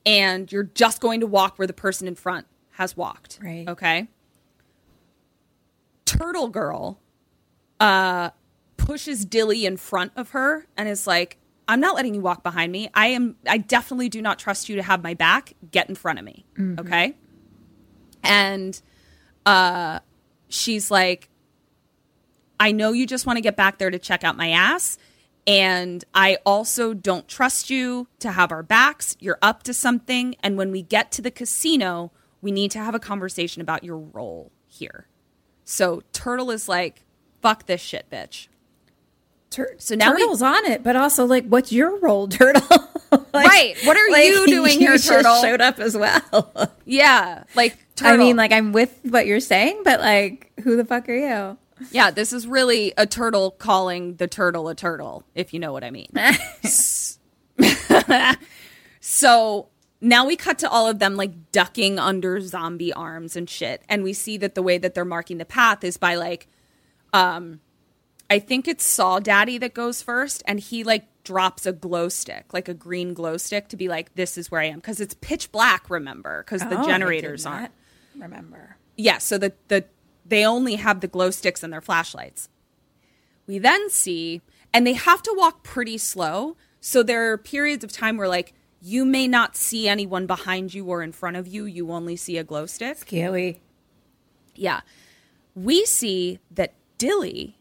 and 0.05 0.51
you're 0.51 0.65
just 0.65 1.01
going 1.01 1.21
to 1.21 1.27
walk 1.27 1.59
where 1.59 1.67
the 1.67 1.73
person 1.73 2.07
in 2.09 2.15
front 2.15 2.47
has 2.73 2.97
walked. 2.97 3.39
Right. 3.43 3.69
Okay. 3.69 4.09
Turtle 6.05 6.49
Girl 6.49 7.01
uh 7.81 8.31
pushes 8.77 9.25
Dilly 9.25 9.65
in 9.65 9.77
front 9.77 10.13
of 10.17 10.31
her 10.31 10.67
and 10.77 10.89
is 10.89 11.07
like, 11.07 11.39
I'm 11.67 11.81
not 11.81 11.95
letting 11.95 12.15
you 12.15 12.21
walk 12.21 12.43
behind 12.43 12.71
me. 12.71 12.91
I 12.93 13.09
am 13.09 13.37
I 13.49 13.59
definitely 13.59 14.09
do 14.09 14.21
not 14.21 14.39
trust 14.39 14.69
you 14.69 14.77
to 14.77 14.83
have 14.83 15.03
my 15.03 15.15
back. 15.15 15.55
Get 15.71 15.89
in 15.89 15.95
front 15.95 16.19
of 16.19 16.25
me. 16.25 16.45
Okay? 16.79 17.17
And 18.23 18.81
uh 19.47 20.01
she's 20.49 20.91
like, 20.91 21.31
I 22.61 22.73
know 22.73 22.93
you 22.93 23.07
just 23.07 23.27
want 23.27 23.37
to 23.37 23.41
get 23.41 23.57
back 23.57 23.79
there 23.79 23.91
to 23.91 23.99
check 23.99 24.25
out 24.25 24.37
my 24.37 24.51
ass. 24.51 24.99
And 25.47 26.03
I 26.15 26.39
also 26.47 26.95
don't 26.95 27.29
trust 27.29 27.69
you 27.69 28.09
to 28.21 28.33
have 28.33 28.51
our 28.51 28.63
backs. 28.63 29.17
You're 29.21 29.39
up 29.43 29.63
to 29.65 29.75
something. 29.75 30.37
And 30.43 30.57
when 30.57 30.71
we 30.71 30.81
get 30.83 31.13
to 31.13 31.23
the 31.23 31.31
casino, 31.31 32.13
we 32.41 32.51
need 32.51 32.71
to 32.71 32.79
have 32.79 32.95
a 32.95 32.99
conversation 32.99 33.61
about 33.61 33.85
your 33.85 33.99
role 33.99 34.51
here. 34.67 35.07
So 35.65 36.03
Turtle 36.13 36.51
is 36.51 36.69
like, 36.69 37.03
fuck 37.43 37.67
this 37.67 37.81
shit, 37.83 38.07
bitch. 38.11 38.49
Tur- 39.51 39.75
So 39.79 39.95
now 39.95 40.13
we- 40.15 40.21
Turtle's 40.21 40.43
on 40.43 40.65
it, 40.65 40.83
but 40.83 40.97
also 40.97 41.27
like, 41.27 41.47
what's 41.47 41.73
your 41.73 41.99
role, 41.99 42.27
Turtle? 42.29 42.63
Like- 43.11 43.33
Right. 43.35 43.75
What 43.85 43.97
are 43.97 44.09
you 44.09 44.47
doing 44.47 44.79
here, 44.79 44.93
just 44.93 45.09
Turtle? 45.09 45.43
Showed 45.43 45.61
up 45.61 45.79
as 45.79 45.97
well. 45.97 46.71
Yeah. 46.87 47.45
Like, 47.55 47.79
Turtle. 47.97 48.15
I 48.15 48.19
mean, 48.19 48.37
like, 48.37 48.53
I'm 48.53 48.73
with 48.73 48.99
what 49.05 49.27
you're 49.27 49.41
saying, 49.41 49.83
but 49.85 50.01
like, 50.01 50.53
who 50.63 50.77
the 50.77 50.85
fuck 50.85 51.09
are 51.09 51.15
you? 51.15 51.57
Yeah, 51.91 52.11
this 52.11 52.33
is 52.33 52.47
really 52.47 52.93
a 52.97 53.07
turtle 53.07 53.51
calling 53.53 54.17
the 54.17 54.27
turtle 54.29 54.69
a 54.69 54.75
turtle, 54.75 55.25
if 55.35 55.53
you 55.53 55.61
know 55.61 55.73
what 55.73 55.85
I 55.85 55.91
mean. 55.91 56.09
So 59.07 59.69
now 60.01 60.27
we 60.27 60.35
cut 60.35 60.59
to 60.61 60.69
all 60.71 60.89
of 60.89 60.99
them 60.99 61.15
like 61.17 61.53
ducking 61.53 61.99
under 61.99 62.41
zombie 62.41 62.93
arms 62.93 63.37
and 63.37 63.49
shit. 63.49 63.83
And 63.87 64.03
we 64.03 64.15
see 64.15 64.39
that 64.39 64.55
the 64.55 64.63
way 64.63 64.79
that 64.79 64.95
they're 64.95 65.05
marking 65.05 65.37
the 65.37 65.45
path 65.45 65.85
is 65.85 65.99
by 65.99 66.15
like, 66.15 66.49
um, 67.13 67.61
I 68.31 68.39
think 68.39 68.67
it's 68.67 68.91
Saw 68.91 69.19
Daddy 69.21 69.59
that 69.59 69.75
goes 69.75 70.01
first, 70.01 70.43
and 70.47 70.59
he 70.59 70.85
like 70.85 71.05
drops 71.23 71.67
a 71.67 71.73
glow 71.73 72.09
stick, 72.09 72.55
like 72.55 72.67
a 72.67 72.75
green 72.75 73.13
glow 73.13 73.37
stick, 73.37 73.69
to 73.69 73.77
be 73.77 73.87
like, 73.89 74.15
"This 74.15 74.39
is 74.39 74.51
where 74.51 74.63
I 74.63 74.65
am," 74.69 74.77
because 74.77 74.99
it's 75.01 75.15
pitch 75.21 75.53
black. 75.53 75.91
Remember, 75.91 76.43
because 76.43 76.63
the 76.63 76.81
Oh, 76.81 76.87
generators 76.87 77.45
aren't. 77.45 77.73
Remember. 78.19 78.79
Yeah, 78.97 79.19
so 79.19 79.37
the 79.37 79.53
the 79.69 79.85
they 80.25 80.45
only 80.45 80.77
have 80.77 81.01
the 81.01 81.09
glow 81.09 81.31
sticks 81.31 81.63
and 81.63 81.73
their 81.73 81.81
flashlights. 81.81 82.49
We 83.47 83.59
then 83.59 83.91
see, 83.91 84.41
and 84.73 84.87
they 84.87 84.95
have 84.95 85.23
to 85.23 85.35
walk 85.37 85.63
pretty 85.63 85.99
slow. 85.99 86.57
So 86.81 87.03
there 87.03 87.31
are 87.33 87.39
periods 87.39 87.85
of 87.85 87.93
time 87.93 88.17
where 88.17 88.29
like 88.29 88.55
you 88.81 89.05
may 89.05 89.27
not 89.27 89.57
see 89.57 89.89
anyone 89.89 90.27
behind 90.27 90.75
you 90.75 90.85
or 90.87 91.03
in 91.03 91.13
front 91.13 91.37
of 91.37 91.47
you. 91.47 91.65
You 91.65 91.91
only 91.91 92.17
see 92.17 92.37
a 92.37 92.45
glow 92.45 92.67
stick. 92.67 92.99
Scary. 92.99 93.61
Yeah. 94.55 94.81
We 95.55 95.85
see 95.85 96.39
that 96.51 96.75
Dilly 96.99 97.59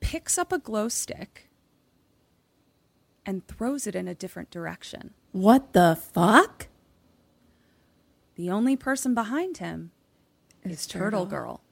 picks 0.00 0.38
up 0.38 0.52
a 0.52 0.58
glow 0.58 0.88
stick 0.88 1.48
and 3.26 3.46
throws 3.46 3.86
it 3.86 3.94
in 3.94 4.08
a 4.08 4.14
different 4.14 4.50
direction. 4.50 5.14
What 5.32 5.72
the 5.72 5.96
fuck? 6.00 6.68
The 8.36 8.50
only 8.50 8.76
person 8.76 9.14
behind 9.14 9.58
him 9.58 9.90
is 10.64 10.86
Turtle 10.86 11.26
Girl. 11.26 11.62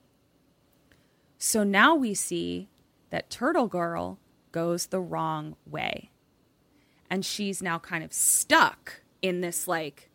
So 1.39 1.63
now 1.63 1.95
we 1.95 2.15
see 2.15 2.69
that 3.11 3.31
Turtle 3.31 3.69
Girl 3.69 4.19
goes 4.53 4.87
the 4.87 5.01
wrong 5.01 5.57
way. 5.67 6.11
And 7.11 7.25
she's 7.25 7.63
now 7.63 7.79
kind 7.79 8.05
of 8.05 8.13
stuck 8.13 9.03
in 9.23 9.41
this 9.41 9.67
like 9.67 10.11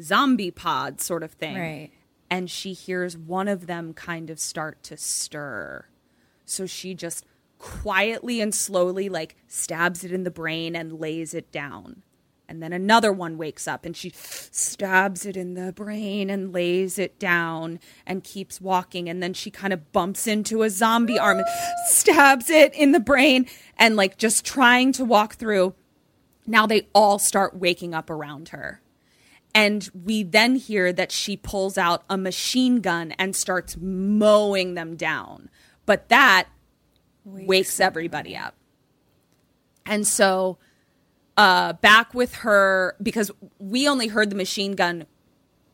zombie 0.00 0.50
pod 0.50 1.00
sort 1.00 1.22
of 1.22 1.32
thing. 1.32 1.56
Right. 1.56 1.90
And 2.30 2.50
she 2.50 2.72
hears 2.72 3.16
one 3.16 3.48
of 3.48 3.66
them 3.66 3.92
kind 3.92 4.30
of 4.30 4.40
start 4.40 4.82
to 4.84 4.96
stir. 4.96 5.86
So 6.44 6.66
she 6.66 6.94
just 6.94 7.24
quietly 7.58 8.40
and 8.40 8.54
slowly 8.54 9.08
like 9.08 9.36
stabs 9.46 10.02
it 10.02 10.12
in 10.12 10.24
the 10.24 10.30
brain 10.30 10.74
and 10.74 10.98
lays 10.98 11.34
it 11.34 11.52
down. 11.52 12.02
And 12.52 12.62
then 12.62 12.74
another 12.74 13.14
one 13.14 13.38
wakes 13.38 13.66
up 13.66 13.86
and 13.86 13.96
she 13.96 14.12
stabs 14.14 15.24
it 15.24 15.38
in 15.38 15.54
the 15.54 15.72
brain 15.72 16.28
and 16.28 16.52
lays 16.52 16.98
it 16.98 17.18
down 17.18 17.80
and 18.06 18.22
keeps 18.22 18.60
walking. 18.60 19.08
And 19.08 19.22
then 19.22 19.32
she 19.32 19.50
kind 19.50 19.72
of 19.72 19.90
bumps 19.90 20.26
into 20.26 20.62
a 20.62 20.68
zombie 20.68 21.18
arm 21.18 21.38
and 21.38 21.46
stabs 21.86 22.50
it 22.50 22.74
in 22.74 22.92
the 22.92 23.00
brain 23.00 23.46
and 23.78 23.96
like 23.96 24.18
just 24.18 24.44
trying 24.44 24.92
to 24.92 25.04
walk 25.04 25.36
through. 25.36 25.74
Now 26.46 26.66
they 26.66 26.88
all 26.94 27.18
start 27.18 27.56
waking 27.56 27.94
up 27.94 28.10
around 28.10 28.50
her. 28.50 28.82
And 29.54 29.88
we 29.94 30.22
then 30.22 30.56
hear 30.56 30.92
that 30.92 31.10
she 31.10 31.38
pulls 31.38 31.78
out 31.78 32.04
a 32.10 32.18
machine 32.18 32.82
gun 32.82 33.12
and 33.12 33.34
starts 33.34 33.78
mowing 33.80 34.74
them 34.74 34.94
down. 34.94 35.48
But 35.86 36.10
that 36.10 36.48
wakes 37.24 37.80
everybody 37.80 38.36
up. 38.36 38.56
And 39.86 40.06
so 40.06 40.58
uh 41.36 41.72
back 41.74 42.14
with 42.14 42.36
her 42.36 42.96
because 43.02 43.30
we 43.58 43.88
only 43.88 44.08
heard 44.08 44.30
the 44.30 44.36
machine 44.36 44.72
gun 44.72 45.06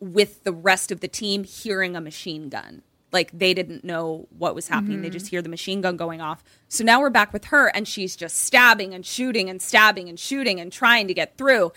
with 0.00 0.44
the 0.44 0.52
rest 0.52 0.92
of 0.92 1.00
the 1.00 1.08
team 1.08 1.44
hearing 1.44 1.96
a 1.96 2.00
machine 2.00 2.48
gun. 2.48 2.82
Like 3.10 3.36
they 3.36 3.54
didn't 3.54 3.84
know 3.84 4.28
what 4.36 4.54
was 4.54 4.68
happening. 4.68 5.00
They 5.00 5.10
just 5.10 5.28
hear 5.28 5.40
the 5.40 5.48
machine 5.48 5.80
gun 5.80 5.96
going 5.96 6.20
off. 6.20 6.44
So 6.68 6.84
now 6.84 7.00
we're 7.00 7.10
back 7.10 7.32
with 7.32 7.46
her 7.46 7.68
and 7.68 7.88
she's 7.88 8.14
just 8.14 8.36
stabbing 8.36 8.92
and 8.92 9.04
shooting 9.04 9.48
and 9.48 9.62
stabbing 9.62 10.08
and 10.08 10.20
shooting 10.20 10.60
and 10.60 10.70
trying 10.70 11.08
to 11.08 11.14
get 11.14 11.38
through. 11.38 11.72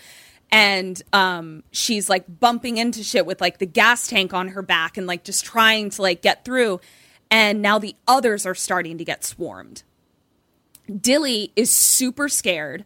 And 0.50 1.00
um 1.12 1.64
she's 1.70 2.10
like 2.10 2.38
bumping 2.38 2.76
into 2.76 3.02
shit 3.02 3.24
with 3.24 3.40
like 3.40 3.58
the 3.58 3.66
gas 3.66 4.06
tank 4.06 4.34
on 4.34 4.48
her 4.48 4.62
back 4.62 4.98
and 4.98 5.06
like 5.06 5.24
just 5.24 5.44
trying 5.44 5.88
to 5.90 6.02
like 6.02 6.20
get 6.20 6.44
through. 6.44 6.80
And 7.30 7.62
now 7.62 7.78
the 7.78 7.96
others 8.06 8.44
are 8.44 8.54
starting 8.54 8.98
to 8.98 9.04
get 9.04 9.24
swarmed. 9.24 9.84
Dilly 11.00 11.50
is 11.56 11.74
super 11.74 12.28
scared, 12.28 12.84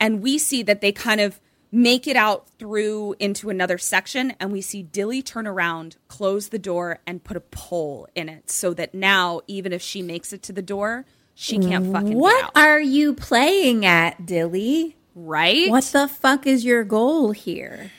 and 0.00 0.22
we 0.22 0.38
see 0.38 0.62
that 0.62 0.80
they 0.80 0.92
kind 0.92 1.20
of 1.20 1.40
make 1.70 2.06
it 2.06 2.16
out 2.16 2.48
through 2.58 3.14
into 3.18 3.50
another 3.50 3.78
section, 3.78 4.32
and 4.40 4.50
we 4.52 4.60
see 4.60 4.82
Dilly 4.82 5.22
turn 5.22 5.46
around, 5.46 5.96
close 6.08 6.48
the 6.48 6.58
door, 6.58 6.98
and 7.06 7.22
put 7.22 7.36
a 7.36 7.40
pole 7.40 8.08
in 8.14 8.28
it 8.28 8.50
so 8.50 8.72
that 8.74 8.94
now, 8.94 9.40
even 9.46 9.72
if 9.72 9.82
she 9.82 10.00
makes 10.00 10.32
it 10.32 10.42
to 10.44 10.52
the 10.52 10.62
door, 10.62 11.04
she 11.34 11.58
can't 11.58 11.92
fucking 11.92 12.10
get 12.10 12.16
What 12.16 12.50
are 12.56 12.80
you 12.80 13.14
playing 13.14 13.84
at, 13.86 14.24
Dilly? 14.26 14.96
right? 15.14 15.70
What 15.70 15.84
the 15.84 16.08
fuck 16.08 16.46
is 16.46 16.64
your 16.64 16.84
goal 16.84 17.32
here? 17.32 17.90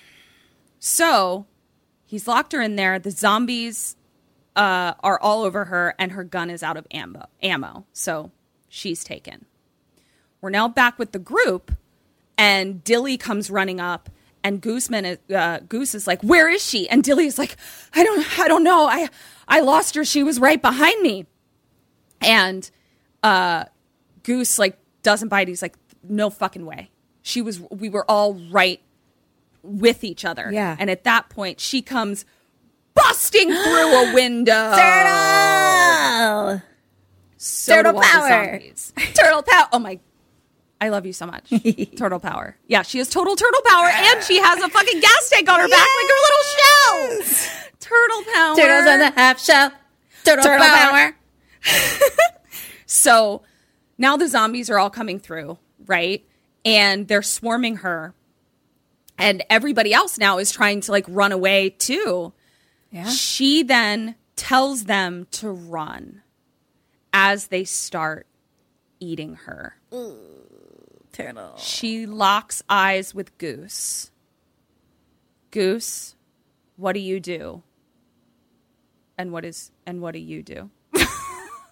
So 0.79 1.45
he's 2.05 2.27
locked 2.27 2.53
her 2.53 2.61
in 2.61 2.75
there. 2.75 2.97
The 2.97 3.11
zombies 3.11 3.95
uh, 4.55 4.93
are 5.01 5.19
all 5.19 5.43
over 5.43 5.65
her, 5.65 5.95
and 5.99 6.13
her 6.13 6.23
gun 6.23 6.49
is 6.49 6.63
out 6.63 6.77
of 6.77 6.87
ammo. 6.91 7.25
Ammo, 7.43 7.85
so 7.93 8.31
she's 8.67 9.03
taken. 9.03 9.45
We're 10.41 10.49
now 10.49 10.67
back 10.69 10.97
with 10.97 11.11
the 11.11 11.19
group, 11.19 11.71
and 12.39 12.81
Dilly 12.85 13.17
comes 13.17 13.51
running 13.51 13.81
up, 13.81 14.09
and 14.45 14.61
Gooseman 14.61 15.03
is, 15.03 15.35
uh, 15.35 15.59
Goose 15.67 15.93
is 15.93 16.07
like, 16.07 16.21
"Where 16.21 16.49
is 16.49 16.65
she?" 16.65 16.87
And 16.89 17.03
Dilly 17.03 17.25
is 17.25 17.37
like, 17.37 17.57
"I 17.93 18.03
don't, 18.03 18.39
I 18.39 18.47
don't 18.47 18.63
know. 18.63 18.87
I, 18.87 19.09
I 19.47 19.59
lost 19.59 19.93
her. 19.95 20.05
She 20.05 20.23
was 20.23 20.39
right 20.39 20.61
behind 20.61 21.01
me." 21.01 21.25
And 22.21 22.69
uh, 23.21 23.65
Goose 24.23 24.57
like 24.57 24.79
doesn't 25.03 25.27
bite. 25.27 25.49
He's 25.49 25.61
like, 25.61 25.75
"No 26.01 26.29
fucking 26.29 26.65
way. 26.65 26.89
She 27.21 27.41
was. 27.41 27.59
We 27.69 27.89
were 27.89 28.09
all 28.09 28.35
right 28.49 28.81
with 29.61 30.05
each 30.05 30.23
other." 30.23 30.49
Yeah. 30.49 30.77
And 30.79 30.89
at 30.89 31.03
that 31.03 31.27
point, 31.27 31.59
she 31.59 31.81
comes 31.81 32.23
busting 32.93 33.49
through 33.49 34.09
a 34.09 34.13
window. 34.13 34.75
Turtle! 34.77 36.61
So 37.35 37.75
Turtle 37.75 37.91
do 37.91 37.97
all 37.97 38.01
the 38.01 38.07
power. 38.07 38.59
Turtle 39.13 39.43
power. 39.43 39.67
Oh 39.73 39.79
my. 39.79 39.99
I 40.81 40.89
love 40.89 41.05
you 41.05 41.13
so 41.13 41.25
much. 41.25 41.49
turtle 41.97 42.19
power. 42.19 42.55
Yeah, 42.67 42.83
she 42.83 42.99
has 42.99 43.09
total 43.09 43.35
turtle 43.35 43.61
power 43.65 43.87
and 43.87 44.23
she 44.23 44.39
has 44.39 44.61
a 44.61 44.69
fucking 44.69 44.99
gas 45.01 45.29
tank 45.29 45.49
on 45.49 45.59
her 45.59 45.67
back 45.67 45.87
like 45.97 46.07
her 46.07 46.21
little 46.25 47.21
shell. 47.21 47.69
Turtle 47.79 48.33
power. 48.33 48.55
Turtles 48.55 48.89
on 48.89 48.99
the 48.99 49.11
half 49.11 49.39
shell. 49.39 49.71
Turtle, 50.23 50.43
Turtle 50.43 50.65
power. 50.65 51.15
So 52.91 53.43
now 53.99 54.17
the 54.17 54.27
zombies 54.27 54.67
are 54.71 54.79
all 54.79 54.89
coming 54.89 55.19
through, 55.19 55.59
right? 55.85 56.25
And 56.65 57.07
they're 57.07 57.21
swarming 57.21 57.77
her. 57.77 58.15
And 59.15 59.43
everybody 59.47 59.93
else 59.93 60.17
now 60.17 60.39
is 60.39 60.51
trying 60.51 60.81
to 60.81 60.91
like 60.91 61.05
run 61.07 61.31
away 61.31 61.69
too. 61.69 62.33
Yeah. 62.91 63.07
She 63.07 63.61
then 63.61 64.15
tells 64.35 64.85
them 64.85 65.27
to 65.33 65.51
run 65.51 66.23
as 67.13 67.47
they 67.47 67.63
start 67.63 68.25
eating 68.99 69.35
her. 69.35 69.75
Mm. 69.91 70.17
Turtle. 71.19 71.57
She 71.57 72.05
locks 72.05 72.63
eyes 72.69 73.13
with 73.13 73.37
Goose. 73.37 74.11
Goose, 75.51 76.15
what 76.77 76.93
do 76.93 76.99
you 76.99 77.19
do? 77.19 77.63
And 79.17 79.31
what 79.31 79.43
is 79.45 79.71
and 79.85 80.01
what 80.01 80.13
do 80.13 80.19
you 80.19 80.43
do? 80.43 80.69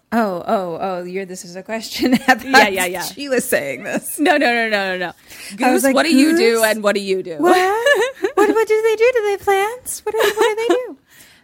Oh, 0.09 0.41
oh, 0.47 0.77
oh, 0.79 1.03
you're 1.03 1.25
this 1.25 1.43
is 1.43 1.57
a 1.57 1.61
question. 1.63 2.13
Yeah, 2.45 2.69
yeah, 2.69 2.85
yeah. 2.85 3.01
She 3.01 3.27
was 3.27 3.43
saying 3.43 3.83
this. 3.83 4.17
No, 4.17 4.37
no, 4.37 4.53
no, 4.53 4.69
no, 4.69 4.97
no, 4.97 5.07
no. 5.07 5.13
Goose, 5.57 5.83
like, 5.83 5.93
what 5.93 6.03
do 6.03 6.15
you 6.15 6.37
do 6.37 6.63
and 6.63 6.81
what 6.81 6.95
do 6.95 7.01
you 7.01 7.21
do? 7.21 7.35
What? 7.39 7.57
what? 8.35 8.49
What 8.49 8.67
do 8.69 8.81
they 8.83 8.95
do? 8.95 9.11
Do 9.13 9.21
they 9.25 9.31
have 9.31 9.41
plans? 9.41 9.99
What 10.05 10.13
do, 10.13 10.17
what 10.17 10.33
do 10.33 10.55
they 10.55 10.67
do? 10.75 10.97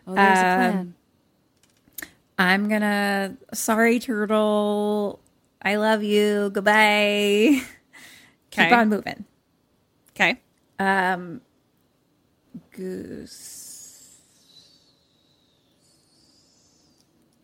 Oh, 0.07 0.15
there's 0.15 0.37
a 0.39 0.41
Um, 0.41 0.45
plan. 0.71 0.93
I'm 2.39 2.69
gonna. 2.69 3.35
Sorry, 3.53 3.99
turtle. 3.99 5.19
I 5.61 5.75
love 5.75 6.01
you. 6.01 6.49
Goodbye. 6.53 7.61
Keep 8.53 8.71
on 8.71 8.89
moving. 8.89 9.25
Okay. 10.11 10.39
Um, 10.79 11.41
goose. 12.71 14.19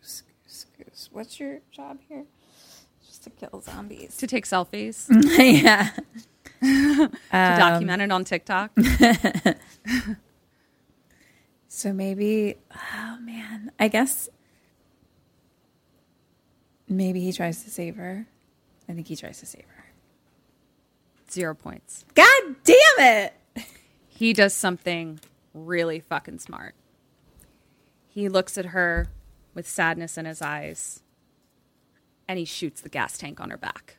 Goose, 0.00 0.22
goose, 0.44 0.66
goose. 0.78 1.08
What's 1.12 1.40
your 1.40 1.60
job 1.72 1.98
here? 2.08 2.24
Just 3.06 3.24
to 3.24 3.30
kill 3.30 3.60
zombies. 3.60 4.16
To 4.18 4.26
take 4.26 4.46
selfies, 4.46 5.06
yeah. 5.62 5.90
to 6.62 7.10
Um, 7.32 7.58
document 7.58 8.02
it 8.02 8.12
on 8.12 8.24
TikTok. 8.24 8.70
So 11.72 11.92
maybe, 11.92 12.56
oh 12.74 13.18
man, 13.22 13.70
I 13.78 13.86
guess 13.86 14.28
maybe 16.88 17.20
he 17.20 17.32
tries 17.32 17.62
to 17.62 17.70
save 17.70 17.94
her. 17.94 18.26
I 18.88 18.92
think 18.92 19.06
he 19.06 19.14
tries 19.14 19.38
to 19.38 19.46
save 19.46 19.64
her. 19.68 19.69
Zero 21.30 21.54
points. 21.54 22.04
God 22.14 22.56
damn 22.64 22.76
it! 22.98 23.34
He 24.08 24.32
does 24.32 24.52
something 24.52 25.20
really 25.54 26.00
fucking 26.00 26.38
smart. 26.40 26.74
He 28.08 28.28
looks 28.28 28.58
at 28.58 28.66
her 28.66 29.08
with 29.54 29.68
sadness 29.68 30.18
in 30.18 30.26
his 30.26 30.42
eyes 30.42 31.02
and 32.28 32.38
he 32.38 32.44
shoots 32.44 32.80
the 32.80 32.88
gas 32.88 33.18
tank 33.18 33.40
on 33.40 33.50
her 33.50 33.56
back. 33.56 33.96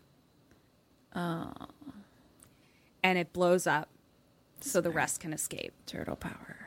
Oh, 1.15 1.51
And 3.03 3.17
it 3.17 3.33
blows 3.33 3.67
up 3.67 3.89
so 4.59 4.79
the 4.79 4.91
rest 4.91 5.19
can 5.19 5.33
escape. 5.33 5.73
Turtle 5.85 6.15
power. 6.15 6.57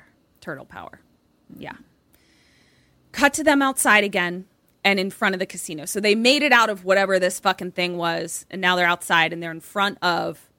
Turtle 0.40 0.64
power. 0.66 1.00
Yeah. 1.56 1.76
Cut 3.12 3.32
to 3.34 3.44
them 3.44 3.62
outside 3.62 4.04
again 4.04 4.46
and 4.82 4.98
in 5.00 5.10
front 5.10 5.34
of 5.34 5.38
the 5.38 5.46
casino. 5.46 5.86
So 5.86 6.00
they 6.00 6.14
made 6.14 6.42
it 6.42 6.52
out 6.52 6.68
of 6.68 6.84
whatever 6.84 7.18
this 7.18 7.40
fucking 7.40 7.72
thing 7.72 7.96
was, 7.96 8.44
and 8.50 8.60
now 8.60 8.76
they're 8.76 8.86
outside 8.86 9.32
and 9.32 9.42
they're 9.42 9.50
in 9.50 9.60
front 9.60 9.96
of 10.02 10.50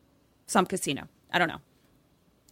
some 0.46 0.66
casino. 0.66 1.08
I 1.32 1.40
don't 1.40 1.48
know. 1.48 1.62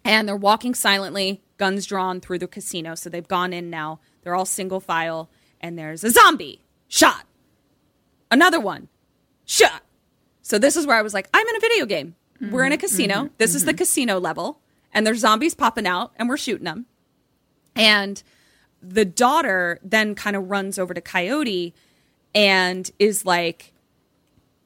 And 0.05 0.27
they're 0.27 0.35
walking 0.35 0.75
silently, 0.75 1.41
guns 1.57 1.85
drawn 1.85 2.19
through 2.19 2.39
the 2.39 2.47
casino. 2.47 2.95
So 2.95 3.09
they've 3.09 3.27
gone 3.27 3.53
in 3.53 3.69
now. 3.69 3.99
They're 4.21 4.35
all 4.35 4.45
single 4.45 4.79
file, 4.79 5.29
and 5.61 5.77
there's 5.77 6.03
a 6.03 6.09
zombie 6.09 6.63
shot. 6.87 7.25
Another 8.29 8.59
one 8.59 8.89
shot. 9.45 9.83
So 10.41 10.59
this 10.59 10.75
is 10.75 10.85
where 10.85 10.97
I 10.97 11.01
was 11.01 11.13
like, 11.13 11.29
I'm 11.33 11.47
in 11.47 11.55
a 11.55 11.59
video 11.59 11.85
game. 11.85 12.15
We're 12.51 12.65
in 12.65 12.73
a 12.73 12.75
mm-hmm. 12.75 12.81
casino. 12.81 13.15
Mm-hmm. 13.15 13.33
This 13.37 13.55
is 13.55 13.63
the 13.63 13.71
mm-hmm. 13.71 13.77
casino 13.77 14.19
level, 14.19 14.59
and 14.93 15.07
there's 15.07 15.19
zombies 15.19 15.55
popping 15.55 15.87
out, 15.87 16.11
and 16.17 16.27
we're 16.27 16.37
shooting 16.37 16.65
them. 16.65 16.85
And 17.75 18.21
the 18.81 19.05
daughter 19.05 19.79
then 19.81 20.15
kind 20.15 20.35
of 20.35 20.49
runs 20.49 20.77
over 20.77 20.93
to 20.93 21.01
Coyote 21.01 21.73
and 22.35 22.91
is 22.99 23.25
like, 23.25 23.71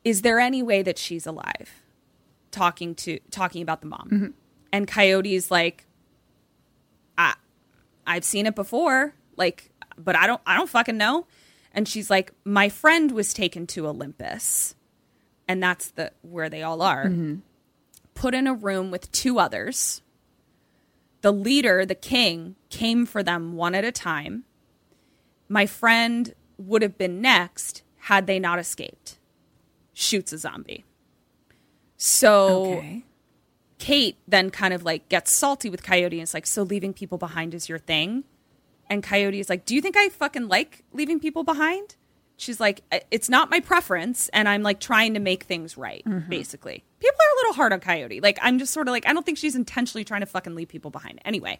"Is 0.04 0.24
there 0.24 0.40
any 0.40 0.64
way 0.64 0.82
that 0.82 0.98
she's 0.98 1.28
alive?" 1.28 1.84
Talking 2.58 2.96
to 2.96 3.20
talking 3.30 3.62
about 3.62 3.82
the 3.82 3.88
mom, 3.88 4.10
mm-hmm. 4.12 4.28
and 4.72 4.88
Coyote's 4.88 5.52
like, 5.52 5.86
"I, 7.18 7.36
I've 8.06 8.24
seen 8.24 8.48
it 8.48 8.56
before, 8.56 9.14
like, 9.36 9.70
but 9.96 10.16
I 10.16 10.26
don't, 10.26 10.42
I 10.46 10.56
don't 10.58 10.70
fucking 10.70 10.98
know." 10.98 11.28
And 11.72 11.88
she's 11.88 12.10
like, 12.10 12.32
"My 12.44 12.70
friend 12.70 13.12
was 13.12 13.34
taken 13.34 13.68
to 13.68 13.88
Olympus, 13.88 14.76
and 15.48 15.62
that's 15.62 15.92
the 15.92 16.12
where 16.24 16.50
they 16.50 16.64
all 16.64 16.82
are." 16.82 17.06
Mm-hmm. 17.06 17.36
Put 18.16 18.34
in 18.34 18.48
a 18.48 18.54
room 18.56 18.90
with 18.90 19.12
two 19.12 19.38
others 19.38 20.02
the 21.22 21.32
leader, 21.34 21.86
the 21.86 21.96
king, 21.96 22.56
came 22.70 23.06
for 23.06 23.24
them 23.24 23.56
one 23.56 23.76
at 23.76 23.84
a 23.84 23.92
time. 23.92 24.46
My 25.50 25.66
friend 25.66 26.34
would 26.58 26.82
have 26.82 26.98
been 26.98 27.22
next 27.22 27.84
had 28.02 28.28
they 28.28 28.40
not 28.40 28.60
escaped. 28.60 29.18
Shoots 29.94 30.32
a 30.32 30.38
zombie. 30.38 30.86
So 31.98 32.78
Okay. 32.78 33.04
Kate 33.80 34.18
then 34.28 34.50
kind 34.50 34.74
of 34.74 34.84
like 34.84 35.08
gets 35.10 35.38
salty 35.38 35.70
with 35.70 35.84
Coyote 35.84 36.18
and 36.18 36.24
it's 36.24 36.34
like, 36.34 36.48
so 36.48 36.64
leaving 36.64 36.94
people 36.94 37.18
behind 37.18 37.54
is 37.54 37.70
your 37.70 37.78
thing? 37.78 38.24
And 38.90 39.04
Coyote 39.04 39.40
is 39.40 39.50
like, 39.50 39.66
do 39.66 39.76
you 39.76 39.82
think 39.82 39.96
I 39.98 40.10
fucking 40.10 40.48
like 40.48 40.84
leaving 40.94 41.20
people 41.20 41.44
behind? 41.44 41.96
She's 42.38 42.60
like, 42.60 42.82
it's 43.10 43.30
not 43.30 43.50
my 43.50 43.60
preference, 43.60 44.30
and 44.30 44.48
I'm 44.48 44.62
like 44.62 44.80
trying 44.80 45.16
to 45.16 45.20
make 45.20 45.44
things 45.44 45.76
right, 45.76 46.04
mm-hmm. 46.06 46.30
basically. 46.30 46.84
People 47.00 47.18
are 47.20 47.34
a 47.34 47.36
little 47.38 47.54
hard 47.54 47.74
on 47.74 47.80
Coyote. 47.80 48.22
Like, 48.22 48.38
I'm 48.44 48.60
just 48.60 48.74
sort 48.74 48.88
of 48.88 48.92
like, 48.92 49.08
I 49.08 49.14
don't 49.14 49.26
think 49.26 49.40
she's 49.40 49.56
intentionally 49.56 50.04
trying 50.04 50.22
to 50.22 50.28
fucking 50.28 50.54
leave 50.54 50.68
people 50.68 50.92
behind. 50.92 51.20
Anyway, 51.26 51.60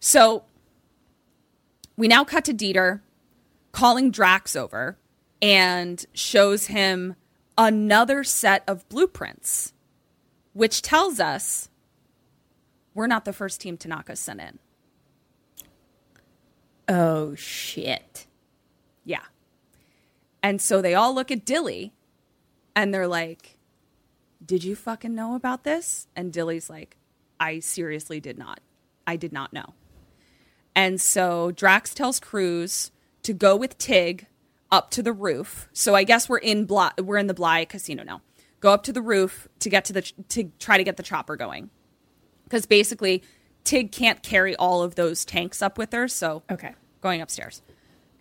so 0.00 0.44
we 1.96 2.06
now 2.06 2.22
cut 2.22 2.44
to 2.44 2.52
Dieter 2.52 3.00
calling 3.72 4.10
Drax 4.10 4.54
over 4.54 4.98
and 5.40 6.04
shows 6.12 6.66
him 6.66 7.16
another 7.56 8.24
set 8.24 8.64
of 8.66 8.88
blueprints, 8.88 9.72
which 10.52 10.82
tells 10.82 11.20
us 11.20 11.68
we're 12.94 13.06
not 13.06 13.24
the 13.24 13.32
first 13.32 13.60
team 13.60 13.76
Tanaka 13.76 14.16
sent 14.16 14.40
in. 14.40 14.58
Oh 16.88 17.34
shit. 17.34 18.26
Yeah. 19.04 19.24
And 20.42 20.60
so 20.60 20.82
they 20.82 20.94
all 20.94 21.14
look 21.14 21.30
at 21.30 21.44
Dilly 21.44 21.92
and 22.76 22.92
they're 22.92 23.08
like, 23.08 23.56
Did 24.44 24.64
you 24.64 24.76
fucking 24.76 25.14
know 25.14 25.34
about 25.34 25.64
this? 25.64 26.06
And 26.14 26.32
Dilly's 26.32 26.68
like, 26.68 26.96
I 27.40 27.60
seriously 27.60 28.20
did 28.20 28.38
not. 28.38 28.60
I 29.06 29.16
did 29.16 29.32
not 29.32 29.52
know. 29.52 29.74
And 30.76 31.00
so 31.00 31.50
Drax 31.52 31.94
tells 31.94 32.20
Cruz 32.20 32.90
to 33.22 33.32
go 33.32 33.56
with 33.56 33.78
Tig 33.78 34.26
up 34.74 34.90
to 34.90 35.02
the 35.02 35.12
roof. 35.12 35.68
So 35.72 35.94
I 35.94 36.02
guess 36.02 36.28
we're 36.28 36.38
in 36.38 36.64
Bly, 36.64 36.90
we're 36.98 37.16
in 37.16 37.28
the 37.28 37.34
Bly 37.34 37.64
Casino 37.64 38.02
now. 38.02 38.22
Go 38.58 38.72
up 38.72 38.82
to 38.84 38.92
the 38.92 39.02
roof 39.02 39.46
to 39.60 39.68
get 39.68 39.84
to 39.86 39.92
the 39.92 40.02
to 40.30 40.50
try 40.58 40.76
to 40.76 40.84
get 40.84 40.96
the 40.96 41.02
chopper 41.02 41.36
going, 41.36 41.70
because 42.44 42.66
basically 42.66 43.22
Tig 43.62 43.92
can't 43.92 44.22
carry 44.22 44.56
all 44.56 44.82
of 44.82 44.96
those 44.96 45.24
tanks 45.24 45.62
up 45.62 45.78
with 45.78 45.92
her. 45.92 46.08
So 46.08 46.42
okay, 46.50 46.74
going 47.00 47.20
upstairs. 47.20 47.62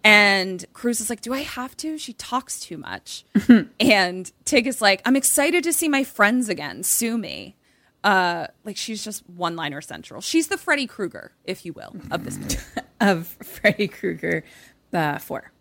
And 0.03 0.65
Cruz 0.73 0.99
is 0.99 1.09
like, 1.09 1.21
Do 1.21 1.33
I 1.33 1.39
have 1.39 1.75
to? 1.77 1.97
She 1.97 2.13
talks 2.13 2.59
too 2.59 2.77
much. 2.77 3.25
And 3.79 4.31
Tig 4.45 4.67
is 4.67 4.81
like, 4.81 5.01
I'm 5.05 5.15
excited 5.15 5.63
to 5.63 5.73
see 5.73 5.87
my 5.87 6.03
friends 6.03 6.49
again. 6.49 6.83
Sue 6.83 7.17
me. 7.17 7.55
Uh, 8.03 8.47
like, 8.65 8.75
she's 8.75 9.03
just 9.03 9.27
one 9.29 9.55
liner 9.55 9.79
central. 9.81 10.19
She's 10.19 10.47
the 10.49 10.57
Freddy 10.57 10.87
Krueger, 10.87 11.31
if 11.45 11.65
you 11.65 11.71
will, 11.71 11.95
of 12.11 12.25
this 12.25 12.37
movie. 12.37 12.57
of 12.99 13.27
Freddy 13.27 13.87
Krueger 13.87 14.43
uh, 14.93 15.19
4 15.19 15.51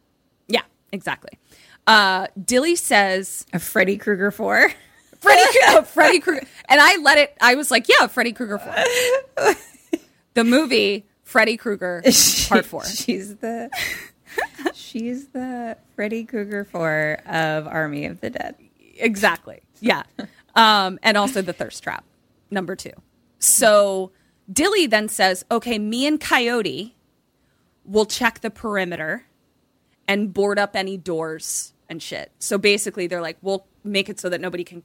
exactly. 0.93 1.39
Uh, 1.87 2.29
Dilly 2.43 2.77
says, 2.77 3.47
Of 3.53 3.63
Freddy 3.63 3.97
Krueger 3.97 4.31
four. 4.31 4.71
Freddy, 5.21 5.85
Freddy 5.87 6.21
Krueger. 6.21 6.47
And 6.69 6.81
I 6.81 6.97
let 6.97 7.19
it, 7.19 7.37
I 7.41 7.55
was 7.55 7.71
like, 7.71 7.89
yeah, 7.89 8.09
Freddy 8.09 8.33
Krueger 8.33 8.59
4. 8.59 9.55
the 10.35 10.43
movie, 10.43 11.07
Freddy 11.23 11.57
Krueger, 11.57 12.03
part 12.49 12.67
four. 12.67 12.85
She's 12.85 13.37
the 13.37 13.71
she's 14.75 15.29
the 15.29 15.77
Freddy 15.95 16.25
Krueger 16.25 16.65
four 16.65 17.19
of 17.27 17.67
Army 17.67 18.07
of 18.07 18.21
the 18.21 18.31
Dead. 18.31 18.57
Exactly. 18.97 19.61
Yeah. 19.81 20.03
Um, 20.55 20.99
and 21.03 21.17
also 21.17 21.41
the 21.41 21.53
thirst 21.53 21.83
trap, 21.83 22.05
number 22.51 22.77
two. 22.77 22.93
So 23.39 24.13
Dilly 24.53 24.87
then 24.87 25.09
says, 25.09 25.45
okay, 25.51 25.79
me 25.79 26.07
and 26.07 26.21
Coyote 26.21 26.95
will 27.85 28.07
check 28.07 28.41
the 28.41 28.51
perimeter 28.51 29.25
and 30.09 30.33
board 30.33 30.59
up 30.59 30.75
any 30.75 30.97
doors 30.97 31.73
and 31.89 32.03
shit. 32.03 32.33
So 32.39 32.59
basically, 32.59 33.07
they're 33.07 33.21
like, 33.21 33.39
we'll 33.43 33.67
make 33.85 34.09
it 34.09 34.21
so 34.21 34.29
that 34.29 34.41
nobody 34.41 34.65
can, 34.65 34.83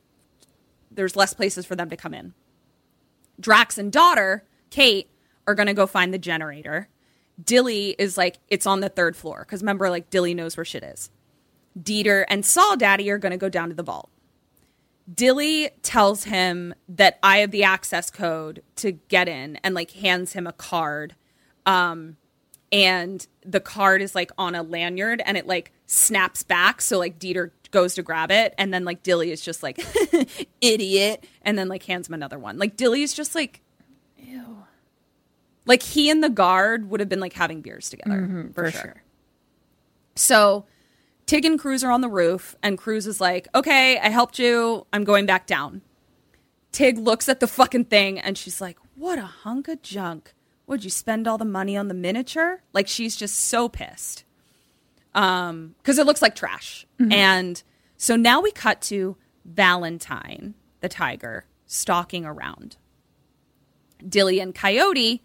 there's 0.91 1.15
less 1.15 1.33
places 1.33 1.65
for 1.65 1.75
them 1.75 1.89
to 1.89 1.97
come 1.97 2.13
in. 2.13 2.33
Drax 3.39 3.77
and 3.77 3.91
daughter, 3.91 4.43
Kate, 4.69 5.09
are 5.45 5.55
going 5.55 5.67
to 5.67 5.73
go 5.73 5.87
find 5.87 6.13
the 6.13 6.17
generator. 6.17 6.89
Dilly 7.43 7.95
is 7.99 8.17
like, 8.17 8.39
it's 8.49 8.65
on 8.65 8.79
the 8.79 8.89
third 8.89 9.15
floor. 9.15 9.39
Because 9.45 9.61
remember, 9.61 9.89
like, 9.89 10.09
Dilly 10.09 10.33
knows 10.33 10.57
where 10.57 10.65
shit 10.65 10.83
is. 10.83 11.11
Dieter 11.79 12.25
and 12.29 12.45
Saw 12.45 12.75
Daddy 12.75 13.09
are 13.11 13.19
going 13.19 13.31
to 13.31 13.37
go 13.37 13.49
down 13.49 13.69
to 13.69 13.75
the 13.75 13.83
vault. 13.83 14.09
Dilly 15.13 15.69
tells 15.83 16.25
him 16.25 16.73
that 16.89 17.17
I 17.23 17.37
have 17.37 17.51
the 17.51 17.63
access 17.63 18.09
code 18.09 18.61
to 18.77 18.91
get 18.91 19.29
in 19.29 19.55
and 19.57 19.73
like 19.73 19.91
hands 19.91 20.33
him 20.33 20.45
a 20.45 20.51
card. 20.51 21.15
Um, 21.65 22.17
and 22.71 23.25
the 23.45 23.59
card 23.59 24.01
is 24.01 24.15
like 24.15 24.31
on 24.37 24.55
a 24.55 24.63
lanyard 24.63 25.21
and 25.25 25.37
it 25.37 25.47
like 25.47 25.71
snaps 25.85 26.43
back. 26.43 26.81
So 26.81 26.97
like 26.97 27.19
Dieter 27.19 27.51
goes 27.71 27.95
to 27.95 28.03
grab 28.03 28.31
it 28.31 28.53
and 28.57 28.73
then 28.73 28.83
like 28.85 29.03
Dilly 29.03 29.31
is 29.31 29.41
just 29.41 29.63
like, 29.63 29.79
idiot. 30.61 31.25
And 31.41 31.57
then 31.57 31.67
like 31.67 31.83
hands 31.83 32.07
him 32.07 32.13
another 32.13 32.39
one. 32.39 32.57
Like 32.57 32.75
Dilly 32.75 33.03
is 33.03 33.13
just 33.13 33.35
like, 33.35 33.61
ew. 34.17 34.63
Like 35.65 35.83
he 35.83 36.09
and 36.09 36.23
the 36.23 36.29
guard 36.29 36.89
would 36.89 36.99
have 36.99 37.09
been 37.09 37.19
like 37.19 37.33
having 37.33 37.61
beers 37.61 37.89
together 37.89 38.21
mm-hmm, 38.21 38.51
for, 38.51 38.71
sure. 38.71 39.03
So 40.15 40.65
Tig 41.25 41.45
and 41.45 41.59
Cruz 41.59 41.83
are 41.83 41.91
on 41.91 41.99
the 41.99 42.09
roof, 42.09 42.55
and 42.63 42.77
Cruz 42.77 43.05
is 43.05 43.19
like, 43.19 43.49
okay, 43.53 43.99
I 43.99 44.07
helped 44.07 44.39
you. 44.39 44.87
I'm 44.93 45.03
going 45.03 45.25
back 45.25 45.45
down. 45.45 45.81
Tig 46.71 46.97
looks 46.97 47.27
at 47.27 47.39
the 47.39 47.47
fucking 47.47 47.85
thing 47.85 48.19
and 48.19 48.37
she's 48.37 48.61
like, 48.61 48.77
what 48.95 49.17
a 49.17 49.23
hunk 49.23 49.67
of 49.67 49.81
junk. 49.81 50.33
Would 50.67 50.83
you 50.83 50.89
spend 50.89 51.27
all 51.27 51.37
the 51.37 51.45
money 51.45 51.75
on 51.77 51.87
the 51.87 51.93
miniature? 51.93 52.61
Like, 52.73 52.87
she's 52.87 53.15
just 53.15 53.35
so 53.35 53.69
pissed. 53.69 54.23
Um, 55.15 55.75
because 55.79 55.97
it 55.97 56.05
looks 56.05 56.21
like 56.21 56.35
trash. 56.35 56.85
And 57.11 57.63
so 57.97 58.15
now 58.15 58.41
we 58.41 58.51
cut 58.51 58.81
to 58.83 59.17
Valentine, 59.45 60.53
the 60.81 60.89
tiger, 60.89 61.45
stalking 61.65 62.25
around. 62.25 62.77
Dilly 64.07 64.39
and 64.39 64.53
Coyote 64.53 65.23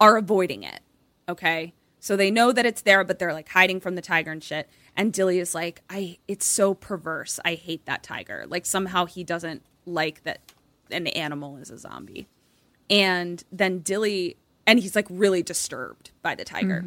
are 0.00 0.16
avoiding 0.16 0.62
it. 0.62 0.80
Okay. 1.28 1.74
So 1.98 2.16
they 2.16 2.30
know 2.30 2.52
that 2.52 2.66
it's 2.66 2.82
there, 2.82 3.02
but 3.02 3.18
they're 3.18 3.32
like 3.32 3.48
hiding 3.48 3.80
from 3.80 3.94
the 3.94 4.02
tiger 4.02 4.30
and 4.30 4.44
shit. 4.44 4.68
And 4.94 5.12
Dilly 5.12 5.38
is 5.38 5.54
like, 5.54 5.82
I 5.88 6.18
it's 6.28 6.46
so 6.46 6.74
perverse. 6.74 7.40
I 7.44 7.54
hate 7.54 7.86
that 7.86 8.02
tiger. 8.02 8.44
Like 8.46 8.66
somehow 8.66 9.06
he 9.06 9.24
doesn't 9.24 9.62
like 9.86 10.22
that 10.24 10.52
an 10.90 11.06
animal 11.08 11.56
is 11.56 11.70
a 11.70 11.78
zombie. 11.78 12.28
And 12.90 13.42
then 13.50 13.78
Dilly 13.80 14.36
and 14.66 14.80
he's 14.80 14.96
like 14.96 15.06
really 15.10 15.42
disturbed 15.42 16.10
by 16.22 16.34
the 16.34 16.44
tiger. 16.44 16.82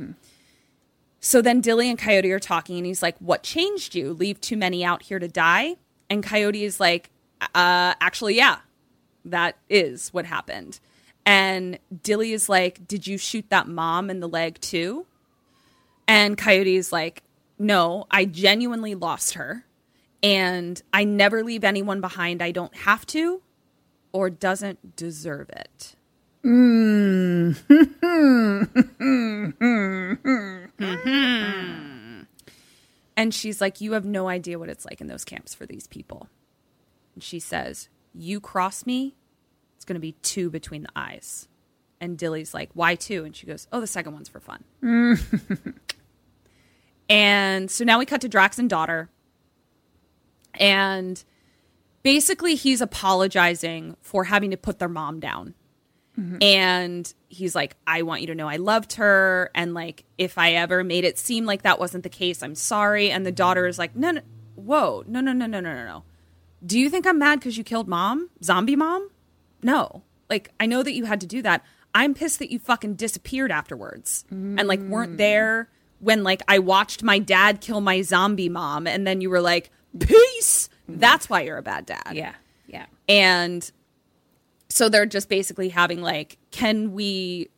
So 1.19 1.41
then 1.41 1.61
Dilly 1.61 1.89
and 1.89 1.97
Coyote 1.97 2.31
are 2.31 2.39
talking 2.39 2.77
and 2.77 2.85
he's 2.85 3.01
like, 3.01 3.17
What 3.19 3.43
changed 3.43 3.95
you? 3.95 4.13
Leave 4.13 4.39
too 4.39 4.57
many 4.57 4.83
out 4.85 5.03
here 5.03 5.19
to 5.19 5.27
die? 5.27 5.75
And 6.09 6.23
Coyote 6.23 6.63
is 6.63 6.79
like, 6.79 7.09
uh, 7.41 7.93
actually, 7.99 8.35
yeah, 8.35 8.59
that 9.25 9.57
is 9.69 10.13
what 10.13 10.25
happened. 10.25 10.79
And 11.25 11.79
Dilly 12.03 12.31
is 12.31 12.47
like, 12.47 12.87
Did 12.87 13.07
you 13.07 13.17
shoot 13.17 13.45
that 13.49 13.67
mom 13.67 14.09
in 14.09 14.19
the 14.19 14.29
leg 14.29 14.61
too? 14.61 15.05
And 16.07 16.37
Coyote 16.37 16.77
is 16.77 16.91
like, 16.91 17.23
No, 17.59 18.05
I 18.09 18.25
genuinely 18.25 18.95
lost 18.95 19.33
her. 19.33 19.65
And 20.23 20.81
I 20.93 21.03
never 21.03 21.43
leave 21.43 21.63
anyone 21.63 22.01
behind 22.01 22.41
I 22.41 22.51
don't 22.51 22.75
have 22.75 23.05
to 23.07 23.41
or 24.13 24.29
doesn't 24.29 24.95
deserve 24.95 25.49
it. 25.49 25.96
Mm. 26.47 27.57
And 33.17 33.33
she's 33.33 33.59
like, 33.59 33.81
You 33.81 33.93
have 33.93 34.05
no 34.05 34.29
idea 34.29 34.59
what 34.59 34.69
it's 34.69 34.85
like 34.85 35.01
in 35.01 35.07
those 35.07 35.25
camps 35.25 35.55
for 35.55 35.65
these 35.65 35.87
people. 35.87 36.29
And 37.15 37.23
she 37.23 37.39
says, 37.39 37.89
You 38.13 38.39
cross 38.39 38.85
me, 38.85 39.15
it's 39.75 39.83
going 39.83 39.95
to 39.95 39.99
be 39.99 40.11
two 40.21 40.51
between 40.51 40.83
the 40.83 40.91
eyes. 40.95 41.47
And 41.99 42.15
Dilly's 42.15 42.53
like, 42.53 42.69
Why 42.75 42.93
two? 42.93 43.25
And 43.25 43.35
she 43.35 43.47
goes, 43.47 43.67
Oh, 43.73 43.81
the 43.81 43.87
second 43.87 44.13
one's 44.13 44.29
for 44.29 44.39
fun. 44.39 44.63
and 47.09 47.71
so 47.71 47.83
now 47.83 47.97
we 47.97 48.05
cut 48.05 48.21
to 48.21 48.29
Drax 48.29 48.59
and 48.59 48.69
daughter. 48.69 49.09
And 50.59 51.23
basically, 52.03 52.53
he's 52.53 52.81
apologizing 52.81 53.97
for 54.01 54.25
having 54.25 54.51
to 54.51 54.57
put 54.57 54.77
their 54.77 54.89
mom 54.89 55.19
down. 55.19 55.55
Mm-hmm. 56.19 56.37
And 56.41 57.13
he's 57.29 57.55
like, 57.55 57.75
I 57.85 58.01
want 58.01 58.21
you 58.21 58.27
to 58.27 58.35
know 58.35 58.47
I 58.47 58.57
loved 58.57 58.93
her. 58.93 59.51
And 59.53 59.73
like, 59.73 60.03
if 60.17 60.37
I 60.37 60.53
ever 60.53 60.83
made 60.83 61.03
it 61.03 61.17
seem 61.17 61.45
like 61.45 61.61
that 61.61 61.79
wasn't 61.79 62.03
the 62.03 62.09
case, 62.09 62.41
I'm 62.41 62.55
sorry. 62.55 63.11
And 63.11 63.25
the 63.25 63.31
daughter 63.31 63.67
is 63.67 63.77
like, 63.77 63.95
No, 63.95 64.11
no, 64.11 64.21
whoa, 64.55 65.03
no, 65.07 65.21
no, 65.21 65.33
no, 65.33 65.45
no, 65.45 65.59
no, 65.59 65.73
no, 65.73 65.85
no. 65.85 66.03
Do 66.65 66.79
you 66.79 66.89
think 66.89 67.05
I'm 67.05 67.19
mad 67.19 67.39
because 67.39 67.57
you 67.57 67.63
killed 67.63 67.87
mom? 67.87 68.29
Zombie 68.43 68.75
mom? 68.75 69.09
No. 69.61 70.03
Like, 70.29 70.51
I 70.59 70.65
know 70.65 70.83
that 70.83 70.93
you 70.93 71.05
had 71.05 71.21
to 71.21 71.27
do 71.27 71.41
that. 71.43 71.63
I'm 71.93 72.13
pissed 72.13 72.39
that 72.39 72.51
you 72.51 72.59
fucking 72.59 72.95
disappeared 72.95 73.51
afterwards 73.51 74.25
and 74.29 74.67
like 74.67 74.79
weren't 74.81 75.13
mm. 75.13 75.17
there 75.17 75.69
when 75.99 76.23
like 76.23 76.43
I 76.47 76.59
watched 76.59 77.01
my 77.01 77.17
dad 77.17 77.61
kill 77.61 77.81
my 77.81 78.01
zombie 78.01 78.49
mom 78.49 78.85
and 78.85 79.07
then 79.07 79.21
you 79.21 79.29
were 79.29 79.41
like, 79.41 79.71
peace. 79.97 80.69
That's 80.87 81.29
why 81.29 81.41
you're 81.41 81.57
a 81.57 81.63
bad 81.63 81.85
dad. 81.85 82.11
Yeah. 82.13 82.33
Yeah. 82.67 82.85
And 83.09 83.69
so 84.77 84.89
they're 84.89 85.07
just 85.07 85.27
basically 85.27 85.69
having 85.69 86.01
like, 86.01 86.37
can 86.51 86.93
we, 86.93 87.49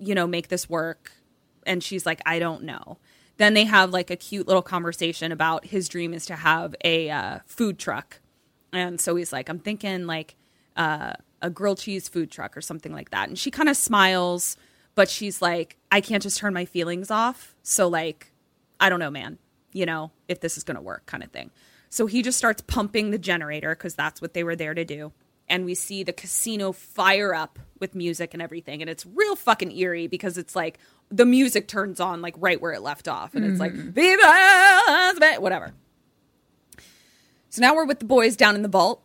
you 0.00 0.14
know, 0.14 0.26
make 0.26 0.48
this 0.48 0.70
work? 0.70 1.12
And 1.66 1.84
she's 1.84 2.06
like, 2.06 2.22
I 2.24 2.38
don't 2.38 2.62
know. 2.62 2.96
Then 3.36 3.52
they 3.52 3.64
have 3.64 3.90
like 3.90 4.10
a 4.10 4.16
cute 4.16 4.46
little 4.46 4.62
conversation 4.62 5.32
about 5.32 5.66
his 5.66 5.86
dream 5.86 6.14
is 6.14 6.24
to 6.26 6.36
have 6.36 6.74
a 6.82 7.10
uh, 7.10 7.38
food 7.46 7.78
truck. 7.78 8.20
And 8.72 8.98
so 8.98 9.16
he's 9.16 9.34
like, 9.34 9.50
I'm 9.50 9.58
thinking 9.58 10.06
like 10.06 10.36
uh, 10.76 11.12
a 11.42 11.50
grilled 11.50 11.78
cheese 11.78 12.08
food 12.08 12.30
truck 12.30 12.56
or 12.56 12.62
something 12.62 12.92
like 12.92 13.10
that. 13.10 13.28
And 13.28 13.38
she 13.38 13.50
kind 13.50 13.68
of 13.68 13.76
smiles, 13.76 14.56
but 14.94 15.10
she's 15.10 15.42
like, 15.42 15.76
I 15.92 16.00
can't 16.00 16.22
just 16.22 16.38
turn 16.38 16.54
my 16.54 16.64
feelings 16.64 17.10
off. 17.10 17.54
So, 17.62 17.86
like, 17.86 18.32
I 18.80 18.88
don't 18.88 19.00
know, 19.00 19.10
man, 19.10 19.38
you 19.72 19.84
know, 19.84 20.10
if 20.26 20.40
this 20.40 20.56
is 20.56 20.64
to 20.64 20.80
work 20.80 21.04
kind 21.04 21.22
of 21.22 21.30
thing. 21.30 21.50
So 21.90 22.06
he 22.06 22.22
just 22.22 22.38
starts 22.38 22.62
pumping 22.62 23.10
the 23.10 23.18
generator 23.18 23.74
because 23.74 23.94
that's 23.94 24.22
what 24.22 24.32
they 24.32 24.42
were 24.42 24.56
there 24.56 24.72
to 24.72 24.84
do. 24.84 25.12
And 25.48 25.64
we 25.64 25.74
see 25.74 26.02
the 26.02 26.12
casino 26.12 26.72
fire 26.72 27.34
up 27.34 27.58
with 27.78 27.94
music 27.94 28.34
and 28.34 28.42
everything. 28.42 28.80
And 28.80 28.90
it's 28.90 29.06
real 29.06 29.36
fucking 29.36 29.70
eerie 29.70 30.08
because 30.08 30.38
it's 30.38 30.56
like 30.56 30.78
the 31.08 31.24
music 31.24 31.68
turns 31.68 32.00
on 32.00 32.20
like 32.20 32.34
right 32.38 32.60
where 32.60 32.72
it 32.72 32.82
left 32.82 33.06
off. 33.06 33.34
And 33.34 33.44
it's 33.44 33.60
like, 33.60 33.72
Viva 33.72 35.40
whatever. 35.40 35.72
So 37.56 37.62
now 37.62 37.74
we're 37.74 37.86
with 37.86 38.00
the 38.00 38.04
boys 38.04 38.36
down 38.36 38.54
in 38.54 38.62
the 38.62 38.68
vault, 38.68 39.02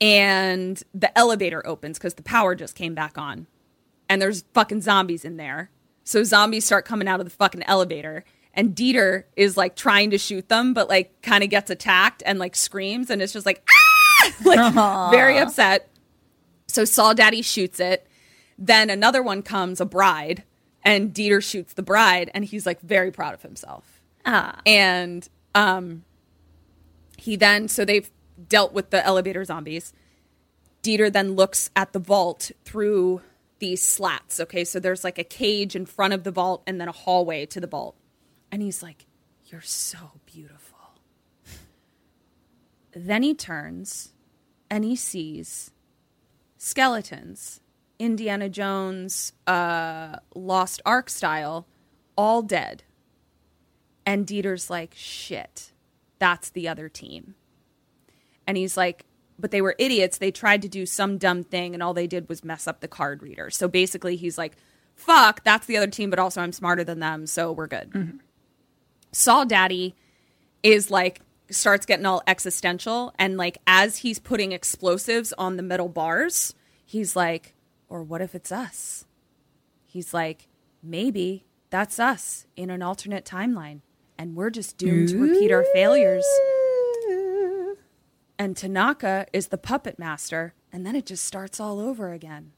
and 0.00 0.82
the 0.92 1.16
elevator 1.16 1.66
opens 1.66 1.96
because 1.96 2.14
the 2.14 2.22
power 2.22 2.54
just 2.54 2.74
came 2.74 2.94
back 2.94 3.16
on, 3.16 3.46
and 4.10 4.20
there's 4.20 4.44
fucking 4.52 4.82
zombies 4.82 5.24
in 5.24 5.38
there. 5.38 5.70
So 6.04 6.22
zombies 6.22 6.66
start 6.66 6.84
coming 6.84 7.08
out 7.08 7.20
of 7.20 7.24
the 7.24 7.30
fucking 7.30 7.62
elevator, 7.62 8.24
and 8.52 8.74
Dieter 8.74 9.24
is 9.36 9.56
like 9.56 9.74
trying 9.74 10.10
to 10.10 10.18
shoot 10.18 10.50
them, 10.50 10.74
but 10.74 10.90
like 10.90 11.22
kind 11.22 11.42
of 11.42 11.48
gets 11.48 11.70
attacked 11.70 12.22
and 12.26 12.38
like 12.38 12.56
screams, 12.56 13.08
and 13.08 13.22
it's 13.22 13.32
just 13.32 13.46
like 13.46 13.62
ah, 13.70 13.77
like 14.44 15.10
very 15.10 15.38
upset. 15.38 15.88
So 16.66 16.84
Saw 16.84 17.12
Daddy 17.12 17.42
shoots 17.42 17.80
it. 17.80 18.06
Then 18.58 18.90
another 18.90 19.22
one 19.22 19.42
comes, 19.42 19.80
a 19.80 19.84
bride, 19.86 20.42
and 20.82 21.14
Dieter 21.14 21.42
shoots 21.42 21.74
the 21.74 21.82
bride, 21.82 22.30
and 22.34 22.44
he's 22.44 22.66
like 22.66 22.80
very 22.80 23.10
proud 23.10 23.34
of 23.34 23.42
himself. 23.42 24.00
Ah. 24.26 24.60
And 24.66 25.28
um, 25.54 26.04
he 27.16 27.36
then, 27.36 27.68
so 27.68 27.84
they've 27.84 28.10
dealt 28.48 28.72
with 28.72 28.90
the 28.90 29.04
elevator 29.04 29.44
zombies. 29.44 29.92
Dieter 30.82 31.12
then 31.12 31.32
looks 31.34 31.70
at 31.74 31.92
the 31.92 31.98
vault 31.98 32.50
through 32.64 33.22
these 33.58 33.84
slats. 33.84 34.40
Okay, 34.40 34.64
so 34.64 34.78
there's 34.78 35.04
like 35.04 35.18
a 35.18 35.24
cage 35.24 35.74
in 35.74 35.86
front 35.86 36.12
of 36.12 36.24
the 36.24 36.30
vault 36.30 36.62
and 36.66 36.80
then 36.80 36.88
a 36.88 36.92
hallway 36.92 37.46
to 37.46 37.60
the 37.60 37.66
vault. 37.66 37.96
And 38.50 38.62
he's 38.62 38.82
like, 38.82 39.06
You're 39.46 39.60
so 39.60 39.98
beautiful. 40.26 40.67
Then 43.06 43.22
he 43.22 43.34
turns 43.34 44.12
and 44.70 44.84
he 44.84 44.96
sees 44.96 45.70
skeletons, 46.56 47.60
Indiana 47.98 48.48
Jones, 48.48 49.32
uh, 49.46 50.16
Lost 50.34 50.82
Ark 50.84 51.08
style, 51.08 51.66
all 52.16 52.42
dead. 52.42 52.82
And 54.04 54.26
Dieter's 54.26 54.70
like, 54.70 54.94
shit, 54.96 55.72
that's 56.18 56.50
the 56.50 56.66
other 56.68 56.88
team. 56.88 57.34
And 58.46 58.56
he's 58.56 58.76
like, 58.76 59.04
but 59.38 59.50
they 59.50 59.60
were 59.60 59.76
idiots. 59.78 60.18
They 60.18 60.30
tried 60.30 60.62
to 60.62 60.68
do 60.68 60.84
some 60.86 61.18
dumb 61.18 61.44
thing, 61.44 61.74
and 61.74 61.82
all 61.82 61.94
they 61.94 62.06
did 62.06 62.28
was 62.28 62.42
mess 62.42 62.66
up 62.66 62.80
the 62.80 62.88
card 62.88 63.22
reader. 63.22 63.50
So 63.50 63.68
basically, 63.68 64.16
he's 64.16 64.36
like, 64.36 64.56
fuck, 64.96 65.44
that's 65.44 65.66
the 65.66 65.76
other 65.76 65.86
team, 65.86 66.10
but 66.10 66.18
also 66.18 66.40
I'm 66.40 66.52
smarter 66.52 66.82
than 66.82 66.98
them, 66.98 67.26
so 67.26 67.52
we're 67.52 67.68
good. 67.68 68.18
Saw 69.12 69.44
Daddy 69.44 69.94
is 70.62 70.90
like, 70.90 71.20
starts 71.50 71.86
getting 71.86 72.06
all 72.06 72.22
existential. 72.26 73.12
And 73.18 73.36
like, 73.36 73.58
as 73.66 73.98
he's 73.98 74.18
putting 74.18 74.52
explosives 74.52 75.32
on 75.38 75.56
the 75.56 75.62
metal 75.62 75.88
bars, 75.88 76.54
he's 76.84 77.16
like, 77.16 77.54
or 77.88 78.02
what 78.02 78.20
if 78.20 78.34
it's 78.34 78.52
us? 78.52 79.06
He's 79.86 80.12
like, 80.12 80.48
maybe 80.82 81.46
that's 81.70 81.98
us 81.98 82.46
in 82.56 82.70
an 82.70 82.82
alternate 82.82 83.24
timeline, 83.24 83.80
and 84.18 84.34
we're 84.34 84.50
just 84.50 84.78
doomed 84.78 85.08
to 85.08 85.18
repeat 85.18 85.52
our 85.52 85.64
failures. 85.72 86.24
And 88.38 88.56
Tanaka 88.56 89.26
is 89.32 89.48
the 89.48 89.58
puppet 89.58 89.98
master, 89.98 90.54
and 90.72 90.86
then 90.86 90.94
it 90.94 91.06
just 91.06 91.24
starts 91.24 91.58
all 91.58 91.80
over 91.80 92.12
again. 92.12 92.52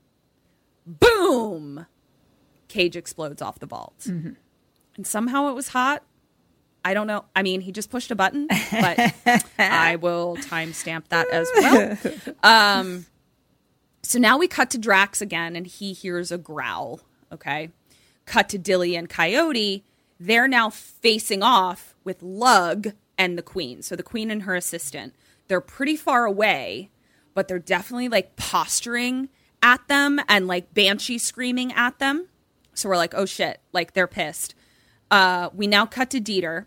Boom! 0.86 1.86
Cage 2.68 2.96
explodes 2.96 3.40
off 3.40 3.58
the 3.58 3.66
vault. 3.66 4.00
Mm-hmm. 4.00 4.32
And 4.96 5.06
somehow 5.06 5.48
it 5.48 5.54
was 5.54 5.68
hot. 5.68 6.02
I 6.84 6.94
don't 6.94 7.06
know. 7.06 7.24
I 7.36 7.42
mean, 7.42 7.60
he 7.60 7.72
just 7.72 7.90
pushed 7.90 8.10
a 8.10 8.14
button, 8.14 8.48
but 8.48 9.14
I 9.58 9.96
will 9.96 10.36
timestamp 10.36 11.08
that 11.08 11.28
as 11.30 11.48
well. 11.56 11.98
Um, 12.42 13.06
so 14.02 14.18
now 14.18 14.38
we 14.38 14.48
cut 14.48 14.70
to 14.70 14.78
Drax 14.78 15.20
again, 15.20 15.56
and 15.56 15.66
he 15.66 15.92
hears 15.92 16.32
a 16.32 16.38
growl. 16.38 17.00
Okay. 17.32 17.70
Cut 18.24 18.48
to 18.50 18.58
Dilly 18.58 18.96
and 18.96 19.08
Coyote. 19.08 19.84
They're 20.18 20.48
now 20.48 20.70
facing 20.70 21.42
off 21.42 21.94
with 22.04 22.22
Lug 22.22 22.88
and 23.18 23.36
the 23.36 23.42
Queen. 23.42 23.82
So 23.82 23.96
the 23.96 24.02
Queen 24.02 24.30
and 24.30 24.42
her 24.42 24.54
assistant. 24.54 25.14
They're 25.48 25.60
pretty 25.60 25.96
far 25.96 26.24
away, 26.24 26.90
but 27.34 27.48
they're 27.48 27.58
definitely 27.58 28.08
like 28.08 28.36
posturing 28.36 29.28
at 29.62 29.86
them 29.88 30.20
and 30.28 30.46
like 30.46 30.72
banshee 30.74 31.18
screaming 31.18 31.72
at 31.72 31.98
them. 31.98 32.28
So 32.74 32.88
we're 32.88 32.96
like, 32.96 33.14
oh 33.14 33.26
shit, 33.26 33.60
like 33.72 33.92
they're 33.92 34.06
pissed. 34.06 34.54
Uh, 35.10 35.50
we 35.52 35.66
now 35.66 35.86
cut 35.86 36.10
to 36.10 36.20
Dieter, 36.20 36.66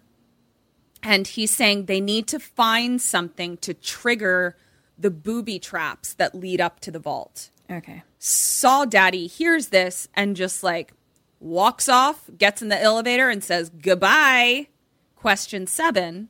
and 1.04 1.28
he's 1.28 1.52
saying 1.52 1.86
they 1.86 2.02
need 2.02 2.28
to 2.28 2.40
find 2.40 3.02
something 3.02 3.58
to 3.58 3.74
trigger 3.74 4.56
the 4.98 5.10
booby 5.12 5.60
traps 5.60 6.14
that 6.14 6.34
lead 6.34 6.62
up 6.62 6.80
to 6.82 6.92
the 6.92 7.00
vault. 7.00 7.50
Okay. 7.70 8.04
Saw 8.20 8.86
Daddy 8.86 9.28
hears 9.28 9.68
this 9.68 10.08
and 10.16 10.36
just 10.36 10.64
like 10.64 10.94
walks 11.40 11.90
off, 11.90 12.30
gets 12.38 12.62
in 12.62 12.70
the 12.70 12.82
elevator, 12.82 13.30
and 13.30 13.44
says 13.44 13.70
goodbye. 13.70 14.68
Question 15.16 15.68
seven 15.68 16.30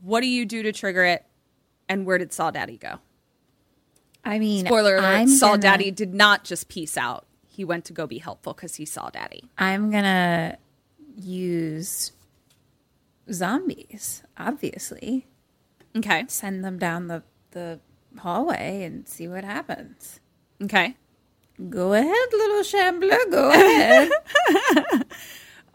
What 0.00 0.20
do 0.20 0.26
you 0.26 0.44
do 0.44 0.62
to 0.62 0.72
trigger 0.72 1.04
it? 1.04 1.24
And 1.88 2.06
where 2.06 2.18
did 2.18 2.32
Saw 2.32 2.50
Daddy 2.50 2.76
go? 2.78 2.98
I 4.24 4.38
mean, 4.38 4.64
Spoiler 4.66 4.96
alert 4.96 5.04
I'm 5.06 5.28
Saw 5.28 5.50
gonna- 5.50 5.62
Daddy 5.62 5.90
did 5.90 6.14
not 6.14 6.44
just 6.44 6.68
peace 6.68 6.96
out. 6.96 7.26
He 7.46 7.64
went 7.64 7.84
to 7.86 7.92
go 7.92 8.06
be 8.06 8.18
helpful 8.18 8.54
because 8.54 8.76
he 8.76 8.86
saw 8.86 9.10
Daddy. 9.10 9.44
I'm 9.58 9.90
gonna 9.90 10.56
use 11.16 12.12
zombies. 13.30 14.22
Obviously, 14.36 15.26
Okay. 15.96 16.24
send 16.28 16.64
them 16.64 16.78
down 16.78 17.06
the 17.08 17.22
the 17.50 17.80
hallway 18.18 18.82
and 18.84 19.06
see 19.06 19.28
what 19.28 19.44
happens. 19.44 20.20
Okay. 20.62 20.96
Go 21.68 21.92
ahead, 21.92 22.28
little 22.32 22.62
shambler. 22.62 23.18
Go 23.30 23.50
ahead. 23.50 24.10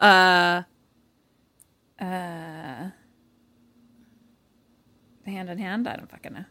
uh, 0.00 0.62
uh, 2.00 2.90
hand 5.24 5.50
in 5.50 5.58
hand. 5.58 5.88
I 5.88 5.96
don't 5.96 6.10
fucking 6.10 6.32
know. 6.34 6.44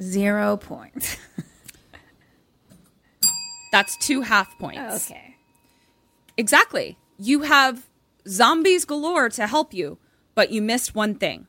Zero 0.00 0.56
points. 0.56 1.16
That's 3.72 3.96
two 3.98 4.22
half 4.22 4.48
points. 4.58 5.10
okay. 5.10 5.36
Exactly. 6.36 6.98
You 7.18 7.42
have 7.42 7.86
zombies 8.28 8.84
galore 8.84 9.28
to 9.30 9.46
help 9.46 9.74
you, 9.74 9.98
but 10.34 10.50
you 10.50 10.62
missed 10.62 10.94
one 10.94 11.14
thing. 11.14 11.46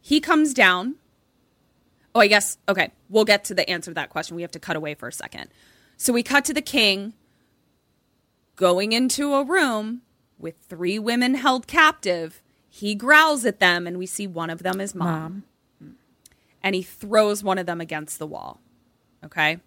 He 0.00 0.20
comes 0.20 0.54
down, 0.54 0.96
Oh, 2.14 2.20
I 2.20 2.28
guess 2.28 2.58
okay. 2.68 2.92
We'll 3.08 3.24
get 3.24 3.44
to 3.44 3.54
the 3.54 3.68
answer 3.68 3.90
to 3.90 3.94
that 3.94 4.10
question. 4.10 4.36
We 4.36 4.42
have 4.42 4.52
to 4.52 4.60
cut 4.60 4.76
away 4.76 4.94
for 4.94 5.08
a 5.08 5.12
second. 5.12 5.50
So 5.96 6.12
we 6.12 6.22
cut 6.22 6.44
to 6.46 6.54
the 6.54 6.62
king 6.62 7.14
going 8.56 8.92
into 8.92 9.34
a 9.34 9.44
room 9.44 10.02
with 10.38 10.54
three 10.68 10.98
women 10.98 11.34
held 11.34 11.66
captive. 11.66 12.40
He 12.68 12.94
growls 12.94 13.44
at 13.44 13.60
them, 13.60 13.86
and 13.86 13.98
we 13.98 14.06
see 14.06 14.26
one 14.26 14.50
of 14.50 14.62
them 14.62 14.80
is 14.80 14.94
mom. 14.94 15.44
And 16.62 16.74
he 16.74 16.82
throws 16.82 17.42
one 17.44 17.58
of 17.58 17.66
them 17.66 17.80
against 17.80 18.18
the 18.18 18.26
wall. 18.26 18.60
Okay. 19.24 19.58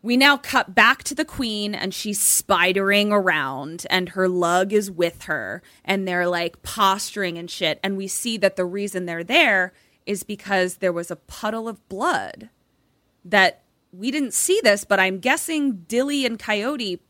We 0.00 0.16
now 0.16 0.36
cut 0.36 0.74
back 0.74 1.02
to 1.04 1.14
the 1.14 1.24
queen, 1.24 1.74
and 1.74 1.92
she's 1.92 2.20
spidering 2.20 3.10
around, 3.10 3.84
and 3.90 4.10
her 4.10 4.28
lug 4.28 4.72
is 4.72 4.90
with 4.90 5.22
her, 5.24 5.62
and 5.84 6.06
they're 6.06 6.28
like 6.28 6.62
posturing 6.62 7.36
and 7.36 7.50
shit. 7.50 7.80
And 7.82 7.96
we 7.96 8.06
see 8.06 8.36
that 8.38 8.56
the 8.56 8.64
reason 8.64 9.06
they're 9.06 9.24
there 9.24 9.72
is 10.06 10.22
because 10.22 10.76
there 10.76 10.92
was 10.92 11.10
a 11.10 11.16
puddle 11.16 11.68
of 11.68 11.86
blood 11.88 12.48
that 13.24 13.62
we 13.92 14.10
didn't 14.10 14.34
see 14.34 14.60
this, 14.62 14.84
but 14.84 15.00
I'm 15.00 15.18
guessing 15.18 15.84
Dilly 15.88 16.24
and 16.24 16.38
Coyote 16.38 17.00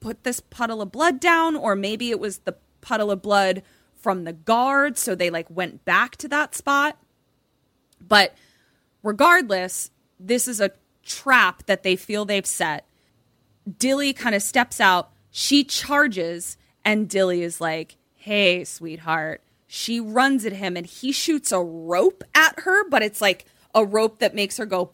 put 0.00 0.24
this 0.24 0.40
puddle 0.40 0.82
of 0.82 0.92
blood 0.92 1.20
down, 1.20 1.56
or 1.56 1.74
maybe 1.74 2.10
it 2.10 2.20
was 2.20 2.38
the 2.38 2.56
puddle 2.80 3.10
of 3.10 3.22
blood 3.22 3.62
from 3.96 4.24
the 4.24 4.32
guard, 4.32 4.98
so 4.98 5.14
they 5.14 5.30
like 5.30 5.48
went 5.48 5.84
back 5.84 6.16
to 6.16 6.28
that 6.28 6.54
spot. 6.54 6.98
But 8.00 8.34
regardless, 9.02 9.90
this 10.18 10.46
is 10.46 10.60
a 10.60 10.72
trap 11.04 11.64
that 11.66 11.82
they 11.82 11.96
feel 11.96 12.24
they've 12.24 12.46
set. 12.46 12.86
Dilly 13.78 14.12
kind 14.12 14.34
of 14.34 14.42
steps 14.42 14.80
out, 14.80 15.10
she 15.30 15.64
charges, 15.64 16.56
and 16.84 17.08
Dilly 17.08 17.42
is 17.42 17.60
like, 17.60 17.96
Hey, 18.16 18.64
sweetheart. 18.64 19.42
She 19.66 20.00
runs 20.00 20.44
at 20.44 20.52
him 20.52 20.76
and 20.76 20.84
he 20.84 21.12
shoots 21.12 21.52
a 21.52 21.60
rope 21.60 22.24
at 22.34 22.60
her, 22.60 22.88
but 22.88 23.02
it's 23.02 23.20
like 23.20 23.46
a 23.74 23.84
rope 23.84 24.18
that 24.18 24.34
makes 24.34 24.56
her 24.56 24.66
go 24.66 24.90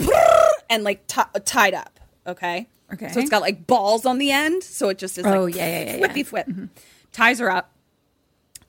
and 0.69 0.85
like 0.85 1.07
t- 1.07 1.23
tied 1.45 1.75
up. 1.75 1.99
Okay. 2.27 2.69
Okay. 2.93 3.11
So 3.11 3.21
it's 3.21 3.31
got 3.31 3.41
like 3.41 3.67
balls 3.67 4.05
on 4.07 4.19
the 4.19 4.31
end. 4.31 4.63
So 4.63 4.89
it 4.91 4.99
just 4.99 5.17
is 5.19 5.25
Oh, 5.25 5.45
like 5.45 5.57
yeah, 5.57 5.67
yeah, 5.81 5.97
yeah, 5.97 6.07
whippy 6.07 6.31
whip. 6.31 6.47
Mm-hmm. 6.47 6.67
Ties 7.13 7.39
her 7.39 7.51
up. 7.51 7.73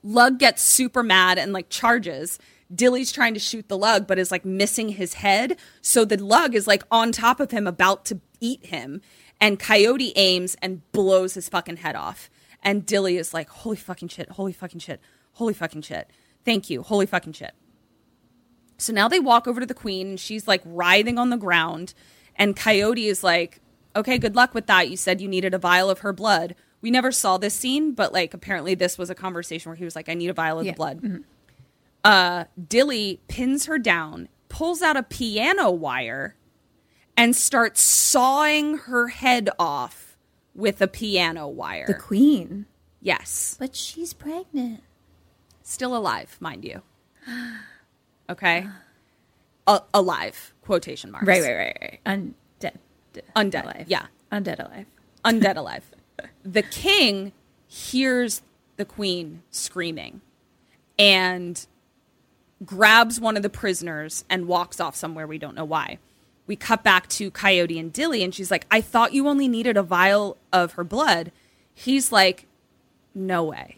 Lug 0.02 0.38
gets 0.38 0.62
super 0.62 1.02
mad 1.02 1.38
and 1.38 1.52
like 1.52 1.68
charges. 1.68 2.38
Dilly's 2.74 3.10
trying 3.12 3.34
to 3.34 3.40
shoot 3.40 3.68
the 3.68 3.78
lug, 3.78 4.06
but 4.06 4.18
is 4.18 4.30
like 4.30 4.44
missing 4.44 4.90
his 4.90 5.14
head. 5.14 5.56
So 5.80 6.04
the 6.04 6.22
lug 6.22 6.54
is 6.54 6.66
like 6.66 6.82
on 6.90 7.12
top 7.12 7.40
of 7.40 7.50
him, 7.50 7.66
about 7.66 8.04
to 8.06 8.20
eat 8.40 8.66
him. 8.66 9.00
And 9.40 9.58
Coyote 9.58 10.12
aims 10.16 10.56
and 10.60 10.82
blows 10.92 11.34
his 11.34 11.48
fucking 11.48 11.78
head 11.78 11.96
off. 11.96 12.28
And 12.62 12.84
Dilly 12.84 13.16
is 13.16 13.32
like, 13.32 13.48
holy 13.48 13.76
fucking 13.76 14.08
shit, 14.08 14.30
holy 14.30 14.52
fucking 14.52 14.80
shit, 14.80 15.00
holy 15.34 15.54
fucking 15.54 15.82
shit. 15.82 16.10
Thank 16.44 16.68
you, 16.68 16.82
holy 16.82 17.06
fucking 17.06 17.32
shit. 17.34 17.52
So 18.78 18.92
now 18.92 19.08
they 19.08 19.20
walk 19.20 19.46
over 19.48 19.60
to 19.60 19.66
the 19.66 19.74
queen 19.74 20.08
and 20.10 20.20
she's 20.20 20.46
like 20.46 20.62
writhing 20.64 21.18
on 21.18 21.30
the 21.30 21.36
ground. 21.36 21.94
And 22.36 22.54
Coyote 22.56 23.06
is 23.06 23.24
like, 23.24 23.60
okay, 23.96 24.18
good 24.18 24.36
luck 24.36 24.54
with 24.54 24.66
that. 24.66 24.90
You 24.90 24.96
said 24.96 25.20
you 25.20 25.28
needed 25.28 25.54
a 25.54 25.58
vial 25.58 25.90
of 25.90 26.00
her 26.00 26.12
blood. 26.12 26.54
We 26.80 26.90
never 26.90 27.10
saw 27.10 27.38
this 27.38 27.54
scene, 27.54 27.92
but 27.92 28.12
like 28.12 28.34
apparently 28.34 28.74
this 28.74 28.96
was 28.98 29.10
a 29.10 29.14
conversation 29.14 29.70
where 29.70 29.76
he 29.76 29.84
was 29.84 29.96
like, 29.96 30.08
I 30.08 30.14
need 30.14 30.30
a 30.30 30.34
vial 30.34 30.58
of 30.58 30.64
the 30.64 30.70
Yeah. 30.70 30.74
blood. 30.76 31.00
Mm-hmm. 31.02 31.22
Uh, 32.04 32.44
Dilly 32.68 33.20
pins 33.28 33.66
her 33.66 33.78
down, 33.78 34.28
pulls 34.48 34.82
out 34.82 34.96
a 34.96 35.02
piano 35.02 35.70
wire, 35.70 36.36
and 37.16 37.34
starts 37.36 37.82
sawing 37.82 38.78
her 38.78 39.08
head 39.08 39.50
off 39.58 40.16
with 40.54 40.80
a 40.80 40.88
piano 40.88 41.46
wire. 41.48 41.86
The 41.86 41.94
queen. 41.94 42.66
yes. 43.00 43.56
But 43.58 43.74
she's 43.76 44.12
pregnant. 44.12 44.82
Still 45.62 45.96
alive, 45.96 46.36
mind 46.40 46.64
you. 46.64 46.82
Okay. 48.30 48.66
A- 49.66 49.82
alive, 49.94 50.52
quotation 50.62 51.10
marks. 51.10 51.26
Right, 51.26 51.40
right, 51.42 51.56
right, 51.56 51.78
right. 51.80 52.00
Undead. 52.04 52.74
Undead, 53.34 53.64
Alive. 53.64 53.84
yeah. 53.88 54.06
Undead 54.30 54.58
alive. 54.58 54.86
undead 55.24 55.56
alive. 55.58 55.84
The 56.44 56.62
king 56.62 57.32
hears 57.66 58.42
the 58.76 58.84
queen 58.84 59.42
screaming 59.50 60.20
and 60.98 61.66
grabs 62.64 63.20
one 63.20 63.36
of 63.36 63.42
the 63.42 63.50
prisoners 63.50 64.24
and 64.28 64.48
walks 64.48 64.80
off 64.80 64.96
somewhere 64.96 65.26
we 65.26 65.38
don't 65.38 65.54
know 65.54 65.64
why. 65.64 65.98
We 66.46 66.56
cut 66.56 66.82
back 66.82 67.08
to 67.10 67.30
Coyote 67.30 67.78
and 67.78 67.92
Dilly, 67.92 68.22
and 68.22 68.34
she's 68.34 68.50
like, 68.50 68.66
I 68.70 68.80
thought 68.80 69.12
you 69.12 69.28
only 69.28 69.48
needed 69.48 69.76
a 69.76 69.82
vial 69.82 70.38
of 70.52 70.72
her 70.72 70.84
blood. 70.84 71.30
He's 71.74 72.10
like, 72.10 72.46
No 73.14 73.44
way. 73.44 73.76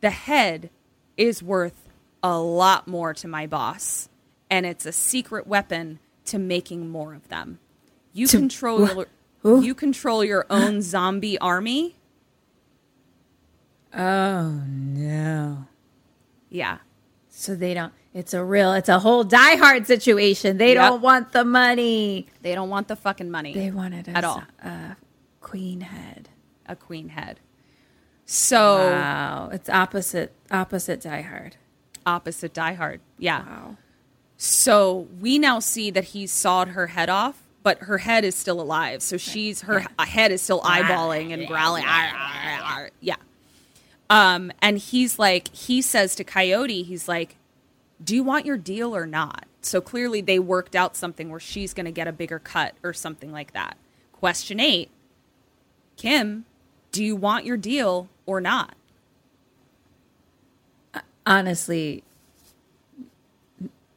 The 0.00 0.10
head 0.10 0.70
is 1.16 1.42
worth 1.42 1.88
a 2.22 2.38
lot 2.38 2.86
more 2.86 3.14
to 3.14 3.28
my 3.28 3.46
boss, 3.46 4.08
and 4.50 4.66
it's 4.66 4.86
a 4.86 4.92
secret 4.92 5.46
weapon 5.46 5.98
to 6.26 6.38
making 6.38 6.88
more 6.88 7.14
of 7.14 7.28
them. 7.28 7.58
You 8.12 8.28
control 8.28 9.06
your, 9.42 9.60
you 9.62 9.74
control 9.74 10.22
your 10.24 10.46
own 10.50 10.82
zombie 10.82 11.38
army. 11.38 11.96
Oh 13.94 14.50
no. 14.66 15.66
Yeah. 16.50 16.78
So 17.28 17.54
they 17.54 17.74
don't. 17.74 17.92
It's 18.14 18.34
a 18.34 18.44
real. 18.44 18.72
It's 18.74 18.88
a 18.90 18.98
whole 18.98 19.24
Die 19.24 19.56
Hard 19.56 19.86
situation. 19.86 20.58
They 20.58 20.74
Yep. 20.74 20.88
don't 20.90 21.00
want 21.02 21.32
the 21.32 21.44
money. 21.44 22.26
They 22.42 22.54
don't 22.54 22.68
want 22.68 22.88
the 22.88 22.96
fucking 22.96 23.30
money. 23.30 23.54
They 23.54 23.70
wanted 23.70 24.08
a, 24.08 24.10
At 24.12 24.24
all. 24.24 24.42
A 24.62 24.96
queen 25.40 25.80
head. 25.80 26.28
a 26.66 26.76
queen 26.76 27.08
head. 27.10 27.40
So 28.26 28.90
Wow. 28.90 29.50
It's 29.52 29.68
opposite. 29.68 30.32
Opposite 30.50 31.00
Die 31.00 31.22
Hard. 31.22 31.56
opposite 32.06 32.52
Die 32.54 32.74
Hard. 32.74 33.00
Yeah. 33.18 33.40
Wow. 33.44 33.76
So 34.36 35.06
we 35.20 35.38
now 35.38 35.58
see 35.60 35.90
that 35.90 36.04
he 36.04 36.26
sawed 36.26 36.68
her 36.68 36.88
head 36.88 37.08
off, 37.08 37.42
but 37.62 37.78
her 37.84 37.98
head 37.98 38.24
is 38.24 38.34
still 38.34 38.60
alive. 38.60 39.00
So 39.02 39.16
she's 39.16 39.62
her 39.62 39.86
head 39.98 40.32
is 40.32 40.42
still 40.42 40.60
eyeballing 40.62 41.32
and 41.32 41.46
growling. 41.46 41.84
Yeah. 43.00 43.16
Um, 44.10 44.52
and 44.60 44.78
he's 44.78 45.18
like, 45.18 45.48
he 45.54 45.80
says 45.80 46.14
to 46.16 46.24
Coyote, 46.24 46.82
he's 46.82 47.08
like, 47.08 47.36
"Do 48.02 48.14
you 48.14 48.22
want 48.24 48.46
your 48.46 48.56
deal 48.58 48.94
or 48.94 49.06
not?" 49.06 49.46
So 49.60 49.80
clearly 49.80 50.20
they 50.20 50.38
worked 50.38 50.74
out 50.74 50.96
something 50.96 51.30
where 51.30 51.40
she's 51.40 51.72
going 51.74 51.86
to 51.86 51.92
get 51.92 52.08
a 52.08 52.12
bigger 52.12 52.38
cut 52.38 52.74
or 52.82 52.92
something 52.92 53.30
like 53.32 53.52
that. 53.52 53.76
Question 54.12 54.58
eight, 54.60 54.90
Kim, 55.96 56.44
do 56.90 57.04
you 57.04 57.14
want 57.16 57.44
your 57.44 57.56
deal 57.56 58.08
or 58.26 58.40
not? 58.40 58.74
Honestly, 61.24 62.02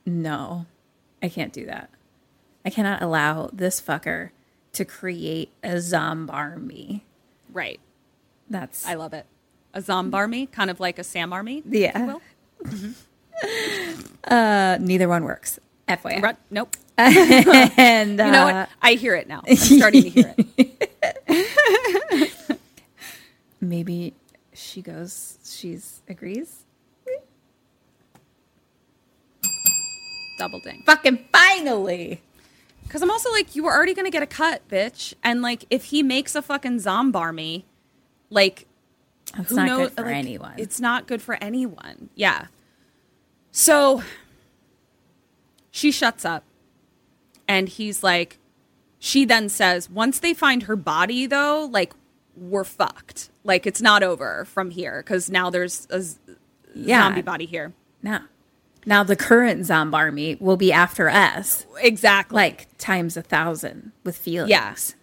no. 0.05 0.65
I 1.23 1.29
can't 1.29 1.51
do 1.51 1.65
that. 1.65 1.89
I 2.63 2.69
cannot 2.69 3.01
allow 3.01 3.49
this 3.51 3.81
fucker 3.81 4.29
to 4.73 4.85
create 4.85 5.49
a 5.63 5.75
zombarmy. 5.75 7.01
Right. 7.51 7.79
That's 8.49 8.85
I 8.85 8.93
love 8.93 9.13
it. 9.13 9.25
A 9.73 9.81
zombarmy, 9.81 10.51
kind 10.51 10.69
of 10.69 10.79
like 10.79 10.99
a 10.99 11.03
Sam 11.03 11.33
army. 11.33 11.59
if 11.65 11.73
Yeah. 11.73 11.99
you 11.99 12.05
will. 12.05 12.21
Mm-hmm. 12.65 12.91
Uh, 14.25 14.77
neither 14.79 15.07
one 15.07 15.23
works. 15.23 15.59
FYI. 15.87 16.21
Right. 16.21 16.37
Nope. 16.49 16.75
And 16.97 18.11
You 18.11 18.15
know 18.17 18.47
uh, 18.47 18.53
what? 18.53 18.69
I 18.81 18.93
hear 18.93 19.15
it 19.15 19.27
now. 19.27 19.43
I'm 19.47 19.55
starting 19.57 20.03
to 20.03 20.09
hear 20.09 20.33
it. 20.37 22.31
maybe 23.61 24.13
she 24.53 24.81
goes. 24.81 25.37
She's 25.45 26.01
agrees. 26.07 26.63
Double 30.37 30.59
ding. 30.59 30.83
Fucking 30.85 31.25
finally. 31.31 32.21
Because 32.83 33.01
I'm 33.01 33.09
also 33.11 33.31
like, 33.31 33.55
you 33.55 33.63
were 33.63 33.73
already 33.73 33.93
going 33.93 34.05
to 34.05 34.11
get 34.11 34.23
a 34.23 34.27
cut, 34.27 34.67
bitch. 34.69 35.13
And 35.23 35.41
like, 35.41 35.65
if 35.69 35.85
he 35.85 36.03
makes 36.03 36.35
a 36.35 36.41
fucking 36.41 36.77
zombarmy, 36.79 37.63
like, 38.29 38.67
It's 39.37 39.49
who 39.49 39.55
not 39.55 39.65
knows? 39.67 39.89
good 39.89 39.95
for 39.97 40.05
like, 40.05 40.15
anyone. 40.15 40.53
It's 40.57 40.79
not 40.79 41.07
good 41.07 41.21
for 41.21 41.35
anyone. 41.41 42.09
Yeah. 42.15 42.47
So 43.57 44.03
she 45.71 45.89
shuts 45.89 46.25
up, 46.25 46.43
and 47.47 47.69
he's 47.69 48.03
like, 48.03 48.37
she 48.99 49.23
then 49.23 49.47
says, 49.47 49.89
once 49.89 50.19
they 50.19 50.33
find 50.33 50.63
her 50.63 50.75
body, 50.75 51.25
though, 51.25 51.69
like, 51.71 51.93
we're 52.35 52.65
fucked. 52.65 53.29
Like, 53.45 53.65
it's 53.65 53.81
not 53.81 54.03
over 54.03 54.43
from 54.43 54.71
here 54.71 55.01
because 55.01 55.29
now 55.29 55.49
there's 55.49 55.87
a 55.89 56.01
z- 56.01 56.17
Yeah. 56.73 57.03
zombie 57.03 57.21
body 57.21 57.45
here. 57.45 57.71
now. 58.01 58.25
Now 58.87 59.03
the 59.03 59.15
current 59.15 59.65
zombie 59.65 59.95
army 59.95 60.37
will 60.39 60.57
be 60.57 60.71
after 60.73 61.09
us, 61.09 61.65
Exactly. 61.79 62.35
like 62.35 62.67
times 62.77 63.15
a 63.17 63.21
thousand 63.23 63.93
with 64.03 64.15
feelings. 64.17 64.49
Yes. 64.51 64.95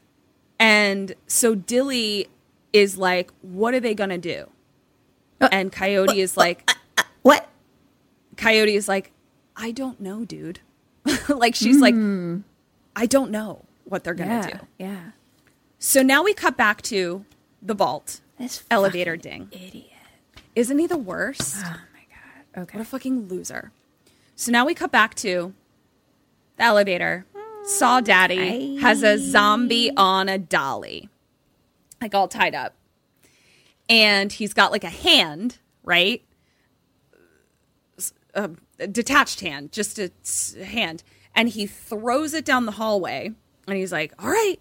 And 0.60 1.14
so 1.26 1.54
Dilly 1.56 2.28
is 2.74 2.96
like, 2.98 3.32
what 3.40 3.72
are 3.74 3.80
they 3.80 3.94
going 3.94 4.10
to 4.10 4.18
do? 4.18 4.48
Uh, 5.40 5.48
and 5.50 5.72
Coyote 5.72 6.20
is 6.20 6.36
like, 6.36 6.62
uh, 6.70 6.74
uh, 6.98 7.02
What? 7.22 7.48
Coyote 8.42 8.74
is 8.74 8.88
like, 8.88 9.12
I 9.56 9.70
don't 9.72 10.00
know, 10.00 10.24
dude. 10.24 10.60
like, 11.28 11.54
she's 11.54 11.78
like, 11.80 11.94
hmm. 11.94 12.40
I 12.94 13.06
don't 13.06 13.30
know 13.30 13.64
what 13.84 14.04
they're 14.04 14.14
going 14.14 14.28
to 14.28 14.34
Yeah. 14.34 14.46
do. 14.58 14.66
Yeah. 14.78 15.00
So 15.78 16.02
now 16.02 16.22
we 16.22 16.34
cut 16.34 16.56
back 16.56 16.82
to 16.82 17.24
the 17.60 17.74
vault. 17.74 18.20
This 18.38 18.64
Elevator 18.70 19.16
ding. 19.16 19.48
idiot. 19.52 19.86
Isn't 20.54 20.78
he 20.78 20.86
the 20.86 20.96
worst? 20.98 21.56
Oh 21.58 21.62
my 21.94 22.04
god. 22.54 22.62
Okay. 22.62 22.78
What 22.78 22.82
a 22.82 22.88
fucking 22.88 23.28
loser. 23.28 23.72
So 24.36 24.50
now 24.52 24.64
we 24.66 24.74
cut 24.74 24.90
back 24.92 25.14
to 25.16 25.54
the 26.56 26.62
elevator. 26.64 27.24
Saw 27.64 28.00
Daddy 28.00 28.76
mm, 28.76 28.80
has 28.80 29.02
a 29.04 29.18
zombie 29.18 29.92
on 29.96 30.28
a 30.28 30.36
dolly, 30.36 31.08
like 32.00 32.12
all 32.14 32.26
tied 32.26 32.54
up. 32.56 32.74
And 33.88 34.32
he's 34.32 34.52
got 34.52 34.72
like 34.72 34.82
a 34.84 34.88
hand, 34.90 35.58
right? 35.84 36.22
A, 38.34 38.50
a 38.78 38.86
detached 38.86 39.40
hand, 39.40 39.72
just 39.72 39.98
a 39.98 40.10
hand. 40.64 41.02
And 41.34 41.48
he 41.48 41.66
throws 41.66 42.34
it 42.34 42.44
down 42.44 42.66
the 42.66 42.72
hallway. 42.72 43.30
And 43.66 43.76
he's 43.76 43.92
like, 43.92 44.12
all 44.22 44.28
right, 44.30 44.56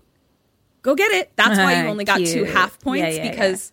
go 0.82 0.96
get 0.96 1.12
it. 1.12 1.32
That's 1.36 1.58
why 1.58 1.82
you 1.82 1.88
only 1.90 2.06
got 2.06 2.20
two 2.20 2.44
half 2.46 2.80
points 2.80 3.18
Yeah, 3.18 3.24
yeah, 3.26 3.32
because 3.32 3.72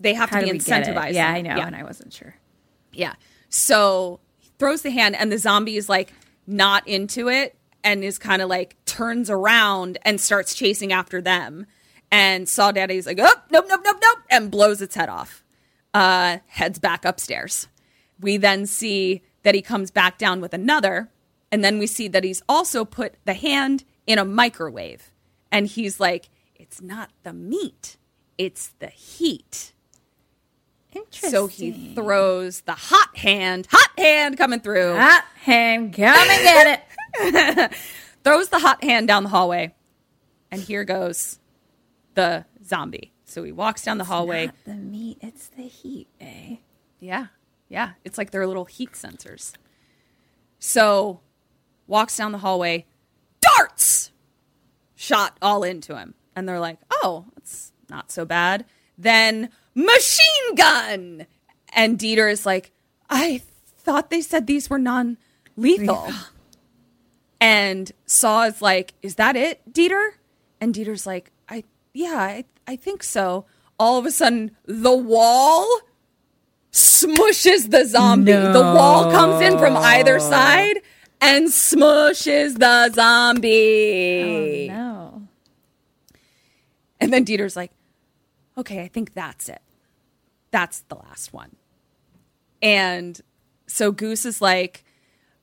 they 0.00 0.14
have 0.14 0.30
How 0.30 0.40
to 0.40 0.46
be 0.46 0.52
we 0.52 0.58
get 0.58 0.88
it? 0.88 0.94
incentivized. 0.94 1.12
Yeah, 1.14 1.30
I 1.30 1.40
know, 1.42 1.56
Yeah. 1.56 1.66
and 1.66 1.76
I 1.76 1.82
wasn't 1.84 2.12
sure. 2.12 2.34
Yeah. 2.92 3.14
So 3.48 4.20
he 4.38 4.50
throws 4.58 4.82
the 4.82 4.90
hand, 4.90 5.14
and 5.16 5.30
the 5.30 5.38
zombie 5.38 5.76
is 5.76 5.88
like 5.88 6.12
not 6.46 6.86
into 6.86 7.28
it 7.28 7.56
and 7.84 8.02
is 8.04 8.18
kind 8.18 8.42
of 8.42 8.48
like 8.48 8.76
turns 8.86 9.30
around 9.30 9.98
and 10.02 10.20
starts 10.20 10.54
chasing 10.54 10.92
after 10.92 11.20
them. 11.20 11.66
And 12.10 12.48
Saw 12.48 12.70
Daddy's 12.72 13.06
like, 13.06 13.18
oh, 13.20 13.34
nope, 13.50 13.66
nope, 13.68 13.80
nope, 13.84 13.98
nope, 14.00 14.18
and 14.30 14.50
blows 14.50 14.80
its 14.80 14.94
head 14.94 15.08
off. 15.08 15.44
Uh, 15.94 16.38
heads 16.46 16.78
back 16.78 17.04
upstairs. 17.04 17.68
We 18.20 18.36
then 18.36 18.66
see 18.66 19.22
that 19.42 19.54
he 19.54 19.62
comes 19.62 19.90
back 19.90 20.18
down 20.18 20.40
with 20.40 20.52
another. 20.54 21.10
And 21.52 21.64
then 21.64 21.78
we 21.78 21.86
see 21.86 22.08
that 22.08 22.24
he's 22.24 22.42
also 22.48 22.84
put 22.84 23.14
the 23.24 23.34
hand 23.34 23.84
in 24.06 24.18
a 24.18 24.24
microwave. 24.24 25.12
And 25.52 25.66
he's 25.66 26.00
like, 26.00 26.28
it's 26.54 26.80
not 26.80 27.10
the 27.22 27.32
meat, 27.32 27.96
it's 28.38 28.68
the 28.78 28.88
heat. 28.88 29.72
Interesting. 30.92 31.30
So 31.30 31.46
he 31.46 31.94
throws 31.94 32.62
the 32.62 32.72
hot 32.72 33.16
hand, 33.16 33.68
hot 33.70 33.90
hand 33.98 34.38
coming 34.38 34.60
through, 34.60 34.96
hot 34.96 35.24
hand, 35.42 35.92
come 35.94 36.04
and 36.04 36.42
get 36.42 36.84
it. 37.18 37.74
throws 38.24 38.48
the 38.48 38.58
hot 38.58 38.82
hand 38.82 39.06
down 39.06 39.22
the 39.22 39.28
hallway, 39.28 39.74
and 40.50 40.62
here 40.62 40.84
goes 40.84 41.38
the 42.14 42.46
zombie. 42.64 43.12
So 43.26 43.42
he 43.42 43.52
walks 43.52 43.84
down 43.84 43.98
the 43.98 44.04
hallway. 44.04 44.46
Not 44.46 44.54
the 44.64 44.74
meat, 44.74 45.18
it's 45.20 45.48
the 45.48 45.62
heat, 45.62 46.08
eh? 46.20 46.56
Yeah, 46.98 47.26
yeah, 47.68 47.92
it's 48.04 48.18
like 48.18 48.30
their 48.30 48.46
little 48.46 48.64
heat 48.64 48.92
sensors. 48.92 49.52
So 50.58 51.20
walks 51.86 52.16
down 52.16 52.32
the 52.32 52.38
hallway, 52.38 52.86
darts 53.40 54.12
shot 54.94 55.36
all 55.42 55.62
into 55.62 55.96
him, 55.96 56.14
and 56.34 56.48
they're 56.48 56.60
like, 56.60 56.78
"Oh, 56.90 57.26
it's 57.36 57.72
not 57.88 58.10
so 58.10 58.24
bad." 58.24 58.64
Then 58.98 59.50
machine 59.74 60.54
gun, 60.54 61.26
and 61.74 61.98
Dieter 61.98 62.30
is 62.30 62.46
like, 62.46 62.72
"I 63.10 63.42
thought 63.78 64.10
they 64.10 64.22
said 64.22 64.46
these 64.46 64.70
were 64.70 64.78
non-lethal." 64.78 66.10
And 67.38 67.92
Saw 68.06 68.44
is 68.44 68.62
like, 68.62 68.94
"Is 69.02 69.16
that 69.16 69.36
it, 69.36 69.60
Dieter?" 69.70 70.12
And 70.58 70.74
Dieter's 70.74 71.06
like, 71.06 71.30
"I 71.50 71.64
yeah, 71.92 72.16
I 72.16 72.44
I 72.66 72.76
think 72.76 73.02
so." 73.02 73.44
All 73.78 73.98
of 73.98 74.06
a 74.06 74.10
sudden, 74.10 74.56
the 74.64 74.96
wall 74.96 75.80
smushes 76.76 77.70
the 77.70 77.84
zombie. 77.86 78.32
The 78.32 78.60
wall 78.60 79.10
comes 79.10 79.40
in 79.40 79.58
from 79.58 79.76
either 79.76 80.20
side 80.20 80.76
and 81.20 81.46
smushes 81.48 82.58
the 82.58 82.90
zombie. 82.92 84.68
No. 84.68 85.22
And 87.00 87.12
then 87.12 87.24
Dieter's 87.24 87.56
like, 87.56 87.72
okay, 88.58 88.82
I 88.82 88.88
think 88.88 89.14
that's 89.14 89.48
it. 89.48 89.62
That's 90.50 90.80
the 90.88 90.96
last 90.96 91.32
one. 91.32 91.56
And 92.62 93.20
so 93.66 93.92
Goose 93.92 94.24
is 94.24 94.40
like, 94.40 94.84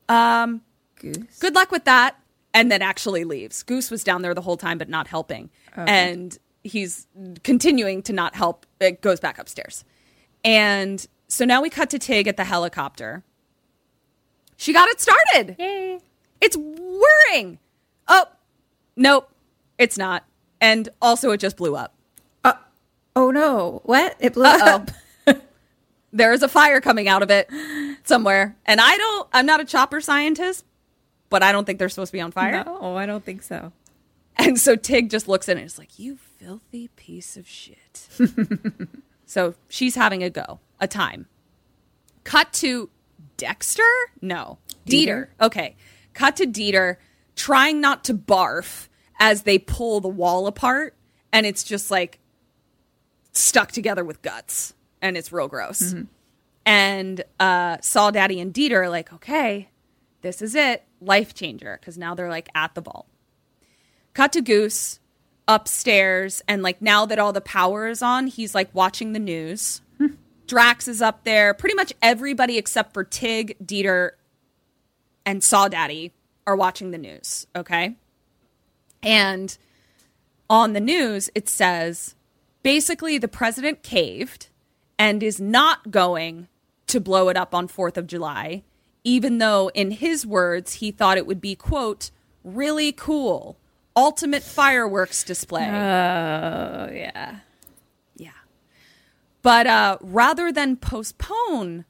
um, 0.09 0.61
Goose. 0.99 1.39
good 1.39 1.55
luck 1.55 1.71
with 1.71 1.85
that. 1.85 2.15
And 2.55 2.71
then 2.71 2.83
actually 2.83 3.23
leaves. 3.23 3.63
Goose 3.63 3.89
was 3.89 4.03
down 4.03 4.21
there 4.21 4.35
the 4.35 4.41
whole 4.41 4.57
time, 4.57 4.77
but 4.77 4.87
not 4.87 5.07
helping. 5.07 5.49
And 5.75 6.37
he's 6.63 7.07
continuing 7.43 8.03
to 8.03 8.13
not 8.13 8.35
help. 8.35 8.67
It 8.79 9.01
goes 9.01 9.19
back 9.19 9.39
upstairs. 9.39 9.83
And 10.45 11.05
so 11.27 11.45
now 11.45 11.61
we 11.61 11.69
cut 11.69 11.89
to 11.91 11.99
Tig 11.99 12.27
at 12.27 12.37
the 12.37 12.43
helicopter. 12.45 13.23
She 14.57 14.71
got 14.73 14.87
it 14.89 15.01
started. 15.01 15.55
Yay. 15.59 15.99
It's 16.41 16.55
whirring. 16.57 17.59
Oh, 18.07 18.25
nope, 18.95 19.29
it's 19.77 19.97
not. 19.97 20.25
And 20.61 20.89
also, 21.01 21.31
it 21.31 21.39
just 21.39 21.57
blew 21.57 21.75
up. 21.75 21.93
Uh, 22.43 22.53
oh 23.15 23.31
no. 23.31 23.81
What? 23.83 24.15
It 24.19 24.33
blew 24.33 24.45
Uh-oh. 24.45 24.75
up. 24.75 24.91
There 26.15 26.31
is 26.31 26.43
a 26.43 26.47
fire 26.47 26.79
coming 26.79 27.07
out 27.07 27.23
of 27.23 27.31
it 27.31 27.49
somewhere. 28.03 28.55
And 28.67 28.79
I 28.79 28.95
don't, 28.97 29.27
I'm 29.33 29.47
not 29.47 29.61
a 29.61 29.65
chopper 29.65 29.99
scientist, 29.99 30.63
but 31.31 31.41
I 31.41 31.51
don't 31.51 31.65
think 31.65 31.79
they're 31.79 31.89
supposed 31.89 32.11
to 32.11 32.17
be 32.17 32.21
on 32.21 32.31
fire. 32.31 32.63
No, 32.63 32.95
I 32.95 33.07
don't 33.07 33.25
think 33.25 33.41
so. 33.41 33.71
And 34.35 34.59
so 34.59 34.75
Tig 34.75 35.09
just 35.09 35.27
looks 35.27 35.49
at 35.49 35.57
it 35.57 35.61
and 35.61 35.65
is 35.65 35.79
like, 35.79 35.97
You 35.97 36.17
filthy 36.17 36.89
piece 36.89 37.35
of 37.35 37.47
shit. 37.47 38.07
so 39.25 39.55
she's 39.69 39.95
having 39.95 40.21
a 40.21 40.29
go, 40.29 40.59
a 40.79 40.87
time. 40.87 41.27
Cut 42.23 42.53
to 42.53 42.89
Dexter? 43.37 43.83
No. 44.21 44.59
Dieter. 44.87 45.27
Okay. 45.41 45.75
Cut 46.13 46.35
to 46.37 46.45
Dieter 46.45 46.97
trying 47.35 47.81
not 47.81 48.03
to 48.05 48.13
barf 48.13 48.87
as 49.19 49.43
they 49.43 49.57
pull 49.57 49.99
the 49.99 50.07
wall 50.07 50.47
apart. 50.47 50.95
And 51.31 51.45
it's 51.45 51.63
just 51.63 51.89
like 51.89 52.19
stuck 53.31 53.71
together 53.71 54.03
with 54.03 54.21
guts. 54.21 54.73
And 55.01 55.17
it's 55.17 55.31
real 55.31 55.47
gross. 55.47 55.93
And 56.65 57.23
uh, 57.39 57.77
Saw 57.81 58.11
Daddy 58.11 58.39
and 58.39 58.53
Dieter 58.53 58.83
are 58.83 58.89
like, 58.89 59.11
Okay, 59.13 59.69
this 60.21 60.41
is 60.41 60.55
it. 60.55 60.83
Life 61.01 61.33
changer. 61.33 61.77
Because 61.79 61.97
now 61.97 62.15
they're 62.15 62.29
like 62.29 62.49
at 62.55 62.75
the 62.75 62.81
vault 62.81 63.07
cut 64.13 64.33
to 64.33 64.41
Goose 64.41 64.99
upstairs, 65.47 66.41
and 66.47 66.63
like 66.63 66.81
now 66.81 67.05
that 67.05 67.19
all 67.19 67.33
the 67.33 67.41
power 67.41 67.87
is 67.87 68.01
on, 68.01 68.27
he's 68.27 68.55
like 68.55 68.73
watching 68.73 69.13
the 69.13 69.19
news. 69.19 69.81
Drax 70.47 70.87
is 70.87 71.01
up 71.01 71.23
there. 71.23 71.53
Pretty 71.53 71.75
much 71.75 71.93
everybody 72.01 72.57
except 72.57 72.93
for 72.93 73.03
Tig, 73.03 73.57
Dieter, 73.63 74.11
and 75.25 75.43
Saw 75.43 75.67
Daddy 75.67 76.11
are 76.45 76.55
watching 76.55 76.91
the 76.91 76.97
news. 76.97 77.47
Okay. 77.55 77.95
And 79.01 79.57
on 80.49 80.73
the 80.73 80.81
news, 80.81 81.29
it 81.33 81.47
says 81.49 82.15
basically 82.61 83.17
the 83.17 83.27
president 83.27 83.83
caved 83.83 84.49
and 84.99 85.23
is 85.23 85.39
not 85.39 85.91
going 85.91 86.47
to 86.87 86.99
blow 86.99 87.29
it 87.29 87.37
up 87.37 87.55
on 87.55 87.67
4th 87.67 87.97
of 87.97 88.07
July, 88.07 88.63
even 89.03 89.37
though, 89.37 89.69
in 89.73 89.91
his 89.91 90.25
words, 90.25 90.75
he 90.75 90.91
thought 90.91 91.17
it 91.17 91.25
would 91.25 91.41
be, 91.41 91.55
quote, 91.55 92.11
really 92.43 92.91
cool, 92.91 93.57
ultimate 93.95 94.43
fireworks 94.43 95.23
display. 95.23 95.65
Oh 95.65 96.89
yeah. 96.91 97.39
But 99.43 99.67
uh, 99.67 99.97
rather 100.01 100.51
than 100.51 100.77
postpone 100.77 101.85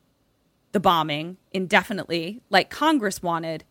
the 0.74 0.80
bombing 0.80 1.38
indefinitely, 1.52 2.42
like 2.50 2.70
Congress 2.70 3.22
wanted, 3.24 3.64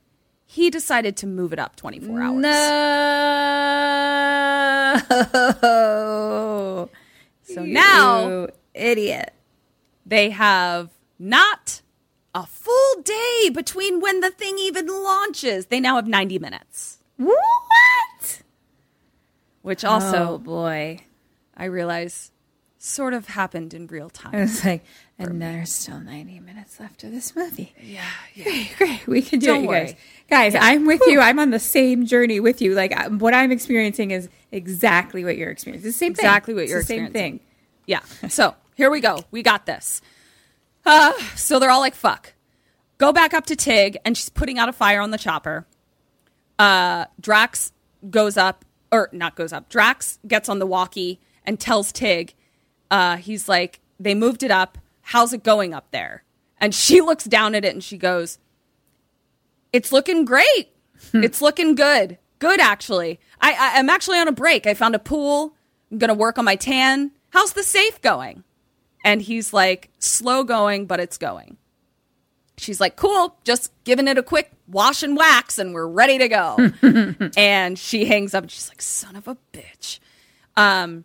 he 0.47 0.71
decided 0.71 1.17
to 1.19 1.27
move 1.27 1.53
it 1.53 1.59
up 1.59 1.77
24 1.77 2.21
hours. 2.23 2.43
No. 5.63 6.89
So 7.43 7.65
now 7.65 8.29
You 8.29 8.49
idiot. 8.75 9.33
they 10.07 10.31
have 10.31 10.91
not 11.19 11.83
a 12.35 12.47
full 12.47 13.03
day 13.03 13.51
between 13.53 14.01
when 14.01 14.21
the 14.21 14.31
thing 14.31 14.59
even 14.59 14.87
launches. 14.87 15.67
They 15.67 15.81
now 15.81 15.97
have 15.97 16.07
90 16.07 16.39
minutes, 16.39 16.99
What? 17.19 18.43
which 19.63 19.85
also 19.85 20.35
oh 20.35 20.39
boy. 20.39 21.01
I 21.57 21.65
realize 21.67 22.32
sort 22.85 23.15
of 23.15 23.29
happened 23.29 23.73
in 23.75 23.87
real 23.87 24.09
It 24.09 24.15
time. 24.15 24.33
was 24.41 24.65
like, 24.65 24.85
and 25.19 25.41
there's 25.41 25.71
still 25.73 26.01
90 26.01 26.41
minutes 26.41 26.81
left 26.81 27.05
of 27.05 27.13
this 27.13 27.37
movie. 27.37 27.73
Yeah, 27.81 28.03
yeah. 28.35 28.45
Great, 28.45 28.75
great. 28.77 29.07
We 29.07 29.23
can 29.23 29.39
do 29.39 29.47
Don't 29.47 29.59
it, 29.59 29.63
you 29.63 29.69
worry. 29.69 29.85
guys. 30.29 30.53
Guys, 30.53 30.55
I'm 30.61 30.85
with 30.87 31.01
you. 31.07 31.21
I'm 31.21 31.39
on 31.39 31.51
the 31.51 31.59
same 31.61 32.07
journey 32.07 32.41
with 32.41 32.61
you. 32.61 32.75
Like, 32.75 32.93
what 33.21 33.35
I'm 33.35 33.53
experiencing 33.53 34.11
is 34.11 34.29
exactly 34.51 35.25
what 35.25 35.37
you're 35.37 35.51
experiencing. 35.51 35.87
It's 35.89 35.97
the 35.97 35.99
same 35.99 36.15
thing. 36.15 36.25
Exactly 36.25 36.55
what 36.55 36.67
you're 36.69 36.81
the 36.81 36.87
same 36.87 37.05
experiencing. 37.05 37.39
thing. 37.39 37.47
Yeah. 37.87 38.29
So 38.29 38.55
here 38.75 38.91
we 38.91 39.01
go. 39.01 39.19
We 39.31 39.43
got 39.43 39.67
this. 39.67 40.01
Uh, 40.85 41.13
so 41.37 41.59
they're 41.61 41.71
all 41.71 41.81
like, 41.81 41.95
fuck. 41.95 42.33
Go 42.99 43.13
back 43.13 43.33
up 43.35 43.47
to 43.47 43.57
Tig, 43.57 43.99
and 44.05 44.17
she's 44.17 44.29
putting 44.29 44.59
out 44.59 44.69
a 44.69 44.73
fire 44.73 45.01
on 45.01 45.11
the 45.13 45.19
chopper. 45.19 45.67
Uh, 46.59 47.05
Drax 47.21 47.73
goes 48.11 48.37
up, 48.37 48.65
or 48.91 49.09
not 49.13 49.37
goes 49.37 49.53
up. 49.53 49.69
Drax 49.69 50.19
gets 50.27 50.49
on 50.49 50.59
the 50.59 50.67
walkie 50.67 51.21
and 51.45 51.61
tells 51.61 51.93
Tig, 51.93 52.35
uh, 52.93 53.17
he's 53.17 53.49
like, 53.49 53.81
they 53.99 54.15
moved 54.15 54.43
it 54.43 54.51
up. 54.51 54.77
How's 55.01 55.33
it 55.33 55.43
going 55.43 55.73
up 55.73 55.91
there? 55.91 56.23
And 56.59 56.75
she 56.75 57.01
looks 57.01 57.25
down 57.25 57.55
at 57.55 57.65
it 57.65 57.73
and 57.73 57.83
she 57.83 57.97
goes, 57.97 58.39
it's 59.73 59.91
looking 59.91 60.27
great. 60.27 60.69
it's 61.15 61.41
looking 61.41 61.75
good. 61.75 62.19
Good, 62.39 62.61
actually. 62.61 63.19
I, 63.41 63.53
I, 63.53 63.79
I'm 63.79 63.89
actually 63.89 64.19
on 64.19 64.29
a 64.29 64.33
break. 64.33 64.67
I 64.67 64.75
found 64.75 64.95
a 64.95 64.99
pool. 64.99 65.55
I'm 65.91 65.99
going 65.99 66.09
to 66.09 66.15
work 66.15 66.39
on 66.39 66.45
my 66.45 66.55
tan. 66.57 67.13
How's 67.31 67.55
the 67.55 67.63
safe 67.63 68.01
going? 68.03 68.45
And 69.05 69.23
he's 69.23 69.53
like, 69.53 69.91
slow 69.99 70.45
going, 70.45 70.87
but 70.87 71.01
it's 71.01 71.17
going. 71.17 71.57
she's 72.59 72.81
like, 72.81 72.97
cool, 72.97 73.37
just 73.43 73.73
giving 73.85 74.07
it 74.07 74.19
a 74.19 74.23
quick 74.23 74.53
wash 74.69 75.03
and 75.03 75.17
wax 75.17 75.59
and 75.59 75.73
we're 75.73 75.87
ready 75.87 76.19
to 76.19 76.29
go. 76.29 76.71
and 77.37 77.79
she 77.79 78.05
hangs 78.05 78.35
up 78.35 78.45
and 78.45 78.51
she's 78.51 78.69
like, 78.69 78.83
son 78.83 79.17
of 79.17 79.27
a 79.27 79.39
bitch. 79.53 79.99
Um, 80.57 81.05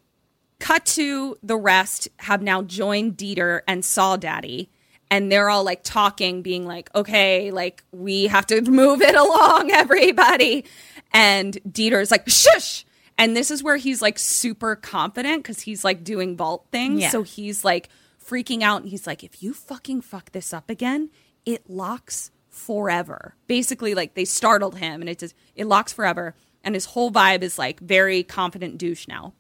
cut 0.60 0.86
to 0.86 1.38
the 1.44 1.58
rest 1.58 2.08
have 2.20 2.42
now 2.42 2.62
joined 2.62 3.18
Dieter 3.18 3.62
and 3.68 3.84
Saw 3.84 4.18
Daddy. 4.18 4.70
And 5.10 5.32
they're 5.32 5.50
all 5.50 5.64
like 5.64 5.84
talking, 5.84 6.42
being 6.42 6.66
like, 6.66 6.94
okay, 6.94 7.52
like 7.52 7.84
we 7.92 8.28
have 8.28 8.46
to 8.48 8.62
move 8.62 9.02
it 9.02 9.16
along, 9.16 9.72
everybody. 9.72 10.66
And 11.14 11.58
Dieter's 11.68 12.12
like, 12.12 12.28
shush. 12.28 12.86
And 13.18 13.36
this 13.36 13.50
is 13.50 13.64
where 13.64 13.78
he's 13.78 14.02
like 14.02 14.20
super 14.20 14.76
confident 14.76 15.44
because 15.44 15.62
he's 15.62 15.84
like 15.84 16.04
doing 16.04 16.36
vault 16.38 16.68
things. 16.72 17.02
Yeah. 17.02 17.10
So 17.10 17.24
he's 17.24 17.64
like 17.64 17.90
freaking 18.24 18.62
out. 18.62 18.82
And 18.82 18.90
he's 18.90 19.08
like, 19.08 19.24
if 19.24 19.42
you 19.42 19.54
fucking 19.54 20.02
fuck 20.02 20.32
this 20.34 20.54
up 20.54 20.70
again, 20.70 21.10
it 21.46 21.70
locks 21.70 22.32
forever. 22.50 23.36
Basically, 23.48 23.96
like 23.96 24.14
they 24.14 24.26
startled 24.26 24.78
him 24.78 25.02
and 25.02 25.10
it 25.10 25.20
just, 25.20 25.36
it 25.56 25.66
locks 25.66 25.94
forever. 25.94 26.36
And 26.64 26.76
his 26.76 26.86
whole 26.86 27.12
vibe 27.12 27.44
is 27.44 27.58
like 27.58 27.80
very 27.80 28.24
confident 28.24 28.78
douche 28.78 29.08
now. 29.08 29.34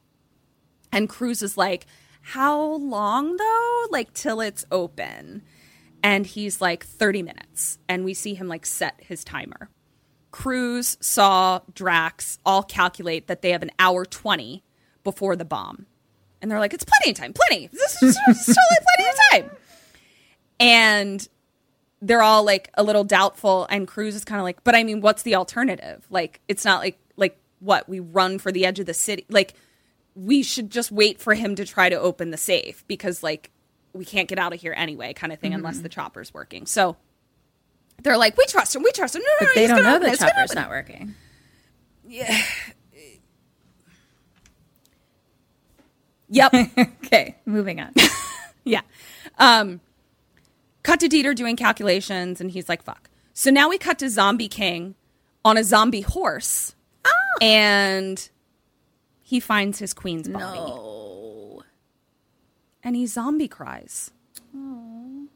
And 0.92 1.10
Cruz 1.10 1.42
is 1.42 1.58
like, 1.58 1.86
How 2.22 2.60
long 2.62 3.38
though? 3.38 3.86
Like 3.90 4.14
till 4.14 4.42
it's 4.42 4.66
open. 4.72 5.44
And 6.04 6.26
he's 6.26 6.62
like, 6.62 6.86
30 6.86 7.24
minutes. 7.24 7.80
And 7.90 8.06
we 8.06 8.14
see 8.14 8.34
him 8.36 8.48
like 8.48 8.66
set 8.66 8.96
his 9.00 9.24
timer. 9.24 9.70
Cruz 10.32 10.98
saw 11.02 11.62
Drax 11.74 12.38
all 12.46 12.64
calculate 12.64 13.28
that 13.28 13.42
they 13.42 13.52
have 13.52 13.64
an 13.64 13.72
hour 13.80 14.06
20 14.06 14.64
before 15.04 15.36
the 15.36 15.46
bomb. 15.46 15.86
And 16.42 16.52
they're 16.52 16.60
like, 16.60 16.74
It's 16.74 16.86
plenty 16.86 17.12
of 17.12 17.18
time, 17.18 17.34
plenty. 17.34 17.68
This 17.68 18.04
is 18.04 18.16
totally 18.16 18.86
plenty 18.96 19.10
of 19.10 19.16
time. 19.32 19.58
And 20.60 21.28
they're 22.02 22.22
all 22.22 22.44
like 22.44 22.70
a 22.76 22.84
little 22.84 23.04
doubtful 23.04 23.66
and 23.70 23.88
Cruz 23.88 24.16
is 24.16 24.24
kind 24.24 24.40
of 24.40 24.44
like, 24.44 24.64
but 24.64 24.76
I 24.76 24.84
mean, 24.84 25.02
what's 25.02 25.24
the 25.24 25.36
alternative? 25.36 26.06
Like 26.10 26.42
it's 26.48 26.64
not 26.64 26.80
like 26.80 27.00
like 27.16 27.40
what 27.60 27.90
we 27.90 28.00
run 28.00 28.38
for 28.38 28.52
the 28.52 28.66
edge 28.66 28.80
of 28.80 28.86
the 28.86 28.94
city. 28.94 29.26
Like 29.30 29.56
we 30.18 30.42
should 30.44 30.70
just 30.72 30.92
wait 30.92 31.20
for 31.22 31.34
him 31.36 31.56
to 31.56 31.66
try 31.66 31.90
to 31.90 31.96
open 32.00 32.32
the 32.32 32.38
safe 32.38 32.84
because 32.88 33.22
like 33.22 33.52
we 33.94 34.04
can't 34.04 34.28
get 34.28 34.40
out 34.40 34.54
of 34.54 34.60
here 34.60 34.74
anyway, 34.76 35.14
kind 35.14 35.32
of 35.32 35.40
thing, 35.40 35.54
unless 35.54 35.80
the 35.80 35.90
chopper's 35.90 36.34
working. 36.34 36.66
So 36.66 36.98
they're 38.04 38.18
like, 38.18 38.36
we 38.38 38.46
trust 38.48 38.76
him, 38.76 38.84
we 38.84 38.92
trust 38.92 39.16
him. 39.16 39.22
No, 39.22 39.28
no, 39.28 39.36
But 39.40 39.46
no, 39.48 39.54
they 39.56 39.62
he's 39.62 39.70
don't 39.70 39.84
know 39.84 39.96
open 39.96 40.08
the 40.08 40.14
it, 40.14 40.20
chopper's 40.20 40.56
not 40.56 40.70
working. 40.70 41.16
Yeah. 42.08 42.42
Yep. 46.30 46.54
Okay, 47.08 47.38
moving 47.46 47.80
on. 47.80 47.94
Yeah. 48.66 48.82
Um, 49.38 49.80
cut 50.84 51.00
to 51.00 51.08
Dieter 51.08 51.34
doing 51.34 51.56
calculations, 51.56 52.42
and 52.42 52.52
he's 52.52 52.68
like, 52.68 52.84
fuck. 52.84 53.10
So 53.34 53.50
now 53.50 53.70
we 53.70 53.78
cut 53.78 53.98
to 54.00 54.10
Zombie 54.10 54.50
King 54.50 54.96
on 55.46 55.56
a 55.56 55.64
zombie 55.64 56.02
horse, 56.02 56.76
and 57.42 58.30
he 59.28 59.42
finds 59.42 59.80
his 59.80 59.94
queen's 59.94 60.30
body. 60.30 60.58
no. 60.58 61.62
And 62.82 62.96
he 62.96 63.06
zombie 63.06 63.50
cries. 63.50 64.12
And 64.54 65.30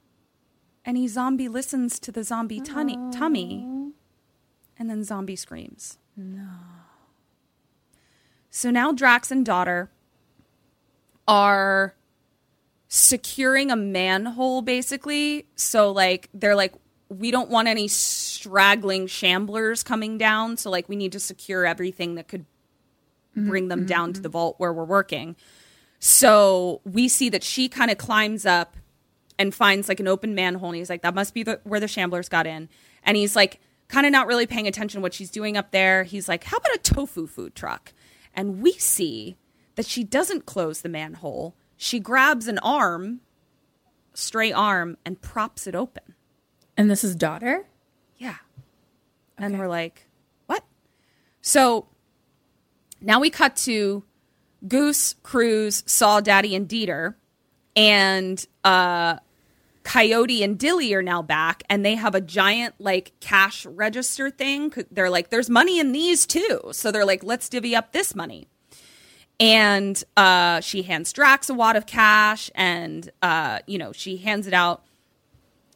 he 0.96 1.10
zombie 1.10 1.50
listens 1.50 2.00
to 2.00 2.10
the 2.10 2.24
zombie 2.24 2.62
tummy, 2.62 2.98
tummy, 3.12 3.68
and 4.80 4.90
then 4.90 5.04
zombie 5.04 5.36
screams. 5.36 5.98
No. 6.16 6.48
So 8.50 8.72
now 8.72 8.94
Drax 8.94 9.30
and 9.30 9.46
daughter 9.46 9.92
are 11.28 11.94
securing 12.88 13.72
a 13.72 13.76
manhole 13.76 14.62
basically. 14.62 15.48
So 15.58 15.92
like 15.92 16.30
they're 16.34 16.56
like 16.56 16.76
we 17.10 17.30
don't 17.30 17.50
want 17.50 17.68
any 17.68 17.90
straggling 17.90 19.08
shamblers 19.08 19.84
coming 19.84 20.18
down, 20.18 20.56
so 20.56 20.70
like 20.70 20.88
we 20.88 20.96
need 20.96 21.12
to 21.12 21.20
secure 21.20 21.66
everything 21.66 22.16
that 22.16 22.30
could 22.30 22.46
Mm-hmm. 23.36 23.50
bring 23.50 23.68
them 23.70 23.86
down 23.86 24.10
to 24.10 24.14
mm-hmm. 24.18 24.24
the 24.24 24.30
vault 24.30 24.56
where 24.58 24.74
we're 24.74 24.84
working. 24.84 25.38
So 26.00 26.82
we 26.84 27.08
see 27.08 27.30
that 27.30 27.44
she 27.44 27.70
kind 27.70 27.90
of 27.90 27.98
climbs 27.98 28.46
up 28.46 28.76
and 29.40 29.56
finds 29.56 29.88
like 29.88 30.02
an 30.02 30.08
open 30.10 30.36
manhole 30.36 30.70
and 30.70 30.76
he's 30.76 30.90
like 30.90 31.02
that 31.04 31.16
must 31.16 31.34
be 31.34 31.44
the, 31.44 31.62
where 31.64 31.80
the 31.80 31.86
shamblers 31.86 32.30
got 32.30 32.46
in. 32.46 32.68
And 33.04 33.16
he's 33.16 33.34
like 33.34 33.62
kind 33.88 34.06
of 34.06 34.12
not 34.12 34.28
really 34.28 34.48
paying 34.48 34.68
attention 34.68 35.00
to 35.00 35.02
what 35.02 35.14
she's 35.14 35.32
doing 35.32 35.56
up 35.56 35.72
there. 35.72 36.04
He's 36.04 36.28
like 36.28 36.44
how 36.44 36.58
about 36.58 36.76
a 36.76 36.80
tofu 36.80 37.26
food 37.26 37.56
truck? 37.56 37.94
And 38.34 38.62
we 38.62 38.74
see 38.74 39.38
that 39.76 39.86
she 39.86 40.04
doesn't 40.04 40.46
close 40.46 40.82
the 40.82 40.90
manhole. 40.90 41.56
She 41.78 42.02
grabs 42.02 42.50
an 42.50 42.60
arm 42.60 43.22
stray 44.14 44.52
arm 44.52 44.98
and 45.06 45.22
props 45.22 45.68
it 45.68 45.76
open. 45.76 46.16
And 46.76 46.92
this 46.92 47.06
is 47.06 47.16
daughter? 47.16 47.66
yeah. 48.18 48.36
And 49.38 49.58
we're 49.58 49.70
like 49.70 50.08
what? 50.48 50.66
So 51.42 51.88
now 53.02 53.20
we 53.20 53.30
cut 53.30 53.56
to 53.56 54.04
goose 54.68 55.16
cruz 55.24 55.84
saw 55.86 56.20
daddy 56.22 56.56
and 56.56 56.70
dieter 56.70 57.16
and 57.76 58.46
uh 58.64 59.18
Coyote 59.84 60.44
and 60.44 60.60
Dilly 60.60 60.94
are 60.94 61.02
now 61.02 61.22
back, 61.22 61.64
and 61.70 61.86
they 61.86 61.96
have 61.96 62.14
a 62.14 62.22
giant 62.22 62.76
like 62.80 63.14
cash 63.20 63.66
register 63.66 64.30
thing. 64.30 64.72
They're 64.92 65.10
like, 65.10 65.30
"There's 65.30 65.50
money 65.50 65.80
in 65.80 65.92
these 65.92 66.26
too," 66.26 66.62
so 66.72 66.92
they're 66.92 67.06
like, 67.06 67.24
"Let's 67.24 67.50
divvy 67.50 67.76
up 67.76 67.92
this 67.92 68.16
money." 68.16 68.48
And 69.40 70.02
uh, 70.16 70.62
she 70.62 70.84
hands 70.84 71.12
Drax 71.12 71.50
a 71.50 71.54
wad 71.54 71.76
of 71.76 71.86
cash, 71.88 72.52
and 72.54 73.10
uh, 73.22 73.60
you 73.66 73.78
know 73.78 73.92
she 73.92 74.18
hands 74.18 74.48
it 74.48 74.54
out. 74.54 74.84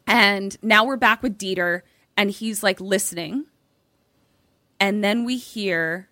And 0.05 0.55
now 0.61 0.85
we're 0.85 0.97
back 0.97 1.23
with 1.23 1.37
Dieter, 1.37 1.81
and 2.15 2.29
he's 2.29 2.61
like 2.61 2.79
listening, 2.79 3.45
and 4.79 5.03
then 5.03 5.25
we 5.25 5.37
hear 5.37 6.09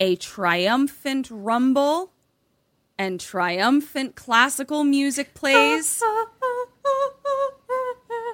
a 0.00 0.16
triumphant 0.16 1.28
rumble 1.30 2.12
and 2.98 3.20
triumphant 3.20 4.14
classical 4.14 4.84
music 4.84 5.34
plays. 5.34 6.02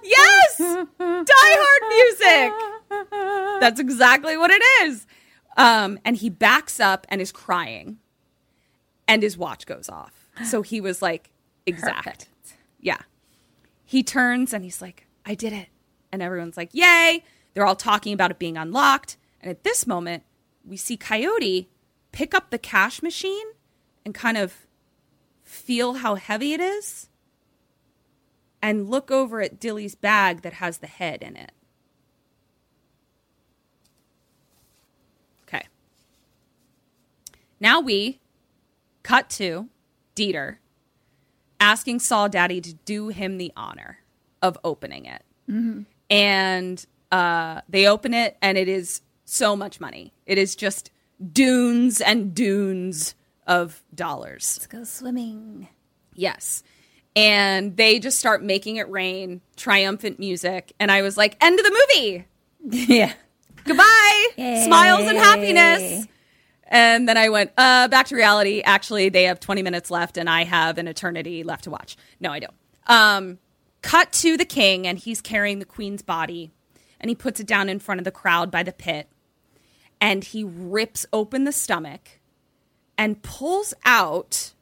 yes! 0.02 0.58
Die 0.58 0.94
Hard 0.98 1.82
music! 1.88 3.60
That's 3.60 3.80
exactly 3.80 4.36
what 4.36 4.50
it 4.50 4.62
is. 4.82 5.06
Um, 5.56 5.98
and 6.04 6.16
he 6.16 6.30
backs 6.30 6.80
up 6.80 7.06
and 7.10 7.20
is 7.20 7.32
crying, 7.32 7.98
and 9.08 9.22
his 9.22 9.36
watch 9.36 9.66
goes 9.66 9.88
off. 9.88 10.28
So 10.44 10.62
he 10.62 10.80
was 10.80 11.02
like, 11.02 11.30
exact. 11.66 12.04
Perfect. 12.04 12.28
Yeah. 12.80 13.00
He 13.84 14.02
turns 14.02 14.54
and 14.54 14.64
he's 14.64 14.80
like, 14.80 15.06
I 15.26 15.34
did 15.34 15.52
it. 15.52 15.68
And 16.12 16.22
everyone's 16.22 16.56
like, 16.56 16.70
yay. 16.72 17.24
They're 17.52 17.66
all 17.66 17.76
talking 17.76 18.12
about 18.14 18.30
it 18.30 18.38
being 18.38 18.56
unlocked. 18.56 19.16
And 19.40 19.50
at 19.50 19.64
this 19.64 19.86
moment, 19.86 20.22
we 20.66 20.76
see 20.76 20.96
Coyote 20.96 21.68
pick 22.12 22.34
up 22.34 22.50
the 22.50 22.58
cash 22.58 23.02
machine 23.02 23.46
and 24.04 24.14
kind 24.14 24.36
of 24.36 24.66
feel 25.42 25.94
how 25.94 26.14
heavy 26.14 26.52
it 26.52 26.60
is 26.60 27.08
and 28.62 28.88
look 28.90 29.10
over 29.10 29.40
at 29.40 29.58
Dilly's 29.58 29.94
bag 29.94 30.42
that 30.42 30.54
has 30.54 30.78
the 30.78 30.86
head 30.86 31.22
in 31.22 31.36
it. 31.36 31.52
Okay. 35.44 35.62
Now 37.58 37.80
we 37.80 38.20
cut 39.02 39.30
to 39.30 39.68
Dieter 40.14 40.56
asking 41.58 42.00
Saw 42.00 42.28
Daddy 42.28 42.60
to 42.60 42.74
do 42.74 43.08
him 43.08 43.38
the 43.38 43.52
honor 43.56 43.98
of 44.42 44.58
opening 44.64 45.06
it. 45.06 45.22
And 46.08 46.84
uh, 47.12 47.60
they 47.68 47.86
open 47.86 48.14
it, 48.14 48.36
and 48.40 48.56
it 48.56 48.68
is 48.68 49.02
so 49.30 49.56
much 49.56 49.80
money. 49.80 50.12
It 50.26 50.38
is 50.38 50.56
just 50.56 50.90
dunes 51.32 52.00
and 52.00 52.34
dunes 52.34 53.14
of 53.46 53.82
dollars. 53.94 54.56
Let's 54.58 54.66
go 54.66 54.84
swimming. 54.84 55.68
Yes. 56.14 56.62
And 57.16 57.76
they 57.76 57.98
just 57.98 58.18
start 58.18 58.42
making 58.42 58.76
it 58.76 58.88
rain, 58.88 59.40
triumphant 59.56 60.18
music. 60.18 60.72
And 60.78 60.90
I 60.90 61.02
was 61.02 61.16
like, 61.16 61.36
end 61.40 61.58
of 61.58 61.64
the 61.64 61.86
movie. 61.94 62.26
yeah. 62.94 63.12
Goodbye. 63.64 64.26
Smiles 64.64 65.08
and 65.08 65.18
happiness. 65.18 66.06
And 66.70 67.08
then 67.08 67.16
I 67.16 67.28
went 67.30 67.50
uh, 67.58 67.88
back 67.88 68.06
to 68.06 68.16
reality. 68.16 68.62
Actually, 68.64 69.08
they 69.08 69.24
have 69.24 69.40
20 69.40 69.62
minutes 69.62 69.90
left, 69.90 70.16
and 70.16 70.30
I 70.30 70.44
have 70.44 70.78
an 70.78 70.86
eternity 70.86 71.42
left 71.42 71.64
to 71.64 71.70
watch. 71.70 71.96
No, 72.20 72.30
I 72.30 72.38
don't. 72.38 72.54
Um, 72.86 73.38
cut 73.82 74.12
to 74.12 74.36
the 74.36 74.44
king, 74.44 74.86
and 74.86 74.96
he's 74.96 75.20
carrying 75.20 75.58
the 75.58 75.64
queen's 75.64 76.02
body, 76.02 76.52
and 77.00 77.08
he 77.08 77.16
puts 77.16 77.40
it 77.40 77.46
down 77.46 77.68
in 77.68 77.80
front 77.80 78.00
of 78.00 78.04
the 78.04 78.12
crowd 78.12 78.52
by 78.52 78.62
the 78.62 78.72
pit, 78.72 79.08
and 80.00 80.24
he 80.24 80.44
rips 80.44 81.06
open 81.12 81.44
the 81.44 81.52
stomach 81.52 82.20
and 82.96 83.22
pulls 83.22 83.74
out 83.84 84.52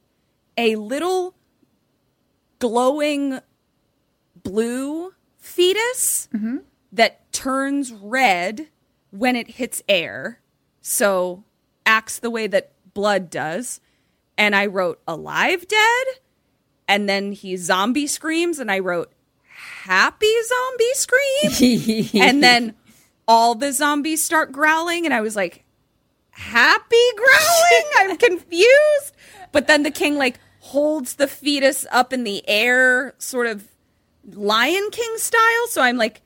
a 0.57 0.75
little 0.75 1.35
glowing 2.59 3.39
blue 4.43 5.13
fetus 5.37 6.27
that 6.91 7.31
turns 7.31 7.91
red 7.91 8.67
when 9.11 9.35
it 9.35 9.51
hits 9.51 9.81
air. 9.87 10.39
So 10.81 11.43
acts 11.85 12.19
the 12.19 12.29
way 12.29 12.47
that 12.47 12.71
blood 12.93 13.29
does. 13.29 13.81
And 14.37 14.55
I 14.55 14.65
wrote 14.65 15.01
alive 15.07 15.67
dead. 15.67 16.07
And 16.87 17.07
then 17.07 17.33
he 17.33 17.55
zombie 17.57 18.07
screams 18.07 18.59
and 18.59 18.71
I 18.71 18.79
wrote 18.79 19.11
happy 19.83 20.33
zombie 20.47 20.93
scream. 20.93 22.09
and 22.21 22.43
then 22.43 22.75
all 23.29 23.53
the 23.55 23.71
zombies 23.71 24.21
start 24.23 24.51
growling. 24.51 25.05
And 25.05 25.13
I 25.13 25.21
was 25.21 25.35
like, 25.37 25.63
happy 26.31 26.95
growling? 27.15 27.83
I'm 27.99 28.17
confused. 28.17 29.15
But 29.53 29.67
then 29.67 29.83
the 29.83 29.91
king, 29.91 30.15
like, 30.17 30.39
holds 30.59 31.15
the 31.15 31.27
fetus 31.27 31.85
up 31.91 32.11
in 32.11 32.23
the 32.23 32.43
air, 32.49 33.13
sort 33.19 33.47
of 33.47 33.67
Lion 34.33 34.89
King 34.91 35.13
style. 35.17 35.67
So 35.69 35.81
I'm 35.81 35.95
like, 35.97 36.21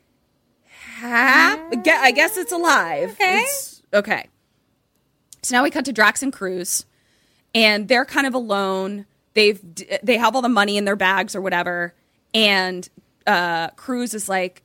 hap- 0.64 1.72
gue- 1.84 1.92
I 1.94 2.12
guess 2.12 2.38
it's 2.38 2.52
alive. 2.52 3.12
Okay. 3.12 3.34
It's- 3.40 3.82
okay. 3.94 4.28
So 5.42 5.56
now 5.58 5.64
we 5.64 5.70
cut 5.72 5.84
to 5.86 5.94
Drax 5.94 6.24
and 6.24 6.32
Cruz, 6.32 6.86
and 7.54 7.90
they're 7.90 8.06
kind 8.06 8.26
of 8.26 8.34
alone. 8.34 9.06
They've 9.34 9.60
they 10.02 10.18
have 10.18 10.36
all 10.36 10.42
the 10.42 10.48
money 10.48 10.78
in 10.78 10.86
their 10.86 10.96
bags 10.96 11.36
or 11.36 11.42
whatever, 11.42 11.94
and 12.34 12.88
uh, 13.28 13.70
Cruz 13.72 14.14
is 14.14 14.30
like, 14.30 14.63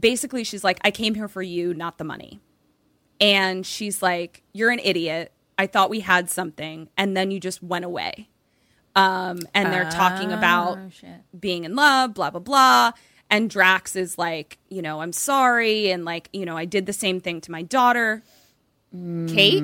basically, 0.00 0.44
she's 0.44 0.64
like, 0.64 0.78
I 0.82 0.90
came 0.90 1.14
here 1.14 1.28
for 1.28 1.42
you, 1.42 1.74
not 1.74 1.98
the 1.98 2.04
money. 2.04 2.40
And 3.20 3.66
she's 3.66 4.02
like, 4.02 4.42
You're 4.52 4.70
an 4.70 4.80
idiot. 4.82 5.32
I 5.58 5.66
thought 5.66 5.90
we 5.90 6.00
had 6.00 6.30
something, 6.30 6.88
and 6.96 7.14
then 7.14 7.30
you 7.30 7.38
just 7.38 7.62
went 7.62 7.84
away. 7.84 8.28
Um, 8.96 9.40
and 9.54 9.72
they're 9.72 9.90
talking 9.90 10.32
about 10.32 10.78
being 11.38 11.64
in 11.64 11.76
love, 11.76 12.14
blah, 12.14 12.30
blah, 12.30 12.40
blah. 12.40 12.92
And 13.28 13.48
Drax 13.50 13.94
is 13.94 14.16
like, 14.18 14.58
you 14.70 14.82
know, 14.82 15.00
I'm 15.02 15.12
sorry. 15.12 15.90
And 15.90 16.04
like, 16.04 16.28
you 16.32 16.44
know, 16.46 16.56
I 16.56 16.64
did 16.64 16.86
the 16.86 16.92
same 16.94 17.20
thing 17.20 17.40
to 17.42 17.52
my 17.52 17.62
daughter. 17.62 18.22
Kate? 19.28 19.62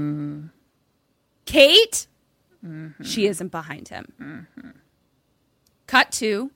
Kate? 1.47 2.07
She 3.03 3.27
isn't 3.27 3.51
behind 3.51 3.89
him. 3.89 4.47
Cut 5.87 6.13
to 6.13 6.51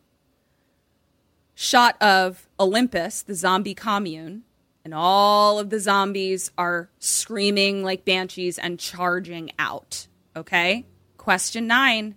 shot 1.55 2.01
of 2.03 2.47
Olympus, 2.61 3.23
the 3.23 3.35
zombie 3.35 3.75
commune, 3.75 4.43
and 4.85 4.95
all 4.95 5.59
of 5.59 5.71
the 5.71 5.81
zombies 5.81 6.51
are 6.59 6.91
screaming 6.99 7.83
like 7.83 8.05
banshees 8.05 8.59
and 8.59 8.79
charging 8.79 9.51
out. 9.59 10.07
Okay? 10.37 10.85
Question 11.17 11.67
nine. 11.67 12.15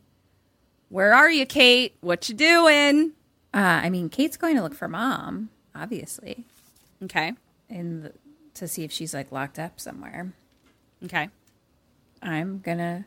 Where 0.90 1.14
are 1.14 1.32
you, 1.32 1.46
Kate? 1.46 1.96
What 2.02 2.30
you 2.30 2.36
doing? 2.36 3.14
Uh, 3.54 3.82
I 3.84 3.90
mean, 3.90 4.10
Kate's 4.10 4.38
going 4.38 4.56
to 4.58 4.62
look 4.62 4.76
for 4.76 4.88
mom, 4.88 5.50
obviously, 5.74 6.46
Okay. 7.04 7.34
in 7.70 8.02
the, 8.04 8.14
to 8.56 8.68
see 8.68 8.84
if 8.84 8.92
she's 8.92 9.14
like 9.14 9.32
locked 9.32 9.58
up 9.58 9.80
somewhere. 9.80 10.34
Okay. 11.06 11.30
I'm 12.22 12.60
gonna 12.60 13.06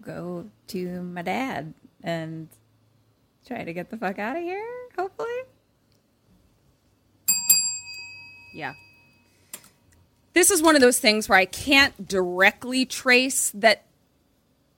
go 0.00 0.46
to 0.68 1.02
my 1.02 1.22
dad 1.22 1.74
and 2.02 2.48
try 3.46 3.62
to 3.62 3.72
get 3.72 3.90
the 3.90 3.96
fuck 3.96 4.18
out 4.18 4.36
of 4.36 4.42
here. 4.42 4.64
Hopefully, 4.98 5.28
Yeah. 8.52 8.74
This 10.32 10.50
is 10.50 10.62
one 10.62 10.74
of 10.74 10.80
those 10.80 10.98
things 10.98 11.28
where 11.28 11.38
I 11.38 11.44
can't 11.44 12.06
directly 12.06 12.86
trace 12.86 13.50
that 13.54 13.84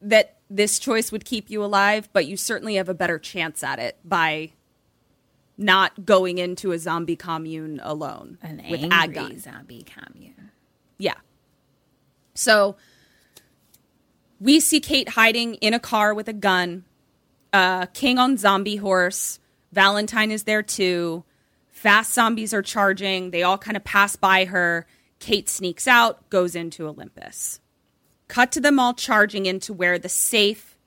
that 0.00 0.36
this 0.50 0.78
choice 0.78 1.12
would 1.12 1.24
keep 1.24 1.48
you 1.50 1.64
alive, 1.64 2.08
but 2.12 2.26
you 2.26 2.36
certainly 2.36 2.74
have 2.74 2.88
a 2.88 2.94
better 2.94 3.18
chance 3.18 3.62
at 3.62 3.78
it 3.78 3.96
by 4.04 4.50
not 5.56 6.04
going 6.04 6.38
into 6.38 6.72
a 6.72 6.78
zombie 6.78 7.16
commune 7.16 7.80
alone 7.82 8.38
an 8.42 8.62
with 8.68 8.82
angry 8.90 9.38
zombie 9.38 9.84
commune. 9.84 10.50
Yeah. 10.98 11.14
So 12.34 12.76
we 14.40 14.60
see 14.60 14.80
Kate 14.80 15.10
hiding 15.10 15.54
in 15.56 15.74
a 15.74 15.78
car 15.78 16.14
with 16.14 16.28
a 16.28 16.32
gun. 16.32 16.84
Uh, 17.52 17.86
King 17.86 18.18
on 18.18 18.36
zombie 18.36 18.76
horse. 18.76 19.38
Valentine 19.72 20.30
is 20.30 20.44
there 20.44 20.62
too. 20.62 21.24
Fast 21.82 22.14
zombies 22.14 22.54
are 22.54 22.62
charging. 22.62 23.32
They 23.32 23.42
all 23.42 23.58
kind 23.58 23.76
of 23.76 23.82
pass 23.82 24.14
by 24.14 24.44
her. 24.44 24.86
Kate 25.18 25.48
sneaks 25.48 25.88
out, 25.88 26.30
goes 26.30 26.54
into 26.54 26.86
Olympus. 26.86 27.58
Cut 28.28 28.52
to 28.52 28.60
them 28.60 28.78
all 28.78 28.94
charging 28.94 29.46
into 29.46 29.72
where 29.72 29.98
the 29.98 30.08
safe 30.08 30.78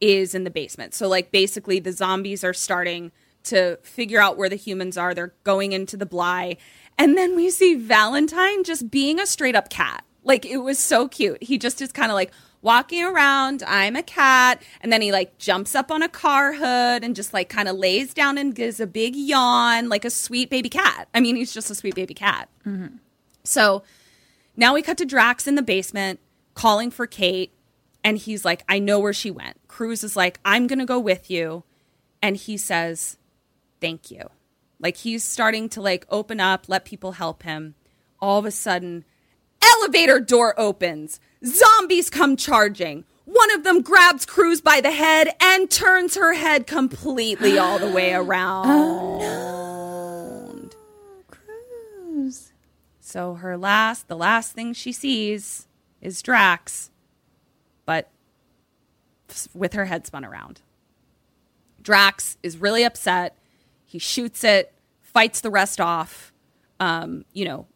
is 0.00 0.34
in 0.34 0.44
the 0.44 0.50
basement. 0.50 0.94
So, 0.94 1.06
like, 1.06 1.30
basically, 1.30 1.80
the 1.80 1.92
zombies 1.92 2.44
are 2.44 2.54
starting 2.54 3.12
to 3.44 3.76
figure 3.82 4.22
out 4.22 4.38
where 4.38 4.48
the 4.48 4.56
humans 4.56 4.96
are. 4.96 5.12
They're 5.12 5.34
going 5.44 5.72
into 5.72 5.98
the 5.98 6.06
Bly. 6.06 6.56
And 6.96 7.18
then 7.18 7.36
we 7.36 7.50
see 7.50 7.74
Valentine 7.74 8.64
just 8.64 8.90
being 8.90 9.20
a 9.20 9.26
straight 9.26 9.54
up 9.54 9.68
cat. 9.68 10.02
Like, 10.24 10.46
it 10.46 10.62
was 10.62 10.78
so 10.78 11.08
cute. 11.08 11.42
He 11.42 11.58
just 11.58 11.82
is 11.82 11.92
kind 11.92 12.10
of 12.10 12.14
like 12.14 12.32
walking 12.62 13.04
around. 13.04 13.62
I'm 13.66 13.96
a 13.96 14.02
cat. 14.02 14.62
And 14.80 14.92
then 14.92 15.02
he, 15.02 15.12
like, 15.12 15.38
jumps 15.38 15.74
up 15.74 15.90
on 15.90 16.02
a 16.02 16.08
car 16.08 16.54
hood 16.54 17.04
and 17.04 17.14
just, 17.14 17.32
like, 17.32 17.48
kind 17.48 17.68
of 17.68 17.76
lays 17.76 18.14
down 18.14 18.38
and 18.38 18.54
gives 18.54 18.80
a 18.80 18.86
big 18.86 19.14
yawn, 19.14 19.88
like 19.88 20.04
a 20.04 20.10
sweet 20.10 20.50
baby 20.50 20.68
cat. 20.68 21.08
I 21.14 21.20
mean, 21.20 21.36
he's 21.36 21.52
just 21.52 21.70
a 21.70 21.74
sweet 21.74 21.94
baby 21.94 22.14
cat. 22.14 22.48
Mm-hmm. 22.66 22.96
So 23.44 23.82
now 24.56 24.74
we 24.74 24.82
cut 24.82 24.98
to 24.98 25.06
Drax 25.06 25.46
in 25.46 25.54
the 25.54 25.62
basement 25.62 26.20
calling 26.54 26.90
for 26.90 27.06
Kate. 27.06 27.52
And 28.04 28.18
he's 28.18 28.44
like, 28.44 28.62
I 28.68 28.78
know 28.78 28.98
where 28.98 29.12
she 29.12 29.30
went. 29.30 29.56
Cruz 29.68 30.04
is 30.04 30.16
like, 30.16 30.40
I'm 30.44 30.66
going 30.66 30.78
to 30.78 30.84
go 30.84 30.98
with 30.98 31.30
you. 31.30 31.64
And 32.22 32.36
he 32.36 32.56
says, 32.56 33.16
Thank 33.80 34.10
you. 34.10 34.30
Like 34.80 34.96
he's 34.98 35.24
starting 35.24 35.68
to 35.70 35.80
like 35.80 36.06
open 36.08 36.40
up, 36.40 36.68
let 36.68 36.84
people 36.84 37.12
help 37.12 37.42
him. 37.42 37.74
All 38.20 38.38
of 38.38 38.44
a 38.44 38.50
sudden, 38.50 39.04
elevator 39.62 40.20
door 40.20 40.58
opens. 40.58 41.20
Zombies 41.44 42.10
come 42.10 42.36
charging. 42.36 43.04
One 43.24 43.50
of 43.52 43.62
them 43.62 43.82
grabs 43.82 44.24
Cruz 44.24 44.60
by 44.60 44.80
the 44.80 44.90
head 44.90 45.28
and 45.40 45.70
turns 45.70 46.14
her 46.16 46.34
head 46.34 46.66
completely 46.66 47.58
all 47.58 47.78
the 47.78 47.90
way 47.90 48.12
around. 48.14 48.66
oh, 48.68 49.18
no. 49.20 50.68
Cruz. 51.30 52.52
So 53.00 53.34
her 53.34 53.56
last, 53.56 54.08
the 54.08 54.16
last 54.16 54.52
thing 54.52 54.72
she 54.72 54.92
sees 54.92 55.66
is 56.00 56.22
Drax, 56.22 56.90
but 57.84 58.10
with 59.54 59.74
her 59.74 59.84
head 59.86 60.06
spun 60.06 60.24
around. 60.24 60.60
Drax 61.82 62.36
is 62.42 62.58
really 62.58 62.84
upset. 62.84 63.36
He 63.86 63.98
shoots 63.98 64.44
it, 64.44 64.72
fights 65.00 65.40
the 65.40 65.50
rest 65.50 65.80
off, 65.80 66.32
um, 66.80 67.24
you 67.32 67.44
know, 67.44 67.56
w- 67.56 67.66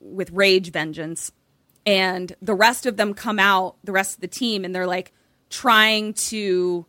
with 0.00 0.30
rage 0.30 0.70
vengeance. 0.72 1.32
And 1.86 2.34
the 2.42 2.54
rest 2.54 2.86
of 2.86 2.96
them 2.96 3.14
come 3.14 3.38
out, 3.38 3.76
the 3.82 3.92
rest 3.92 4.16
of 4.16 4.20
the 4.20 4.28
team, 4.28 4.64
and 4.64 4.74
they're 4.74 4.86
like 4.86 5.12
trying 5.50 6.12
to 6.12 6.84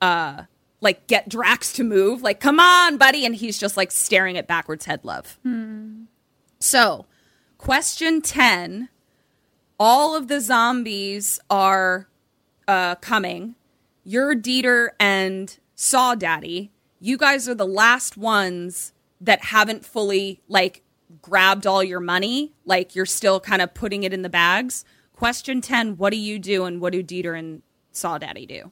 uh 0.00 0.42
like 0.80 1.06
get 1.06 1.28
Drax 1.28 1.72
to 1.74 1.84
move. 1.84 2.22
Like, 2.22 2.38
come 2.38 2.60
on, 2.60 2.96
buddy. 2.96 3.24
And 3.26 3.34
he's 3.34 3.58
just 3.58 3.76
like 3.76 3.90
staring 3.90 4.36
at 4.36 4.46
backwards 4.46 4.84
head 4.84 5.04
love. 5.04 5.38
So, 6.60 7.06
question 7.58 8.20
10 8.20 8.88
all 9.78 10.16
of 10.16 10.28
the 10.28 10.40
zombies 10.40 11.38
are 11.50 12.08
uh, 12.66 12.94
coming. 12.96 13.54
You're 14.04 14.34
Dieter 14.34 14.88
and 14.98 15.56
Saw 15.74 16.14
Daddy. 16.14 16.70
You 16.98 17.18
guys 17.18 17.48
are 17.48 17.54
the 17.54 17.66
last 17.66 18.16
ones 18.16 18.92
that 19.20 19.46
haven't 19.46 19.84
fully 19.84 20.40
like 20.48 20.82
grabbed 21.22 21.66
all 21.66 21.82
your 21.82 22.00
money. 22.00 22.52
Like 22.64 22.94
you're 22.94 23.06
still 23.06 23.40
kind 23.40 23.62
of 23.62 23.74
putting 23.74 24.02
it 24.02 24.12
in 24.12 24.22
the 24.22 24.28
bags. 24.28 24.84
Question 25.14 25.60
10 25.60 25.96
What 25.96 26.10
do 26.10 26.18
you 26.18 26.38
do 26.38 26.64
and 26.64 26.80
what 26.80 26.92
do 26.92 27.02
Dieter 27.02 27.38
and 27.38 27.62
Saw 27.92 28.18
Daddy 28.18 28.46
do? 28.46 28.70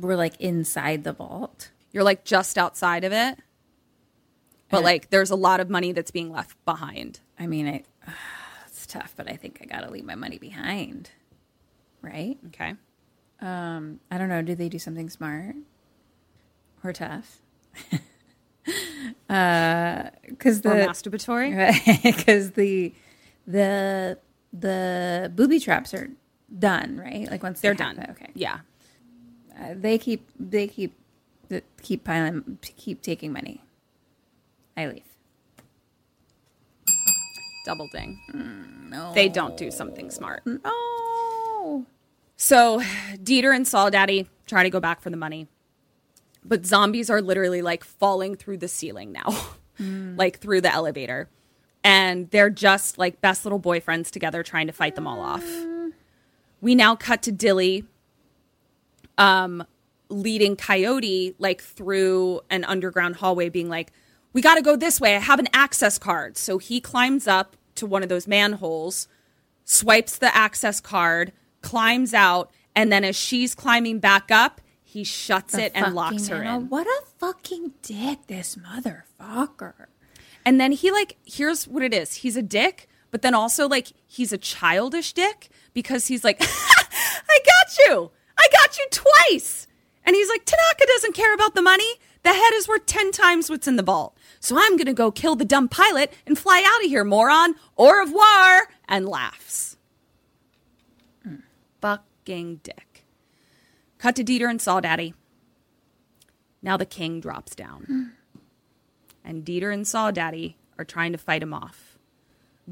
We're 0.00 0.16
like 0.16 0.40
inside 0.40 1.04
the 1.04 1.12
vault. 1.12 1.70
You're 1.92 2.04
like 2.04 2.24
just 2.24 2.56
outside 2.58 3.04
of 3.04 3.12
it, 3.12 3.38
but 4.70 4.84
like 4.84 5.10
there's 5.10 5.30
a 5.30 5.36
lot 5.36 5.60
of 5.60 5.70
money 5.70 5.92
that's 5.92 6.10
being 6.10 6.30
left 6.30 6.62
behind. 6.64 7.20
I 7.38 7.46
mean, 7.46 7.66
I, 7.66 7.82
it's 8.66 8.86
tough, 8.86 9.14
but 9.16 9.28
I 9.28 9.36
think 9.36 9.58
I 9.62 9.64
gotta 9.64 9.90
leave 9.90 10.04
my 10.04 10.14
money 10.14 10.38
behind. 10.38 11.10
Right? 12.02 12.38
Okay. 12.48 12.74
Um, 13.40 14.00
I 14.10 14.18
don't 14.18 14.28
know. 14.28 14.42
Do 14.42 14.54
they 14.54 14.68
do 14.68 14.78
something 14.78 15.08
smart 15.10 15.56
or 16.84 16.92
tough? 16.92 17.38
Because 19.28 20.58
Or 20.58 20.74
the 20.74 20.86
masturbatory? 20.88 22.02
because 22.02 22.52
the 22.52 22.92
the 23.46 24.18
the 24.52 25.32
booby 25.34 25.60
traps 25.60 25.92
are 25.94 26.08
done, 26.58 26.96
right? 26.98 27.30
Like 27.30 27.42
once 27.42 27.60
they 27.60 27.68
They're 27.68 27.74
done. 27.74 27.96
happen, 27.96 28.16
Okay. 28.18 28.30
Yeah. 28.34 28.60
Uh, 29.58 29.74
they 29.74 29.98
keep 29.98 30.28
they 30.38 30.66
keep 30.66 30.94
keep 31.82 32.04
piling 32.04 32.58
keep 32.76 33.02
taking 33.02 33.32
money. 33.32 33.62
I 34.76 34.86
leave. 34.86 35.02
Double 37.64 37.88
ding. 37.92 38.18
No. 38.90 39.12
They 39.14 39.28
don't 39.28 39.56
do 39.56 39.70
something 39.70 40.10
smart. 40.10 40.42
Oh. 40.64 41.84
So 42.36 42.80
Dieter 43.16 43.54
and 43.54 43.66
Saw 43.68 43.90
Daddy 43.90 44.26
try 44.46 44.62
to 44.62 44.70
go 44.70 44.80
back 44.80 45.00
for 45.02 45.10
the 45.10 45.16
money. 45.16 45.48
But 46.44 46.64
zombies 46.64 47.10
are 47.10 47.20
literally 47.20 47.62
like 47.62 47.84
falling 47.84 48.34
through 48.36 48.58
the 48.58 48.68
ceiling 48.68 49.12
now, 49.12 49.36
like 50.16 50.38
through 50.38 50.60
the 50.60 50.72
elevator. 50.72 51.28
And 51.84 52.30
they're 52.30 52.50
just 52.50 52.98
like 52.98 53.20
best 53.20 53.44
little 53.44 53.60
boyfriends 53.60 54.10
together 54.10 54.42
trying 54.42 54.66
to 54.66 54.72
fight 54.72 54.94
them 54.94 55.06
all 55.06 55.20
off. 55.20 55.44
We 56.60 56.74
now 56.74 56.96
cut 56.96 57.22
to 57.22 57.32
Dilly. 57.32 57.84
Um, 59.16 59.64
leading 60.10 60.56
Coyote 60.56 61.34
like 61.38 61.60
through 61.60 62.40
an 62.50 62.64
underground 62.64 63.16
hallway, 63.16 63.48
being 63.48 63.68
like, 63.68 63.92
"We 64.32 64.40
got 64.40 64.54
to 64.54 64.62
go 64.62 64.76
this 64.76 65.00
way. 65.00 65.16
I 65.16 65.20
have 65.20 65.38
an 65.38 65.48
access 65.52 65.98
card." 65.98 66.36
So 66.36 66.58
he 66.58 66.80
climbs 66.80 67.26
up 67.26 67.56
to 67.76 67.86
one 67.86 68.02
of 68.02 68.08
those 68.08 68.26
manholes, 68.26 69.08
swipes 69.64 70.16
the 70.16 70.34
access 70.34 70.80
card, 70.80 71.32
climbs 71.62 72.14
out, 72.14 72.50
and 72.74 72.92
then 72.92 73.04
as 73.04 73.16
she's 73.16 73.54
climbing 73.54 73.98
back 73.98 74.30
up, 74.30 74.60
he 74.90 75.04
shuts 75.04 75.52
The 75.52 75.64
it 75.66 75.72
and 75.74 75.94
locks 75.94 76.28
her 76.28 76.42
Anna. 76.42 76.60
in. 76.60 76.68
What 76.70 76.86
a 76.86 77.02
fucking 77.18 77.74
dick, 77.82 78.26
this 78.26 78.56
motherfucker. 78.56 79.74
And 80.46 80.58
then 80.58 80.72
he 80.72 80.90
like 80.90 81.16
here's 81.26 81.68
what 81.68 81.82
it 81.82 81.92
is. 81.92 82.14
He's 82.14 82.36
a 82.36 82.42
dick, 82.42 82.88
but 83.10 83.20
then 83.20 83.34
also 83.34 83.68
like 83.68 83.88
he's 84.06 84.32
a 84.32 84.38
childish 84.38 85.12
dick 85.12 85.50
because 85.74 86.06
he's 86.06 86.24
like, 86.24 86.38
I 86.40 87.38
got 87.44 87.76
you. 87.86 88.10
I 88.38 88.46
got 88.50 88.78
you 88.78 88.86
twice. 88.90 89.66
And 90.06 90.16
he's 90.16 90.28
like, 90.30 90.46
Tanaka 90.46 90.86
doesn't 90.86 91.14
care 91.14 91.34
about 91.34 91.54
the 91.54 91.60
money. 91.60 91.96
The 92.22 92.32
head 92.32 92.52
is 92.54 92.66
worth 92.66 92.86
10 92.86 93.12
times 93.12 93.50
what's 93.50 93.68
in 93.68 93.76
the 93.76 93.82
vault. 93.82 94.16
So 94.40 94.56
I'm 94.58 94.76
going 94.76 94.86
to 94.86 94.94
go 94.94 95.10
kill 95.10 95.36
the 95.36 95.44
dumb 95.44 95.68
pilot 95.68 96.12
and 96.26 96.38
fly 96.38 96.64
out 96.66 96.82
of 96.82 96.88
here, 96.90 97.04
moron. 97.04 97.54
Au 97.76 97.90
revoir. 97.90 98.68
And 98.88 99.06
laughs. 99.06 99.76
Hmm. 101.24 101.36
Fucking 101.82 102.60
dick. 102.62 102.87
Cut 103.98 104.16
to 104.16 104.24
Dieter 104.24 104.48
and 104.48 104.60
Saw 104.60 104.80
Daddy. 104.80 105.14
Now 106.62 106.76
the 106.76 106.86
king 106.86 107.20
drops 107.20 107.54
down 107.54 108.12
and 109.28 109.44
Dieter 109.44 109.72
and 109.72 109.86
Saw 109.86 110.10
Daddy 110.10 110.56
are 110.78 110.84
trying 110.84 111.12
to 111.12 111.18
fight 111.18 111.42
him 111.42 111.52
off. 111.52 111.98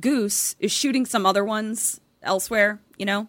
Goose 0.00 0.56
is 0.58 0.72
shooting 0.72 1.04
some 1.04 1.26
other 1.26 1.44
ones 1.44 2.00
elsewhere, 2.22 2.80
you 2.96 3.04
know. 3.04 3.28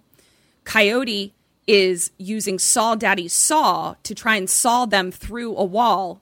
Coyote 0.64 1.34
is 1.68 2.11
using 2.18 2.57
Saw 2.57 2.95
Daddy's 2.95 3.34
saw 3.34 3.95
to 4.03 4.15
try 4.15 4.38
and 4.38 4.49
saw 4.49 4.86
them 4.86 5.11
through 5.11 5.56
a 5.57 5.64
wall, 5.64 6.22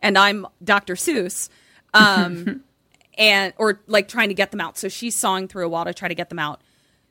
and 0.00 0.16
I'm 0.16 0.46
Dr. 0.62 0.94
Seuss, 0.94 1.48
um, 1.92 2.62
and 3.18 3.52
or 3.56 3.80
like 3.88 4.06
trying 4.06 4.28
to 4.28 4.34
get 4.34 4.52
them 4.52 4.60
out. 4.60 4.78
So 4.78 4.88
she's 4.88 5.16
sawing 5.16 5.48
through 5.48 5.66
a 5.66 5.68
wall 5.68 5.84
to 5.84 5.92
try 5.94 6.06
to 6.06 6.14
get 6.14 6.28
them 6.28 6.38
out. 6.38 6.60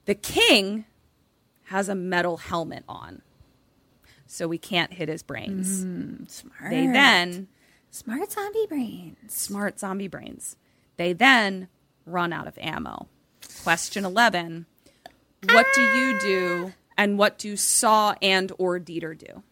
The 0.06 0.16
king 0.16 0.86
has 1.66 1.90
a 1.90 1.96
metal 1.96 2.38
helmet 2.38 2.84
on, 2.88 3.22
so 4.34 4.48
we 4.48 4.58
can't 4.58 4.92
hit 4.92 5.10
his 5.10 5.22
brains. 5.22 5.82
Smart. 6.28 6.72
They 6.72 6.88
then 6.88 7.48
Smart 7.92 8.32
zombie 8.32 8.66
brains. 8.68 9.32
smart 9.32 9.80
zombie 9.80 10.08
brains. 10.08 10.56
They 10.98 11.14
then 11.14 11.68
run 12.08 12.34
out 12.34 12.48
of 12.48 12.58
ammo. 12.58 13.08
Question 13.64 14.06
11. 14.06 14.66
What 15.52 15.68
do 15.76 15.82
you 15.82 16.20
do 16.20 16.74
and 16.98 17.20
what 17.20 17.38
do 17.38 17.56
Saw 17.56 18.16
and 18.24 18.52
or 18.58 18.80
Dieter 18.80 19.16
do? 19.16 19.44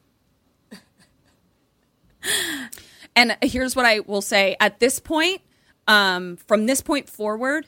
and 3.15 3.37
here's 3.43 3.75
what 3.75 3.85
I 3.85 3.99
will 3.99 4.23
say 4.23 4.55
at 4.59 4.79
this 4.79 4.99
point, 4.99 5.41
um, 5.87 6.37
from 6.37 6.65
this 6.65 6.81
point 6.81 7.07
forward, 7.07 7.67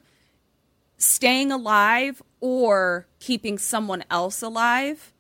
staying 0.98 1.52
alive 1.52 2.24
or 2.40 3.06
keeping 3.20 3.60
someone 3.60 4.04
else 4.10 4.42
alive 4.42 5.14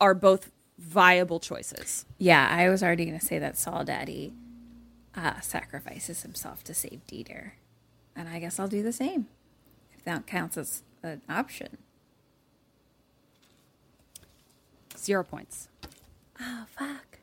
are 0.00 0.14
both 0.14 0.51
viable 0.82 1.40
choices. 1.40 2.04
Yeah, 2.18 2.48
I 2.50 2.68
was 2.68 2.82
already 2.82 3.04
going 3.06 3.18
to 3.18 3.24
say 3.24 3.38
that 3.38 3.56
Saw 3.56 3.82
Daddy 3.82 4.34
uh, 5.16 5.40
sacrifices 5.40 6.22
himself 6.22 6.62
to 6.64 6.74
save 6.74 7.00
Dieter. 7.06 7.52
And 8.16 8.28
I 8.28 8.38
guess 8.40 8.58
I'll 8.58 8.68
do 8.68 8.82
the 8.82 8.92
same, 8.92 9.26
if 9.94 10.04
that 10.04 10.26
counts 10.26 10.58
as 10.58 10.82
an 11.02 11.22
option. 11.28 11.78
Zero 14.96 15.24
points. 15.24 15.68
Oh, 16.40 16.64
fuck. 16.76 17.18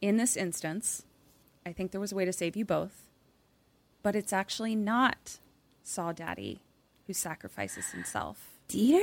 in 0.00 0.16
this 0.16 0.36
instance, 0.36 1.04
I 1.64 1.72
think 1.72 1.90
there 1.92 2.00
was 2.00 2.12
a 2.12 2.14
way 2.16 2.24
to 2.24 2.32
save 2.32 2.56
you 2.56 2.64
both, 2.64 3.02
but 4.02 4.14
it's 4.14 4.32
actually 4.32 4.74
not 4.74 5.38
Saw 5.82 6.12
Daddy 6.12 6.60
who 7.06 7.12
sacrifices 7.12 7.90
himself. 7.92 8.50
Dieter? 8.68 9.02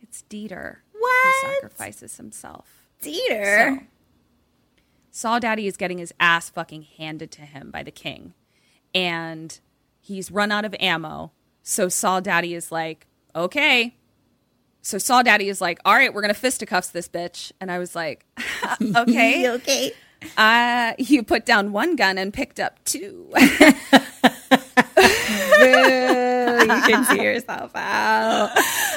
It's 0.00 0.24
Dieter 0.30 0.78
What? 0.92 1.24
who 1.42 1.48
sacrifices 1.54 2.16
himself. 2.16 2.77
Dieter? 3.02 3.78
So, 3.78 3.84
Saw 5.10 5.38
Daddy 5.38 5.66
is 5.66 5.76
getting 5.76 5.98
his 5.98 6.12
ass 6.20 6.50
fucking 6.50 6.86
handed 6.96 7.30
to 7.32 7.42
him 7.42 7.70
by 7.70 7.82
the 7.82 7.90
king, 7.90 8.34
and 8.94 9.58
he's 10.00 10.30
run 10.30 10.52
out 10.52 10.64
of 10.64 10.74
ammo. 10.80 11.32
So 11.62 11.88
Saw 11.88 12.20
Daddy 12.20 12.54
is 12.54 12.72
like, 12.72 13.06
okay. 13.36 13.94
So 14.80 14.96
Saw 14.96 15.22
Daddy 15.22 15.48
is 15.48 15.60
like, 15.60 15.80
all 15.84 15.94
right, 15.94 16.12
we're 16.14 16.22
gonna 16.22 16.34
fisticuffs 16.34 16.90
this 16.90 17.08
bitch, 17.08 17.52
and 17.60 17.70
I 17.70 17.78
was 17.78 17.94
like, 17.94 18.24
okay, 18.96 19.50
okay. 19.54 19.92
uh, 20.36 20.94
you 20.98 21.22
put 21.22 21.44
down 21.44 21.72
one 21.72 21.96
gun 21.96 22.16
and 22.16 22.32
picked 22.32 22.58
up 22.58 22.82
two. 22.84 23.30
you 25.60 26.82
can 26.92 27.04
see 27.04 27.22
yourself 27.22 27.72
out. 27.74 28.50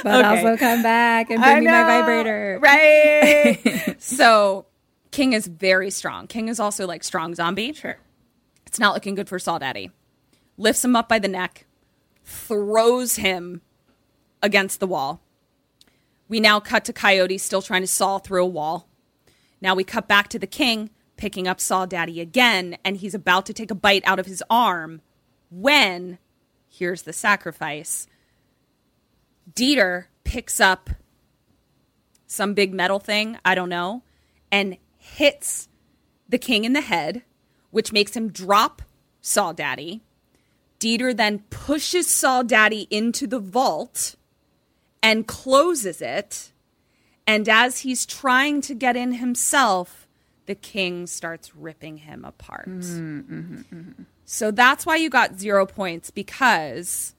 But 0.04 0.26
Okay. 0.26 0.28
also 0.42 0.58
come 0.58 0.84
back 0.84 1.30
and 1.30 1.42
bring 1.42 1.60
me 1.60 1.66
my 1.72 1.84
vibrator. 1.84 2.60
Right. 2.62 3.96
so 4.02 4.66
King 5.12 5.34
is 5.34 5.48
very 5.48 5.90
strong. 5.92 6.28
King 6.28 6.48
is 6.48 6.60
also 6.60 6.88
like 6.88 7.04
strong 7.04 7.36
zombie. 7.36 7.74
Sure. 7.74 7.98
It's 8.66 8.80
not 8.80 8.94
looking 8.94 9.16
good 9.16 9.28
for 9.30 9.40
Saw 9.40 9.58
Daddy. 9.60 9.92
Lifts 10.58 10.84
him 10.86 10.96
up 10.96 11.10
by 11.10 11.20
the 11.20 11.28
neck, 11.28 11.66
throws 12.24 13.16
him 13.18 13.62
against 14.42 14.80
the 14.80 14.88
wall. 14.88 15.22
We 16.28 16.40
now 16.40 16.60
cut 16.60 16.86
to 16.86 16.94
Coyote 16.94 17.38
still 17.38 17.62
trying 17.62 17.82
to 17.82 17.88
saw 17.88 18.18
through 18.20 18.44
a 18.44 18.48
wall. 18.48 18.88
Now 19.60 19.76
we 19.76 19.84
cut 19.84 20.08
back 20.08 20.28
to 20.30 20.40
the 20.40 20.48
king 20.48 20.90
picking 21.18 21.48
up 21.48 21.60
Saw 21.60 21.86
Daddy 21.86 22.20
again, 22.22 22.78
and 22.86 22.98
he's 22.98 23.14
about 23.14 23.46
to 23.48 23.54
take 23.54 23.70
a 23.70 23.76
bite 23.76 24.04
out 24.06 24.18
of 24.18 24.26
his 24.26 24.42
arm 24.50 25.02
when 25.52 26.18
here's 26.82 27.04
the 27.04 27.14
sacrifice. 27.14 28.08
Dieter 29.54 30.06
picks 30.24 30.60
up 30.60 30.90
some 32.26 32.56
big 32.56 32.74
metal 32.74 32.98
thing, 32.98 33.38
I 33.46 33.54
don't 33.54 33.70
know, 33.70 34.02
and 34.52 34.78
hits 34.98 35.70
the 36.28 36.40
king 36.40 36.66
in 36.66 36.74
the 36.74 36.82
head, 36.82 37.22
which 37.70 37.94
makes 37.94 38.16
him 38.16 38.32
drop 38.32 38.82
Saw 39.22 39.52
Daddy. 39.52 40.02
Dieter 40.80 41.16
then 41.16 41.44
pushes 41.52 42.16
Saw 42.16 42.42
Daddy 42.42 42.88
into 42.90 43.28
the 43.28 43.38
vault 43.40 44.16
and 45.04 45.28
closes 45.28 46.02
it. 46.02 46.52
And 47.28 47.48
as 47.48 47.82
he's 47.82 48.08
trying 48.08 48.62
to 48.62 48.74
get 48.74 48.96
in 48.96 49.14
himself, 49.14 50.08
the 50.48 50.56
king 50.56 51.06
starts 51.06 51.56
ripping 51.56 51.98
him 51.98 52.26
apart. 52.26 52.68
Mm, 52.68 53.24
mm, 53.24 53.66
mm, 53.66 54.06
So 54.34 54.50
that's 54.50 54.86
why 54.86 54.96
you 54.96 55.10
got 55.10 55.38
zero 55.38 55.66
points 55.66 56.10
because 56.10 57.16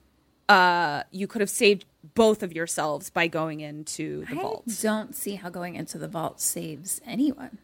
uh, 0.49 1.03
you 1.11 1.27
could 1.27 1.41
have 1.41 1.49
saved 1.51 1.85
both 2.15 2.41
of 2.41 2.51
yourselves 2.51 3.11
by 3.11 3.27
going 3.27 3.59
into 3.59 4.25
the 4.25 4.31
I 4.31 4.41
vault. 4.41 4.63
don't 4.81 5.15
see 5.15 5.35
how 5.35 5.51
going 5.51 5.75
into 5.75 5.99
the 5.99 6.07
vault 6.07 6.41
saves 6.41 6.99
anyone. 7.05 7.59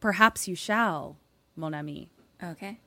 Perhaps 0.00 0.46
you 0.46 0.54
shall, 0.54 1.16
mon 1.56 1.72
ami. 1.72 2.10
Okay. 2.44 2.78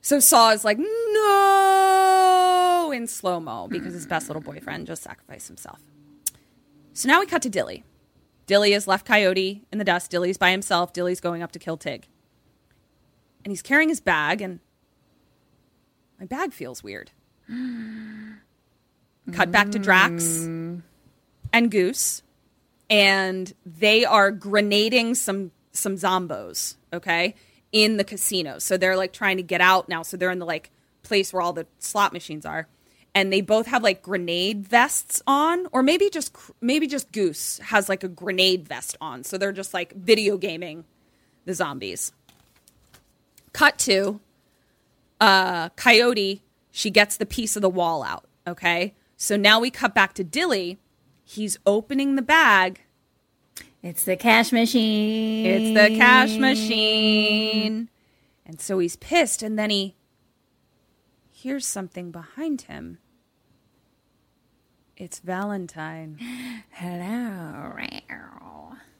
So 0.00 0.18
Saw 0.18 0.50
is 0.50 0.64
like, 0.64 0.78
no, 1.12 2.90
in 2.92 3.06
slow 3.06 3.38
mo 3.38 3.68
because 3.68 3.94
his 3.94 4.04
best 4.04 4.28
little 4.28 4.42
boyfriend 4.42 4.88
just 4.88 5.04
sacrificed 5.04 5.46
himself. 5.46 5.78
So 6.92 7.08
now 7.08 7.20
we 7.20 7.26
cut 7.26 7.42
to 7.42 7.48
Dilly. 7.48 7.84
Dilly 8.46 8.72
has 8.72 8.88
left 8.88 9.06
Coyote 9.06 9.62
in 9.70 9.78
the 9.78 9.84
dust. 9.84 10.10
Dilly's 10.10 10.38
by 10.38 10.50
himself. 10.50 10.92
Dilly's 10.92 11.20
going 11.20 11.40
up 11.40 11.52
to 11.52 11.60
kill 11.60 11.76
Tig. 11.76 12.08
And 13.44 13.52
he's 13.52 13.62
carrying 13.62 13.88
his 13.88 14.00
bag, 14.00 14.42
and 14.42 14.60
my 16.18 16.26
bag 16.26 16.52
feels 16.52 16.82
weird. 16.82 17.10
Cut 19.32 19.50
back 19.50 19.70
to 19.70 19.78
Drax 19.78 20.24
mm. 20.24 20.82
and 21.52 21.70
Goose, 21.70 22.22
and 22.88 23.52
they 23.64 24.04
are 24.04 24.30
grenading 24.30 25.14
some 25.14 25.52
some 25.72 25.94
zombos, 25.94 26.76
okay, 26.92 27.34
in 27.72 27.96
the 27.96 28.04
casino. 28.04 28.58
So 28.58 28.76
they're 28.76 28.96
like 28.96 29.12
trying 29.12 29.36
to 29.36 29.42
get 29.42 29.60
out 29.60 29.88
now. 29.88 30.02
So 30.02 30.16
they're 30.16 30.30
in 30.30 30.40
the 30.40 30.46
like 30.46 30.70
place 31.02 31.32
where 31.32 31.40
all 31.40 31.52
the 31.52 31.66
slot 31.78 32.12
machines 32.12 32.44
are, 32.44 32.66
and 33.14 33.32
they 33.32 33.40
both 33.40 33.66
have 33.66 33.82
like 33.82 34.02
grenade 34.02 34.66
vests 34.66 35.22
on, 35.26 35.66
or 35.72 35.82
maybe 35.82 36.10
just 36.10 36.36
maybe 36.60 36.86
just 36.86 37.12
Goose 37.12 37.58
has 37.58 37.88
like 37.88 38.04
a 38.04 38.08
grenade 38.08 38.68
vest 38.68 38.96
on. 39.00 39.24
So 39.24 39.38
they're 39.38 39.52
just 39.52 39.72
like 39.72 39.94
video 39.94 40.36
gaming 40.36 40.84
the 41.44 41.54
zombies. 41.54 42.12
Cut 43.52 43.78
to 43.80 44.20
uh, 45.20 45.70
Coyote. 45.70 46.42
She 46.70 46.90
gets 46.90 47.16
the 47.16 47.26
piece 47.26 47.56
of 47.56 47.62
the 47.62 47.68
wall 47.68 48.02
out. 48.02 48.26
Okay, 48.46 48.94
so 49.16 49.36
now 49.36 49.60
we 49.60 49.70
cut 49.70 49.94
back 49.94 50.14
to 50.14 50.24
Dilly. 50.24 50.78
He's 51.24 51.58
opening 51.66 52.16
the 52.16 52.22
bag. 52.22 52.80
It's 53.82 54.04
the 54.04 54.16
cash 54.16 54.52
machine. 54.52 55.46
It's 55.46 55.80
the 55.80 55.96
cash 55.96 56.36
machine. 56.36 57.88
And 58.44 58.60
so 58.60 58.78
he's 58.78 58.96
pissed, 58.96 59.42
and 59.42 59.58
then 59.58 59.70
he 59.70 59.94
hears 61.30 61.66
something 61.66 62.10
behind 62.10 62.62
him. 62.62 62.98
It's 64.96 65.18
Valentine. 65.20 66.18
Hello. 66.70 67.72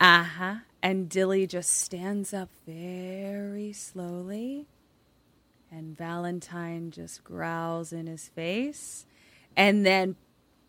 Uh 0.01 0.23
huh. 0.23 0.55
And 0.83 1.09
Dilly 1.09 1.47
just 1.47 1.71
stands 1.79 2.33
up 2.33 2.49
very 2.67 3.73
slowly. 3.73 4.67
And 5.71 5.97
Valentine 5.97 6.91
just 6.91 7.23
growls 7.23 7.93
in 7.93 8.07
his 8.07 8.29
face 8.29 9.07
and 9.57 9.87
then 9.87 10.17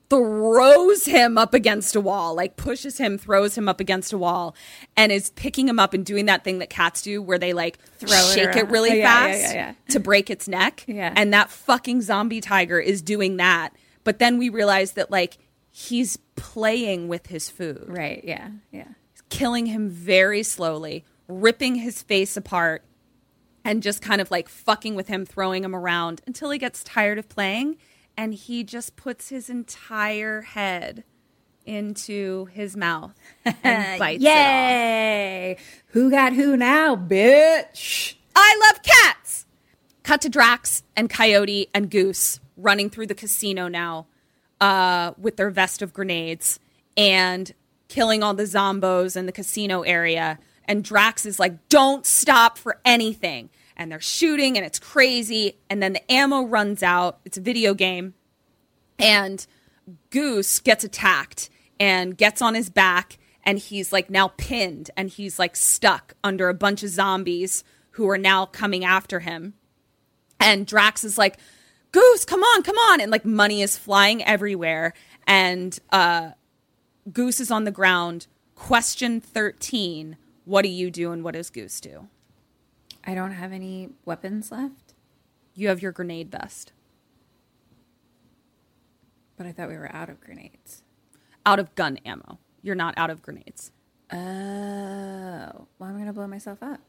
throws 0.10 1.06
him 1.06 1.38
up 1.38 1.54
against 1.54 1.96
a 1.96 2.02
wall, 2.02 2.36
like 2.36 2.58
pushes 2.58 2.98
him, 2.98 3.18
throws 3.18 3.58
him 3.58 3.70
up 3.70 3.80
against 3.80 4.12
a 4.12 4.18
wall, 4.18 4.54
and 4.98 5.12
is 5.12 5.30
picking 5.32 5.68
him 5.70 5.80
up 5.80 5.94
and 5.94 6.06
doing 6.06 6.26
that 6.26 6.44
thing 6.44 6.60
that 6.60 6.70
cats 6.70 7.02
do 7.02 7.22
where 7.22 7.40
they 7.40 7.54
like 7.54 7.80
Throw 7.98 8.10
it 8.12 8.34
shake 8.36 8.50
it, 8.56 8.64
around. 8.64 8.72
really 8.72 9.02
Oh, 9.02 9.06
fast 9.06 9.40
yeah, 9.40 9.48
yeah, 9.54 9.54
yeah. 9.54 9.74
to 9.94 10.00
break 10.02 10.30
its 10.30 10.48
neck. 10.50 10.84
Yeah. 10.86 11.14
And 11.16 11.34
that 11.34 11.50
fucking 11.50 12.02
zombie 12.02 12.42
tiger 12.42 12.78
is 12.80 13.02
doing 13.02 13.38
that. 13.38 13.70
But 14.04 14.20
then 14.20 14.38
we 14.38 14.50
realize 14.50 14.92
that 14.94 15.10
like 15.10 15.38
he's 15.72 16.18
playing 16.36 17.08
with 17.08 17.28
his 17.28 17.50
food 17.50 17.86
Right. 17.88 18.22
Yeah. 18.26 18.50
Yeah. 18.72 18.88
Killing 19.32 19.66
him 19.66 19.90
very 19.90 20.44
slowly, 20.44 21.04
ripping 21.28 21.76
his 21.76 22.04
face 22.04 22.38
apart, 22.38 22.84
and 23.66 23.82
just 23.82 24.04
kind 24.04 24.22
of 24.22 24.30
like 24.30 24.48
fucking 24.48 24.94
with 24.94 25.08
him, 25.08 25.26
throwing 25.26 25.64
him 25.64 25.76
around 25.76 26.22
until 26.28 26.52
he 26.52 26.60
gets 26.60 26.84
tired 26.84 27.18
of 27.18 27.28
playing. 27.28 27.78
And 28.16 28.36
he 28.36 28.64
just 28.64 28.96
puts 28.96 29.30
his 29.30 29.50
entire 29.50 30.42
head 30.42 31.06
into 31.66 32.46
his 32.46 32.76
mouth 32.76 33.18
and 33.64 33.98
bites 34.00 34.24
it. 34.24 34.28
Yay! 34.28 35.58
Who 35.88 36.12
got 36.12 36.34
who 36.34 36.58
now, 36.58 36.96
bitch? 36.96 38.16
I 38.36 38.70
love 38.70 38.84
cats. 38.84 39.46
Cut 40.04 40.22
to 40.22 40.30
Drax 40.30 40.84
and 40.96 41.10
Coyote 41.10 41.70
and 41.74 41.90
Goose 41.90 42.40
running 42.58 42.90
through 42.90 43.08
the 43.08 43.16
casino 43.16 43.68
now 43.68 44.08
uh, 44.60 45.14
with 45.18 45.38
their 45.38 45.50
vest 45.50 45.82
of 45.82 45.94
grenades 45.94 46.60
and 46.98 47.54
killing 47.92 48.24
all 48.24 48.34
the 48.34 48.44
zombos 48.44 49.18
in 49.18 49.26
the 49.26 49.34
casino 49.34 49.82
area. 49.82 50.40
And 50.64 50.82
Drax 50.82 51.26
is 51.26 51.40
like, 51.40 51.68
don't 51.68 52.06
stop 52.06 52.58
for 52.58 52.80
anything. 52.86 53.50
And 53.76 53.92
they're 53.92 54.00
shooting 54.00 54.56
and 54.56 54.66
it's 54.66 54.80
crazy. 54.80 55.58
And 55.70 55.84
then 55.84 55.92
the 55.92 56.12
ammo 56.12 56.44
runs 56.44 56.82
out. 56.84 57.20
It's 57.26 57.38
a 57.38 57.42
video 57.42 57.74
game. 57.74 58.14
And 58.98 59.46
Goose 60.10 60.60
gets 60.60 60.86
attacked 60.86 61.50
and 61.82 62.18
gets 62.18 62.42
on 62.42 62.56
his 62.56 62.70
back. 62.70 63.18
And 63.44 63.60
he's 63.60 63.92
like 63.92 64.10
now 64.10 64.30
pinned 64.38 64.90
and 64.96 65.10
he's 65.10 65.38
like 65.38 65.58
stuck 65.58 66.14
under 66.24 66.48
a 66.48 66.54
bunch 66.54 66.84
of 66.84 66.90
zombies 66.92 67.66
who 67.92 68.10
are 68.10 68.18
now 68.18 68.46
coming 68.46 68.86
after 68.86 69.20
him. 69.20 69.56
And 70.40 70.66
Drax 70.66 71.04
is 71.04 71.18
like, 71.18 71.38
Goose, 71.92 72.24
come 72.24 72.42
on, 72.42 72.64
come 72.64 72.78
on. 72.78 73.02
And 73.02 73.12
like 73.12 73.26
money 73.26 73.62
is 73.62 73.78
flying 73.78 74.24
everywhere. 74.24 74.94
And 75.28 75.78
uh, 75.92 76.32
Goose 77.12 77.40
is 77.40 77.52
on 77.52 77.64
the 77.64 77.72
ground. 77.72 78.28
Question 78.56 79.22
13 79.22 80.18
What 80.46 80.64
do 80.64 80.70
you 80.70 80.92
do 80.92 81.12
and 81.12 81.24
what 81.24 81.34
does 81.34 81.50
Goose 81.50 81.80
do? 81.80 82.08
I 83.04 83.16
don't 83.16 83.32
have 83.32 83.52
any 83.52 83.90
weapons 84.06 84.52
left, 84.52 84.94
You 85.56 85.70
have 85.70 85.82
your 85.82 85.92
grenade 85.92 86.30
vest 86.32 86.72
but 89.42 89.48
I 89.48 89.54
thought 89.54 89.70
we 89.70 89.76
were 89.78 89.92
out 89.92 90.08
of 90.08 90.22
grenades. 90.22 90.84
out 91.48 91.58
of 91.58 91.74
gun 91.74 91.98
ammo. 92.06 92.38
You're 92.62 92.76
not 92.76 92.94
out 92.96 93.10
of 93.10 93.24
grenades. 93.24 93.72
Oh, 94.14 94.18
well, 94.20 95.90
I'm 95.90 95.98
gonna 95.98 96.14
blow 96.14 96.28
myself 96.28 96.62
up. 96.62 96.80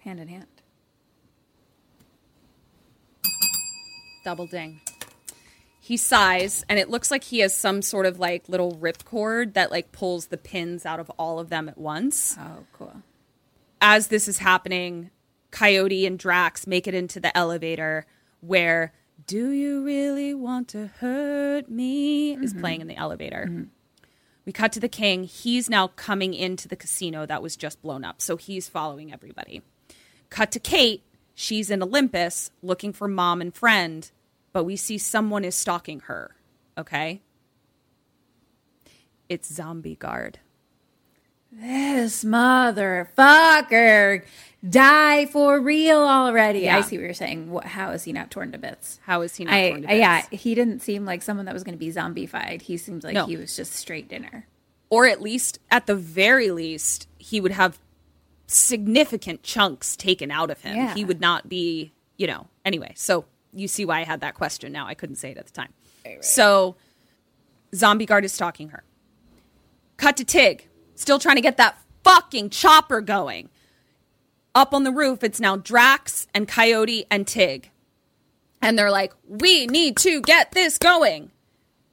Hand 0.00 0.20
in 0.20 0.28
hand. 0.28 0.44
Double 4.26 4.46
ding. 4.46 4.82
He 5.84 5.98
sighs, 5.98 6.64
and 6.66 6.78
it 6.78 6.88
looks 6.88 7.10
like 7.10 7.24
he 7.24 7.40
has 7.40 7.54
some 7.54 7.82
sort 7.82 8.06
of 8.06 8.18
like 8.18 8.48
little 8.48 8.74
ripcord 8.76 9.52
that 9.52 9.70
like 9.70 9.92
pulls 9.92 10.28
the 10.28 10.38
pins 10.38 10.86
out 10.86 10.98
of 10.98 11.10
all 11.18 11.38
of 11.38 11.50
them 11.50 11.68
at 11.68 11.76
once. 11.76 12.38
Oh, 12.40 12.64
cool. 12.72 13.02
as 13.82 14.08
this 14.08 14.26
is 14.26 14.38
happening, 14.38 15.10
Coyote 15.50 16.06
and 16.06 16.18
Drax 16.18 16.66
make 16.66 16.88
it 16.88 16.94
into 16.94 17.20
the 17.20 17.36
elevator 17.36 18.06
where 18.40 18.94
Do 19.26 19.50
You 19.50 19.84
Really 19.84 20.32
Want 20.32 20.68
to 20.68 20.86
Hurt 20.86 21.68
Me 21.68 22.32
is 22.32 22.52
mm-hmm. 22.52 22.60
playing 22.60 22.80
in 22.80 22.86
the 22.86 22.96
elevator. 22.96 23.44
Mm-hmm. 23.46 23.64
We 24.46 24.52
cut 24.52 24.72
to 24.72 24.80
the 24.80 24.88
king. 24.88 25.24
He's 25.24 25.68
now 25.68 25.88
coming 25.88 26.32
into 26.32 26.66
the 26.66 26.76
casino 26.76 27.26
that 27.26 27.42
was 27.42 27.56
just 27.56 27.82
blown 27.82 28.06
up. 28.06 28.22
So 28.22 28.38
he's 28.38 28.70
following 28.70 29.12
everybody. 29.12 29.60
Cut 30.30 30.50
to 30.52 30.60
Kate. 30.60 31.02
She's 31.34 31.68
in 31.68 31.82
Olympus 31.82 32.50
looking 32.62 32.94
for 32.94 33.06
mom 33.06 33.42
and 33.42 33.54
friend, 33.54 34.10
but 34.54 34.64
we 34.64 34.76
see 34.76 34.96
someone 34.96 35.44
is 35.44 35.54
stalking 35.54 36.00
her. 36.00 36.34
Okay? 36.78 37.20
It's 39.28 39.52
Zombie 39.52 39.96
Guard. 39.96 40.38
This 41.52 42.24
motherfucker 42.24 44.24
die 44.68 45.26
for 45.26 45.60
real 45.60 45.98
already. 46.00 46.60
Yeah. 46.60 46.78
I 46.78 46.80
see 46.80 46.96
what 46.96 47.04
you're 47.04 47.14
saying. 47.14 47.50
What, 47.50 47.64
how 47.64 47.90
is 47.90 48.04
he 48.04 48.12
not 48.12 48.30
torn 48.30 48.52
to 48.52 48.58
bits? 48.58 48.98
How 49.04 49.20
is 49.22 49.36
he 49.36 49.44
not 49.44 49.54
I, 49.54 49.70
torn 49.70 49.82
to 49.82 49.90
I- 49.90 49.94
yeah, 49.96 50.22
he 50.30 50.54
didn't 50.54 50.80
seem 50.80 51.04
like 51.04 51.22
someone 51.22 51.46
that 51.46 51.54
was 51.54 51.62
going 51.62 51.74
to 51.74 51.78
be 51.78 51.92
zombified. 51.92 52.62
He 52.62 52.76
seemed 52.76 53.04
like 53.04 53.14
No. 53.14 53.26
he 53.26 53.36
was 53.36 53.54
just 53.54 53.72
straight 53.74 54.08
dinner. 54.08 54.46
or 54.90 55.06
at 55.06 55.20
least 55.22 55.58
at 55.70 55.86
the 55.86 55.94
very 55.96 56.50
least 56.50 57.08
he 57.18 57.40
would 57.40 57.52
have 57.52 57.78
significant 58.46 59.42
chunks 59.42 59.96
taken 59.96 60.30
out 60.30 60.50
of 60.50 60.60
him 60.60 60.76
Yeah. 60.76 60.94
he 60.94 61.04
would 61.04 61.20
not 61.20 61.48
be 61.48 61.92
you 62.18 62.26
know 62.26 62.46
anyway 62.64 62.92
so 62.94 63.24
you 63.54 63.68
see 63.68 63.84
why 63.84 64.00
i 64.00 64.04
had 64.04 64.20
that 64.20 64.34
question 64.34 64.72
now. 64.72 64.86
I 64.86 64.94
couldn't 64.94 65.16
say 65.16 65.30
it 65.30 65.38
at 65.38 65.46
the 65.46 65.52
time. 65.52 65.72
So 66.20 66.76
zombie 67.74 68.06
guard 68.06 68.24
is 68.24 68.32
stalking 68.32 68.68
her. 68.70 68.84
Cut 69.96 70.16
to 70.18 70.24
tig 70.24 70.68
still 70.94 71.18
trying 71.18 71.36
to 71.36 71.42
get 71.42 71.56
that 71.56 71.78
fucking 72.04 72.50
chopper 72.50 73.00
going. 73.00 73.48
Up 74.54 74.72
on 74.72 74.84
the 74.84 74.92
roof 74.92 75.24
it's 75.24 75.40
now 75.40 75.56
drax 75.56 76.26
and 76.34 76.46
coyote 76.46 77.06
and 77.10 77.26
tig. 77.26 77.70
And 78.62 78.78
they're 78.78 78.90
like 78.90 79.12
we 79.26 79.66
need 79.66 79.96
to 79.98 80.20
get 80.20 80.52
this 80.52 80.78
going. 80.78 81.30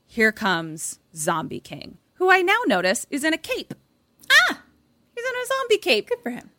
Here 0.06 0.32
comes 0.32 1.00
Zombie 1.16 1.62
King, 1.62 1.98
who 2.16 2.30
I 2.30 2.42
now 2.42 2.60
notice 2.66 3.08
is 3.10 3.24
in 3.24 3.34
a 3.34 3.38
cape. 3.38 3.74
Ah, 4.30 4.62
he's 5.16 5.26
in 5.26 5.32
a 5.32 5.46
zombie 5.48 5.78
cape. 5.78 6.10
Good 6.10 6.20
for 6.22 6.32
him. 6.32 6.52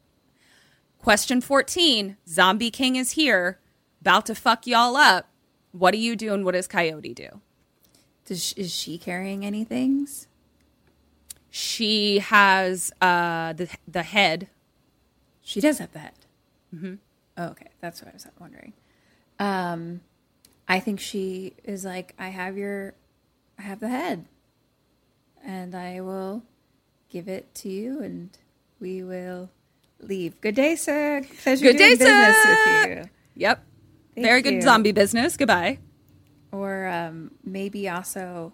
Question 0.99 1.41
14 1.41 2.17
Zombie 2.29 2.71
King 2.71 2.97
is 2.97 3.13
here, 3.13 3.59
about 4.03 4.27
to 4.27 4.35
fuck 4.35 4.67
y'all 4.67 4.97
up. 4.97 5.29
What 5.71 5.93
do 5.93 5.99
you 5.99 6.17
do 6.17 6.35
and 6.35 6.45
what 6.45 6.53
does 6.53 6.67
Coyote 6.67 7.15
do? 7.15 7.41
Does 8.27 8.53
is 8.55 8.75
she 8.75 8.99
carrying 8.99 9.47
any 9.47 9.63
things? 9.63 10.27
She 11.51 12.19
has 12.19 12.93
uh, 13.01 13.53
the, 13.53 13.69
the 13.87 14.03
head. 14.03 14.49
She 15.41 15.61
does 15.61 15.79
have 15.79 15.93
that. 15.93 16.15
Mm-hmm. 16.75 16.95
Oh, 17.37 17.45
okay, 17.49 17.69
that's 17.81 18.03
what 18.03 18.11
I 18.11 18.15
was 18.15 18.27
wondering. 18.41 18.73
Um, 19.39 20.01
I 20.67 20.81
think 20.81 20.99
she 20.99 21.55
is 21.63 21.85
like, 21.85 22.15
I 22.19 22.29
have 22.29 22.57
your, 22.57 22.95
I 23.59 23.63
have 23.63 23.79
the 23.81 23.89
head, 23.89 24.25
and 25.45 25.75
I 25.75 26.01
will 26.01 26.43
give 27.09 27.29
it 27.29 27.55
to 27.57 27.69
you, 27.69 28.01
and 28.01 28.31
we 28.81 29.05
will 29.05 29.51
leave. 30.01 30.41
Good 30.41 30.55
day, 30.57 30.75
sir. 30.75 31.23
Pleasure 31.43 31.67
Good 31.67 31.77
day, 31.77 31.97
doing 31.97 31.99
business 31.99 32.43
sir. 32.43 32.89
with 32.89 32.99
you. 32.99 33.11
Yep. 33.37 33.65
Thank 34.15 34.27
Very 34.27 34.43
good 34.43 34.55
you. 34.55 34.63
zombie 34.63 34.93
business. 34.93 35.37
Goodbye. 35.37 35.79
Or 36.51 36.87
um, 36.87 37.31
maybe 37.45 37.89
also 37.89 38.53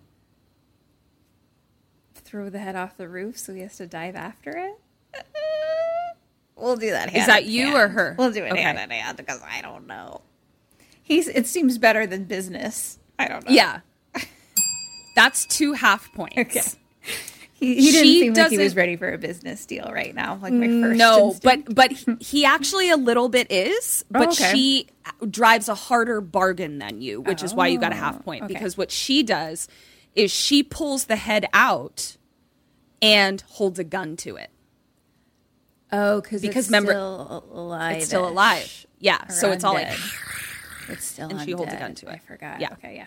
throw 2.15 2.49
the 2.51 2.59
head 2.59 2.77
off 2.77 2.97
the 2.97 3.09
roof 3.09 3.39
so 3.39 3.55
he 3.55 3.61
has 3.62 3.77
to 3.78 3.87
dive 3.87 4.17
after 4.17 4.51
it. 4.57 4.78
We'll 6.61 6.75
do 6.77 6.91
that. 6.91 7.11
Hand 7.11 7.28
that 7.28 7.45
you 7.45 7.67
hand. 7.67 7.77
or 7.77 7.87
her? 7.89 8.15
We'll 8.19 8.33
do 8.33 8.43
it 8.45 8.51
Okay. 8.51 8.61
hand 8.61 8.81
in 8.81 8.91
hand 8.91 9.17
because 9.17 9.41
I 9.49 9.62
don't 9.62 9.87
know. 9.87 10.23
He's. 11.05 11.28
It 11.28 11.47
seems 11.47 11.78
better 11.78 12.05
than 12.05 12.25
business. 12.25 12.99
I 13.17 13.28
don't 13.28 13.47
know. 13.47 13.53
Yeah. 13.55 13.78
That's 15.15 15.47
two 15.47 15.75
half 15.75 16.12
points. 16.15 16.37
Okay. 16.37 16.61
He, 17.59 17.75
he 17.75 17.91
didn't 17.91 18.05
She 18.05 18.20
seem 18.20 18.35
like 18.35 18.51
he 18.51 18.59
was 18.59 18.77
ready 18.77 18.95
for 18.97 19.12
a 19.12 19.19
business 19.19 19.67
deal 19.67 19.91
right 19.93 20.15
now. 20.15 20.39
Like 20.41 20.53
my 20.53 20.69
first. 20.69 20.97
no, 20.99 21.31
instinct. 21.33 21.67
but 21.67 21.75
but 21.75 22.23
he 22.23 22.45
actually 22.45 22.89
a 22.91 22.97
little 22.97 23.28
bit 23.28 23.51
is, 23.51 24.05
but 24.11 24.28
Oh, 24.28 24.31
okay. 24.31 24.53
she 24.53 24.87
drives 25.28 25.69
a 25.69 25.75
harder 25.75 26.20
bargain 26.20 26.78
than 26.78 27.01
you, 27.01 27.20
which 27.20 27.43
is 27.43 27.53
why 27.55 27.67
you 27.67 27.81
got 27.81 27.91
a 27.93 27.97
half 27.97 28.25
point 28.25 28.43
Oh, 28.43 28.45
okay. 28.45 28.55
because 28.55 28.77
what 28.77 28.93
she 28.93 29.23
does 29.25 29.67
is 30.15 30.31
she 30.31 30.62
pulls 30.62 31.07
the 31.07 31.17
head 31.17 31.47
out 31.53 32.17
and 33.03 33.41
holds 33.49 33.78
a 33.81 33.85
gun 33.85 34.17
to 34.19 34.37
it 34.37 34.51
oh, 35.93 36.20
because 36.20 36.43
because 36.43 36.67
it's 36.67 36.69
remember- 36.69 36.93
still 36.93 37.45
alive. 37.53 37.97
it's 37.97 38.07
still 38.07 38.28
alive. 38.28 38.87
Yeah, 39.01 39.27
so 39.28 39.51
it's 39.53 39.65
all 39.65 39.75
like 39.75 39.89
It's 40.89 41.05
still. 41.05 41.27
Alive. 41.27 41.39
And 41.41 41.45
she 41.49 41.53
holds 41.53 41.73
a 41.73 41.77
gun 41.77 41.95
to 41.97 42.07
it. 42.09 42.12
I 42.12 42.19
forgot. 42.19 42.61
Yeah. 42.61 42.73
Okay. 42.75 42.97
Yeah. 42.97 43.07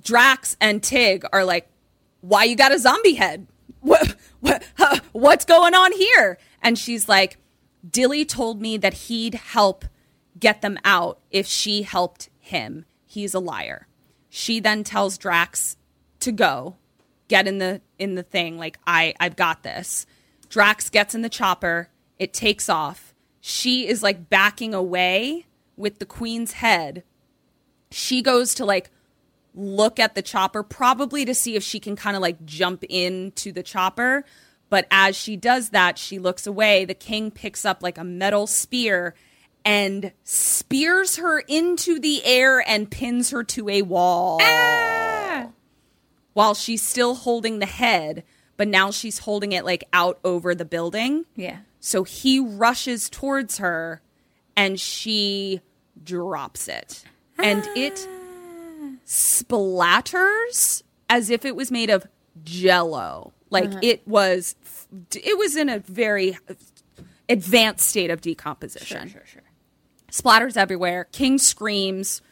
Drax 0.00 0.56
and 0.60 0.82
Tig 0.82 1.24
are 1.32 1.44
like, 1.44 1.68
"Why 2.22 2.44
you 2.44 2.56
got 2.56 2.72
a 2.72 2.78
zombie 2.78 3.14
head? 3.14 3.46
What, 3.82 4.16
what 4.40 4.64
huh, 4.78 5.00
what's 5.12 5.44
going 5.44 5.74
on 5.74 5.92
here?" 5.92 6.38
And 6.62 6.78
she's 6.78 7.08
like, 7.08 7.36
"Dilly 7.88 8.24
told 8.24 8.60
me 8.60 8.76
that 8.78 8.94
he'd 8.94 9.34
help 9.34 9.84
get 10.40 10.62
them 10.62 10.78
out 10.84 11.20
if 11.30 11.46
she 11.46 11.82
helped 11.82 12.30
him. 12.40 12.86
He's 13.04 13.34
a 13.34 13.38
liar." 13.38 13.86
She 14.30 14.60
then 14.60 14.82
tells 14.82 15.18
Drax 15.18 15.76
to 16.20 16.32
go, 16.32 16.76
get 17.32 17.48
in 17.48 17.56
the 17.56 17.80
in 17.98 18.14
the 18.14 18.22
thing. 18.22 18.58
Like 18.58 18.78
I 18.86 19.14
I've 19.18 19.36
got 19.36 19.62
this. 19.62 20.04
Drax 20.50 20.90
gets 20.90 21.14
in 21.14 21.22
the 21.22 21.30
chopper. 21.30 21.88
It 22.18 22.34
takes 22.34 22.68
off. 22.68 23.14
She 23.40 23.88
is 23.88 24.02
like 24.02 24.28
backing 24.28 24.74
away 24.74 25.46
with 25.74 25.98
the 25.98 26.04
queen's 26.04 26.52
head. 26.52 27.04
She 27.90 28.20
goes 28.20 28.54
to 28.56 28.66
like 28.66 28.90
look 29.54 29.98
at 29.98 30.14
the 30.14 30.22
chopper, 30.22 30.62
probably 30.62 31.24
to 31.24 31.34
see 31.34 31.56
if 31.56 31.62
she 31.62 31.80
can 31.80 31.96
kind 31.96 32.16
of 32.16 32.22
like 32.22 32.44
jump 32.44 32.84
into 32.88 33.52
the 33.52 33.62
chopper. 33.62 34.24
But 34.70 34.86
as 34.90 35.16
she 35.16 35.36
does 35.36 35.70
that, 35.70 35.98
she 35.98 36.18
looks 36.18 36.46
away. 36.46 36.84
The 36.84 36.94
king 36.94 37.30
picks 37.30 37.64
up 37.64 37.82
like 37.82 37.98
a 37.98 38.04
metal 38.04 38.46
spear 38.46 39.14
and 39.64 40.12
spears 40.24 41.16
her 41.16 41.40
into 41.40 42.00
the 42.00 42.24
air 42.24 42.66
and 42.66 42.90
pins 42.90 43.30
her 43.30 43.44
to 43.44 43.68
a 43.68 43.82
wall. 43.82 44.38
Ah! 44.42 45.48
While 46.32 46.54
she's 46.54 46.82
still 46.82 47.14
holding 47.14 47.58
the 47.58 47.66
head, 47.66 48.24
but 48.56 48.68
now 48.68 48.90
she's 48.90 49.18
holding 49.18 49.52
it 49.52 49.64
like 49.64 49.84
out 49.92 50.18
over 50.24 50.54
the 50.54 50.64
building. 50.64 51.26
Yeah. 51.36 51.58
So 51.80 52.04
he 52.04 52.40
rushes 52.40 53.10
towards 53.10 53.58
her 53.58 54.00
and 54.56 54.80
she 54.80 55.60
drops 56.02 56.68
it. 56.68 57.04
And 57.38 57.66
it 57.76 58.06
ah. 58.08 58.21
Splatters 59.06 60.82
as 61.08 61.30
if 61.30 61.44
it 61.44 61.54
was 61.56 61.70
made 61.70 61.90
of 61.90 62.06
jello. 62.44 63.32
Like 63.50 63.70
it 63.82 64.06
was 64.08 64.56
it 65.14 65.36
was 65.36 65.56
in 65.56 65.68
a 65.68 65.80
very 65.80 66.38
advanced 67.28 67.88
state 67.88 68.10
of 68.10 68.20
decomposition. 68.22 69.08
Sure, 69.08 69.22
sure. 69.26 69.42
Splatters 70.10 70.56
everywhere. 70.56 71.08
King 71.12 71.38
screams 71.38 72.22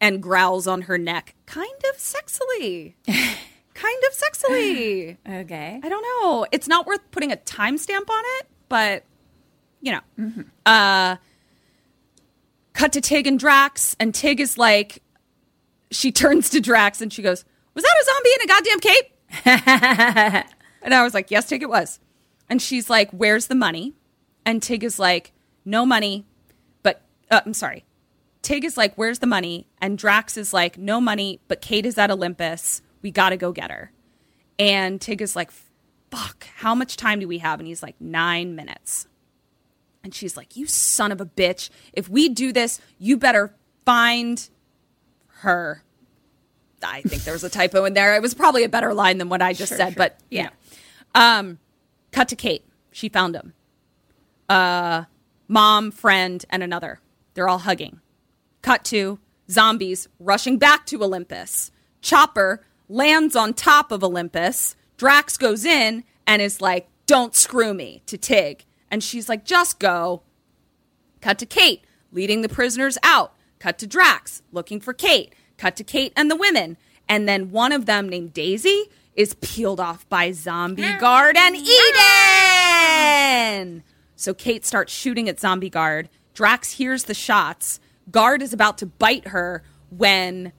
and 0.00 0.22
growls 0.22 0.66
on 0.66 0.82
her 0.82 0.98
neck, 0.98 1.34
kind 1.46 1.80
of 1.90 1.96
sexily. 1.96 2.94
kind 3.06 4.02
of 4.06 4.12
sexily. 4.14 5.16
Okay. 5.26 5.80
I 5.82 5.88
don't 5.88 6.02
know. 6.02 6.46
It's 6.52 6.68
not 6.68 6.86
worth 6.86 7.10
putting 7.10 7.32
a 7.32 7.36
timestamp 7.36 8.10
on 8.10 8.22
it, 8.38 8.46
but 8.68 9.04
you 9.80 9.92
know. 9.92 10.44
Uh 10.66 11.16
cut 12.74 12.92
to 12.92 13.00
Tig 13.00 13.26
and 13.26 13.38
Drax, 13.38 13.96
and 13.98 14.14
Tig 14.14 14.38
is 14.40 14.56
like 14.56 15.02
she 15.90 16.12
turns 16.12 16.50
to 16.50 16.60
Drax 16.60 17.00
and 17.00 17.12
she 17.12 17.22
goes, 17.22 17.44
Was 17.74 17.84
that 17.84 17.96
a 18.00 18.04
zombie 18.04 18.30
in 18.34 18.42
a 18.42 18.46
goddamn 18.46 18.80
cape? 18.80 20.44
and 20.82 20.94
I 20.94 21.02
was 21.02 21.14
like, 21.14 21.30
Yes, 21.30 21.48
Tig, 21.48 21.62
it 21.62 21.68
was. 21.68 22.00
And 22.48 22.60
she's 22.60 22.88
like, 22.90 23.10
Where's 23.10 23.46
the 23.46 23.54
money? 23.54 23.94
And 24.44 24.62
Tig 24.62 24.84
is 24.84 24.98
like, 24.98 25.32
No 25.64 25.84
money, 25.86 26.26
but 26.82 27.02
uh, 27.30 27.40
I'm 27.44 27.54
sorry. 27.54 27.84
Tig 28.42 28.64
is 28.64 28.76
like, 28.76 28.94
Where's 28.96 29.18
the 29.18 29.26
money? 29.26 29.66
And 29.80 29.98
Drax 29.98 30.36
is 30.36 30.52
like, 30.52 30.78
No 30.78 31.00
money, 31.00 31.40
but 31.48 31.60
Kate 31.60 31.86
is 31.86 31.98
at 31.98 32.10
Olympus. 32.10 32.82
We 33.02 33.10
got 33.10 33.30
to 33.30 33.36
go 33.36 33.52
get 33.52 33.70
her. 33.70 33.92
And 34.58 35.00
Tig 35.00 35.22
is 35.22 35.36
like, 35.36 35.50
Fuck, 36.10 36.46
how 36.56 36.74
much 36.74 36.96
time 36.96 37.20
do 37.20 37.28
we 37.28 37.38
have? 37.38 37.60
And 37.60 37.66
he's 37.66 37.82
like, 37.82 38.00
Nine 38.00 38.54
minutes. 38.54 39.06
And 40.04 40.14
she's 40.14 40.36
like, 40.36 40.56
You 40.56 40.66
son 40.66 41.12
of 41.12 41.20
a 41.20 41.26
bitch. 41.26 41.70
If 41.92 42.08
we 42.08 42.28
do 42.28 42.52
this, 42.52 42.80
you 42.98 43.16
better 43.16 43.54
find 43.84 44.48
her. 45.38 45.82
I 46.82 47.02
think 47.02 47.24
there 47.24 47.32
was 47.32 47.44
a 47.44 47.50
typo 47.50 47.84
in 47.84 47.94
there. 47.94 48.14
It 48.14 48.22
was 48.22 48.34
probably 48.34 48.64
a 48.64 48.68
better 48.68 48.94
line 48.94 49.18
than 49.18 49.28
what 49.28 49.42
I 49.42 49.52
just 49.52 49.76
said, 49.76 49.94
but 49.96 50.18
you 50.30 50.44
know. 50.44 50.50
Um, 51.14 51.58
cut 52.12 52.28
to 52.28 52.36
Kate. 52.36 52.64
She 52.92 53.08
found 53.08 53.34
him. 53.34 53.54
Uh, 54.48 55.04
mom, 55.48 55.90
friend, 55.90 56.44
and 56.50 56.62
another. 56.62 57.00
They're 57.34 57.48
all 57.48 57.58
hugging. 57.58 58.00
Cut 58.62 58.84
to 58.86 59.18
zombies 59.50 60.08
rushing 60.18 60.58
back 60.58 60.86
to 60.86 61.02
Olympus. 61.02 61.70
Chopper 62.00 62.64
lands 62.88 63.34
on 63.36 63.54
top 63.54 63.90
of 63.90 64.04
Olympus. 64.04 64.76
Drax 64.96 65.36
goes 65.36 65.64
in 65.64 66.04
and 66.26 66.42
is 66.42 66.60
like, 66.60 66.88
Don't 67.06 67.34
screw 67.34 67.74
me 67.74 68.02
to 68.06 68.16
Tig. 68.18 68.64
And 68.90 69.02
she's 69.02 69.28
like, 69.28 69.44
Just 69.44 69.78
go. 69.78 70.22
Cut 71.20 71.38
to 71.38 71.46
Kate 71.46 71.84
leading 72.12 72.42
the 72.42 72.48
prisoners 72.48 72.98
out. 73.02 73.34
Cut 73.58 73.78
to 73.78 73.86
Drax 73.86 74.42
looking 74.52 74.80
for 74.80 74.92
Kate. 74.92 75.34
Cut 75.56 75.76
to 75.76 75.84
Kate 75.84 76.12
and 76.16 76.30
the 76.30 76.36
women. 76.36 76.76
And 77.08 77.28
then 77.28 77.50
one 77.50 77.72
of 77.72 77.86
them, 77.86 78.08
named 78.08 78.32
Daisy, 78.34 78.84
is 79.14 79.34
peeled 79.40 79.80
off 79.80 80.08
by 80.08 80.30
Zombie 80.32 80.96
Guard 80.98 81.36
and 81.36 81.56
Eden. 83.56 83.82
So 84.14 84.34
Kate 84.34 84.64
starts 84.64 84.92
shooting 84.92 85.28
at 85.28 85.40
Zombie 85.40 85.70
Guard. 85.70 86.08
Drax 86.34 86.72
hears 86.72 87.04
the 87.04 87.14
shots. 87.14 87.80
Guard 88.10 88.42
is 88.42 88.52
about 88.52 88.78
to 88.78 88.86
bite 88.86 89.28
her 89.28 89.62
when 89.90 90.52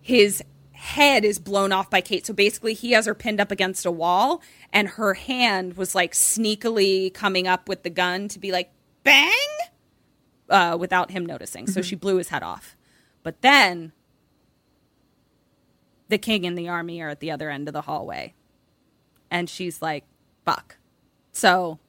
his 0.00 0.42
head 0.72 1.24
is 1.24 1.38
blown 1.38 1.72
off 1.72 1.88
by 1.88 2.00
Kate. 2.00 2.26
So 2.26 2.34
basically, 2.34 2.74
he 2.74 2.92
has 2.92 3.06
her 3.06 3.14
pinned 3.14 3.40
up 3.40 3.50
against 3.50 3.86
a 3.86 3.90
wall, 3.90 4.42
and 4.72 4.88
her 4.88 5.14
hand 5.14 5.76
was 5.76 5.94
like 5.94 6.12
sneakily 6.12 7.12
coming 7.14 7.46
up 7.46 7.68
with 7.68 7.84
the 7.84 7.90
gun 7.90 8.28
to 8.28 8.38
be 8.38 8.52
like, 8.52 8.70
bang, 9.02 9.30
uh, 10.54 10.76
without 10.76 11.10
him 11.10 11.26
noticing. 11.26 11.66
So 11.66 11.82
she 11.82 11.96
blew 11.96 12.16
his 12.16 12.28
head 12.28 12.44
off. 12.44 12.76
But 13.24 13.42
then 13.42 13.92
the 16.08 16.16
king 16.16 16.46
and 16.46 16.56
the 16.56 16.68
army 16.68 17.02
are 17.02 17.08
at 17.08 17.18
the 17.18 17.32
other 17.32 17.50
end 17.50 17.68
of 17.68 17.74
the 17.74 17.82
hallway. 17.82 18.34
And 19.30 19.50
she's 19.50 19.82
like, 19.82 20.04
fuck. 20.44 20.76
So 21.32 21.80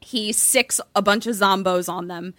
he 0.00 0.32
sicks 0.32 0.80
a 0.94 1.02
bunch 1.02 1.26
of 1.26 1.34
zombos 1.34 1.88
on 1.88 2.06
them. 2.06 2.34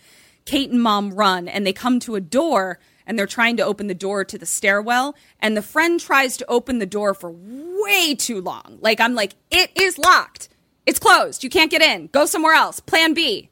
Kate 0.46 0.72
and 0.72 0.82
mom 0.82 1.14
run 1.14 1.50
and 1.50 1.68
they 1.68 1.74
come 1.74 2.00
to 2.02 2.16
a 2.16 2.22
door 2.22 2.80
and 3.06 3.20
they're 3.20 3.28
trying 3.28 3.58
to 3.58 3.64
open 3.64 3.88
the 3.88 3.94
door 3.94 4.24
to 4.24 4.38
the 4.38 4.46
stairwell. 4.46 5.16
And 5.42 5.58
the 5.58 5.62
friend 5.62 6.00
tries 6.00 6.38
to 6.38 6.46
open 6.48 6.80
the 6.80 6.86
door 6.86 7.14
for 7.14 7.36
way 7.36 8.16
too 8.16 8.40
long. 8.40 8.78
Like, 8.80 9.02
I'm 9.02 9.16
like, 9.16 9.36
it 9.52 9.72
is 9.76 9.98
locked. 9.98 10.48
It's 10.86 11.00
closed. 11.00 11.44
You 11.44 11.50
can't 11.50 11.72
get 11.72 11.82
in. 11.82 12.08
Go 12.08 12.26
somewhere 12.26 12.54
else. 12.54 12.80
Plan 12.80 13.14
B. 13.14 13.50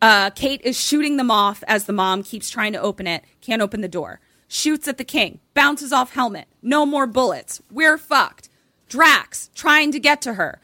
Uh, 0.00 0.30
Kate 0.30 0.60
is 0.62 0.80
shooting 0.80 1.16
them 1.16 1.30
off 1.30 1.64
as 1.66 1.84
the 1.84 1.92
mom 1.92 2.22
keeps 2.22 2.50
trying 2.50 2.72
to 2.72 2.80
open 2.80 3.06
it. 3.06 3.24
Can't 3.40 3.62
open 3.62 3.80
the 3.80 3.88
door. 3.88 4.20
Shoots 4.46 4.88
at 4.88 4.96
the 4.96 5.04
king. 5.04 5.40
Bounces 5.54 5.92
off 5.92 6.12
helmet. 6.12 6.46
No 6.62 6.86
more 6.86 7.06
bullets. 7.06 7.60
We're 7.70 7.98
fucked. 7.98 8.48
Drax 8.88 9.50
trying 9.54 9.92
to 9.92 10.00
get 10.00 10.22
to 10.22 10.34
her. 10.34 10.60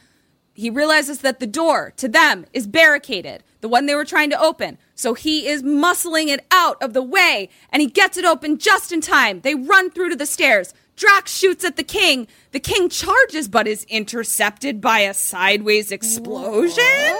He 0.55 0.71
realizes 0.71 1.19
that 1.21 1.41
the 1.41 1.49
door 1.49 1.93
to 1.97 2.09
them 2.09 2.47
is 2.53 2.69
barricaded, 2.69 3.43
the 3.61 3.69
one 3.69 3.87
they 3.87 3.95
were 3.97 4.05
trying 4.05 4.31
to 4.31 4.41
open. 4.41 4.79
So 4.95 5.15
he 5.15 5.49
is 5.49 5.65
muscling 5.65 6.29
it 6.29 6.47
out 6.53 6.81
of 6.81 6.93
the 6.93 7.03
way 7.03 7.51
and 7.71 7.83
he 7.83 7.89
gets 7.89 8.17
it 8.17 8.25
open 8.25 8.59
just 8.59 8.93
in 8.93 9.01
time. 9.01 9.41
They 9.41 9.57
run 9.57 9.91
through 9.91 10.11
to 10.11 10.17
the 10.17 10.27
stairs. 10.27 10.73
Drax 10.95 11.37
shoots 11.37 11.65
at 11.65 11.75
the 11.75 11.83
king. 11.83 12.29
The 12.53 12.61
king 12.61 12.89
charges 12.89 13.49
but 13.49 13.67
is 13.67 13.83
intercepted 13.85 14.81
by 14.81 15.01
a 15.01 15.13
sideways 15.13 15.91
explosion. 15.91 17.17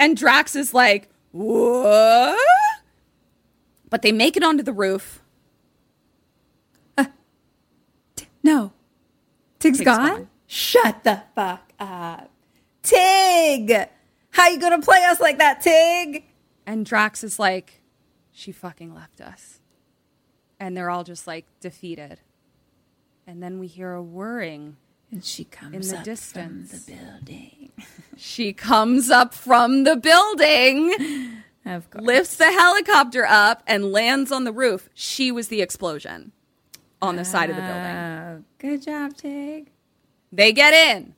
And 0.00 0.16
Drax 0.16 0.56
is 0.56 0.72
like, 0.72 1.10
what? 1.30 2.38
But 3.90 4.00
they 4.00 4.12
make 4.12 4.34
it 4.34 4.42
onto 4.42 4.62
the 4.62 4.72
roof. 4.72 5.22
Uh, 6.96 7.04
no. 8.42 8.72
Tig's 9.58 9.76
Tig's 9.78 9.84
gone? 9.84 10.08
gone. 10.08 10.28
Shut 10.46 11.04
the 11.04 11.22
fuck 11.34 11.70
up. 11.78 12.30
Tig! 12.82 13.88
How 14.30 14.48
you 14.48 14.58
gonna 14.58 14.80
play 14.80 15.04
us 15.04 15.20
like 15.20 15.36
that, 15.36 15.60
Tig? 15.60 16.24
And 16.66 16.86
Drax 16.86 17.22
is 17.22 17.38
like, 17.38 17.82
she 18.32 18.52
fucking 18.52 18.94
left 18.94 19.20
us. 19.20 19.60
And 20.58 20.74
they're 20.74 20.88
all 20.88 21.04
just 21.04 21.26
like 21.26 21.44
defeated. 21.60 22.20
And 23.26 23.42
then 23.42 23.58
we 23.58 23.66
hear 23.66 23.92
a 23.92 24.02
whirring. 24.02 24.78
And 25.10 25.24
she 25.24 25.44
comes 25.44 25.74
In 25.74 25.82
the 25.94 25.98
up 25.98 26.04
distance. 26.04 26.70
from 26.70 26.78
the 26.78 26.92
building. 26.96 27.56
She 28.16 28.52
comes 28.52 29.08
up 29.10 29.32
from 29.32 29.84
the 29.84 29.96
building, 29.96 30.92
Of 31.64 31.88
course. 31.90 32.04
lifts 32.04 32.36
the 32.36 32.52
helicopter 32.52 33.24
up, 33.24 33.62
and 33.66 33.92
lands 33.92 34.30
on 34.30 34.44
the 34.44 34.52
roof. 34.52 34.90
She 34.92 35.32
was 35.32 35.48
the 35.48 35.62
explosion 35.62 36.32
on 37.00 37.16
the 37.16 37.24
side 37.24 37.48
of 37.48 37.56
the 37.56 37.62
building. 37.62 38.44
Good 38.58 38.82
job, 38.82 39.16
Tig. 39.16 39.70
They 40.30 40.52
get 40.52 40.74
in. 40.74 41.14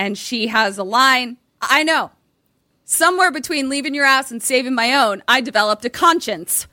And 0.00 0.18
she 0.18 0.48
has 0.48 0.78
a 0.78 0.82
line. 0.84 1.36
I 1.60 1.84
know. 1.84 2.10
Somewhere 2.84 3.30
between 3.30 3.68
leaving 3.68 3.94
your 3.94 4.04
ass 4.04 4.32
and 4.32 4.42
saving 4.42 4.74
my 4.74 4.92
own, 4.94 5.22
I 5.28 5.40
developed 5.40 5.84
a 5.84 5.90
conscience. 5.90 6.66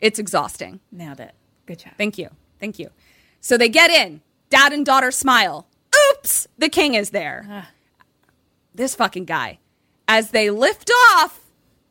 It's 0.00 0.20
exhausting. 0.20 0.78
Nailed 0.92 1.18
it. 1.18 1.34
Good 1.66 1.80
job. 1.80 1.92
Thank 1.98 2.18
you. 2.18 2.28
Thank 2.60 2.78
you. 2.78 2.90
So 3.40 3.58
they 3.58 3.68
get 3.68 3.90
in. 3.90 4.20
Dad 4.50 4.72
and 4.72 4.84
daughter 4.84 5.10
smile. 5.10 5.66
Oops, 6.10 6.46
the 6.58 6.68
king 6.68 6.94
is 6.94 7.10
there. 7.10 7.46
Ah. 7.48 7.70
This 8.74 8.94
fucking 8.94 9.24
guy. 9.24 9.58
As 10.06 10.30
they 10.30 10.50
lift 10.50 10.90
off, 11.12 11.40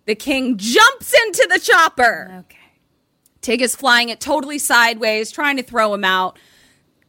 the 0.05 0.15
king 0.15 0.57
jumps 0.57 1.13
into 1.13 1.47
the 1.51 1.59
chopper. 1.59 2.29
Okay. 2.39 2.57
Tig 3.41 3.61
is 3.61 3.75
flying 3.75 4.09
it 4.09 4.19
totally 4.19 4.59
sideways, 4.59 5.31
trying 5.31 5.57
to 5.57 5.63
throw 5.63 5.93
him 5.93 6.03
out. 6.03 6.37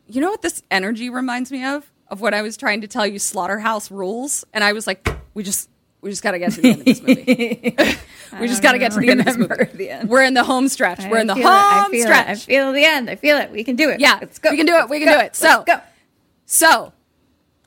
You 0.06 0.20
know 0.20 0.30
what 0.30 0.42
this 0.42 0.62
energy 0.70 1.10
reminds 1.10 1.50
me 1.50 1.64
of? 1.64 1.90
Of 2.08 2.20
what 2.20 2.34
I 2.34 2.42
was 2.42 2.56
trying 2.56 2.80
to 2.80 2.88
tell 2.88 3.06
you, 3.06 3.18
Slaughterhouse 3.18 3.90
Rules. 3.90 4.44
And 4.52 4.64
I 4.64 4.72
was 4.72 4.86
like, 4.86 5.08
we 5.34 5.42
just 5.42 5.68
We 6.02 6.10
just 6.10 6.22
got 6.22 6.32
to 6.32 6.38
get 6.38 6.52
to 6.52 6.60
the 6.60 6.70
end 6.70 6.78
of 6.80 6.84
this 6.86 7.02
movie. 7.02 7.76
we 8.40 8.48
just 8.48 8.62
got 8.62 8.72
to 8.72 8.78
get 8.78 8.92
to 8.92 9.00
the 9.00 9.10
end 9.10 9.20
of 9.20 9.26
this 9.26 9.36
movie. 9.36 9.64
the 9.74 9.90
end. 9.90 10.08
We're 10.08 10.22
in 10.22 10.34
the 10.34 10.44
home 10.44 10.68
stretch. 10.68 11.04
We're 11.04 11.18
in 11.18 11.26
the 11.26 11.34
home 11.34 11.42
it. 11.42 11.46
I 11.46 11.88
feel 11.90 12.02
stretch. 12.02 12.26
It. 12.28 12.30
I 12.30 12.34
feel 12.36 12.72
the 12.72 12.84
end. 12.84 13.10
I 13.10 13.16
feel 13.16 13.36
it. 13.36 13.50
We 13.50 13.64
can 13.64 13.76
do 13.76 13.90
it. 13.90 14.00
Yeah, 14.00 14.18
let's 14.20 14.38
go. 14.38 14.50
we 14.50 14.56
can 14.56 14.66
do 14.66 14.76
it. 14.76 14.88
We 14.88 15.04
Let's 15.04 15.38
can 15.40 15.58
go. 15.58 15.64
do 15.64 15.72
it. 15.72 15.80
So-. 15.80 15.82
So, 16.46 16.92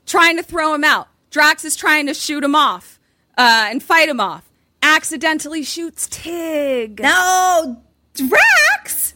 trying 0.04 0.36
to 0.36 0.42
throw 0.42 0.74
him 0.74 0.84
out. 0.84 1.08
Drax 1.30 1.64
is 1.64 1.74
trying 1.74 2.06
to 2.06 2.14
shoot 2.14 2.44
him 2.44 2.54
off 2.54 3.00
uh, 3.38 3.68
and 3.70 3.82
fight 3.82 4.08
him 4.08 4.20
off. 4.20 4.48
Accidentally 4.82 5.62
shoots 5.62 6.06
Tig. 6.10 7.00
No, 7.00 7.82
Drax, 8.12 9.14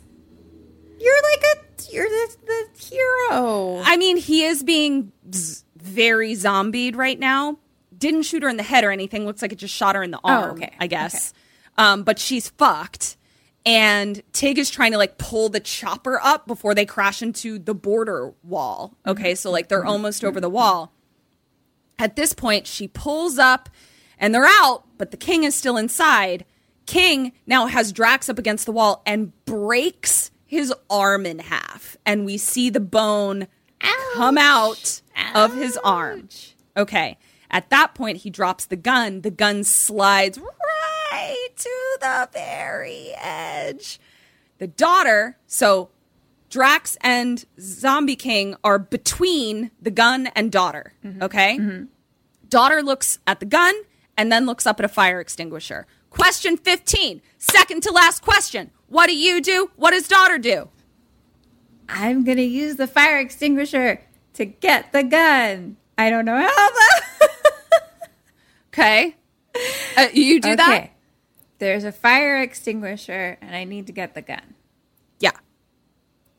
you're 0.98 1.22
like 1.22 1.42
a 1.56 1.68
you're 1.92 2.08
the, 2.08 2.36
the 2.46 2.68
hero. 2.78 3.80
I 3.84 3.96
mean, 3.96 4.16
he 4.16 4.44
is 4.44 4.62
being 4.62 5.12
z- 5.32 5.62
very 5.76 6.34
zombied 6.34 6.96
right 6.96 7.18
now. 7.18 7.58
Didn't 7.98 8.22
shoot 8.22 8.42
her 8.42 8.48
in 8.48 8.56
the 8.56 8.62
head 8.62 8.84
or 8.84 8.90
anything. 8.90 9.26
Looks 9.26 9.42
like 9.42 9.52
it 9.52 9.58
just 9.58 9.74
shot 9.74 9.96
her 9.96 10.02
in 10.02 10.10
the 10.10 10.20
arm, 10.22 10.58
okay. 10.58 10.74
I 10.78 10.86
guess. 10.86 11.32
Um, 11.76 12.02
but 12.04 12.18
she's 12.18 12.48
fucked. 12.50 13.16
And 13.66 14.22
Tig 14.32 14.58
is 14.58 14.70
trying 14.70 14.92
to 14.92 14.98
like 14.98 15.18
pull 15.18 15.48
the 15.48 15.60
chopper 15.60 16.20
up 16.22 16.46
before 16.46 16.74
they 16.74 16.86
crash 16.86 17.22
into 17.22 17.58
the 17.58 17.74
border 17.74 18.32
wall. 18.42 18.96
Okay, 19.06 19.34
so 19.34 19.50
like 19.50 19.68
they're 19.68 19.84
almost 19.84 20.24
over 20.24 20.40
the 20.40 20.48
wall. 20.48 20.92
At 21.98 22.16
this 22.16 22.32
point, 22.32 22.66
she 22.66 22.88
pulls 22.88 23.38
up 23.38 23.68
and 24.18 24.34
they're 24.34 24.46
out, 24.46 24.84
but 24.96 25.10
the 25.10 25.16
king 25.16 25.44
is 25.44 25.54
still 25.54 25.76
inside. 25.76 26.44
King 26.86 27.32
now 27.46 27.66
has 27.66 27.92
Drax 27.92 28.28
up 28.28 28.38
against 28.38 28.64
the 28.64 28.72
wall 28.72 29.02
and 29.04 29.32
breaks 29.44 30.30
his 30.46 30.72
arm 30.88 31.26
in 31.26 31.40
half. 31.40 31.96
And 32.06 32.24
we 32.24 32.38
see 32.38 32.70
the 32.70 32.80
bone 32.80 33.48
come 34.14 34.38
out 34.38 35.02
of 35.34 35.54
his 35.54 35.76
arm. 35.84 36.28
Okay. 36.76 37.18
At 37.50 37.70
that 37.70 37.94
point, 37.94 38.18
he 38.18 38.30
drops 38.30 38.66
the 38.66 38.76
gun. 38.76 39.22
The 39.22 39.30
gun 39.30 39.64
slides 39.64 40.38
right 40.38 41.48
to 41.56 41.98
the 42.00 42.28
very 42.32 43.12
edge. 43.16 43.98
The 44.58 44.66
daughter, 44.66 45.38
so 45.46 45.90
Drax 46.50 46.96
and 47.00 47.44
Zombie 47.60 48.16
King 48.16 48.56
are 48.64 48.78
between 48.78 49.70
the 49.80 49.90
gun 49.90 50.28
and 50.28 50.50
daughter. 50.50 50.94
Mm-hmm. 51.04 51.22
Okay. 51.22 51.58
Mm-hmm. 51.58 51.84
Daughter 52.48 52.82
looks 52.82 53.18
at 53.26 53.40
the 53.40 53.46
gun 53.46 53.74
and 54.16 54.32
then 54.32 54.46
looks 54.46 54.66
up 54.66 54.78
at 54.78 54.84
a 54.84 54.88
fire 54.88 55.20
extinguisher. 55.20 55.86
Question 56.10 56.56
15, 56.56 57.20
second 57.36 57.82
to 57.82 57.92
last 57.92 58.22
question. 58.22 58.70
What 58.88 59.06
do 59.06 59.16
you 59.16 59.40
do? 59.40 59.70
What 59.76 59.90
does 59.90 60.08
daughter 60.08 60.38
do? 60.38 60.68
I'm 61.88 62.24
gonna 62.24 62.42
use 62.42 62.76
the 62.76 62.86
fire 62.86 63.18
extinguisher 63.18 64.02
to 64.34 64.44
get 64.44 64.92
the 64.92 65.02
gun. 65.02 65.76
I 65.98 66.10
don't 66.10 66.24
know 66.24 66.36
how. 66.36 66.68
Okay. 68.72 69.16
Uh, 69.96 70.08
you 70.12 70.40
do 70.40 70.54
that? 70.56 70.90
There's 71.58 71.84
a 71.84 71.92
fire 71.92 72.40
extinguisher, 72.40 73.36
and 73.40 73.54
I 73.54 73.64
need 73.64 73.86
to 73.88 73.92
get 73.92 74.14
the 74.14 74.22
gun. 74.22 74.54
Yeah. 75.18 75.32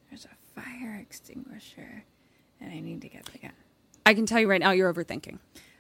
There's 0.10 0.26
a 0.26 0.60
fire 0.62 0.98
extinguisher, 1.02 2.06
and 2.62 2.72
I 2.72 2.80
need 2.80 3.02
to 3.02 3.10
get 3.10 3.26
the 3.26 3.38
gun. 3.40 3.52
I 4.06 4.14
can 4.14 4.26
tell 4.26 4.40
you 4.40 4.50
right 4.50 4.62
now 4.62 4.72
you're 4.72 4.94
overthinking. 4.94 5.40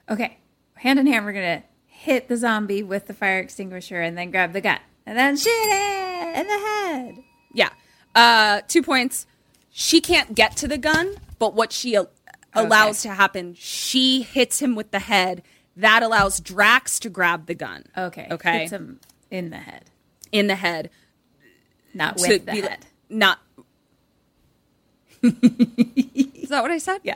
Okay, 0.09 0.37
hand 0.75 0.99
in 0.99 1.07
hand, 1.07 1.25
we're 1.25 1.33
gonna 1.33 1.63
hit 1.85 2.27
the 2.27 2.35
zombie 2.37 2.83
with 2.83 3.07
the 3.07 3.13
fire 3.13 3.39
extinguisher, 3.39 4.01
and 4.01 4.17
then 4.17 4.31
grab 4.31 4.51
the 4.53 4.61
gun, 4.61 4.79
and 5.05 5.17
then 5.17 5.37
shoot 5.37 5.49
it 5.49 6.37
in 6.37 6.47
the 6.47 6.57
head. 6.57 7.23
Yeah. 7.53 7.69
Uh, 8.13 8.61
two 8.67 8.83
points. 8.83 9.25
She 9.69 10.01
can't 10.01 10.35
get 10.35 10.57
to 10.57 10.67
the 10.67 10.77
gun, 10.77 11.15
but 11.37 11.53
what 11.53 11.71
she 11.71 11.95
al- 11.95 12.09
allows 12.53 13.01
to 13.03 13.09
happen, 13.09 13.53
she 13.53 14.21
hits 14.23 14.61
him 14.61 14.75
with 14.75 14.91
the 14.91 14.99
head. 14.99 15.43
That 15.79 16.03
allows 16.03 16.39
Drax 16.39 16.99
to 16.99 17.09
grab 17.09 17.45
the 17.47 17.55
gun. 17.55 17.85
Okay, 17.97 18.27
Okay. 18.31 18.59
hits 18.59 18.71
him 18.71 18.99
in 19.31 19.49
the 19.49 19.57
head, 19.57 19.85
In 20.31 20.47
the 20.47 20.55
head. 20.55 20.89
not 21.93 22.15
with 22.19 22.45
the 22.45 22.51
be- 22.51 22.61
head. 22.61 22.85
Not. 23.09 23.39
Is 25.23 26.49
that 26.49 26.61
what 26.61 26.71
I 26.71 26.77
said? 26.77 26.99
Yeah. 27.03 27.15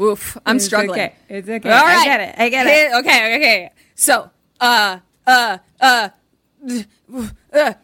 Oof. 0.00 0.38
I'm 0.46 0.56
It's 0.56 0.64
struggling. 0.64 1.00
okay. 1.00 1.14
It's 1.28 1.48
okay. 1.48 1.70
All 1.70 1.84
I 1.84 2.04
get 2.04 2.20
it. 2.20 2.34
I 2.38 2.48
get 2.48 2.66
it. 2.66 2.92
Okay, 3.00 3.36
okay. 3.36 3.70
So, 3.94 4.30
uh, 4.60 4.98
uh, 5.26 5.58
uh, 5.80 6.08
uh, 7.52 7.74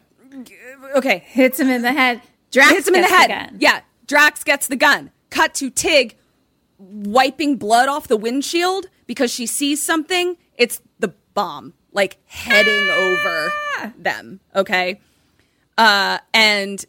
okay. 0.95 1.23
Hits 1.27 1.59
him 1.59 1.69
in 1.69 1.81
the 1.81 1.91
head. 1.91 2.21
Drax 2.51 2.71
hits 2.71 2.87
him 2.87 2.95
in 2.95 3.01
the 3.01 3.07
head. 3.07 3.27
gun. 3.27 3.57
Yeah, 3.59 3.81
Drax 4.07 4.43
gets 4.43 4.67
the 4.67 4.75
gun. 4.75 5.11
Cut 5.29 5.53
to 5.55 5.69
Tig 5.69 6.15
wiping 6.79 7.57
blood 7.57 7.89
off 7.89 8.07
the 8.07 8.17
windshield 8.17 8.87
because 9.09 9.33
she 9.33 9.47
sees 9.47 9.81
something. 9.81 10.37
It's 10.55 10.83
the 10.99 11.15
bomb, 11.33 11.73
like 11.91 12.17
heading 12.27 12.89
over 12.91 13.51
them. 13.97 14.39
Okay. 14.55 15.01
Uh, 15.79 16.19
and 16.31 16.85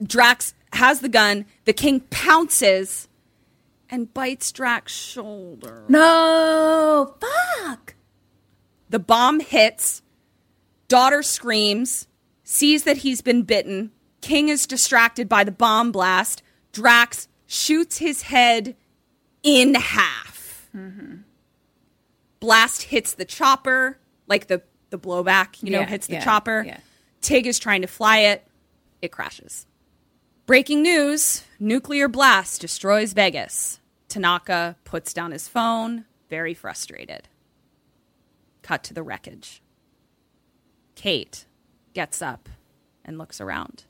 Drax 0.00 0.54
has 0.72 1.00
the 1.00 1.08
gun. 1.08 1.46
The 1.64 1.72
king 1.72 1.98
pounces 2.10 3.08
and 3.90 4.14
bites 4.14 4.52
Drax's 4.52 4.96
shoulder. 4.96 5.82
No, 5.88 7.16
fuck. 7.20 7.96
The 8.88 9.00
bomb 9.00 9.40
hits. 9.40 10.02
Daughter 10.86 11.24
screams, 11.24 12.06
sees 12.44 12.84
that 12.84 12.98
he's 12.98 13.20
been 13.20 13.42
bitten. 13.42 13.90
King 14.20 14.48
is 14.48 14.64
distracted 14.64 15.28
by 15.28 15.42
the 15.42 15.50
bomb 15.50 15.90
blast. 15.90 16.40
Drax 16.70 17.26
shoots 17.48 17.98
his 17.98 18.22
head 18.22 18.76
in 19.42 19.74
half. 19.74 20.70
Blast 22.40 22.82
hits 22.82 23.14
the 23.14 23.24
chopper, 23.24 23.98
like 24.26 24.46
the, 24.46 24.62
the 24.90 24.98
blowback, 24.98 25.62
you 25.62 25.70
know, 25.70 25.80
Yeah, 25.80 25.86
hits 25.86 26.06
the 26.06 26.14
yeah, 26.14 26.24
chopper. 26.24 26.64
yeah. 26.66 26.78
Tig 27.20 27.46
is 27.46 27.58
trying 27.58 27.82
to 27.82 27.88
fly 27.88 28.18
it. 28.18 28.46
It 29.02 29.10
crashes. 29.12 29.66
Breaking 30.46 30.82
news 30.82 31.44
nuclear 31.58 32.08
blast 32.08 32.60
destroys 32.60 33.12
Vegas. 33.12 33.80
Tanaka 34.08 34.76
puts 34.84 35.12
down 35.12 35.32
his 35.32 35.48
phone, 35.48 36.04
very 36.30 36.54
frustrated. 36.54 37.28
Cut 38.62 38.82
to 38.84 38.94
the 38.94 39.02
wreckage. 39.02 39.60
Kate 40.94 41.44
gets 41.92 42.22
up 42.22 42.48
and 43.04 43.18
looks 43.18 43.40
around. 43.40 43.84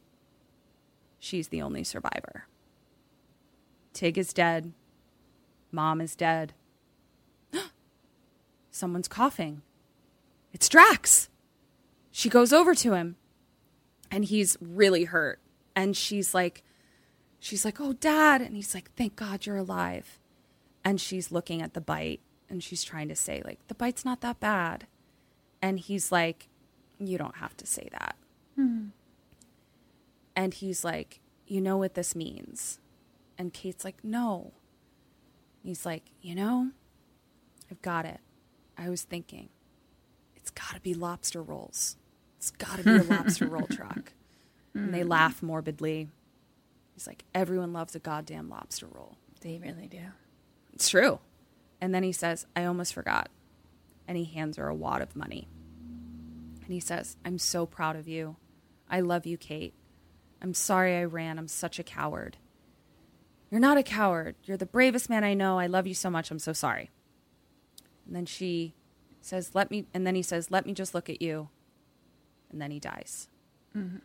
She's 1.19 1.49
the 1.49 1.63
only 1.63 1.85
survivor. 1.85 2.47
Tig 3.93 4.19
is 4.19 4.33
dead. 4.33 4.73
Mom 5.71 6.01
is 6.01 6.15
dead. 6.17 6.55
Someone's 8.79 9.09
coughing. 9.09 9.63
It's 10.53 10.69
Drax. 10.69 11.29
She 12.13 12.29
goes 12.29 12.53
over 12.53 12.77
to 12.77 12.95
him 12.95 13.17
and 14.09 14.25
he's 14.25 14.57
really 14.61 15.05
hurt. 15.05 15.41
And 15.75 15.97
she's 15.97 16.33
like, 16.33 16.63
she's 17.41 17.65
like, 17.65 17.81
oh, 17.81 17.93
dad. 17.93 18.41
And 18.41 18.55
he's 18.55 18.75
like, 18.75 18.93
thank 18.95 19.17
God 19.17 19.47
you're 19.47 19.57
alive. 19.57 20.21
And 20.85 21.01
she's 21.01 21.33
looking 21.33 21.61
at 21.61 21.75
the 21.75 21.81
bite 21.81 22.21
and 22.49 22.63
she's 22.63 22.85
trying 22.85 23.09
to 23.09 23.17
say, 23.17 23.43
like, 23.45 23.67
the 23.67 23.75
bite's 23.75 24.05
not 24.05 24.21
that 24.21 24.39
bad. 24.39 24.87
And 25.61 25.81
he's 25.81 26.13
like, 26.13 26.49
you 27.01 27.19
don't 27.19 27.39
have 27.39 27.57
to 27.57 27.67
say 27.67 27.89
that. 27.91 28.15
Hmm. 28.55 28.87
And 30.37 30.55
he's 30.55 30.85
like, 30.85 31.21
you 31.49 31.61
know 31.61 31.77
what 31.77 31.95
this 31.95 32.15
means? 32.15 32.79
And 33.37 33.53
Kate's 33.53 33.85
like, 33.85 34.05
no. 34.05 34.53
He's 35.65 35.85
like, 35.85 36.05
you 36.23 36.37
know, 36.37 36.71
I've 37.71 37.83
got 37.83 38.05
it. 38.05 38.21
I 38.79 38.89
was 38.89 39.03
thinking, 39.03 39.49
it's 40.37 40.51
got 40.51 40.75
to 40.75 40.81
be 40.81 40.95
lobster 40.95 41.43
rolls. 41.43 41.97
It's 42.39 42.53
got 42.53 42.79
to 42.79 42.85
be 42.85 42.97
a 42.97 43.03
lobster 43.03 43.47
roll 43.47 43.67
truck. 43.71 44.13
And 44.73 44.95
they 44.95 45.03
hmm. 45.03 45.09
laugh 45.09 45.43
morbidly. 45.43 46.09
He's 46.95 47.07
like, 47.07 47.25
everyone 47.35 47.73
loves 47.73 47.95
a 47.95 47.99
goddamn 47.99 48.49
lobster 48.49 48.87
roll. 48.87 49.17
They 49.41 49.59
really 49.59 49.89
do. 49.89 50.01
It's 50.73 50.89
true. 50.89 51.19
And 51.81 51.95
then 51.95 52.03
he 52.03 52.13
says, 52.13 52.47
I 52.57 52.65
almost 52.65 52.95
forgot. 52.95 53.29
And 54.07 54.17
he 54.17 54.25
hands 54.25 54.57
her 54.57 54.69
a 54.69 54.75
wad 54.75 55.03
of 55.03 55.17
money. 55.17 55.49
And 56.65 56.73
he 56.73 56.81
says, 56.81 57.17
I'm 57.25 57.39
so 57.39 57.67
proud 57.67 57.97
of 57.97 58.09
you. 58.09 58.37
I 58.89 59.01
love 59.01 59.27
you, 59.27 59.37
Kate. 59.37 59.75
I'm 60.41 60.55
sorry 60.55 60.97
I 60.97 61.05
ran. 61.05 61.39
I'm 61.39 61.49
such 61.49 61.79
a 61.79 61.83
coward. 61.83 62.37
You're 63.51 63.61
not 63.61 63.79
a 63.79 63.83
coward. 63.83 64.37
You're 64.45 64.57
the 64.57 64.67
bravest 64.67 65.11
man 65.11 65.25
I 65.25 65.35
know. 65.35 65.59
I 65.59 65.67
love 65.67 65.87
you 65.87 65.95
so 65.95 66.11
much. 66.11 66.31
I'm 66.31 66.39
so 66.39 66.53
sorry. 66.53 66.91
And 68.09 68.17
then 68.17 68.27
she 68.27 68.75
says, 69.21 69.55
Let 69.55 69.71
me, 69.71 69.87
and 69.95 70.05
then 70.05 70.17
he 70.17 70.23
says, 70.23 70.51
Let 70.51 70.67
me 70.67 70.75
just 70.75 70.95
look 70.95 71.09
at 71.09 71.23
you. 71.23 71.49
And 72.51 72.61
then 72.61 72.73
he 72.73 72.81
dies. 72.81 73.29
Mm-hmm. 73.77 73.99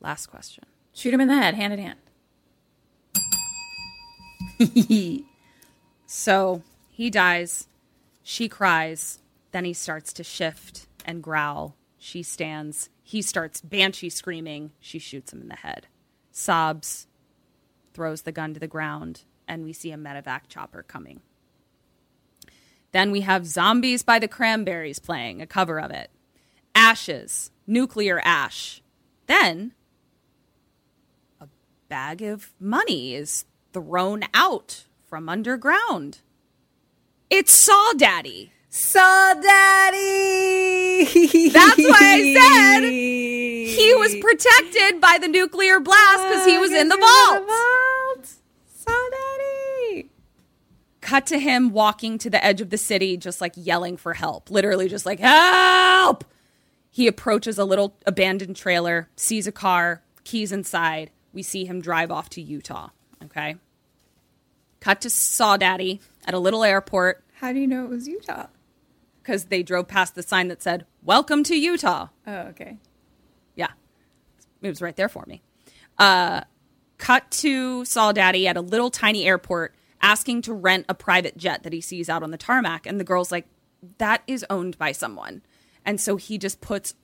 Last 0.00 0.26
question. 0.26 0.64
Shoot 0.92 1.14
him 1.14 1.22
in 1.22 1.28
the 1.28 1.36
head, 1.36 1.54
hand 1.54 1.72
in 1.72 1.78
hand. 1.78 1.98
So 6.12 6.64
he 6.90 7.08
dies. 7.08 7.68
She 8.24 8.48
cries. 8.48 9.20
Then 9.52 9.64
he 9.64 9.72
starts 9.72 10.12
to 10.14 10.24
shift 10.24 10.88
and 11.04 11.22
growl. 11.22 11.76
She 11.98 12.24
stands. 12.24 12.88
He 13.04 13.22
starts 13.22 13.60
banshee 13.60 14.10
screaming. 14.10 14.72
She 14.80 14.98
shoots 14.98 15.32
him 15.32 15.40
in 15.40 15.46
the 15.46 15.54
head. 15.54 15.86
Sobs, 16.32 17.06
throws 17.94 18.22
the 18.22 18.32
gun 18.32 18.54
to 18.54 18.60
the 18.60 18.66
ground, 18.66 19.22
and 19.46 19.62
we 19.62 19.72
see 19.72 19.92
a 19.92 19.96
medevac 19.96 20.48
chopper 20.48 20.82
coming. 20.82 21.20
Then 22.92 23.10
we 23.10 23.20
have 23.20 23.46
Zombies 23.46 24.02
by 24.02 24.18
the 24.18 24.28
Cranberries 24.28 24.98
playing, 24.98 25.40
a 25.40 25.46
cover 25.46 25.80
of 25.80 25.90
it. 25.90 26.10
Ashes, 26.74 27.50
Nuclear 27.66 28.20
Ash. 28.24 28.82
Then 29.26 29.72
a 31.40 31.46
bag 31.88 32.22
of 32.22 32.52
money 32.58 33.14
is 33.14 33.44
thrown 33.72 34.24
out 34.34 34.86
from 35.06 35.28
underground. 35.28 36.18
It's 37.28 37.52
Saw 37.52 37.92
Daddy. 37.96 38.52
Saw 38.70 39.34
Daddy. 39.34 41.04
That's 41.50 41.76
why 41.76 41.98
I 42.00 42.34
said 42.34 42.88
he 42.90 43.94
was 43.94 44.16
protected 44.16 45.00
by 45.00 45.18
the 45.20 45.28
nuclear 45.28 45.80
blast 45.80 46.28
because 46.28 46.46
he 46.46 46.58
was 46.58 46.72
in 46.72 46.88
the 46.88 46.96
vault. 46.96 48.26
Saw 48.66 49.10
Daddy. 49.10 50.10
Cut 51.10 51.26
to 51.26 51.40
him 51.40 51.70
walking 51.70 52.18
to 52.18 52.30
the 52.30 52.42
edge 52.44 52.60
of 52.60 52.70
the 52.70 52.78
city, 52.78 53.16
just 53.16 53.40
like 53.40 53.54
yelling 53.56 53.96
for 53.96 54.14
help. 54.14 54.48
Literally, 54.48 54.88
just 54.88 55.04
like, 55.04 55.18
help! 55.18 56.24
He 56.88 57.08
approaches 57.08 57.58
a 57.58 57.64
little 57.64 57.96
abandoned 58.06 58.54
trailer, 58.54 59.08
sees 59.16 59.48
a 59.48 59.50
car, 59.50 60.04
keys 60.22 60.52
inside. 60.52 61.10
We 61.32 61.42
see 61.42 61.64
him 61.64 61.80
drive 61.80 62.12
off 62.12 62.30
to 62.30 62.40
Utah. 62.40 62.90
Okay. 63.24 63.56
Cut 64.78 65.00
to 65.00 65.10
Saw 65.10 65.56
Daddy 65.56 66.00
at 66.26 66.32
a 66.32 66.38
little 66.38 66.62
airport 66.62 67.24
How 67.40 67.52
do 67.52 67.58
you 67.58 67.66
know 67.66 67.86
it 67.86 67.90
was 67.90 68.06
Utah? 68.06 68.46
because 69.20 69.46
they 69.46 69.64
drove 69.64 69.88
past 69.88 70.14
the 70.14 70.22
sign 70.22 70.46
that 70.46 70.62
said, 70.62 70.86
Welcome 71.02 71.42
to 71.42 71.58
Utah. 71.58 72.06
Oh, 72.24 72.38
okay. 72.50 72.76
Yeah. 73.56 73.70
It 74.62 74.68
was 74.68 74.80
right 74.80 74.94
there 74.94 75.08
for 75.08 75.24
me. 75.26 75.42
Uh, 75.98 76.42
cut 76.98 77.28
to 77.32 77.84
Saw 77.84 78.12
Daddy 78.12 78.46
at 78.46 78.56
a 78.56 78.60
little 78.60 78.92
tiny 78.92 79.26
airport 79.26 79.74
asking 80.00 80.42
to 80.42 80.54
rent 80.54 80.86
a 80.88 80.94
private 80.94 81.36
jet 81.36 81.62
that 81.62 81.72
he 81.72 81.80
sees 81.80 82.08
out 82.08 82.22
on 82.22 82.30
the 82.30 82.38
tarmac. 82.38 82.86
And 82.86 82.98
the 82.98 83.04
girl's 83.04 83.30
like, 83.30 83.46
that 83.98 84.22
is 84.26 84.44
owned 84.50 84.78
by 84.78 84.92
someone. 84.92 85.42
And 85.84 86.00
so 86.00 86.16
he 86.16 86.38
just 86.38 86.60
puts 86.60 86.94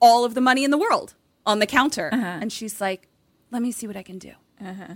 all 0.00 0.24
of 0.24 0.34
the 0.34 0.40
money 0.40 0.64
in 0.64 0.70
the 0.70 0.78
world 0.78 1.14
on 1.46 1.58
the 1.58 1.66
counter. 1.66 2.10
Uh-huh. 2.12 2.38
And 2.40 2.52
she's 2.52 2.80
like, 2.80 3.08
let 3.50 3.62
me 3.62 3.72
see 3.72 3.86
what 3.86 3.96
I 3.96 4.02
can 4.02 4.18
do. 4.18 4.32
Uh-huh. 4.60 4.94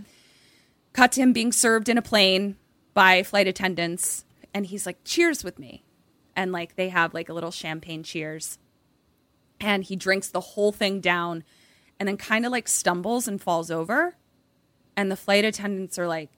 Cut 0.92 1.12
to 1.12 1.20
him 1.20 1.32
being 1.32 1.52
served 1.52 1.88
in 1.88 1.98
a 1.98 2.02
plane 2.02 2.56
by 2.94 3.22
flight 3.22 3.46
attendants. 3.46 4.24
And 4.54 4.66
he's 4.66 4.86
like, 4.86 4.98
cheers 5.04 5.44
with 5.44 5.58
me. 5.58 5.84
And 6.34 6.52
like 6.52 6.76
they 6.76 6.88
have 6.88 7.14
like 7.14 7.28
a 7.28 7.32
little 7.32 7.50
champagne 7.50 8.02
cheers 8.02 8.58
and 9.60 9.84
he 9.84 9.96
drinks 9.96 10.28
the 10.28 10.40
whole 10.40 10.72
thing 10.72 11.00
down 11.00 11.44
and 11.98 12.08
then 12.08 12.16
kind 12.16 12.44
of 12.44 12.52
like 12.52 12.68
stumbles 12.68 13.26
and 13.26 13.40
falls 13.40 13.70
over 13.70 14.16
and 14.96 15.10
the 15.10 15.16
flight 15.16 15.44
attendants 15.44 15.98
are 15.98 16.06
like 16.06 16.30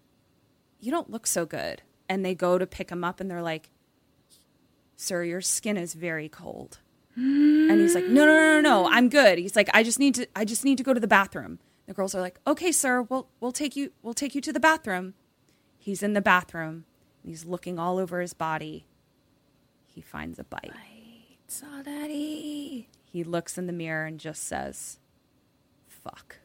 you 0.81 0.91
don't 0.91 1.11
look 1.11 1.27
so 1.27 1.45
good. 1.47 1.83
And 2.09 2.25
they 2.25 2.35
go 2.35 2.57
to 2.59 2.67
pick 2.67 2.91
him 2.91 3.05
up 3.05 3.21
and 3.21 3.31
they're 3.31 3.43
like 3.43 3.71
sir 4.97 5.23
your 5.23 5.41
skin 5.41 5.77
is 5.77 5.95
very 5.95 6.29
cold. 6.29 6.79
And 7.17 7.81
he's 7.81 7.95
like 7.95 8.05
no 8.05 8.25
no 8.27 8.33
no 8.33 8.61
no 8.61 8.61
no 8.61 8.89
i'm 8.91 9.09
good. 9.09 9.39
He's 9.39 9.57
like 9.57 9.69
i 9.75 9.83
just 9.83 9.99
need 9.99 10.15
to 10.17 10.27
i 10.37 10.45
just 10.45 10.65
need 10.65 10.79
to 10.79 10.85
go 10.85 10.95
to 10.95 11.01
the 11.01 11.07
bathroom. 11.09 11.59
The 11.87 11.95
girls 11.95 12.15
are 12.15 12.21
like 12.21 12.39
okay 12.47 12.73
sir 12.73 13.03
we'll 13.03 13.29
we'll 13.41 13.53
take 13.53 13.77
you 13.77 13.93
we'll 14.03 14.15
take 14.15 14.35
you 14.35 14.41
to 14.43 14.53
the 14.53 14.61
bathroom. 14.61 15.15
He's 15.79 16.03
in 16.03 16.13
the 16.13 16.21
bathroom. 16.21 16.85
And 17.23 17.31
he's 17.31 17.45
looking 17.45 17.79
all 17.79 17.99
over 17.99 18.21
his 18.21 18.35
body. 18.35 18.87
He 19.87 20.01
finds 20.01 20.39
a 20.39 20.45
bite. 20.45 20.71
I 20.73 21.37
Saw 21.49 21.83
Daddy. 21.83 22.89
he 23.11 23.25
looks 23.25 23.57
in 23.59 23.67
the 23.67 23.73
mirror 23.73 24.05
and 24.05 24.21
just 24.21 24.45
says, 24.45 24.99
fuck. 25.89 26.37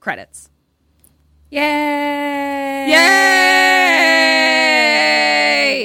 Credits. 0.00 0.48
Yay! 1.50 2.88
Yay! 2.88 2.96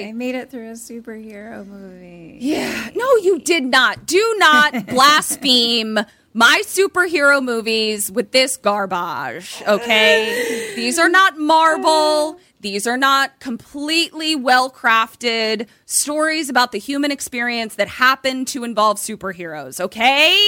I 0.10 0.12
made 0.14 0.34
it 0.34 0.50
through 0.50 0.70
a 0.70 0.74
superhero 0.74 1.66
movie. 1.66 2.38
Yeah. 2.42 2.90
No, 2.96 3.16
you 3.18 3.40
did 3.40 3.66
not. 3.66 4.08
Do 4.08 4.36
not 4.40 4.88
blaspheme 4.88 6.00
my 6.34 6.64
superhero 6.66 7.44
movies 7.44 8.12
with 8.12 8.32
this 8.32 8.58
garbage, 8.58 9.62
okay? 9.68 10.74
These 10.76 10.98
are 10.98 11.10
not 11.10 11.38
Marvel. 11.38 12.40
These 12.62 12.88
are 12.88 12.98
not 12.98 13.40
completely 13.40 14.36
well 14.36 14.72
crafted 14.72 15.68
stories 15.86 16.50
about 16.50 16.72
the 16.72 16.80
human 16.80 17.12
experience 17.12 17.76
that 17.76 17.88
happen 17.88 18.46
to 18.46 18.64
involve 18.64 18.98
superheroes, 18.98 19.80
okay? 19.80 20.40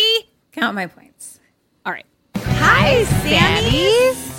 Count 0.53 0.73
my 0.73 0.87
points. 0.87 1.39
All 1.85 1.91
right. 1.91 2.05
Hi, 2.35 3.03
Sammys. 3.03 4.32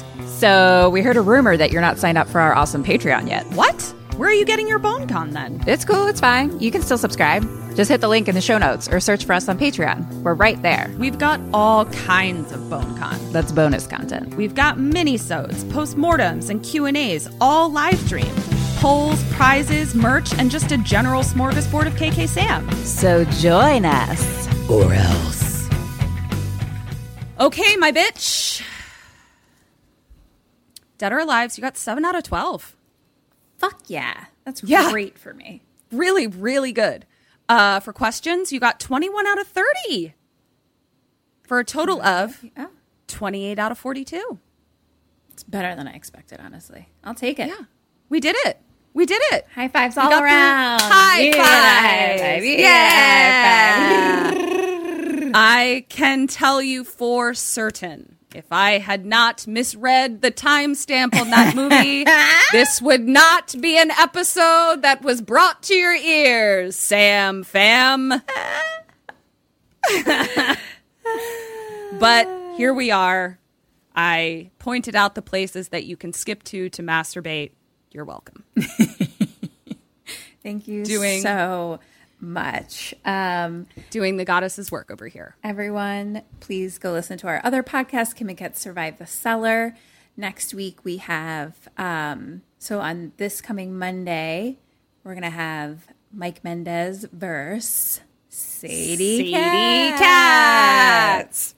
So 0.45 0.91
we 0.91 1.01
heard 1.01 1.17
a 1.17 1.23
rumor 1.23 1.57
that 1.57 1.73
you're 1.73 1.81
not 1.81 1.99
signed 1.99 2.19
up 2.19 2.29
for 2.29 2.39
our 2.39 2.55
awesome 2.55 2.85
Patreon 2.85 3.31
yet. 3.31 3.47
What? 3.53 3.81
Where 4.19 4.29
are 4.29 4.35
you 4.35 4.45
getting 4.45 4.69
your 4.69 4.79
bone 4.79 5.09
con 5.09 5.31
then? 5.31 5.65
It's 5.67 5.87
cool. 5.87 6.07
It's 6.07 6.21
fine. 6.21 6.61
You 6.61 6.71
can 6.71 6.83
still 6.83 6.99
subscribe. 6.99 7.49
Just 7.75 7.91
hit 7.91 8.03
the 8.03 8.09
link 8.09 8.29
in 8.29 8.35
the 8.35 8.43
show 8.43 8.59
notes 8.59 8.87
or 8.87 9.01
search 9.01 9.25
for 9.25 9.33
us 9.33 9.49
on 9.49 9.59
Patreon. 9.59 10.07
We're 10.21 10.35
right 10.35 10.61
there. 10.61 10.95
We've 10.99 11.17
got 11.17 11.41
all 11.55 11.87
kinds 11.87 12.53
of 12.53 12.69
bone 12.69 12.95
con. 12.99 13.19
That's 13.33 13.53
bonus 13.53 13.87
content. 13.87 14.35
We've 14.35 14.55
got 14.55 14.79
mini-sodes, 14.79 15.65
postmortems, 15.65 16.51
and 16.51 16.63
Q&As, 16.63 17.35
all 17.41 17.73
live 17.73 17.99
streamed. 18.01 18.37
Polls, 18.77 19.25
prizes, 19.33 19.95
merch, 19.95 20.35
and 20.35 20.51
just 20.51 20.73
a 20.73 20.77
general 20.77 21.23
smorgasbord 21.23 21.87
of 21.87 21.95
KK 21.95 22.29
Sam. 22.29 22.71
So 22.85 23.25
join 23.41 23.87
us. 23.87 24.69
Or 24.69 24.93
else. 24.93 25.71
Okay, 27.41 27.77
my 27.77 27.91
bitch. 27.91 28.63
Dead 30.99 31.13
or 31.13 31.19
Alive, 31.19 31.53
so 31.53 31.59
you 31.59 31.63
got 31.63 31.77
7 31.77 32.05
out 32.05 32.15
of 32.15 32.23
12. 32.23 32.77
Fuck 33.59 33.83
yeah. 33.87 34.27
That's 34.45 34.63
Yeah. 34.63 34.91
great 34.91 35.19
for 35.19 35.35
me. 35.35 35.63
Really, 35.91 36.27
really 36.27 36.73
good. 36.73 37.07
Uh, 37.49 37.81
for 37.81 37.93
questions, 37.93 38.53
you 38.53 38.61
got 38.61 38.81
21 38.81 39.27
out 39.27 39.39
of 39.41 39.47
30. 39.49 40.15
For 41.47 41.59
a 41.59 41.65
total 41.65 42.01
of 42.03 42.45
Oh, 42.57 42.71
28 43.07 43.59
out 43.59 43.71
of 43.73 43.79
42. 43.79 44.39
it's 45.33 45.43
better 45.43 45.75
than 45.75 45.87
I 45.89 45.93
expected, 45.93 46.41
honestly. 46.43 46.89
I'll 47.05 47.15
take 47.15 47.39
it. 47.39 47.49
Yeah. 47.49 47.65
We 48.09 48.21
did 48.21 48.37
it. 48.47 48.61
We 48.95 49.07
did 49.07 49.21
it. 49.33 49.47
High 49.55 49.69
fives 49.69 49.99
all 49.99 50.13
around. 50.13 50.81
High 50.81 51.21
Yeah, 51.23 51.33
fives. 51.45 52.23
high 52.23 52.37
five. 52.37 52.45
Yeah. 52.45 54.31
I 55.35 55.85
can 55.89 56.27
tell 56.29 56.63
you 56.63 56.85
for 56.85 57.35
certain, 57.35 58.14
if 58.35 58.47
I 58.51 58.79
had 58.79 59.07
not 59.07 59.47
misread 59.47 60.21
the 60.21 60.31
timestamp 60.33 61.19
on 61.19 61.31
that 61.31 61.55
movie, 61.55 62.05
this 62.53 62.83
would 62.83 63.07
not 63.07 63.55
be 63.61 63.79
an 63.79 63.91
episode 63.93 64.83
that 64.83 65.03
was 65.03 65.23
brought 65.23 65.63
to 65.65 65.75
your 65.75 65.95
ears, 65.95 66.77
Sam 66.77 67.45
Fam. 67.45 68.13
but 71.99 72.27
here 72.57 72.75
we 72.75 72.91
are. 72.91 73.39
I 73.95 74.51
pointed 74.59 74.97
out 74.97 75.15
the 75.15 75.23
places 75.23 75.69
that 75.69 75.85
you 75.85 75.97
can 75.97 76.13
skip 76.13 76.43
to 76.45 76.69
to 76.71 76.83
masturbate. 76.83 77.53
You're 77.93 78.05
welcome. 78.05 78.43
Thank 80.43 80.67
you 80.69 80.85
Doing- 80.85 81.23
so 81.23 81.79
much. 82.25 82.95
Um, 83.05 83.67
Doing 83.91 84.17
the 84.17 84.25
goddess's 84.25 84.73
work 84.73 84.91
over 84.91 85.07
here. 85.07 85.37
everyone, 85.45 86.23
please 86.41 86.79
go 86.79 86.93
listen 86.93 87.19
to 87.19 87.27
our 87.27 87.41
other 87.45 87.63
podcast, 87.63 88.17
Kim 88.17 88.29
and 88.29 88.39
Kat 88.39 88.57
Survive 88.57 88.99
the 88.99 89.07
Cellar. 89.07 89.77
Next 90.17 90.55
week 90.55 90.85
we 90.85 90.99
have 90.99 91.57
um, 91.77 92.43
so 92.59 92.81
on 92.81 93.13
this 93.17 93.41
coming 93.41 93.77
Monday, 93.79 94.59
we're 95.03 95.15
gonna 95.15 95.31
have 95.31 95.87
Mike 96.13 96.43
Mendez 96.45 97.07
verse 97.13 98.01
Sadie, 98.29 99.33
Sadie 99.33 99.99
Cats. 99.99 101.55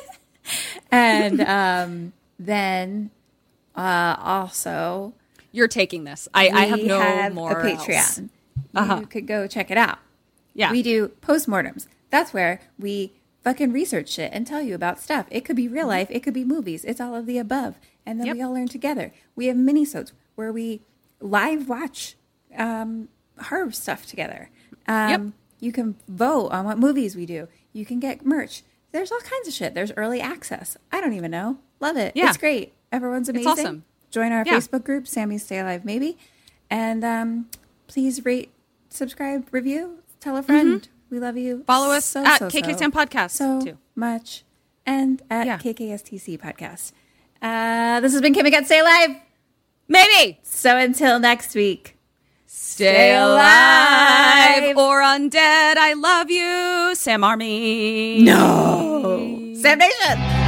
and 0.90 1.40
um, 1.40 2.12
then 2.38 3.10
uh, 3.74 4.16
also 4.18 5.14
You're 5.52 5.68
taking 5.68 6.04
this. 6.04 6.28
I, 6.34 6.48
I 6.48 6.64
have 6.66 6.82
no 6.82 7.00
have 7.00 7.34
more. 7.34 7.58
a 7.58 7.70
else. 7.72 8.20
Patreon. 8.74 8.80
Uh-huh. 8.82 9.00
You 9.00 9.06
could 9.06 9.26
go 9.26 9.46
check 9.46 9.70
it 9.70 9.76
out. 9.78 9.98
Yeah. 10.54 10.70
We 10.72 10.82
do 10.82 11.08
postmortems. 11.20 11.86
That's 12.10 12.32
where 12.32 12.60
we 12.78 13.12
fucking 13.44 13.72
research 13.72 14.08
shit 14.10 14.30
and 14.32 14.46
tell 14.46 14.60
you 14.62 14.74
about 14.74 14.98
stuff. 15.00 15.26
It 15.30 15.44
could 15.44 15.56
be 15.56 15.68
real 15.68 15.86
life, 15.86 16.08
it 16.10 16.22
could 16.22 16.34
be 16.34 16.44
movies. 16.44 16.84
It's 16.84 17.00
all 17.00 17.14
of 17.14 17.26
the 17.26 17.38
above. 17.38 17.76
And 18.04 18.18
then 18.18 18.26
Yep. 18.28 18.36
we 18.36 18.42
all 18.42 18.52
learn 18.52 18.68
together. 18.68 19.12
We 19.36 19.46
have 19.46 19.56
minisodes 19.56 20.12
where 20.34 20.52
we 20.52 20.82
live 21.20 21.68
watch 21.68 22.16
um, 22.56 23.08
horror 23.40 23.70
stuff 23.72 24.06
together. 24.06 24.50
Um, 24.86 25.10
Yep. 25.10 25.20
You 25.60 25.72
can 25.72 25.96
vote 26.08 26.48
on 26.50 26.64
what 26.64 26.78
movies 26.78 27.16
we 27.16 27.26
do. 27.26 27.48
You 27.72 27.84
can 27.84 27.98
get 28.00 28.24
merch. 28.24 28.62
There's 28.92 29.10
all 29.12 29.20
kinds 29.20 29.48
of 29.48 29.54
shit. 29.54 29.74
There's 29.74 29.92
early 29.96 30.20
access. 30.20 30.76
I 30.92 31.00
don't 31.00 31.12
even 31.14 31.30
know. 31.30 31.58
Love 31.80 31.96
it. 31.96 32.12
Yeah. 32.14 32.28
It's 32.28 32.36
great. 32.38 32.72
Everyone's 32.92 33.28
amazing. 33.28 33.50
It's 33.52 33.60
awesome. 33.60 33.84
Join 34.10 34.32
our 34.32 34.44
Yeah. 34.46 34.54
Facebook 34.56 34.84
group, 34.84 35.06
Sammy 35.06 35.36
Stay 35.36 35.58
Alive 35.58 35.84
Maybe. 35.84 36.16
And 36.70 37.04
um, 37.04 37.48
please 37.86 38.24
rate, 38.24 38.50
subscribe, 38.98 39.46
review, 39.52 39.98
tell 40.20 40.36
a 40.36 40.42
friend. 40.42 40.86
We 41.10 41.18
love 41.20 41.36
you. 41.38 41.54
Mm-hmm. 41.56 41.64
Follow 41.64 41.94
us 41.94 42.04
so, 42.04 42.24
at 42.26 42.38
so, 42.38 42.48
KK 42.48 42.76
Sam 42.78 42.92
Podcast, 42.92 43.30
so 43.30 43.62
too. 43.62 43.78
much. 43.94 44.44
And 44.84 45.22
at 45.30 45.46
Yeah. 45.46 45.58
KKSTC 45.58 46.38
Podcast. 46.38 46.92
Uh, 47.40 48.00
this 48.00 48.12
has 48.12 48.20
been 48.20 48.34
Kim 48.34 48.44
Kat 48.50 48.66
Stay 48.66 48.80
Alive. 48.80 49.16
Maybe. 49.86 50.38
So 50.42 50.76
until 50.76 51.18
next 51.18 51.54
week. 51.54 51.94
Stay 52.46 53.14
alive 53.14 54.76
or 54.76 55.02
undead. 55.02 55.76
I 55.76 55.92
love 55.94 56.30
you, 56.30 56.94
Sam 56.94 57.22
Army. 57.22 58.22
No. 58.22 59.52
Sam 59.54 59.78
Nation. 59.78 60.47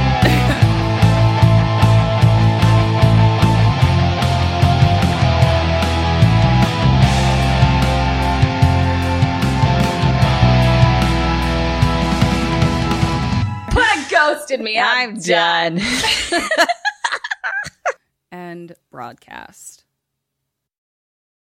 Me. 14.59 14.79
I'm 14.79 15.19
done. 15.19 15.79
And 18.31 18.75
broadcast. 18.91 19.80